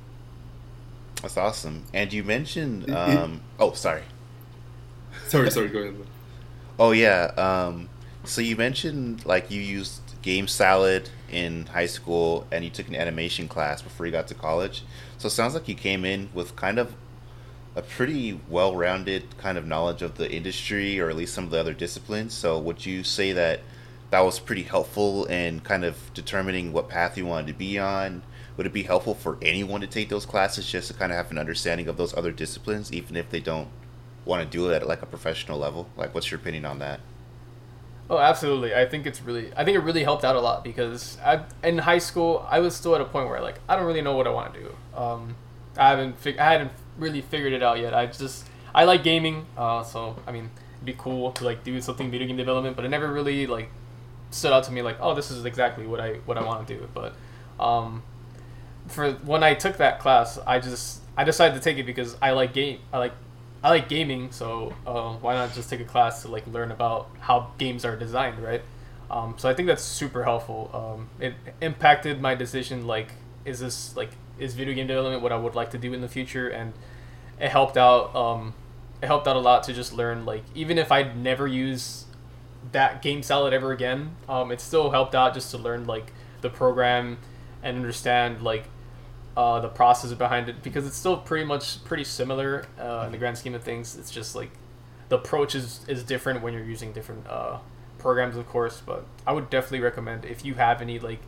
That's 1.23 1.37
awesome. 1.37 1.85
And 1.95 2.13
you 2.13 2.23
mentioned, 2.23 2.85
It- 2.85 2.91
it- 2.91 2.95
um, 2.95 3.41
oh, 3.59 3.73
sorry. 3.73 4.03
Sorry, 5.29 5.51
sorry, 5.51 5.69
go 5.69 5.81
ahead. 5.81 5.97
Oh 6.79 6.91
yeah. 6.93 7.33
Um, 7.39 7.89
so 8.25 8.43
you 8.43 8.55
mentioned 8.55 9.25
like 9.25 9.51
you 9.51 9.63
used 9.63 10.03
GameSalad 10.23 11.09
in 11.33 11.65
high 11.67 11.87
school, 11.87 12.47
and 12.53 12.63
you 12.65 12.71
took 12.71 12.87
an 12.89 12.95
animation 12.95 13.49
class 13.49 13.81
before 13.81 14.05
you 14.05 14.13
got 14.13 14.29
to 14.29 14.35
college. 14.35 14.85
So 15.17 15.29
it 15.29 15.31
sounds 15.31 15.55
like 15.55 15.69
you 15.69 15.75
came 15.75 16.05
in 16.05 16.29
with 16.35 16.55
kind 16.55 16.79
of 16.79 16.93
a 17.75 17.81
pretty 17.81 18.39
well-rounded 18.51 19.39
kind 19.39 19.57
of 19.57 19.67
knowledge 19.67 20.03
of 20.03 20.19
the 20.19 20.31
industry, 20.31 21.01
or 21.01 21.09
at 21.09 21.17
least 21.17 21.33
some 21.33 21.45
of 21.45 21.51
the 21.51 21.59
other 21.59 21.73
disciplines. 21.73 22.35
So 22.35 22.59
would 22.59 22.85
you 22.85 23.03
say 23.03 23.33
that 23.33 23.61
that 24.11 24.21
was 24.21 24.39
pretty 24.39 24.63
helpful 24.63 25.25
in 25.27 25.61
kind 25.61 25.85
of 25.85 26.13
determining 26.15 26.73
what 26.73 26.89
path 26.89 27.19
you 27.19 27.27
wanted 27.27 27.49
to 27.49 27.55
be 27.55 27.79
on? 27.79 28.23
Would 28.57 28.67
it 28.67 28.73
be 28.73 28.85
helpful 28.85 29.15
for 29.15 29.37
anyone 29.43 29.81
to 29.83 29.87
take 29.87 30.09
those 30.09 30.25
classes 30.25 30.71
just 30.71 30.89
to 30.89 30.95
kind 30.95 31.13
of 31.13 31.17
have 31.17 31.31
an 31.31 31.39
understanding 31.39 31.89
of 31.89 31.97
those 31.97 32.17
other 32.17 32.33
disciplines, 32.33 32.93
even 32.93 33.17
if 33.17 33.29
they 33.31 33.41
don't 33.41 33.69
want 34.25 34.43
to 34.43 34.49
do 34.49 34.71
it 34.71 34.75
at 34.77 34.89
like 34.89 35.03
a 35.03 35.07
professional 35.07 35.59
level? 35.59 35.89
Like, 35.97 36.15
what's 36.15 36.31
your 36.31 36.41
opinion 36.41 36.65
on 36.65 36.79
that? 36.79 37.01
Oh, 38.09 38.19
absolutely. 38.19 38.75
I 38.75 38.87
think 38.87 39.05
it's 39.05 39.21
really, 39.21 39.53
I 39.57 39.65
think 39.65 39.77
it 39.77 39.81
really 39.81 40.05
helped 40.05 40.25
out 40.25 40.37
a 40.37 40.41
lot 40.41 40.63
because 40.63 41.19
I, 41.25 41.43
in 41.65 41.79
high 41.79 41.99
school, 41.99 42.47
I 42.49 42.61
was 42.61 42.75
still 42.77 42.95
at 42.95 43.01
a 43.01 43.05
point 43.05 43.29
where 43.29 43.41
like 43.41 43.59
I 43.69 43.77
don't 43.77 43.85
really 43.85 44.03
know 44.03 44.17
what 44.17 44.27
I 44.27 44.31
want 44.31 44.55
to 44.55 44.61
do. 44.61 44.77
Um, 44.95 45.35
I 45.77 45.91
haven't, 45.91 46.19
fig- 46.19 46.39
I 46.39 46.53
hadn't 46.53 46.73
really 46.97 47.21
figured 47.21 47.53
it 47.53 47.63
out 47.63 47.81
yet. 47.81 47.93
I 47.93 48.07
just, 48.07 48.47
I 48.75 48.85
like 48.85 49.03
gaming, 49.03 49.47
uh, 49.57 49.83
so 49.83 50.17
I 50.27 50.33
mean, 50.33 50.51
it'd 50.77 50.87
be 50.87 50.95
cool 50.97 51.33
to 51.33 51.45
like 51.45 51.65
do 51.65 51.81
something 51.81 52.11
video 52.11 52.29
game 52.29 52.37
development, 52.37 52.77
but 52.77 52.85
I 52.85 52.89
never 52.89 53.13
really 53.13 53.47
like 53.47 53.71
stood 54.31 54.53
out 54.53 54.65
to 54.65 54.73
me 54.73 54.83
like, 54.83 54.97
oh, 55.01 55.15
this 55.15 55.31
is 55.31 55.45
exactly 55.45 55.87
what 55.87 56.01
I 56.01 56.15
what 56.27 56.39
I 56.39 56.43
want 56.45 56.67
to 56.67 56.75
do. 56.75 56.89
But 56.93 57.15
um, 57.59 58.03
for 58.89 59.13
when 59.13 59.43
I 59.43 59.55
took 59.55 59.79
that 59.79 60.01
class, 60.01 60.39
I 60.47 60.59
just 60.59 61.01
I 61.17 61.25
decided 61.25 61.55
to 61.55 61.61
take 61.61 61.79
it 61.79 61.87
because 61.87 62.17
I 62.21 62.33
like 62.33 62.53
game. 62.53 62.81
I 62.93 62.99
like 62.99 63.13
I 63.63 63.71
like 63.71 63.89
gaming, 63.89 64.31
so 64.33 64.75
uh, 64.87 65.15
why 65.15 65.35
not 65.35 65.53
just 65.55 65.71
take 65.71 65.81
a 65.81 65.85
class 65.85 66.23
to 66.23 66.29
like 66.29 66.47
learn 66.47 66.71
about 66.71 67.11
how 67.21 67.53
games 67.59 67.85
are 67.85 67.97
designed, 67.97 68.39
right? 68.39 68.63
Um, 69.11 69.35
so 69.39 69.49
I 69.49 69.55
think 69.55 69.67
that's 69.69 69.83
super 69.83 70.25
helpful. 70.25 70.71
Um, 70.73 71.09
it 71.21 71.35
impacted 71.61 72.21
my 72.21 72.35
decision. 72.35 72.87
Like, 72.87 73.09
is 73.45 73.61
this 73.61 73.97
like 73.97 74.11
is 74.39 74.55
video 74.55 74.75
game 74.75 74.87
development 74.87 75.23
what 75.23 75.33
I 75.33 75.37
would 75.37 75.55
like 75.55 75.71
to 75.71 75.79
do 75.79 75.93
in 75.93 76.01
the 76.01 76.09
future? 76.09 76.49
And 76.49 76.73
it 77.41 77.51
helped 77.51 77.77
out. 77.77 78.15
Um, 78.15 78.55
it 79.03 79.07
helped 79.07 79.29
out 79.29 79.37
a 79.37 79.41
lot 79.41 79.65
to 79.65 79.73
just 79.73 79.93
learn. 79.93 80.25
Like, 80.25 80.43
even 80.55 80.79
if 80.79 80.91
I'd 80.91 81.17
never 81.17 81.47
use 81.47 82.06
that 82.73 83.03
GameSalad 83.03 83.53
ever 83.53 83.73
again, 83.73 84.17
um, 84.29 84.51
it 84.51 84.61
still 84.61 84.91
helped 84.91 85.15
out 85.15 85.35
just 85.35 85.51
to 85.53 85.59
learn 85.59 85.87
like 85.87 86.13
the 86.41 86.51
program 86.51 87.19
and 87.63 87.77
understand 87.77 88.43
like 88.43 88.65
uh, 89.37 89.61
the 89.61 89.69
process 89.69 90.13
behind 90.15 90.49
it 90.49 90.63
because 90.63 90.87
it's 90.87 90.97
still 90.97 91.17
pretty 91.19 91.45
much 91.45 91.85
pretty 91.85 92.05
similar 92.05 92.67
uh, 92.79 93.05
in 93.07 93.13
the 93.13 93.19
grand 93.19 93.37
scheme 93.37 93.55
of 93.55 93.63
things. 93.63 93.97
It's 93.97 94.11
just 94.11 94.35
like 94.35 94.51
the 95.09 95.17
approach 95.17 95.55
is, 95.55 95.81
is 95.89 96.03
different 96.03 96.43
when 96.43 96.53
you're 96.55 96.65
using 96.65 96.93
different 96.93 97.27
uh, 97.27 97.59
programs, 97.99 98.37
of 98.37 98.49
course. 98.49 98.83
But 98.85 99.05
I 99.27 99.33
would 99.33 99.51
definitely 99.51 99.81
recommend 99.81 100.25
if 100.25 100.45
you 100.45 100.55
have 100.55 100.81
any 100.81 100.99
like 100.99 101.21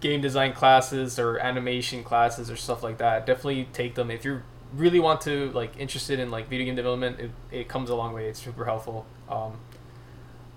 game 0.00 0.20
design 0.20 0.52
classes 0.52 1.18
or 1.18 1.38
animation 1.38 2.04
classes 2.04 2.50
or 2.50 2.56
stuff 2.56 2.82
like 2.82 2.98
that, 2.98 3.26
definitely 3.26 3.68
take 3.72 3.94
them. 3.94 4.10
If 4.10 4.24
you 4.24 4.42
really 4.74 5.00
want 5.00 5.20
to 5.22 5.50
like 5.52 5.78
interested 5.78 6.20
in 6.20 6.30
like 6.30 6.48
video 6.48 6.66
game 6.66 6.76
development, 6.76 7.20
it, 7.20 7.30
it 7.50 7.68
comes 7.68 7.90
a 7.90 7.94
long 7.94 8.12
way. 8.12 8.28
It's 8.28 8.42
super 8.42 8.64
helpful. 8.64 9.06
Um, 9.28 9.58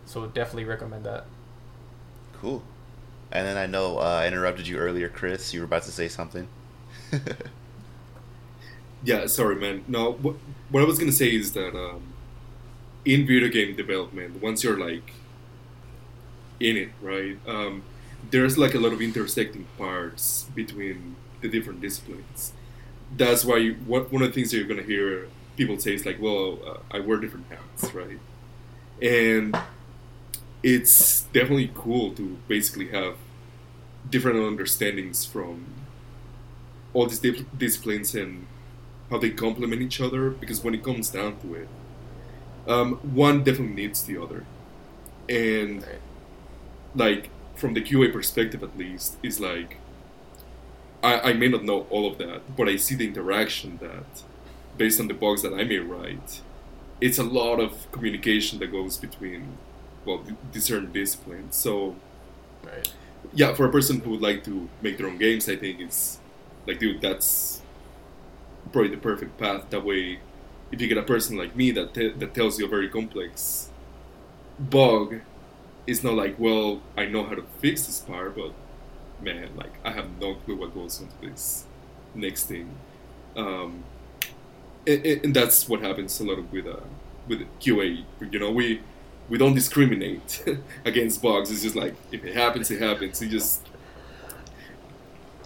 so 0.06 0.28
definitely 0.28 0.66
recommend 0.66 1.06
that. 1.06 1.26
Cool. 2.34 2.64
And 3.32 3.48
then 3.48 3.58
I 3.58 3.66
know 3.66 3.98
uh, 3.98 4.22
I 4.24 4.28
interrupted 4.28 4.68
you 4.68 4.78
earlier, 4.78 5.08
Chris. 5.10 5.54
You 5.54 5.62
were 5.62 5.66
about 5.66 5.84
to 5.84 5.92
say 5.92 6.08
something. 6.08 6.48
Yeah, 9.04 9.26
sorry, 9.28 9.56
man. 9.56 9.84
No, 9.88 10.12
what, 10.14 10.36
what 10.70 10.84
I 10.84 10.86
was 10.86 11.00
gonna 11.00 11.12
say 11.12 11.30
is 11.30 11.54
that 11.54 11.76
um, 11.76 12.14
in 13.04 13.26
video 13.26 13.50
game 13.50 13.76
development, 13.76 14.42
once 14.42 14.64
you're 14.64 14.78
like 14.78 15.14
in 16.60 16.78
it, 16.78 16.90
right? 17.02 17.38
Um, 17.48 17.84
there's 18.30 18.58
like 18.58 18.76
a 18.76 18.80
lot 18.80 18.94
of 18.94 19.02
intersecting 19.02 19.66
parts 19.78 20.46
between 20.54 21.16
the 21.42 21.48
different 21.50 21.82
disciplines. 21.82 22.54
That's 23.18 23.44
why 23.44 23.58
you, 23.58 23.74
what, 23.86 24.12
one 24.12 24.22
of 24.22 24.30
the 24.30 24.34
things 24.34 24.52
that 24.52 24.58
you're 24.58 24.68
gonna 24.68 24.84
hear 24.84 25.28
people 25.58 25.80
say 25.80 25.96
is 25.96 26.06
like, 26.06 26.22
"Well, 26.22 26.60
uh, 26.66 26.78
I 26.92 27.00
wear 27.00 27.18
different 27.18 27.48
hats," 27.50 27.94
right? 27.96 28.20
And 29.02 29.58
it's 30.64 31.22
definitely 31.34 31.72
cool 31.74 32.14
to 32.14 32.38
basically 32.48 32.90
have 32.90 33.16
different 34.10 34.38
understandings 34.40 35.26
from 35.26 35.66
all 36.94 37.06
these 37.08 37.20
disciplines 37.58 38.14
and 38.16 38.46
how 39.10 39.18
they 39.18 39.30
complement 39.30 39.82
each 39.82 40.02
other 40.02 40.30
because 40.30 40.64
when 40.64 40.74
it 40.74 40.84
comes 40.84 41.10
down 41.10 41.40
to 41.40 41.56
it 41.56 41.68
um, 42.68 42.96
one 43.16 43.44
definitely 43.44 43.76
needs 43.76 44.04
the 44.04 44.22
other. 44.22 44.46
And 45.28 45.86
like 46.96 47.30
from 47.56 47.74
the 47.74 47.82
qa 47.82 48.12
perspective 48.12 48.64
at 48.64 48.78
least 48.78 49.18
is 49.24 49.40
like 49.40 49.78
I, 51.04 51.30
I 51.30 51.34
may 51.34 51.48
not 51.48 51.64
know 51.64 51.86
all 51.90 52.10
of 52.10 52.18
that 52.18 52.56
but 52.58 52.68
i 52.68 52.76
see 52.76 52.96
the 52.96 53.08
interaction 53.08 53.78
that 53.82 54.24
based 54.78 55.00
on 55.00 55.08
the 55.08 55.14
bugs 55.14 55.42
that 55.44 55.54
i 55.54 55.64
may 55.64 55.78
write 55.78 56.42
it's 57.00 57.18
a 57.18 57.24
lot 57.24 57.60
of 57.60 57.92
communication 57.92 58.60
that 58.60 58.72
goes 58.72 58.98
between 58.98 59.58
well 60.06 60.26
certain 60.54 60.92
disciplines 60.92 61.58
so 61.58 62.02
Right. 62.64 62.88
yeah, 63.34 63.54
for 63.54 63.66
a 63.66 63.72
person 63.72 64.00
who 64.02 64.12
would 64.12 64.22
like 64.22 64.44
to 64.46 64.70
make 64.82 64.98
their 64.98 65.08
own 65.08 65.18
games, 65.18 65.48
I 65.48 65.56
think 65.56 65.80
it's 65.80 66.20
like, 66.68 66.80
dude, 66.80 67.02
that's 67.02 67.64
probably 68.72 68.92
the 68.92 68.98
perfect 69.02 69.38
path. 69.38 69.70
That 69.70 69.84
way, 69.86 70.22
if 70.72 70.82
you 70.82 70.88
get 70.88 70.98
a 70.98 71.04
person 71.04 71.38
like 71.38 71.56
me 71.56 71.72
that 71.72 71.94
te- 71.94 72.14
that 72.14 72.34
tells 72.34 72.60
you 72.60 72.66
a 72.66 72.70
very 72.70 72.90
complex 72.90 73.72
bug, 74.60 75.22
it's 75.88 76.04
not 76.04 76.16
like, 76.16 76.38
well, 76.40 76.84
I 76.98 77.06
know 77.08 77.26
how 77.26 77.36
to 77.36 77.44
fix 77.60 77.88
this 77.88 78.00
part, 78.00 78.36
but 78.36 78.56
man, 79.20 79.56
like 79.56 79.80
I 79.86 79.92
have 79.94 80.18
no 80.20 80.36
clue 80.36 80.58
what 80.58 80.74
goes 80.74 81.02
into 81.02 81.16
this 81.22 81.68
next 82.16 82.46
thing. 82.48 82.82
Um, 83.36 83.86
and, 84.88 85.06
and 85.06 85.36
that's 85.36 85.68
what 85.68 85.82
happens 85.82 86.20
a 86.20 86.24
lot 86.24 86.40
of 86.40 86.52
with 86.52 86.68
uh, 86.68 86.82
with 87.28 87.42
QA. 87.60 88.06
You 88.20 88.40
know, 88.40 88.52
we 88.52 88.84
we 89.30 89.38
don't 89.38 89.54
discriminate 89.54 90.44
against 90.86 91.22
bugs. 91.22 91.52
It's 91.52 91.64
just 91.64 91.76
like 91.76 91.96
if 92.12 92.24
it 92.24 92.36
happens, 92.36 92.70
it 92.72 92.82
happens. 92.82 93.22
It 93.22 93.30
just 93.30 93.68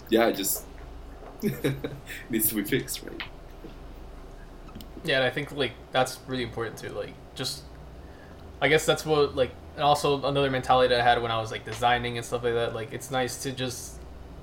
yeah, 0.10 0.28
it 0.28 0.36
just 0.36 0.64
needs 2.30 2.50
to 2.50 2.56
be 2.56 2.64
fixed, 2.64 3.04
right? 3.04 3.22
Yeah, 5.04 5.18
and 5.18 5.24
I 5.24 5.30
think 5.30 5.52
like 5.52 5.74
that's 5.92 6.20
really 6.28 6.44
important 6.44 6.78
too. 6.78 6.90
Like 6.90 7.14
just, 7.36 7.64
I 8.62 8.68
guess 8.68 8.86
that's 8.86 9.06
what 9.06 9.36
like, 9.36 9.52
and 9.76 9.84
also 9.84 10.24
another 10.26 10.50
mentality 10.50 10.90
that 10.90 11.02
I 11.02 11.04
had 11.04 11.22
when 11.22 11.32
I 11.32 11.40
was 11.40 11.52
like 11.52 11.66
designing 11.66 12.18
and 12.18 12.26
stuff 12.26 12.44
like 12.44 12.54
that. 12.54 12.74
Like 12.74 12.94
it's 12.94 13.12
nice 13.12 13.44
to 13.44 13.52
just 13.52 14.00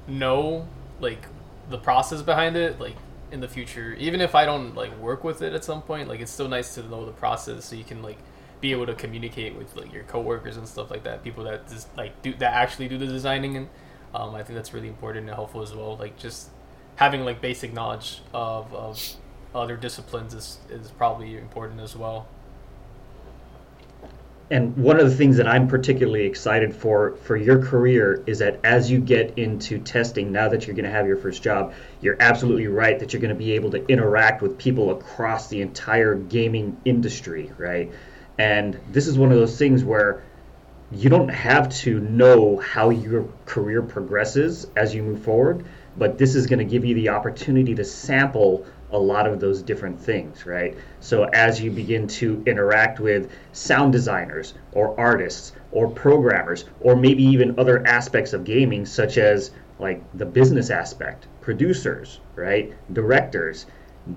know 0.07 0.69
like 1.01 1.27
the 1.69 1.79
process 1.79 2.23
behind 2.23 2.57
it. 2.57 2.81
Like 2.81 2.97
in 3.31 3.41
the 3.41 3.49
future, 3.49 3.95
even 3.95 4.21
if 4.21 4.35
I 4.35 4.45
don't 4.45 4.75
like 4.75 4.97
work 4.99 5.25
with 5.25 5.43
it 5.43 5.53
at 5.53 5.65
some 5.65 5.83
point, 5.83 6.09
like 6.09 6.21
it's 6.21 6.33
still 6.33 6.49
nice 6.49 6.75
to 6.75 6.83
know 6.83 7.07
the 7.07 7.13
process 7.13 7.65
so 7.65 7.77
you 7.77 7.85
can 7.85 8.03
like 8.03 8.19
be 8.63 8.71
able 8.71 8.87
to 8.87 8.95
communicate 8.95 9.55
with 9.55 9.77
like 9.77 9.93
your 9.93 10.05
coworkers 10.05 10.57
and 10.57 10.67
stuff 10.67 10.91
like 10.91 11.05
that. 11.05 11.23
People 11.23 11.45
that 11.45 11.69
just 11.69 11.95
like 11.97 12.23
do 12.23 12.33
that 12.37 12.55
actually 12.55 12.89
do 12.89 12.97
the 12.97 13.07
designing 13.07 13.59
and 13.59 13.69
um, 14.15 14.35
I 14.35 14.43
think 14.43 14.57
that's 14.57 14.73
really 14.73 14.89
important 14.89 15.27
and 15.27 15.35
helpful 15.35 15.63
as 15.63 15.75
well. 15.75 15.97
Like 15.97 16.19
just 16.19 16.49
having 16.97 17.25
like 17.25 17.41
basic 17.41 17.73
knowledge 17.73 18.23
of, 18.33 18.73
of 18.73 19.03
other 19.55 19.77
disciplines 19.77 20.33
is, 20.33 20.59
is 20.71 20.91
probably 20.93 21.37
important 21.37 21.81
as 21.81 21.97
well. 21.97 22.29
And 24.51 24.77
one 24.77 25.01
of 25.01 25.09
the 25.09 25.17
things 25.17 25.39
that 25.39 25.49
I'm 25.49 25.67
particularly 25.67 26.27
excited 26.27 26.77
for 26.77 27.17
for 27.23 27.39
your 27.39 27.63
career 27.63 28.23
is 28.27 28.41
that 28.41 28.61
as 28.65 28.91
you 28.91 29.01
get 29.01 29.39
into 29.39 29.79
testing, 29.79 30.31
now 30.31 30.49
that 30.51 30.67
you're 30.67 30.77
going 30.77 30.85
to 30.85 30.91
have 30.91 31.07
your 31.07 31.17
first 31.17 31.43
job, 31.43 31.73
you're 32.03 32.19
absolutely 32.21 32.67
right 32.67 32.99
that 32.99 33.15
you're 33.15 33.23
going 33.23 33.35
to 33.35 33.39
be 33.39 33.53
able 33.53 33.71
to 33.71 33.87
interact 33.87 34.43
with 34.43 34.59
people 34.59 34.91
across 34.91 35.49
the 35.49 35.63
entire 35.63 36.17
gaming 36.17 36.77
industry, 36.85 37.51
right? 37.57 37.91
And 38.43 38.81
this 38.91 39.07
is 39.07 39.17
one 39.17 39.31
of 39.31 39.39
those 39.39 39.57
things 39.57 39.85
where 39.85 40.25
you 40.91 41.09
don't 41.09 41.29
have 41.29 41.69
to 41.85 42.01
know 42.01 42.57
how 42.57 42.91
your 42.91 43.29
career 43.47 43.83
progresses 43.83 44.67
as 44.75 44.93
you 44.93 45.05
move 45.05 45.23
forward, 45.23 45.65
but 45.97 46.19
this 46.19 46.35
is 46.35 46.49
going 46.49 46.59
to 46.59 46.65
give 46.65 46.85
you 46.85 46.97
the 46.97 47.11
opportunity 47.11 47.73
to 47.77 47.85
sample 47.85 48.67
a 48.91 48.99
lot 48.99 49.29
of 49.29 49.39
those 49.39 49.63
different 49.63 50.01
things, 50.01 50.45
right? 50.45 50.77
So 50.99 51.23
as 51.33 51.61
you 51.61 51.71
begin 51.71 52.09
to 52.19 52.43
interact 52.45 52.99
with 52.99 53.31
sound 53.53 53.93
designers 53.93 54.55
or 54.73 54.99
artists 54.99 55.53
or 55.71 55.89
programmers 55.89 56.65
or 56.81 56.97
maybe 56.97 57.23
even 57.23 57.61
other 57.61 57.87
aspects 57.87 58.33
of 58.33 58.43
gaming 58.43 58.87
such 58.87 59.19
as 59.19 59.53
like 59.79 60.03
the 60.19 60.27
business 60.27 60.69
aspect, 60.69 61.29
producers, 61.43 62.19
right? 62.35 62.73
Directors, 62.93 63.67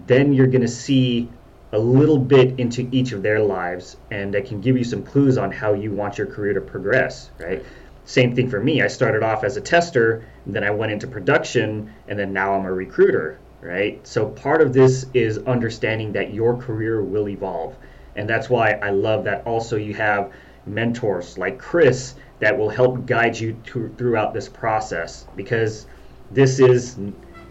then 0.07 0.33
you're 0.33 0.47
going 0.47 0.61
to 0.61 0.67
see 0.67 1.29
a 1.71 1.79
little 1.79 2.17
bit 2.17 2.59
into 2.59 2.87
each 2.91 3.11
of 3.11 3.21
their 3.21 3.39
lives 3.39 3.97
and 4.11 4.33
that 4.33 4.45
can 4.45 4.61
give 4.61 4.77
you 4.77 4.83
some 4.83 5.03
clues 5.03 5.37
on 5.37 5.51
how 5.51 5.73
you 5.73 5.91
want 5.91 6.17
your 6.17 6.27
career 6.27 6.53
to 6.53 6.61
progress, 6.61 7.31
right? 7.39 7.63
Same 8.05 8.35
thing 8.35 8.49
for 8.49 8.59
me. 8.59 8.81
I 8.81 8.87
started 8.87 9.23
off 9.23 9.43
as 9.43 9.57
a 9.57 9.61
tester, 9.61 10.25
then 10.45 10.63
I 10.63 10.69
went 10.69 10.91
into 10.91 11.07
production, 11.07 11.91
and 12.07 12.17
then 12.19 12.33
now 12.33 12.53
I'm 12.53 12.65
a 12.65 12.71
recruiter, 12.71 13.39
right? 13.61 14.05
So 14.05 14.27
part 14.27 14.61
of 14.61 14.73
this 14.73 15.07
is 15.13 15.39
understanding 15.39 16.13
that 16.13 16.33
your 16.33 16.55
career 16.55 17.03
will 17.03 17.27
evolve. 17.27 17.75
And 18.15 18.29
that's 18.29 18.49
why 18.49 18.73
I 18.73 18.91
love 18.91 19.23
that 19.23 19.45
also 19.45 19.75
you 19.75 19.95
have 19.95 20.31
mentors 20.67 21.37
like 21.37 21.57
Chris 21.57 22.15
that 22.39 22.57
will 22.57 22.69
help 22.69 23.05
guide 23.05 23.37
you 23.39 23.57
to, 23.65 23.93
throughout 23.97 24.33
this 24.33 24.49
process 24.49 25.25
because 25.35 25.87
this 26.31 26.59
is 26.59 26.97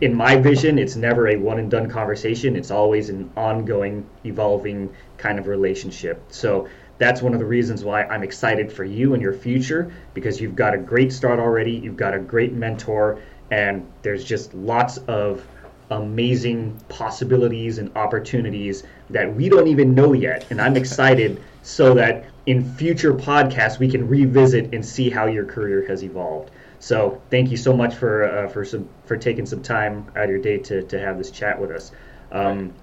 in 0.00 0.14
my 0.14 0.36
vision 0.36 0.78
it's 0.78 0.96
never 0.96 1.28
a 1.28 1.36
one 1.36 1.58
and 1.58 1.70
done 1.70 1.88
conversation 1.88 2.56
it's 2.56 2.70
always 2.70 3.08
an 3.08 3.30
ongoing 3.36 4.06
evolving 4.24 4.92
kind 5.16 5.38
of 5.38 5.46
relationship 5.46 6.20
so 6.28 6.68
that's 6.98 7.22
one 7.22 7.32
of 7.32 7.40
the 7.40 7.44
reasons 7.44 7.82
why 7.84 8.04
I'm 8.04 8.22
excited 8.22 8.72
for 8.72 8.84
you 8.84 9.14
and 9.14 9.22
your 9.22 9.32
future 9.32 9.92
because 10.14 10.40
you've 10.40 10.54
got 10.54 10.74
a 10.74 10.78
great 10.78 11.12
start 11.12 11.38
already 11.38 11.72
you've 11.72 11.96
got 11.96 12.14
a 12.14 12.18
great 12.18 12.52
mentor 12.52 13.20
and 13.50 13.86
there's 14.02 14.24
just 14.24 14.54
lots 14.54 14.98
of 15.08 15.46
amazing 15.90 16.78
possibilities 16.88 17.78
and 17.78 17.94
opportunities 17.96 18.84
that 19.10 19.32
we 19.34 19.48
don't 19.48 19.68
even 19.68 19.94
know 19.94 20.12
yet. 20.12 20.46
And 20.50 20.60
I'm 20.60 20.76
excited 20.76 21.40
so 21.62 21.94
that 21.94 22.24
in 22.46 22.64
future 22.74 23.14
podcasts 23.14 23.78
we 23.78 23.90
can 23.90 24.06
revisit 24.08 24.74
and 24.74 24.84
see 24.84 25.10
how 25.10 25.26
your 25.26 25.44
career 25.44 25.86
has 25.86 26.02
evolved. 26.02 26.50
So 26.84 27.18
thank 27.30 27.50
you 27.50 27.56
so 27.56 27.74
much 27.74 27.94
for 27.94 28.24
uh, 28.28 28.46
for 28.46 28.62
some 28.62 28.86
for 29.06 29.16
taking 29.16 29.46
some 29.46 29.62
time 29.62 30.06
out 30.16 30.24
of 30.24 30.28
your 30.28 30.38
day 30.38 30.58
to, 30.58 30.82
to 30.82 30.98
have 31.00 31.16
this 31.16 31.30
chat 31.30 31.58
with 31.58 31.70
us. 31.70 31.92
Um, 32.30 32.74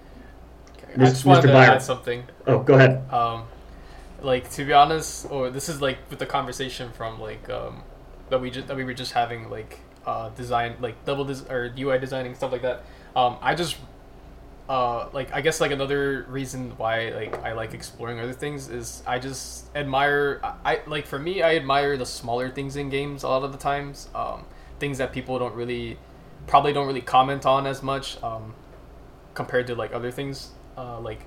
I 0.97 1.06
just 1.06 1.24
wanted 1.24 1.43
Mr. 1.43 1.47
to 1.49 1.54
Byer. 1.54 1.68
add 1.68 1.84
something. 1.84 2.24
Oh, 2.47 2.58
go 2.58 2.74
ahead. 2.74 3.08
Um, 3.14 3.43
like 4.24 4.49
to 4.54 4.66
be 4.66 4.74
honest, 4.74 5.28
or 5.30 5.52
this 5.52 5.70
is 5.70 5.84
like 5.84 5.99
with 6.10 6.18
the 6.18 6.26
conversation 6.26 6.91
from 6.91 7.22
like 7.22 7.47
um, 7.52 7.84
that 8.32 8.41
we 8.41 8.49
just 8.49 8.66
that 8.70 8.76
we 8.76 8.86
were 8.86 8.95
just 8.95 9.12
having 9.12 9.52
like 9.52 9.78
uh, 10.08 10.30
design 10.30 10.78
like 10.80 11.06
double 11.06 11.26
des- 11.26 11.47
or 11.47 11.72
UI 11.78 11.99
designing 11.99 12.34
stuff 12.34 12.52
like 12.52 12.64
that. 12.64 12.84
Um, 13.16 13.38
I 13.39 13.54
just 13.54 13.78
uh, 14.72 15.09
like 15.11 15.34
I 15.34 15.41
guess 15.41 15.59
like 15.59 15.72
another 15.72 16.26
reason 16.30 16.72
why 16.78 17.09
like 17.09 17.38
I 17.43 17.51
like 17.51 17.74
exploring 17.74 18.22
other 18.22 18.32
things 18.32 18.69
is 18.69 19.03
I 19.05 19.19
just 19.19 19.65
admire 19.76 20.39
I, 20.41 20.55
I 20.63 20.80
like 20.88 21.05
for 21.05 21.19
me 21.19 21.41
I 21.41 21.57
admire 21.57 21.97
the 21.97 22.05
smaller 22.05 22.49
things 22.49 22.78
in 22.78 22.89
games 22.89 23.24
a 23.24 23.28
lot 23.28 23.43
of 23.43 23.51
the 23.51 23.57
times 23.57 24.07
um, 24.15 24.45
things 24.80 24.97
that 24.99 25.11
people 25.11 25.38
don't 25.39 25.55
really 25.55 25.97
probably 26.47 26.72
don't 26.72 26.88
really 26.88 27.01
comment 27.01 27.45
on 27.45 27.67
as 27.67 27.84
much 27.84 28.24
um, 28.24 28.53
compared 29.34 29.67
to 29.67 29.76
like 29.76 29.91
other 29.91 30.09
things 30.09 30.51
uh, 30.78 31.01
like 31.01 31.19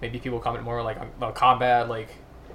maybe 0.00 0.18
people 0.18 0.40
comment 0.40 0.64
more 0.64 0.82
like 0.82 0.98
on 1.20 1.32
combat 1.34 1.88
like 1.88 2.08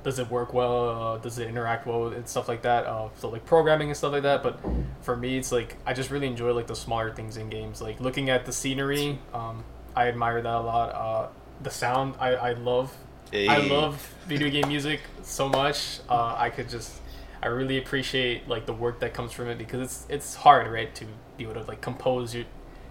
does 0.04 0.20
it 0.20 0.30
work 0.30 0.54
well? 0.54 0.90
Uh, 0.90 1.18
does 1.18 1.38
it 1.38 1.50
interact 1.50 1.86
well 1.86 2.08
and 2.08 2.26
stuff 2.30 2.48
like 2.48 2.62
that? 2.62 2.86
Uh, 2.86 3.10
so 3.18 3.28
like 3.30 3.46
programming 3.46 3.90
and 3.90 3.98
stuff 3.98 4.14
like 4.14 4.24
that. 4.24 4.42
But 4.42 4.58
for 5.02 5.18
me, 5.18 5.38
it's 5.38 5.52
like 5.52 5.76
I 5.86 5.94
just 5.94 6.12
really 6.12 6.28
enjoy 6.28 6.54
like 6.54 6.68
the 6.68 6.76
smaller 6.76 7.14
things 7.14 7.36
in 7.36 7.50
games, 7.50 7.82
like 7.82 8.00
looking 8.00 8.30
at 8.30 8.46
the 8.46 8.54
scenery. 8.54 9.20
Um, 9.34 9.66
I 9.98 10.10
admire 10.10 10.40
that 10.44 10.54
a 10.54 10.60
lot. 10.60 10.90
Uh, 10.90 11.28
the 11.64 11.72
sound, 11.72 12.14
I, 12.20 12.36
I 12.36 12.54
love. 12.54 12.96
Hey. 13.32 13.48
I 13.48 13.58
love 13.58 13.96
video 14.28 14.48
game 14.50 14.68
music 14.68 15.02
so 15.24 15.50
much. 15.50 16.00
Uh, 16.08 16.36
I 16.38 16.52
could 16.52 16.70
just, 16.70 17.02
I 17.42 17.48
really 17.48 17.80
appreciate 17.80 18.48
like 18.48 18.68
the 18.68 18.74
work 18.74 19.00
that 19.00 19.16
comes 19.16 19.32
from 19.32 19.48
it 19.48 19.58
because 19.58 19.82
it's 19.82 20.06
it's 20.10 20.36
hard, 20.36 20.72
right, 20.72 20.94
to 20.96 21.06
be 21.38 21.46
able 21.46 21.56
to 21.56 21.64
like 21.64 21.82
compose 21.82 22.36
your, 22.36 22.46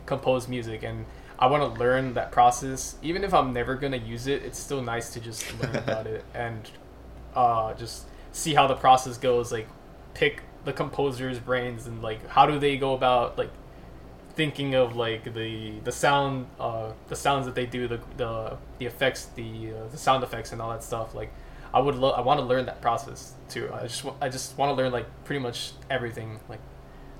compose 0.05 0.49
music 0.49 0.83
and. 0.83 1.07
I 1.39 1.49
want 1.49 1.75
to 1.75 1.79
learn 1.79 2.15
that 2.15 2.33
process. 2.33 2.97
Even 3.03 3.23
if 3.23 3.35
I'm 3.35 3.53
never 3.53 3.75
gonna 3.75 3.99
use 3.99 4.27
it, 4.27 4.43
it's 4.43 4.59
still 4.59 4.81
nice 4.81 5.13
to 5.13 5.21
just 5.21 5.45
learn 5.61 5.77
about 5.85 6.07
it 6.07 6.25
and 6.33 6.71
uh, 7.35 7.75
just 7.75 8.07
see 8.33 8.55
how 8.55 8.67
the 8.67 8.75
process 8.75 9.19
goes. 9.19 9.53
Like 9.53 9.69
pick 10.15 10.43
the 10.65 10.73
composer's 10.73 11.39
brains 11.39 11.87
and 11.87 12.03
like 12.03 12.27
how 12.27 12.47
do 12.47 12.59
they 12.59 12.79
go 12.79 12.95
about 12.95 13.37
like 13.37 13.51
thinking 14.37 14.74
of 14.74 14.95
like 14.95 15.24
the 15.34 15.72
the 15.82 15.91
sound 15.93 16.47
uh, 16.61 16.93
the 17.09 17.16
sounds 17.16 17.47
that 17.47 17.55
they 17.55 17.66
do 17.66 17.89
the 17.89 18.01
the, 18.16 18.57
the 18.78 18.87
effects 18.87 19.24
the 19.34 19.72
uh, 19.72 19.89
the 19.91 19.97
sound 19.97 20.22
effects 20.22 20.53
and 20.53 20.62
all 20.62 20.70
that 20.70 20.84
stuff 20.84 21.14
like 21.14 21.32
I 21.74 21.80
would 21.80 21.97
lo- 21.97 22.12
I 22.12 22.20
want 22.20 22.39
to 22.39 22.47
learn 22.47 22.66
that 22.66 22.80
process 22.80 23.32
too 23.49 23.70
I 23.72 23.82
just 23.82 24.05
I 24.20 24.28
just 24.28 24.57
want 24.57 24.70
to 24.70 24.74
learn 24.74 24.93
like 24.93 25.07
pretty 25.24 25.41
much 25.41 25.72
everything 25.91 26.39
like 26.49 26.61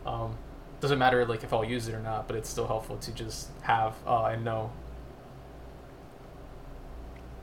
um, 0.05 0.37
doesn't 0.81 0.99
matter 0.99 1.25
like 1.25 1.43
if 1.43 1.53
I'll 1.53 1.65
use 1.65 1.89
it 1.89 1.95
or 1.95 2.01
not 2.01 2.29
but 2.29 2.37
it's 2.37 2.49
still 2.49 2.67
helpful 2.67 2.99
to 2.99 3.11
just 3.13 3.49
have 3.63 3.95
uh, 4.07 4.27
and 4.27 4.45
know 4.45 4.71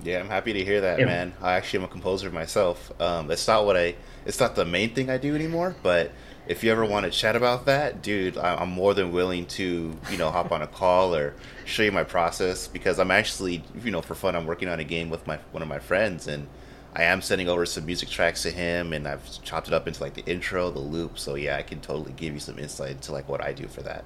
yeah, 0.04 0.20
I'm 0.20 0.28
happy 0.28 0.54
to 0.54 0.64
hear 0.66 0.82
that, 0.82 1.00
yeah. 1.00 1.06
man. 1.06 1.34
I 1.42 1.54
actually 1.54 1.80
am 1.80 1.86
a 1.86 1.88
composer 1.88 2.30
myself. 2.30 2.92
Um, 3.02 3.32
it's 3.32 3.48
not 3.48 3.66
what 3.66 3.78
I. 3.78 3.96
It's 4.26 4.38
not 4.38 4.54
the 4.56 4.66
main 4.66 4.94
thing 4.94 5.10
I 5.10 5.18
do 5.18 5.34
anymore. 5.34 5.76
But 5.82 6.12
if 6.48 6.64
you 6.64 6.72
ever 6.72 6.86
want 6.86 7.06
to 7.06 7.12
chat 7.12 7.36
about 7.36 7.66
that, 7.66 8.02
dude, 8.02 8.38
I'm 8.38 8.70
more 8.70 8.94
than 8.94 9.12
willing 9.12 9.46
to, 9.48 9.98
you 10.12 10.18
know, 10.18 10.30
hop 10.30 10.52
on 10.52 10.62
a 10.62 10.68
call 10.68 11.16
or 11.16 11.34
show 11.66 11.84
you 11.84 11.92
my 11.92 12.04
process 12.04 12.68
because 12.68 13.00
I'm 13.00 13.12
actually, 13.12 13.64
you 13.84 13.92
know, 13.92 14.02
for 14.02 14.16
fun, 14.16 14.36
I'm 14.36 14.46
working 14.46 14.68
on 14.68 14.80
a 14.80 14.84
game 14.84 15.10
with 15.10 15.26
my 15.26 15.38
one 15.52 15.64
of 15.64 15.70
my 15.70 15.80
friends, 15.80 16.28
and 16.28 16.48
I 16.94 17.04
am 17.04 17.22
sending 17.22 17.48
over 17.48 17.66
some 17.66 17.86
music 17.86 18.10
tracks 18.10 18.44
to 18.44 18.52
him, 18.52 18.92
and 18.92 19.08
I've 19.08 19.42
chopped 19.44 19.68
it 19.68 19.74
up 19.74 19.88
into 19.88 20.02
like 20.04 20.16
the 20.16 20.26
intro, 20.26 20.70
the 20.70 20.80
loop. 20.80 21.18
So 21.18 21.36
yeah, 21.36 21.56
I 21.56 21.64
can 21.64 21.80
totally 21.80 22.14
give 22.14 22.34
you 22.34 22.40
some 22.40 22.60
insight 22.60 22.92
into 22.92 23.14
like 23.14 23.30
what 23.30 23.42
I 23.42 23.54
do 23.54 23.68
for 23.68 23.82
that. 23.84 24.04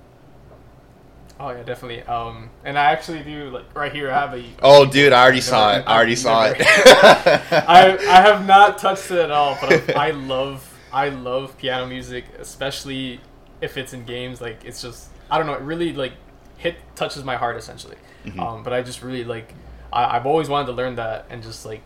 Oh 1.39 1.49
yeah, 1.49 1.63
definitely. 1.63 2.03
Um, 2.03 2.49
and 2.63 2.77
I 2.77 2.91
actually 2.91 3.23
do 3.23 3.49
like 3.49 3.75
right 3.75 3.91
here. 3.91 4.11
I 4.11 4.19
have 4.19 4.33
a. 4.35 4.43
Oh, 4.61 4.85
dude! 4.85 5.11
I 5.11 5.23
already 5.23 5.41
saw 5.41 5.75
it. 5.75 5.85
I 5.87 5.95
already 5.95 6.15
saw 6.15 6.45
it. 6.45 6.57
I 6.61 7.97
I 7.97 8.21
have 8.21 8.45
not 8.45 8.77
touched 8.77 9.09
it 9.09 9.17
at 9.17 9.31
all, 9.31 9.57
but 9.59 9.95
I, 9.95 10.09
I 10.09 10.11
love 10.11 10.76
I 10.91 11.09
love 11.09 11.57
piano 11.57 11.85
music, 11.85 12.25
especially 12.39 13.19
if 13.61 13.77
it's 13.77 13.93
in 13.93 14.05
games. 14.05 14.41
Like 14.41 14.63
it's 14.65 14.81
just 14.81 15.09
I 15.29 15.37
don't 15.37 15.47
know. 15.47 15.53
It 15.53 15.61
really 15.61 15.93
like 15.93 16.13
hit 16.57 16.77
touches 16.95 17.23
my 17.23 17.35
heart 17.35 17.57
essentially. 17.57 17.97
Mm-hmm. 18.25 18.39
Um, 18.39 18.63
but 18.63 18.73
I 18.73 18.81
just 18.81 19.01
really 19.01 19.23
like 19.23 19.53
I, 19.91 20.17
I've 20.17 20.25
always 20.25 20.49
wanted 20.49 20.67
to 20.67 20.73
learn 20.73 20.95
that 20.95 21.25
and 21.29 21.43
just 21.43 21.65
like, 21.65 21.81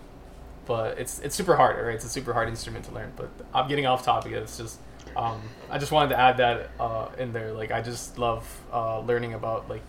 but 0.65 0.99
it's 0.99 1.19
it's 1.19 1.35
super 1.35 1.55
hard, 1.55 1.83
right? 1.83 1.95
It's 1.95 2.05
a 2.05 2.09
super 2.09 2.33
hard 2.33 2.49
instrument 2.49 2.85
to 2.85 2.91
learn. 2.91 3.13
But 3.15 3.29
I'm 3.53 3.67
getting 3.67 3.85
off 3.85 4.03
topic. 4.03 4.33
It's 4.33 4.57
just 4.57 4.79
um, 5.15 5.41
I 5.69 5.77
just 5.77 5.91
wanted 5.91 6.09
to 6.09 6.19
add 6.19 6.37
that 6.37 6.69
uh, 6.79 7.09
in 7.17 7.33
there. 7.33 7.53
Like 7.53 7.71
I 7.71 7.81
just 7.81 8.17
love 8.17 8.61
uh, 8.71 8.99
learning 8.99 9.33
about 9.33 9.69
like 9.69 9.81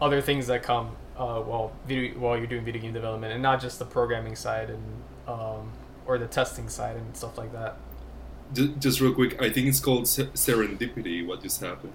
other 0.00 0.20
things 0.20 0.46
that 0.46 0.62
come 0.62 0.96
uh, 1.16 1.40
while 1.40 1.72
video 1.86 2.18
while 2.18 2.36
you're 2.36 2.46
doing 2.46 2.64
video 2.64 2.82
game 2.82 2.92
development, 2.92 3.32
and 3.32 3.42
not 3.42 3.60
just 3.60 3.78
the 3.78 3.84
programming 3.84 4.36
side 4.36 4.70
and 4.70 4.82
um, 5.28 5.72
or 6.06 6.18
the 6.18 6.26
testing 6.26 6.68
side 6.68 6.96
and 6.96 7.16
stuff 7.16 7.38
like 7.38 7.52
that. 7.52 7.76
Just 8.52 9.00
real 9.00 9.14
quick, 9.14 9.40
I 9.40 9.50
think 9.50 9.68
it's 9.68 9.80
called 9.80 10.04
serendipity. 10.04 11.26
What 11.26 11.42
just 11.42 11.60
happened? 11.60 11.92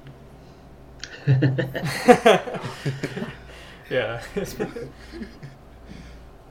yeah. 3.89 4.21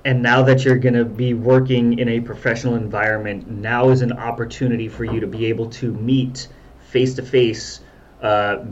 and 0.05 0.23
now 0.23 0.43
that 0.43 0.65
you're 0.65 0.79
going 0.79 0.95
to 0.95 1.05
be 1.05 1.33
working 1.33 1.99
in 1.99 2.09
a 2.09 2.21
professional 2.21 2.75
environment, 2.75 3.49
now 3.49 3.89
is 3.91 4.03
an 4.03 4.13
opportunity 4.13 4.89
for 4.89 5.05
you 5.05 5.21
to 5.21 5.27
be 5.27 5.47
able 5.47 5.71
to 5.71 5.93
meet 5.93 6.49
face 6.91 7.15
to 7.15 7.23
face 7.23 7.81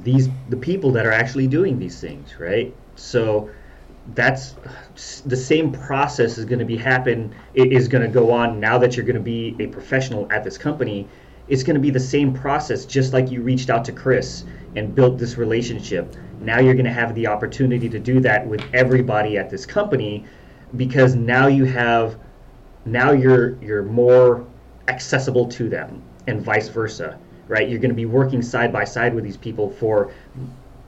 these 0.03 0.29
the 0.49 0.57
people 0.57 0.91
that 0.93 1.07
are 1.07 1.13
actually 1.13 1.47
doing 1.47 1.79
these 1.79 2.01
things, 2.01 2.39
right? 2.39 2.75
So 2.97 3.51
that's 4.15 4.55
the 5.25 5.37
same 5.37 5.73
process 5.73 6.37
is 6.37 6.45
going 6.45 6.59
to 6.59 6.65
be 6.65 6.77
happen 6.77 7.35
is 7.55 7.87
going 7.89 8.03
to 8.03 8.09
go 8.09 8.33
on 8.33 8.59
now 8.59 8.77
that 8.79 8.97
you're 8.97 9.07
going 9.07 9.17
to 9.17 9.23
be 9.23 9.55
a 9.61 9.67
professional 9.69 10.27
at 10.33 10.43
this 10.43 10.59
company 10.59 11.07
it's 11.49 11.63
going 11.63 11.75
to 11.75 11.81
be 11.81 11.91
the 11.91 12.01
same 12.01 12.33
process 12.33 12.85
just 12.85 13.13
like 13.13 13.31
you 13.31 13.43
reached 13.43 13.71
out 13.71 13.85
to 13.85 13.93
chris 13.93 14.45
and 14.77 14.95
built 14.95 15.19
this 15.19 15.37
relationship. 15.37 16.15
Now 16.41 16.59
you're 16.61 16.75
going 16.75 16.87
to 16.87 16.93
have 16.93 17.15
the 17.15 17.27
opportunity 17.27 17.89
to 17.89 17.99
do 17.99 18.21
that 18.21 18.47
with 18.47 18.63
everybody 18.73 19.37
at 19.37 19.51
this 19.51 19.67
company 19.67 20.25
because 20.77 21.15
now 21.15 21.47
you 21.47 21.65
have 21.65 22.19
now 22.85 23.13
you're 23.13 23.63
you're 23.63 23.83
more 23.83 24.47
accessible 24.89 25.47
to 25.49 25.69
them 25.69 26.03
and 26.27 26.43
vice 26.43 26.69
versa 26.69 27.19
right? 27.49 27.69
You're 27.69 27.81
going 27.81 27.91
to 27.91 27.95
be 27.95 28.07
working 28.07 28.41
side 28.41 28.73
by 28.73 28.85
side 28.85 29.15
with 29.15 29.25
these 29.25 29.37
people 29.37 29.71
for 29.71 30.11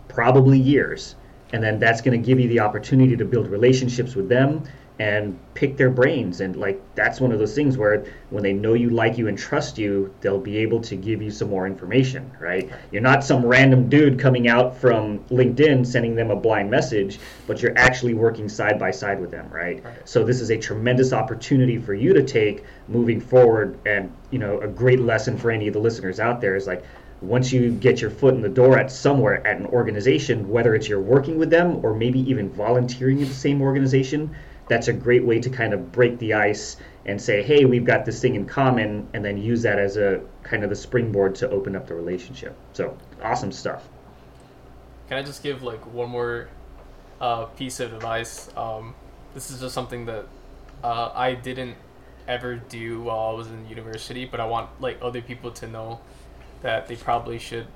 probably 0.09 0.59
years 0.59 1.15
and 1.53 1.63
then 1.63 1.79
that's 1.79 2.01
going 2.01 2.19
to 2.19 2.27
give 2.27 2.41
you 2.41 2.49
the 2.49 2.61
opportunity 2.61 3.17
to 3.17 3.25
build 3.25 3.49
relationships 3.49 4.15
with 4.15 4.29
them 4.29 4.63
and 4.99 5.37
pick 5.55 5.77
their 5.77 5.91
brains. 5.91 6.41
And 6.41 6.55
like 6.55 6.81
that's 6.95 7.21
one 7.21 7.33
of 7.33 7.39
those 7.39 7.55
things 7.55 7.77
where 7.77 8.07
when 8.31 8.43
they 8.43 8.53
know 8.53 8.75
you 8.75 8.91
like 8.91 9.19
you 9.19 9.27
and 9.27 9.37
trust 9.37 9.77
you 9.77 10.15
they'll 10.21 10.39
be 10.39 10.59
able 10.59 10.81
to 10.83 10.97
give 10.97 11.21
you 11.21 11.31
some 11.31 11.51
more 11.51 11.67
information 11.67 12.31
right? 12.39 12.71
You're 12.93 13.03
not 13.03 13.25
some 13.25 13.45
random 13.45 13.89
dude 13.89 14.19
coming 14.19 14.49
out 14.49 14.77
from 14.77 15.19
linkedin 15.31 15.85
sending 15.87 16.15
them 16.15 16.31
a 16.31 16.37
blind 16.37 16.71
message 16.71 17.19
but 17.47 17.61
you're 17.61 17.77
actually 17.77 18.15
working 18.15 18.49
side 18.49 18.79
by 18.79 18.91
side 18.91 19.21
with 19.21 19.31
them 19.31 19.49
right, 19.51 19.83
right. 19.85 20.09
so 20.09 20.25
this 20.25 20.41
is 20.41 20.51
a 20.51 20.57
tremendous 20.57 21.13
opportunity 21.13 21.79
for 21.79 21.95
you 21.95 22.13
to 22.13 22.23
take 22.23 22.65
moving 22.89 23.21
forward. 23.21 23.79
And 23.87 24.13
you 24.31 24.39
know 24.39 24.61
a 24.61 24.69
great 24.69 25.01
lesson 25.01 25.37
for 25.37 25.51
any 25.51 25.67
of 25.67 25.75
the 25.75 25.81
listeners 25.81 26.21
out 26.21 26.41
there 26.41 26.55
is 26.55 26.67
like 26.67 26.85
once 27.21 27.53
you 27.53 27.71
get 27.73 28.01
your 28.01 28.11
foot 28.11 28.35
in 28.35 28.43
the 28.43 28.49
door 28.49 28.79
at 28.79 28.91
somewhere 28.91 29.45
at 29.47 29.57
an 29.57 29.67
organization, 29.67 30.49
whether 30.49 30.75
it's 30.75 30.89
you're 30.89 31.01
working 31.01 31.39
with 31.39 31.51
them 31.51 31.85
or 31.85 31.95
maybe 31.95 32.21
even 32.31 32.51
volunteering 32.51 33.21
in 33.21 33.29
the 33.29 33.35
same 33.35 33.63
organization, 33.63 34.35
that's 34.69 34.89
a 34.89 34.93
great 34.93 35.25
way 35.25 35.39
to 35.41 35.51
kind 35.51 35.75
of 35.75 35.93
break 35.93 36.19
the 36.19 36.35
ice 36.35 36.77
and 37.07 37.21
say, 37.21 37.43
hey, 37.43 37.65
we've 37.65 37.85
got 37.85 38.05
this 38.05 38.21
thing 38.21 38.35
in 38.35 38.47
common, 38.47 39.07
and 39.13 39.25
then 39.25 39.37
use 39.37 39.63
that 39.63 39.79
as 39.79 39.97
a 39.97 40.23
kind 40.43 40.65
of 40.65 40.71
the 40.71 40.77
springboard 40.77 41.35
to 41.35 41.51
open 41.51 41.77
up 41.77 41.87
the 41.87 41.95
relationship. 41.95 42.57
So 42.73 42.97
awesome 43.23 43.53
stuff. 43.53 43.89
Can 45.09 45.19
I 45.19 45.23
just 45.23 45.43
give 45.43 45.63
like 45.63 45.85
one 45.93 46.09
more 46.09 46.49
uh, 47.21 47.45
piece 47.45 47.81
of 47.81 47.93
advice? 47.93 48.49
Um, 48.57 48.95
this 49.35 49.51
is 49.51 49.61
just 49.61 49.75
something 49.75 50.07
that 50.07 50.25
uh, 50.83 51.11
I 51.15 51.35
didn't 51.35 51.77
ever 52.27 52.57
do 52.57 53.03
while 53.03 53.31
I 53.31 53.33
was 53.33 53.49
in 53.49 53.69
university, 53.69 54.25
but 54.25 54.41
I 54.41 54.47
want 54.47 54.71
like 54.81 54.99
other 55.03 55.21
people 55.21 55.51
to 55.53 55.69
know 55.69 56.01
that 56.63 56.89
they 56.89 56.97
probably 56.97 57.39
should. 57.39 57.67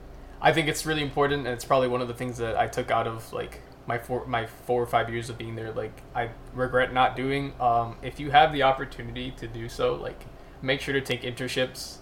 I 0.40 0.52
think 0.52 0.68
it's 0.68 0.86
really 0.86 1.02
important, 1.02 1.46
and 1.46 1.54
it's 1.54 1.64
probably 1.64 1.88
one 1.88 2.00
of 2.00 2.08
the 2.08 2.14
things 2.14 2.38
that 2.38 2.56
I 2.56 2.66
took 2.66 2.90
out 2.90 3.06
of 3.06 3.30
like 3.32 3.60
my 3.88 3.98
four 3.98 4.26
my 4.26 4.46
four 4.46 4.82
or 4.82 4.86
five 4.86 5.08
years 5.08 5.30
of 5.30 5.38
being 5.38 5.56
there. 5.56 5.72
Like 5.72 6.02
I 6.14 6.28
regret 6.52 6.92
not 6.92 7.16
doing. 7.16 7.54
Um, 7.58 7.96
if 8.02 8.20
you 8.20 8.30
have 8.30 8.52
the 8.52 8.62
opportunity 8.62 9.32
to 9.38 9.48
do 9.48 9.68
so, 9.68 9.94
like 9.94 10.26
make 10.60 10.80
sure 10.80 10.92
to 10.92 11.00
take 11.00 11.22
internships. 11.22 11.96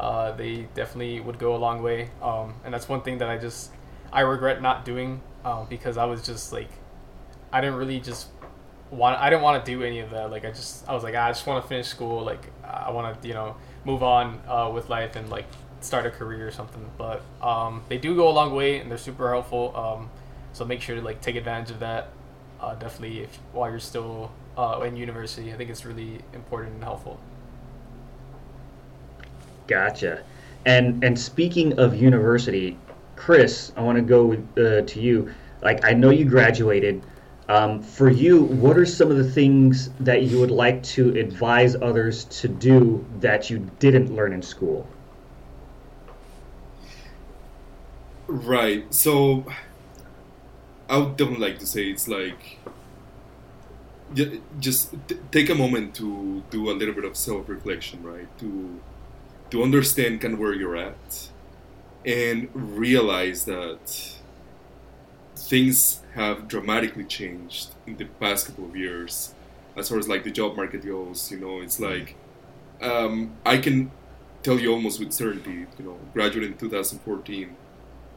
Uh, 0.00 0.32
they 0.32 0.68
definitely 0.74 1.20
would 1.20 1.38
go 1.38 1.56
a 1.56 1.58
long 1.58 1.82
way, 1.82 2.10
um, 2.22 2.54
and 2.64 2.72
that's 2.74 2.88
one 2.88 3.02
thing 3.02 3.18
that 3.18 3.28
I 3.28 3.38
just 3.38 3.70
I 4.12 4.20
regret 4.20 4.60
not 4.62 4.84
doing 4.84 5.20
uh, 5.44 5.64
because 5.64 5.96
I 5.96 6.04
was 6.04 6.24
just 6.24 6.52
like 6.52 6.70
I 7.52 7.60
didn't 7.60 7.76
really 7.76 8.00
just 8.00 8.28
want 8.90 9.18
I 9.18 9.30
didn't 9.30 9.42
want 9.42 9.64
to 9.64 9.70
do 9.70 9.82
any 9.82 10.00
of 10.00 10.10
that. 10.10 10.30
Like 10.30 10.44
I 10.44 10.50
just 10.50 10.88
I 10.88 10.94
was 10.94 11.04
like 11.04 11.14
ah, 11.16 11.26
I 11.26 11.30
just 11.30 11.46
want 11.46 11.62
to 11.62 11.68
finish 11.68 11.86
school. 11.86 12.24
Like 12.24 12.50
I 12.64 12.90
want 12.90 13.22
to 13.22 13.28
you 13.28 13.34
know 13.34 13.56
move 13.84 14.02
on 14.02 14.40
uh, 14.48 14.70
with 14.74 14.88
life 14.88 15.14
and 15.14 15.30
like 15.30 15.46
start 15.80 16.04
a 16.04 16.10
career 16.10 16.48
or 16.48 16.50
something. 16.50 16.84
But 16.96 17.22
um, 17.40 17.82
they 17.88 17.98
do 17.98 18.16
go 18.16 18.28
a 18.28 18.34
long 18.34 18.54
way 18.54 18.78
and 18.78 18.90
they're 18.90 18.98
super 18.98 19.30
helpful. 19.30 19.72
So 20.52 20.64
make 20.64 20.80
sure 20.80 20.96
to 20.96 21.02
like 21.02 21.20
take 21.20 21.36
advantage 21.36 21.70
of 21.70 21.80
that. 21.80 22.08
Uh, 22.60 22.74
definitely, 22.74 23.20
if 23.20 23.36
while 23.52 23.70
you're 23.70 23.78
still 23.78 24.32
uh, 24.56 24.80
in 24.84 24.96
university, 24.96 25.52
I 25.52 25.56
think 25.56 25.70
it's 25.70 25.84
really 25.84 26.20
important 26.34 26.74
and 26.74 26.82
helpful. 26.82 27.20
Gotcha. 29.68 30.24
And 30.66 31.04
and 31.04 31.18
speaking 31.18 31.78
of 31.78 31.94
university, 31.94 32.76
Chris, 33.14 33.72
I 33.76 33.82
want 33.82 33.96
to 33.96 34.02
go 34.02 34.32
uh, 34.32 34.82
to 34.82 35.00
you. 35.00 35.32
Like 35.62 35.84
I 35.84 35.92
know 35.92 36.10
you 36.10 36.24
graduated. 36.24 37.02
Um, 37.48 37.82
for 37.82 38.10
you, 38.10 38.42
what 38.42 38.76
are 38.76 38.84
some 38.84 39.10
of 39.10 39.16
the 39.16 39.30
things 39.30 39.88
that 40.00 40.24
you 40.24 40.38
would 40.38 40.50
like 40.50 40.82
to 40.82 41.18
advise 41.18 41.76
others 41.76 42.24
to 42.24 42.48
do 42.48 43.06
that 43.20 43.48
you 43.48 43.70
didn't 43.78 44.14
learn 44.14 44.34
in 44.34 44.42
school? 44.42 44.86
Right. 48.26 48.92
So 48.92 49.46
I 50.88 50.98
would 50.98 51.16
definitely 51.16 51.48
like 51.50 51.58
to 51.60 51.66
say 51.66 51.90
it's 51.90 52.08
like 52.08 52.58
just 54.58 54.94
take 55.30 55.50
a 55.50 55.54
moment 55.54 55.94
to 55.96 56.42
do 56.50 56.70
a 56.70 56.72
little 56.72 56.94
bit 56.94 57.04
of 57.04 57.16
self-reflection, 57.16 58.02
right? 58.02 58.28
To 58.38 58.80
to 59.50 59.62
understand 59.62 60.20
kind 60.20 60.34
of 60.34 60.40
where 60.40 60.54
you're 60.54 60.76
at 60.76 61.30
and 62.04 62.48
realize 62.54 63.44
that 63.46 64.16
things 65.36 66.02
have 66.14 66.48
dramatically 66.48 67.04
changed 67.04 67.70
in 67.86 67.96
the 67.96 68.04
past 68.04 68.46
couple 68.46 68.64
of 68.64 68.76
years 68.76 69.34
as 69.76 69.88
far 69.88 69.98
as 69.98 70.08
like 70.08 70.24
the 70.24 70.30
job 70.30 70.56
market 70.56 70.84
goes. 70.84 71.30
You 71.30 71.38
know, 71.38 71.60
it's 71.60 71.80
like 71.80 72.16
um, 72.82 73.36
I 73.44 73.58
can 73.58 73.90
tell 74.42 74.58
you 74.58 74.72
almost 74.72 75.00
with 75.00 75.12
certainty. 75.12 75.66
You 75.78 75.84
know, 75.84 75.98
graduating 76.14 76.52
in 76.52 76.58
2014 76.58 77.56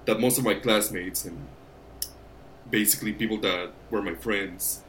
that 0.05 0.19
most 0.19 0.37
of 0.37 0.43
my 0.45 0.55
classmates 0.55 1.25
and 1.25 1.37
basically 2.71 3.13
people 3.13 3.37
that 3.39 3.71
were 3.91 4.01
my 4.01 4.15
friends, 4.15 4.81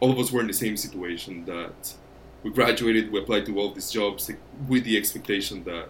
all 0.00 0.12
of 0.12 0.18
us 0.18 0.30
were 0.30 0.40
in 0.40 0.46
the 0.46 0.52
same 0.52 0.76
situation 0.76 1.44
that 1.46 1.94
we 2.42 2.50
graduated, 2.50 3.10
we 3.10 3.18
applied 3.20 3.46
to 3.46 3.58
all 3.58 3.72
these 3.72 3.90
jobs 3.90 4.30
with 4.68 4.84
the 4.84 4.96
expectation 4.96 5.64
that 5.64 5.88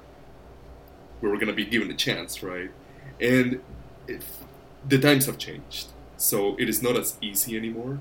we 1.20 1.28
were 1.28 1.36
going 1.36 1.48
to 1.48 1.52
be 1.52 1.64
given 1.64 1.90
a 1.90 1.94
chance, 1.94 2.42
right? 2.42 2.70
And 3.20 3.60
the 4.86 4.98
times 4.98 5.26
have 5.26 5.38
changed, 5.38 5.88
so 6.16 6.56
it 6.58 6.68
is 6.68 6.82
not 6.82 6.96
as 6.96 7.16
easy 7.20 7.56
anymore. 7.56 7.98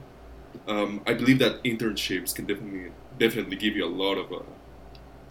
Um, 0.67 1.01
I 1.05 1.13
believe 1.13 1.39
that 1.39 1.63
internships 1.63 2.33
can 2.33 2.45
definitely 2.45 2.91
definitely 3.19 3.55
give 3.55 3.75
you 3.75 3.83
a 3.85 3.89
lot 3.89 4.15
of 4.15 4.31
uh, 4.31 4.45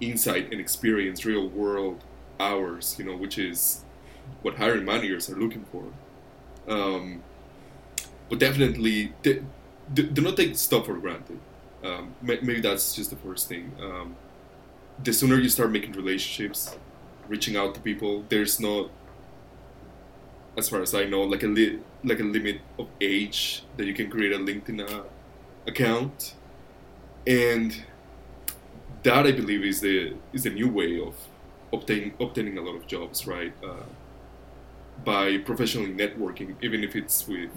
insight 0.00 0.50
and 0.50 0.60
experience, 0.60 1.24
real 1.24 1.48
world 1.48 2.04
hours, 2.38 2.96
you 2.98 3.04
know, 3.04 3.16
which 3.16 3.38
is 3.38 3.84
what 4.42 4.56
hiring 4.56 4.84
managers 4.84 5.30
are 5.30 5.36
looking 5.36 5.64
for. 5.72 5.84
Um, 6.68 7.22
but 8.28 8.38
definitely, 8.38 9.12
do, 9.22 9.44
do, 9.92 10.22
not 10.22 10.36
take 10.36 10.56
stuff 10.56 10.86
for 10.86 10.94
granted. 10.94 11.38
Um, 11.84 12.14
maybe 12.20 12.60
that's 12.60 12.94
just 12.94 13.10
the 13.10 13.16
first 13.16 13.48
thing. 13.48 13.72
Um, 13.80 14.16
the 15.02 15.12
sooner 15.12 15.36
you 15.36 15.48
start 15.48 15.70
making 15.70 15.92
relationships, 15.92 16.76
reaching 17.28 17.56
out 17.56 17.74
to 17.74 17.80
people, 17.80 18.24
there's 18.28 18.58
no, 18.58 18.90
as 20.56 20.68
far 20.68 20.82
as 20.82 20.94
I 20.94 21.04
know, 21.04 21.22
like 21.22 21.42
a 21.42 21.46
li- 21.46 21.78
like 22.02 22.20
a 22.20 22.24
limit 22.24 22.60
of 22.78 22.88
age 23.00 23.62
that 23.76 23.86
you 23.86 23.94
can 23.94 24.10
create 24.10 24.32
a 24.32 24.38
LinkedIn 24.38 24.90
uh, 24.90 25.02
account, 25.66 26.34
and 27.26 27.84
that 29.02 29.26
I 29.26 29.32
believe 29.32 29.64
is 29.64 29.80
the 29.80 30.14
is 30.32 30.44
the 30.44 30.50
new 30.50 30.68
way 30.68 31.00
of 31.00 31.14
obtaining 31.72 32.14
obtaining 32.18 32.58
a 32.58 32.62
lot 32.62 32.74
of 32.74 32.86
jobs, 32.86 33.26
right? 33.26 33.52
Uh, 33.62 33.84
by 35.04 35.38
professionally 35.38 35.92
networking, 35.92 36.56
even 36.62 36.82
if 36.82 36.96
it's 36.96 37.28
with 37.28 37.50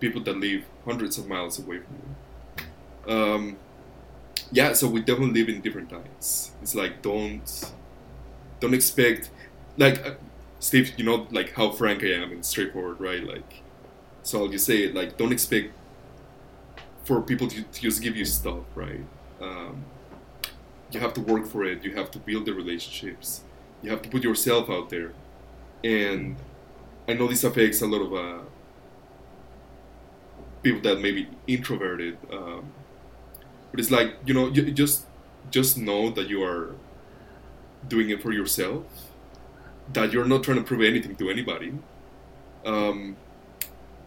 people 0.00 0.22
that 0.22 0.36
live 0.36 0.64
hundreds 0.84 1.18
of 1.18 1.28
miles 1.28 1.58
away 1.58 1.80
from 1.80 1.96
you. 3.06 3.14
Um, 3.14 3.56
yeah, 4.52 4.72
so 4.72 4.88
we 4.88 5.00
definitely 5.00 5.40
live 5.40 5.48
in 5.48 5.60
different 5.60 5.90
times. 5.90 6.52
It's 6.62 6.74
like 6.74 7.02
don't 7.02 7.72
don't 8.60 8.74
expect 8.74 9.30
like 9.76 10.04
uh, 10.04 10.14
Steve, 10.60 10.94
you 10.98 11.04
know, 11.04 11.26
like 11.30 11.52
how 11.54 11.70
frank 11.70 12.02
I 12.02 12.08
am 12.14 12.32
and 12.32 12.44
straightforward, 12.44 13.00
right? 13.00 13.22
Like, 13.24 13.62
so 14.22 14.40
I'll 14.42 14.48
just 14.48 14.66
say 14.66 14.84
it 14.84 14.94
like 14.94 15.16
don't 15.16 15.32
expect 15.32 15.72
for 17.04 17.22
people 17.22 17.48
to, 17.48 17.62
to 17.62 17.80
just 17.80 18.02
give 18.02 18.16
you 18.16 18.24
stuff, 18.24 18.64
right? 18.74 19.04
Um, 19.40 19.84
you 20.90 21.00
have 21.00 21.14
to 21.14 21.20
work 21.20 21.46
for 21.46 21.64
it. 21.64 21.84
You 21.84 21.94
have 21.94 22.10
to 22.12 22.18
build 22.18 22.46
the 22.46 22.54
relationships. 22.54 23.42
You 23.82 23.90
have 23.90 24.02
to 24.02 24.08
put 24.08 24.22
yourself 24.22 24.68
out 24.70 24.90
there 24.90 25.12
and 25.84 26.36
I 27.08 27.14
know 27.14 27.28
this 27.28 27.44
affects 27.44 27.82
a 27.82 27.86
lot 27.86 28.02
of 28.02 28.14
uh, 28.14 28.42
people 30.62 30.80
that 30.80 31.00
may 31.00 31.12
be 31.12 31.28
introverted, 31.46 32.18
um, 32.32 32.72
but 33.70 33.80
it's 33.80 33.90
like 33.90 34.14
you 34.24 34.34
know, 34.34 34.48
you 34.48 34.70
just 34.72 35.06
just 35.50 35.78
know 35.78 36.10
that 36.10 36.28
you 36.28 36.42
are 36.42 36.74
doing 37.86 38.10
it 38.10 38.22
for 38.22 38.32
yourself, 38.32 38.84
that 39.92 40.12
you're 40.12 40.24
not 40.24 40.42
trying 40.42 40.58
to 40.58 40.64
prove 40.64 40.82
anything 40.82 41.16
to 41.16 41.30
anybody, 41.30 41.72
um, 42.66 43.16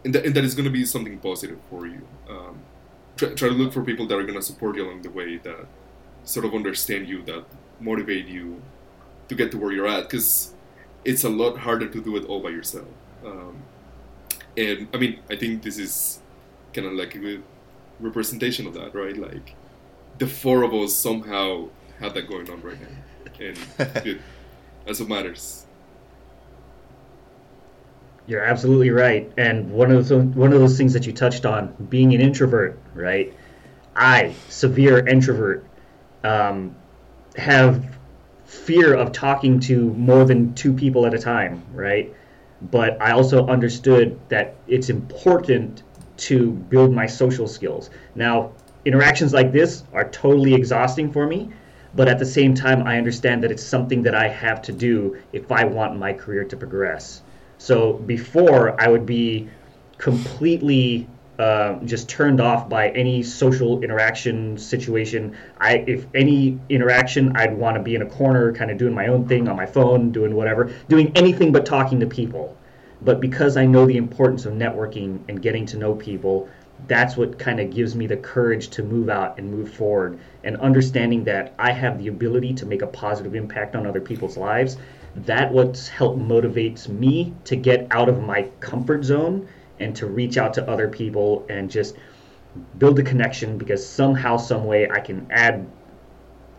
and, 0.03 0.13
that, 0.15 0.25
and 0.25 0.35
that 0.35 0.43
is 0.43 0.55
going 0.55 0.65
to 0.65 0.71
be 0.71 0.85
something 0.85 1.17
positive 1.19 1.59
for 1.69 1.87
you. 1.87 2.01
Um, 2.29 2.59
try, 3.17 3.29
try 3.29 3.49
to 3.49 3.55
look 3.55 3.73
for 3.73 3.83
people 3.83 4.07
that 4.07 4.17
are 4.17 4.23
going 4.23 4.35
to 4.35 4.41
support 4.41 4.75
you 4.75 4.85
along 4.85 5.01
the 5.03 5.09
way, 5.09 5.37
that 5.37 5.67
sort 6.23 6.45
of 6.45 6.53
understand 6.53 7.07
you, 7.07 7.23
that 7.23 7.45
motivate 7.79 8.27
you 8.27 8.61
to 9.27 9.35
get 9.35 9.51
to 9.51 9.57
where 9.57 9.71
you're 9.71 9.87
at, 9.87 10.03
because 10.03 10.53
it's 11.03 11.23
a 11.23 11.29
lot 11.29 11.57
harder 11.57 11.87
to 11.87 12.01
do 12.01 12.15
it 12.17 12.25
all 12.25 12.41
by 12.41 12.49
yourself. 12.49 12.87
Um, 13.25 13.63
and 14.57 14.87
I 14.93 14.97
mean, 14.97 15.19
I 15.29 15.35
think 15.35 15.63
this 15.63 15.77
is 15.77 16.20
kind 16.73 16.87
of 16.87 16.93
like 16.93 17.15
a 17.15 17.19
good 17.19 17.43
representation 17.99 18.67
of 18.67 18.73
that, 18.73 18.93
right? 18.93 19.17
Like 19.17 19.55
the 20.17 20.27
four 20.27 20.63
of 20.63 20.73
us 20.73 20.95
somehow 20.95 21.69
have 21.99 22.13
that 22.13 22.27
going 22.27 22.49
on 22.49 22.61
right 22.61 22.77
now, 22.79 23.45
and 23.45 23.57
it, 24.05 24.21
that's 24.85 24.99
what 24.99 25.09
matters. 25.09 25.65
You're 28.27 28.43
absolutely 28.43 28.91
right. 28.91 29.31
And 29.37 29.71
one 29.71 29.91
of 29.91 30.07
those 30.07 30.23
one 30.35 30.53
of 30.53 30.59
those 30.59 30.77
things 30.77 30.93
that 30.93 31.05
you 31.05 31.13
touched 31.13 31.45
on, 31.45 31.73
being 31.89 32.13
an 32.13 32.21
introvert, 32.21 32.79
right? 32.93 33.33
I, 33.95 34.33
severe 34.47 35.05
introvert, 35.05 35.65
um, 36.23 36.75
have 37.35 37.97
fear 38.45 38.93
of 38.93 39.11
talking 39.11 39.59
to 39.61 39.93
more 39.93 40.25
than 40.25 40.53
two 40.53 40.73
people 40.73 41.05
at 41.05 41.13
a 41.13 41.19
time, 41.19 41.63
right? 41.73 42.13
But 42.61 43.01
I 43.01 43.11
also 43.11 43.47
understood 43.47 44.19
that 44.29 44.55
it's 44.67 44.89
important 44.89 45.83
to 46.21 46.51
build 46.51 46.93
my 46.93 47.05
social 47.05 47.47
skills. 47.47 47.89
Now, 48.15 48.51
interactions 48.85 49.33
like 49.33 49.51
this 49.51 49.83
are 49.93 50.07
totally 50.09 50.53
exhausting 50.53 51.11
for 51.11 51.27
me, 51.27 51.51
but 51.95 52.07
at 52.07 52.19
the 52.19 52.25
same 52.25 52.53
time, 52.53 52.83
I 52.83 52.97
understand 52.97 53.43
that 53.43 53.51
it's 53.51 53.63
something 53.63 54.03
that 54.03 54.15
I 54.15 54.27
have 54.27 54.61
to 54.63 54.71
do 54.71 55.17
if 55.33 55.51
I 55.51 55.65
want 55.65 55.97
my 55.97 56.13
career 56.13 56.43
to 56.45 56.55
progress. 56.55 57.21
So 57.57 57.93
before, 57.93 58.79
I 58.79 58.87
would 58.87 59.05
be 59.05 59.49
completely 59.97 61.07
uh, 61.39 61.79
just 61.85 62.07
turned 62.07 62.39
off 62.39 62.69
by 62.69 62.89
any 62.89 63.23
social 63.23 63.83
interaction 63.83 64.57
situation. 64.57 65.35
I, 65.59 65.77
if 65.87 66.05
any 66.13 66.59
interaction, 66.69 67.35
I'd 67.35 67.57
want 67.57 67.77
to 67.77 67.83
be 67.83 67.95
in 67.95 68.03
a 68.03 68.09
corner, 68.09 68.53
kind 68.53 68.69
of 68.69 68.77
doing 68.77 68.93
my 68.93 69.07
own 69.07 69.27
thing 69.27 69.47
on 69.47 69.55
my 69.55 69.65
phone, 69.65 70.11
doing 70.11 70.35
whatever, 70.35 70.71
doing 70.87 71.11
anything 71.15 71.51
but 71.51 71.65
talking 71.65 71.99
to 71.99 72.05
people. 72.05 72.55
But 73.03 73.19
because 73.19 73.57
I 73.57 73.65
know 73.65 73.85
the 73.85 73.97
importance 73.97 74.45
of 74.45 74.53
networking 74.53 75.19
and 75.27 75.41
getting 75.41 75.65
to 75.67 75.77
know 75.77 75.95
people, 75.95 76.49
that's 76.87 77.17
what 77.17 77.37
kind 77.37 77.59
of 77.59 77.71
gives 77.71 77.95
me 77.95 78.07
the 78.07 78.17
courage 78.17 78.69
to 78.69 78.83
move 78.83 79.09
out 79.09 79.37
and 79.37 79.51
move 79.51 79.71
forward 79.73 80.19
and 80.43 80.57
understanding 80.57 81.23
that 81.25 81.53
I 81.59 81.71
have 81.71 81.99
the 81.99 82.07
ability 82.07 82.53
to 82.55 82.65
make 82.65 82.81
a 82.81 82.87
positive 82.87 83.35
impact 83.35 83.75
on 83.75 83.85
other 83.85 84.01
people's 84.01 84.37
lives. 84.37 84.77
That 85.15 85.51
what's 85.51 85.87
helped 85.87 86.19
motivates 86.19 86.87
me 86.87 87.33
to 87.45 87.55
get 87.55 87.87
out 87.91 88.09
of 88.09 88.23
my 88.23 88.43
comfort 88.59 89.03
zone 89.03 89.47
and 89.79 89.95
to 89.95 90.07
reach 90.07 90.37
out 90.37 90.53
to 90.55 90.69
other 90.69 90.87
people 90.87 91.45
and 91.49 91.69
just 91.69 91.95
build 92.77 92.99
a 92.99 93.03
connection 93.03 93.57
because 93.57 93.85
somehow 93.85 94.37
some 94.37 94.65
way 94.65 94.89
I 94.89 94.99
can 94.99 95.27
add 95.31 95.67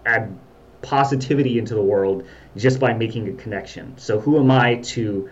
add 0.05 0.37
positivity 0.83 1.59
into 1.59 1.75
the 1.75 1.83
world 1.83 2.27
just 2.57 2.81
by 2.81 2.93
making 2.93 3.29
a 3.29 3.33
connection. 3.35 3.97
So 3.97 4.19
who 4.19 4.39
am 4.39 4.51
I 4.51 4.77
to 4.77 5.31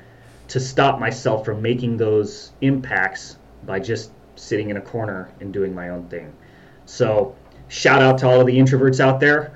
to 0.50 0.58
stop 0.58 0.98
myself 0.98 1.44
from 1.44 1.62
making 1.62 1.96
those 1.96 2.50
impacts 2.60 3.36
by 3.66 3.78
just 3.78 4.10
sitting 4.34 4.70
in 4.70 4.76
a 4.76 4.80
corner 4.80 5.30
and 5.40 5.52
doing 5.52 5.72
my 5.72 5.90
own 5.90 6.08
thing. 6.08 6.32
So, 6.86 7.36
shout 7.68 8.02
out 8.02 8.18
to 8.18 8.28
all 8.28 8.40
of 8.40 8.48
the 8.48 8.58
introverts 8.58 8.98
out 8.98 9.20
there. 9.20 9.52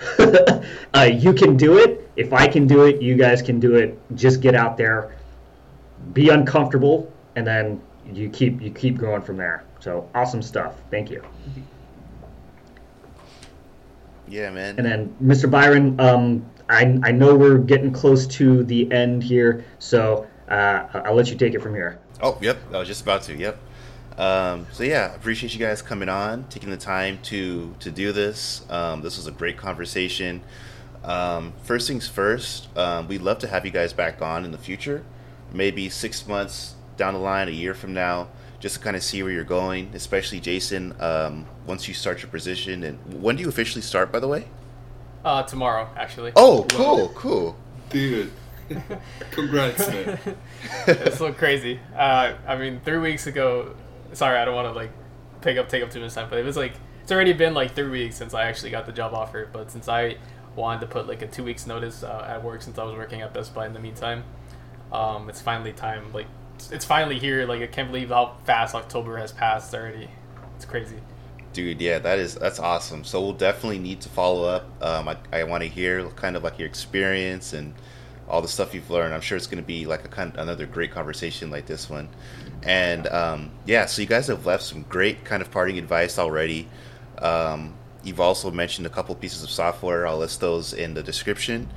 uh, 0.94 1.02
you 1.02 1.32
can 1.32 1.56
do 1.56 1.78
it. 1.78 2.08
If 2.14 2.32
I 2.32 2.46
can 2.46 2.68
do 2.68 2.84
it, 2.84 3.02
you 3.02 3.16
guys 3.16 3.42
can 3.42 3.58
do 3.58 3.74
it. 3.74 3.98
Just 4.14 4.40
get 4.40 4.54
out 4.54 4.76
there, 4.76 5.16
be 6.12 6.28
uncomfortable, 6.28 7.12
and 7.34 7.44
then 7.44 7.82
you 8.12 8.28
keep 8.28 8.62
you 8.62 8.70
keep 8.70 8.96
going 8.96 9.22
from 9.22 9.36
there. 9.36 9.64
So 9.80 10.08
awesome 10.14 10.42
stuff. 10.42 10.76
Thank 10.92 11.10
you. 11.10 11.24
Yeah, 14.28 14.50
man. 14.50 14.76
And 14.78 14.86
then 14.86 15.16
Mr. 15.20 15.50
Byron, 15.50 15.98
um, 15.98 16.48
I 16.68 17.00
I 17.02 17.10
know 17.10 17.34
we're 17.34 17.58
getting 17.58 17.92
close 17.92 18.28
to 18.28 18.62
the 18.62 18.90
end 18.92 19.24
here, 19.24 19.64
so 19.80 20.28
uh, 20.48 20.86
I'll 21.04 21.14
let 21.14 21.30
you 21.30 21.36
take 21.36 21.54
it 21.54 21.62
from 21.62 21.74
here. 21.74 21.98
Oh, 22.20 22.38
yep. 22.40 22.58
I 22.72 22.78
was 22.78 22.88
just 22.88 23.02
about 23.02 23.22
to. 23.24 23.36
Yep. 23.36 23.58
Um, 24.18 24.66
so 24.72 24.84
yeah, 24.84 25.14
appreciate 25.14 25.52
you 25.52 25.58
guys 25.58 25.82
coming 25.82 26.08
on, 26.08 26.44
taking 26.44 26.70
the 26.70 26.76
time 26.76 27.18
to 27.24 27.74
to 27.80 27.90
do 27.90 28.12
this. 28.12 28.64
Um, 28.70 29.02
this 29.02 29.16
was 29.16 29.26
a 29.26 29.32
great 29.32 29.56
conversation. 29.56 30.42
Um, 31.02 31.52
first 31.64 31.88
things 31.88 32.08
first, 32.08 32.68
um, 32.78 33.08
we'd 33.08 33.20
love 33.20 33.38
to 33.40 33.48
have 33.48 33.66
you 33.66 33.70
guys 33.70 33.92
back 33.92 34.22
on 34.22 34.44
in 34.44 34.52
the 34.52 34.58
future, 34.58 35.04
maybe 35.52 35.88
six 35.90 36.26
months 36.26 36.74
down 36.96 37.12
the 37.14 37.20
line, 37.20 37.48
a 37.48 37.50
year 37.50 37.74
from 37.74 37.92
now, 37.92 38.28
just 38.58 38.76
to 38.76 38.80
kind 38.80 38.96
of 38.96 39.02
see 39.02 39.22
where 39.22 39.32
you're 39.32 39.44
going. 39.44 39.90
Especially 39.94 40.40
Jason, 40.40 40.94
um, 41.00 41.46
once 41.66 41.88
you 41.88 41.94
start 41.94 42.22
your 42.22 42.30
position, 42.30 42.84
and 42.84 43.22
when 43.22 43.36
do 43.36 43.42
you 43.42 43.48
officially 43.48 43.82
start, 43.82 44.12
by 44.12 44.20
the 44.20 44.28
way? 44.28 44.46
Uh, 45.24 45.42
tomorrow, 45.42 45.88
actually. 45.96 46.32
Oh, 46.36 46.66
cool, 46.70 47.08
cool. 47.10 47.56
Dude, 47.90 48.30
congrats, 49.31 49.86
man. 49.89 50.19
it's 50.86 51.19
so 51.19 51.32
crazy. 51.32 51.81
Uh, 51.95 52.35
I 52.47 52.57
mean, 52.57 52.81
three 52.85 52.99
weeks 52.99 53.27
ago. 53.27 53.74
Sorry, 54.12 54.39
I 54.39 54.45
don't 54.45 54.55
want 54.55 54.69
to 54.69 54.73
like 54.73 54.93
take 55.41 55.59
up 55.59 55.69
take 55.69 55.82
up 55.82 55.91
too 55.91 56.01
much 56.01 56.15
time, 56.15 56.28
but 56.31 56.39
it 56.39 56.45
was 56.45 56.57
like 56.57 56.73
it's 57.03 57.12
already 57.12 57.32
been 57.32 57.55
like 57.55 57.74
three 57.74 57.91
weeks 57.91 58.16
since 58.16 58.32
I 58.32 58.45
actually 58.45 58.70
got 58.70 58.86
the 58.86 58.93
job 58.93 59.12
offer. 59.12 59.49
But 59.53 59.70
since 59.70 59.89
I 59.89 60.16
wanted 60.57 60.81
to 60.81 60.86
put 60.86 61.07
like 61.07 61.23
a 61.23 61.27
two 61.27 61.45
weeks 61.45 61.66
notice 61.66 62.03
uh, 62.03 62.27
at 62.28 62.43
work, 62.43 62.62
since 62.62 62.78
I 62.78 62.85
was 62.85 62.97
working 62.97 63.20
at 63.20 63.35
Best 63.35 63.55
Buy 63.55 63.66
in 63.66 63.74
the 63.74 63.81
meantime, 63.81 64.24
um, 64.93 65.28
it's 65.28 65.41
finally 65.41 65.73
time. 65.73 66.12
Like 66.12 66.27
it's 66.70 66.85
finally 66.85 67.19
here. 67.19 67.47
Like 67.47 67.62
I 67.62 67.66
can't 67.66 67.91
believe 67.91 68.09
how 68.09 68.36
fast 68.45 68.74
October 68.74 69.19
has 69.19 69.32
passed 69.32 69.74
already. 69.74 70.09
It's 70.57 70.65
crazy. 70.65 70.97
Dude, 71.53 71.81
yeah, 71.81 71.99
that 72.01 72.19
is 72.19 72.35
that's 72.35 72.59
awesome. 72.59 73.05
So 73.05 73.20
we'll 73.20 73.32
definitely 73.32 73.78
need 73.78 74.01
to 74.01 74.09
follow 74.09 74.49
up. 74.49 74.82
Um, 74.82 75.09
I, 75.09 75.16
I 75.32 75.45
want 75.45 75.62
to 75.62 75.69
hear 75.69 76.09
kind 76.11 76.36
of 76.36 76.43
like 76.43 76.59
your 76.59 76.66
experience 76.66 77.53
and 77.53 77.74
all 78.28 78.40
the 78.40 78.48
stuff 78.48 78.74
you've 78.74 78.90
learned. 78.90 79.14
I'm 79.14 79.20
sure 79.20 79.36
it's 79.36 79.46
going 79.46 79.62
to 79.62 79.66
be 79.66 79.86
like 79.86 80.05
a 80.05 80.09
kind 80.09 80.32
of 80.32 80.38
another 80.38 80.66
great 80.66 80.90
conversation 80.90 81.51
like 81.51 81.66
this 81.66 81.90
one. 81.90 82.09
And 82.62 83.06
um, 83.09 83.51
yeah, 83.66 83.86
so 83.86 84.02
you 84.02 84.09
guys 84.09 84.28
have 84.28 84.46
left 84.46 84.62
some 84.62 84.82
great 84.88 85.24
kind 85.24 85.42
of 85.42 85.51
parting 85.51 85.78
advice 85.78 86.18
already. 86.18 86.68
Um, 87.18 87.74
you've 88.02 88.20
also 88.20 88.51
mentioned 88.51 88.86
a 88.86 88.90
couple 88.90 89.14
pieces 89.14 89.42
of 89.42 89.51
software. 89.51 90.06
I'll 90.06 90.18
list 90.18 90.40
those 90.40 90.72
in 90.72 90.94
the 90.94 91.02
description. 91.02 91.68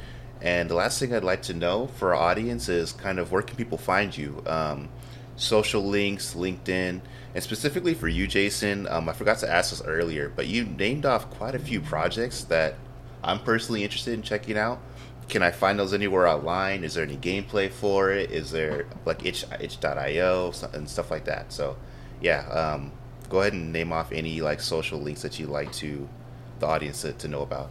And 0.42 0.70
the 0.70 0.76
last 0.76 1.00
thing 1.00 1.14
I'd 1.14 1.24
like 1.24 1.42
to 1.44 1.54
know 1.54 1.88
for 1.88 2.14
our 2.14 2.30
audience 2.30 2.70
is 2.70 2.92
kind 2.92 3.20
of 3.20 3.32
where 3.32 3.42
can 3.42 3.56
people 3.56 3.78
find 3.78 4.16
you? 4.16 4.44
Um, 4.46 4.90
social 5.36 5.84
links, 5.84 6.34
LinkedIn, 6.36 7.02
and 7.34 7.44
specifically 7.44 7.94
for 7.94 8.08
you, 8.08 8.28
Jason. 8.28 8.88
Um, 8.88 9.10
I 9.10 9.14
forgot 9.14 9.40
to 9.40 9.50
ask 9.50 9.72
this 9.72 9.82
earlier, 9.82 10.32
but 10.36 10.48
you 10.48 10.66
named 10.66 11.06
off 11.06 11.30
quite 11.32 11.56
a 11.56 11.60
few 11.60 11.82
projects 11.82 12.44
that 12.46 12.76
I'm 13.24 13.40
personally 13.40 13.84
interested 13.84 14.14
in 14.14 14.22
checking 14.22 14.58
out 14.58 14.80
can 15.30 15.44
I 15.44 15.52
find 15.52 15.78
those 15.80 15.94
anywhere 15.94 16.28
online? 16.28 16.84
Is 16.84 16.94
there 16.94 17.04
any 17.04 17.18
gameplay 17.18 17.70
for 17.72 18.12
it? 18.12 18.32
Is 18.32 18.52
there 18.52 18.88
like 19.06 19.26
itch 19.26 19.46
itch.io 19.60 20.54
and 20.74 20.90
stuff 20.90 21.12
like 21.12 21.26
that? 21.26 21.52
So, 21.52 21.78
yeah, 22.22 22.48
um, 22.50 22.92
go 23.30 23.42
ahead 23.42 23.54
and 23.54 23.72
name 23.74 23.92
off 23.92 24.12
any 24.12 24.42
like 24.42 24.62
social 24.62 25.00
links 25.02 25.22
that 25.24 25.40
you'd 25.40 25.50
like 25.50 25.72
to 25.74 26.08
the 26.60 26.66
audience 26.68 27.02
to, 27.02 27.14
to 27.14 27.28
know 27.28 27.42
about. 27.42 27.70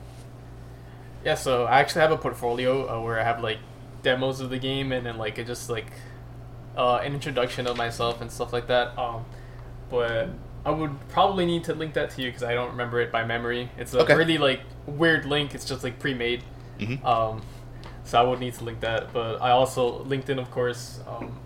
Yeah, 1.25 1.35
so 1.35 1.65
I 1.65 1.81
actually 1.81 2.03
have 2.03 2.13
a 2.13 2.19
portfolio 2.19 2.89
uh, 2.89 3.03
where 3.03 3.19
I 3.21 3.25
have 3.25 3.43
like 3.43 3.59
demos 4.03 4.41
of 4.41 4.51
the 4.51 4.59
game 4.59 4.93
and 4.93 5.05
then 5.07 5.19
like 5.19 5.39
it 5.39 5.47
just 5.47 5.69
like 5.69 5.93
uh, 6.77 6.97
an 6.99 7.15
introduction 7.15 7.67
of 7.67 7.77
myself 7.77 8.21
and 8.21 8.31
stuff 8.31 8.53
like 8.53 8.67
that. 8.69 8.97
Um, 8.99 9.25
but 9.89 10.31
I 10.65 10.71
would 10.71 11.09
probably 11.09 11.47
need 11.47 11.65
to 11.65 11.75
link 11.75 11.95
that 11.95 12.11
to 12.11 12.23
you 12.23 12.29
because 12.31 12.43
I 12.43 12.55
don't 12.55 12.71
remember 12.71 13.01
it 13.01 13.11
by 13.13 13.25
memory. 13.25 13.71
It's 13.79 13.95
a 13.95 14.01
Okay. 14.01 14.15
really 14.15 14.39
like 14.39 14.61
weird 14.87 15.25
link. 15.25 15.55
It's 15.55 15.65
just 15.65 15.83
like 15.85 15.99
pre-made. 15.99 16.43
Mhm. 16.79 17.05
Um, 17.05 17.43
so 18.05 18.21
I 18.21 18.23
would 18.23 18.39
need 18.41 18.55
to 18.55 18.65
link 18.65 18.81
that. 18.81 19.13
But 19.13 19.41
I 19.43 19.51
also 19.51 20.05
LinkedIn, 20.05 20.39
of 20.39 20.51
course. 20.51 21.01
Um, 21.09 21.39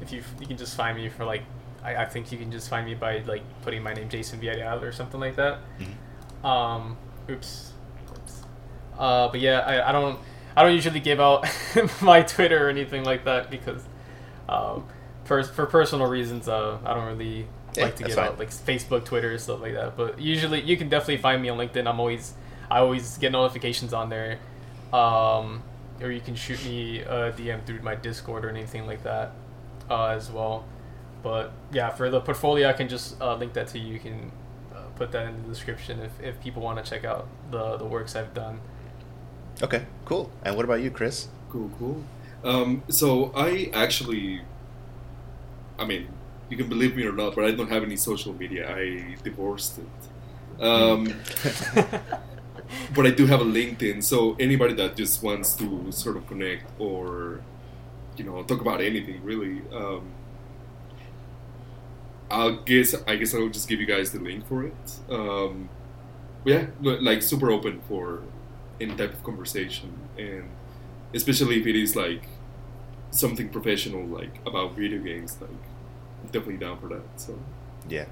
if 0.00 0.12
you 0.12 0.22
you 0.40 0.46
can 0.46 0.56
just 0.56 0.76
find 0.76 0.96
me 0.96 1.08
for 1.08 1.24
like, 1.24 1.42
I, 1.82 1.96
I 1.96 2.04
think 2.04 2.30
you 2.32 2.38
can 2.38 2.50
just 2.52 2.68
find 2.68 2.86
me 2.86 2.94
by 2.94 3.18
like 3.26 3.42
putting 3.62 3.82
my 3.82 3.94
name 3.94 4.08
Jason 4.08 4.40
Villarreal 4.40 4.82
or 4.82 4.92
something 4.92 5.20
like 5.20 5.36
that. 5.36 5.58
Um, 6.42 6.96
oops. 7.30 7.72
Oops. 8.10 8.42
Uh, 8.98 9.28
but 9.28 9.40
yeah, 9.40 9.60
I, 9.60 9.88
I 9.88 9.92
don't 9.92 10.18
I 10.56 10.62
don't 10.62 10.72
usually 10.74 11.00
give 11.00 11.20
out 11.20 11.46
my 12.02 12.22
Twitter 12.22 12.66
or 12.66 12.70
anything 12.70 13.04
like 13.04 13.24
that 13.24 13.50
because 13.50 13.82
um, 14.48 14.86
for 15.24 15.42
for 15.42 15.66
personal 15.66 16.06
reasons, 16.06 16.48
uh, 16.48 16.78
I 16.84 16.94
don't 16.94 17.06
really 17.06 17.46
Yeah, 17.76 17.84
like 17.84 17.96
to 17.96 18.04
give 18.04 18.14
fine. 18.14 18.26
out 18.28 18.38
like 18.38 18.50
Facebook, 18.50 19.04
Twitter, 19.04 19.36
stuff 19.38 19.60
like 19.60 19.72
that. 19.74 19.96
But 19.96 20.20
usually, 20.20 20.60
you 20.60 20.76
can 20.76 20.88
definitely 20.88 21.16
find 21.18 21.40
me 21.42 21.48
on 21.48 21.58
LinkedIn. 21.58 21.86
I'm 21.88 21.98
always 21.98 22.34
I 22.70 22.78
always 22.80 23.18
get 23.18 23.32
notifications 23.32 23.92
on 23.92 24.10
there, 24.10 24.38
um, 24.94 25.62
or 26.00 26.10
you 26.10 26.20
can 26.20 26.36
shoot 26.36 26.64
me 26.64 27.00
a 27.00 27.32
DM 27.32 27.64
through 27.66 27.82
my 27.82 27.96
Discord 27.96 28.44
or 28.44 28.48
anything 28.48 28.86
like 28.86 29.02
that 29.02 29.32
uh, 29.90 30.06
as 30.06 30.30
well. 30.30 30.64
But 31.22 31.52
yeah, 31.72 31.90
for 31.90 32.10
the 32.10 32.20
portfolio, 32.20 32.68
I 32.68 32.74
can 32.74 32.88
just 32.88 33.20
uh, 33.20 33.34
link 33.34 33.54
that 33.54 33.66
to 33.68 33.78
you. 33.78 33.94
You 33.94 33.98
can 33.98 34.30
uh, 34.72 34.82
put 34.94 35.10
that 35.12 35.26
in 35.26 35.42
the 35.42 35.48
description 35.48 36.00
if, 36.00 36.12
if 36.22 36.40
people 36.40 36.62
want 36.62 36.82
to 36.82 36.88
check 36.88 37.04
out 37.04 37.26
the 37.50 37.76
the 37.76 37.84
works 37.84 38.14
I've 38.14 38.32
done. 38.34 38.60
Okay, 39.62 39.84
cool. 40.04 40.30
And 40.44 40.54
what 40.56 40.64
about 40.64 40.80
you, 40.80 40.90
Chris? 40.90 41.28
Cool, 41.48 41.70
cool. 41.78 42.04
Um, 42.44 42.82
so 42.88 43.32
I 43.34 43.70
actually, 43.72 44.42
I 45.78 45.86
mean, 45.86 46.08
you 46.50 46.56
can 46.56 46.68
believe 46.68 46.94
me 46.94 47.06
or 47.06 47.12
not, 47.12 47.34
but 47.34 47.44
I 47.44 47.52
don't 47.52 47.70
have 47.70 47.82
any 47.82 47.96
social 47.96 48.34
media. 48.34 48.70
I 48.70 49.16
divorced 49.24 49.78
it. 49.78 50.62
Um, 50.62 51.14
but 52.94 53.06
I 53.06 53.10
do 53.10 53.26
have 53.26 53.40
a 53.40 53.44
LinkedIn, 53.44 54.02
so 54.02 54.36
anybody 54.38 54.74
that 54.74 54.96
just 54.96 55.22
wants 55.22 55.54
to 55.54 55.90
sort 55.92 56.16
of 56.16 56.26
connect 56.26 56.70
or 56.78 57.42
you 58.16 58.24
know 58.24 58.42
talk 58.44 58.60
about 58.60 58.80
anything 58.80 59.22
really, 59.24 59.62
um, 59.72 60.12
I'll 62.30 62.56
guess 62.62 62.94
I 63.06 63.16
guess 63.16 63.34
I'll 63.34 63.48
just 63.48 63.68
give 63.68 63.80
you 63.80 63.86
guys 63.86 64.12
the 64.12 64.18
link 64.18 64.46
for 64.46 64.64
it. 64.64 64.98
Um, 65.08 65.68
yeah, 66.44 66.66
like 66.80 67.22
super 67.22 67.50
open 67.50 67.80
for 67.88 68.22
any 68.80 68.94
type 68.94 69.12
of 69.12 69.22
conversation, 69.24 69.92
and 70.18 70.50
especially 71.14 71.60
if 71.60 71.66
it 71.66 71.76
is 71.76 71.96
like 71.96 72.28
something 73.10 73.48
professional, 73.48 74.04
like 74.06 74.40
about 74.46 74.74
video 74.74 74.98
games, 74.98 75.38
like 75.40 75.50
definitely 76.32 76.58
down 76.58 76.78
for 76.78 76.88
that. 76.88 77.04
So 77.16 77.38
yeah, 77.88 78.06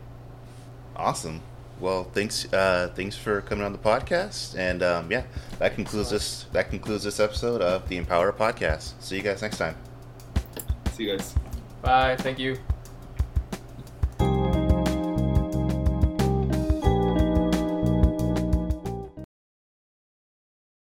awesome. 0.96 1.42
Well, 1.80 2.04
thanks, 2.04 2.52
uh, 2.52 2.92
thanks 2.94 3.16
for 3.16 3.40
coming 3.40 3.64
on 3.64 3.72
the 3.72 3.78
podcast, 3.78 4.56
and 4.56 4.82
um, 4.82 5.10
yeah, 5.10 5.24
that 5.58 5.74
concludes 5.74 6.10
this. 6.10 6.46
That 6.52 6.70
concludes 6.70 7.04
this 7.04 7.18
episode 7.18 7.60
of 7.60 7.88
the 7.88 7.96
Empower 7.96 8.32
Podcast. 8.32 8.92
See 9.00 9.16
you 9.16 9.22
guys 9.22 9.42
next 9.42 9.58
time. 9.58 9.74
See 10.92 11.04
you 11.04 11.16
guys. 11.16 11.34
Bye. 11.82 12.16
Thank 12.16 12.38
you. 12.38 12.56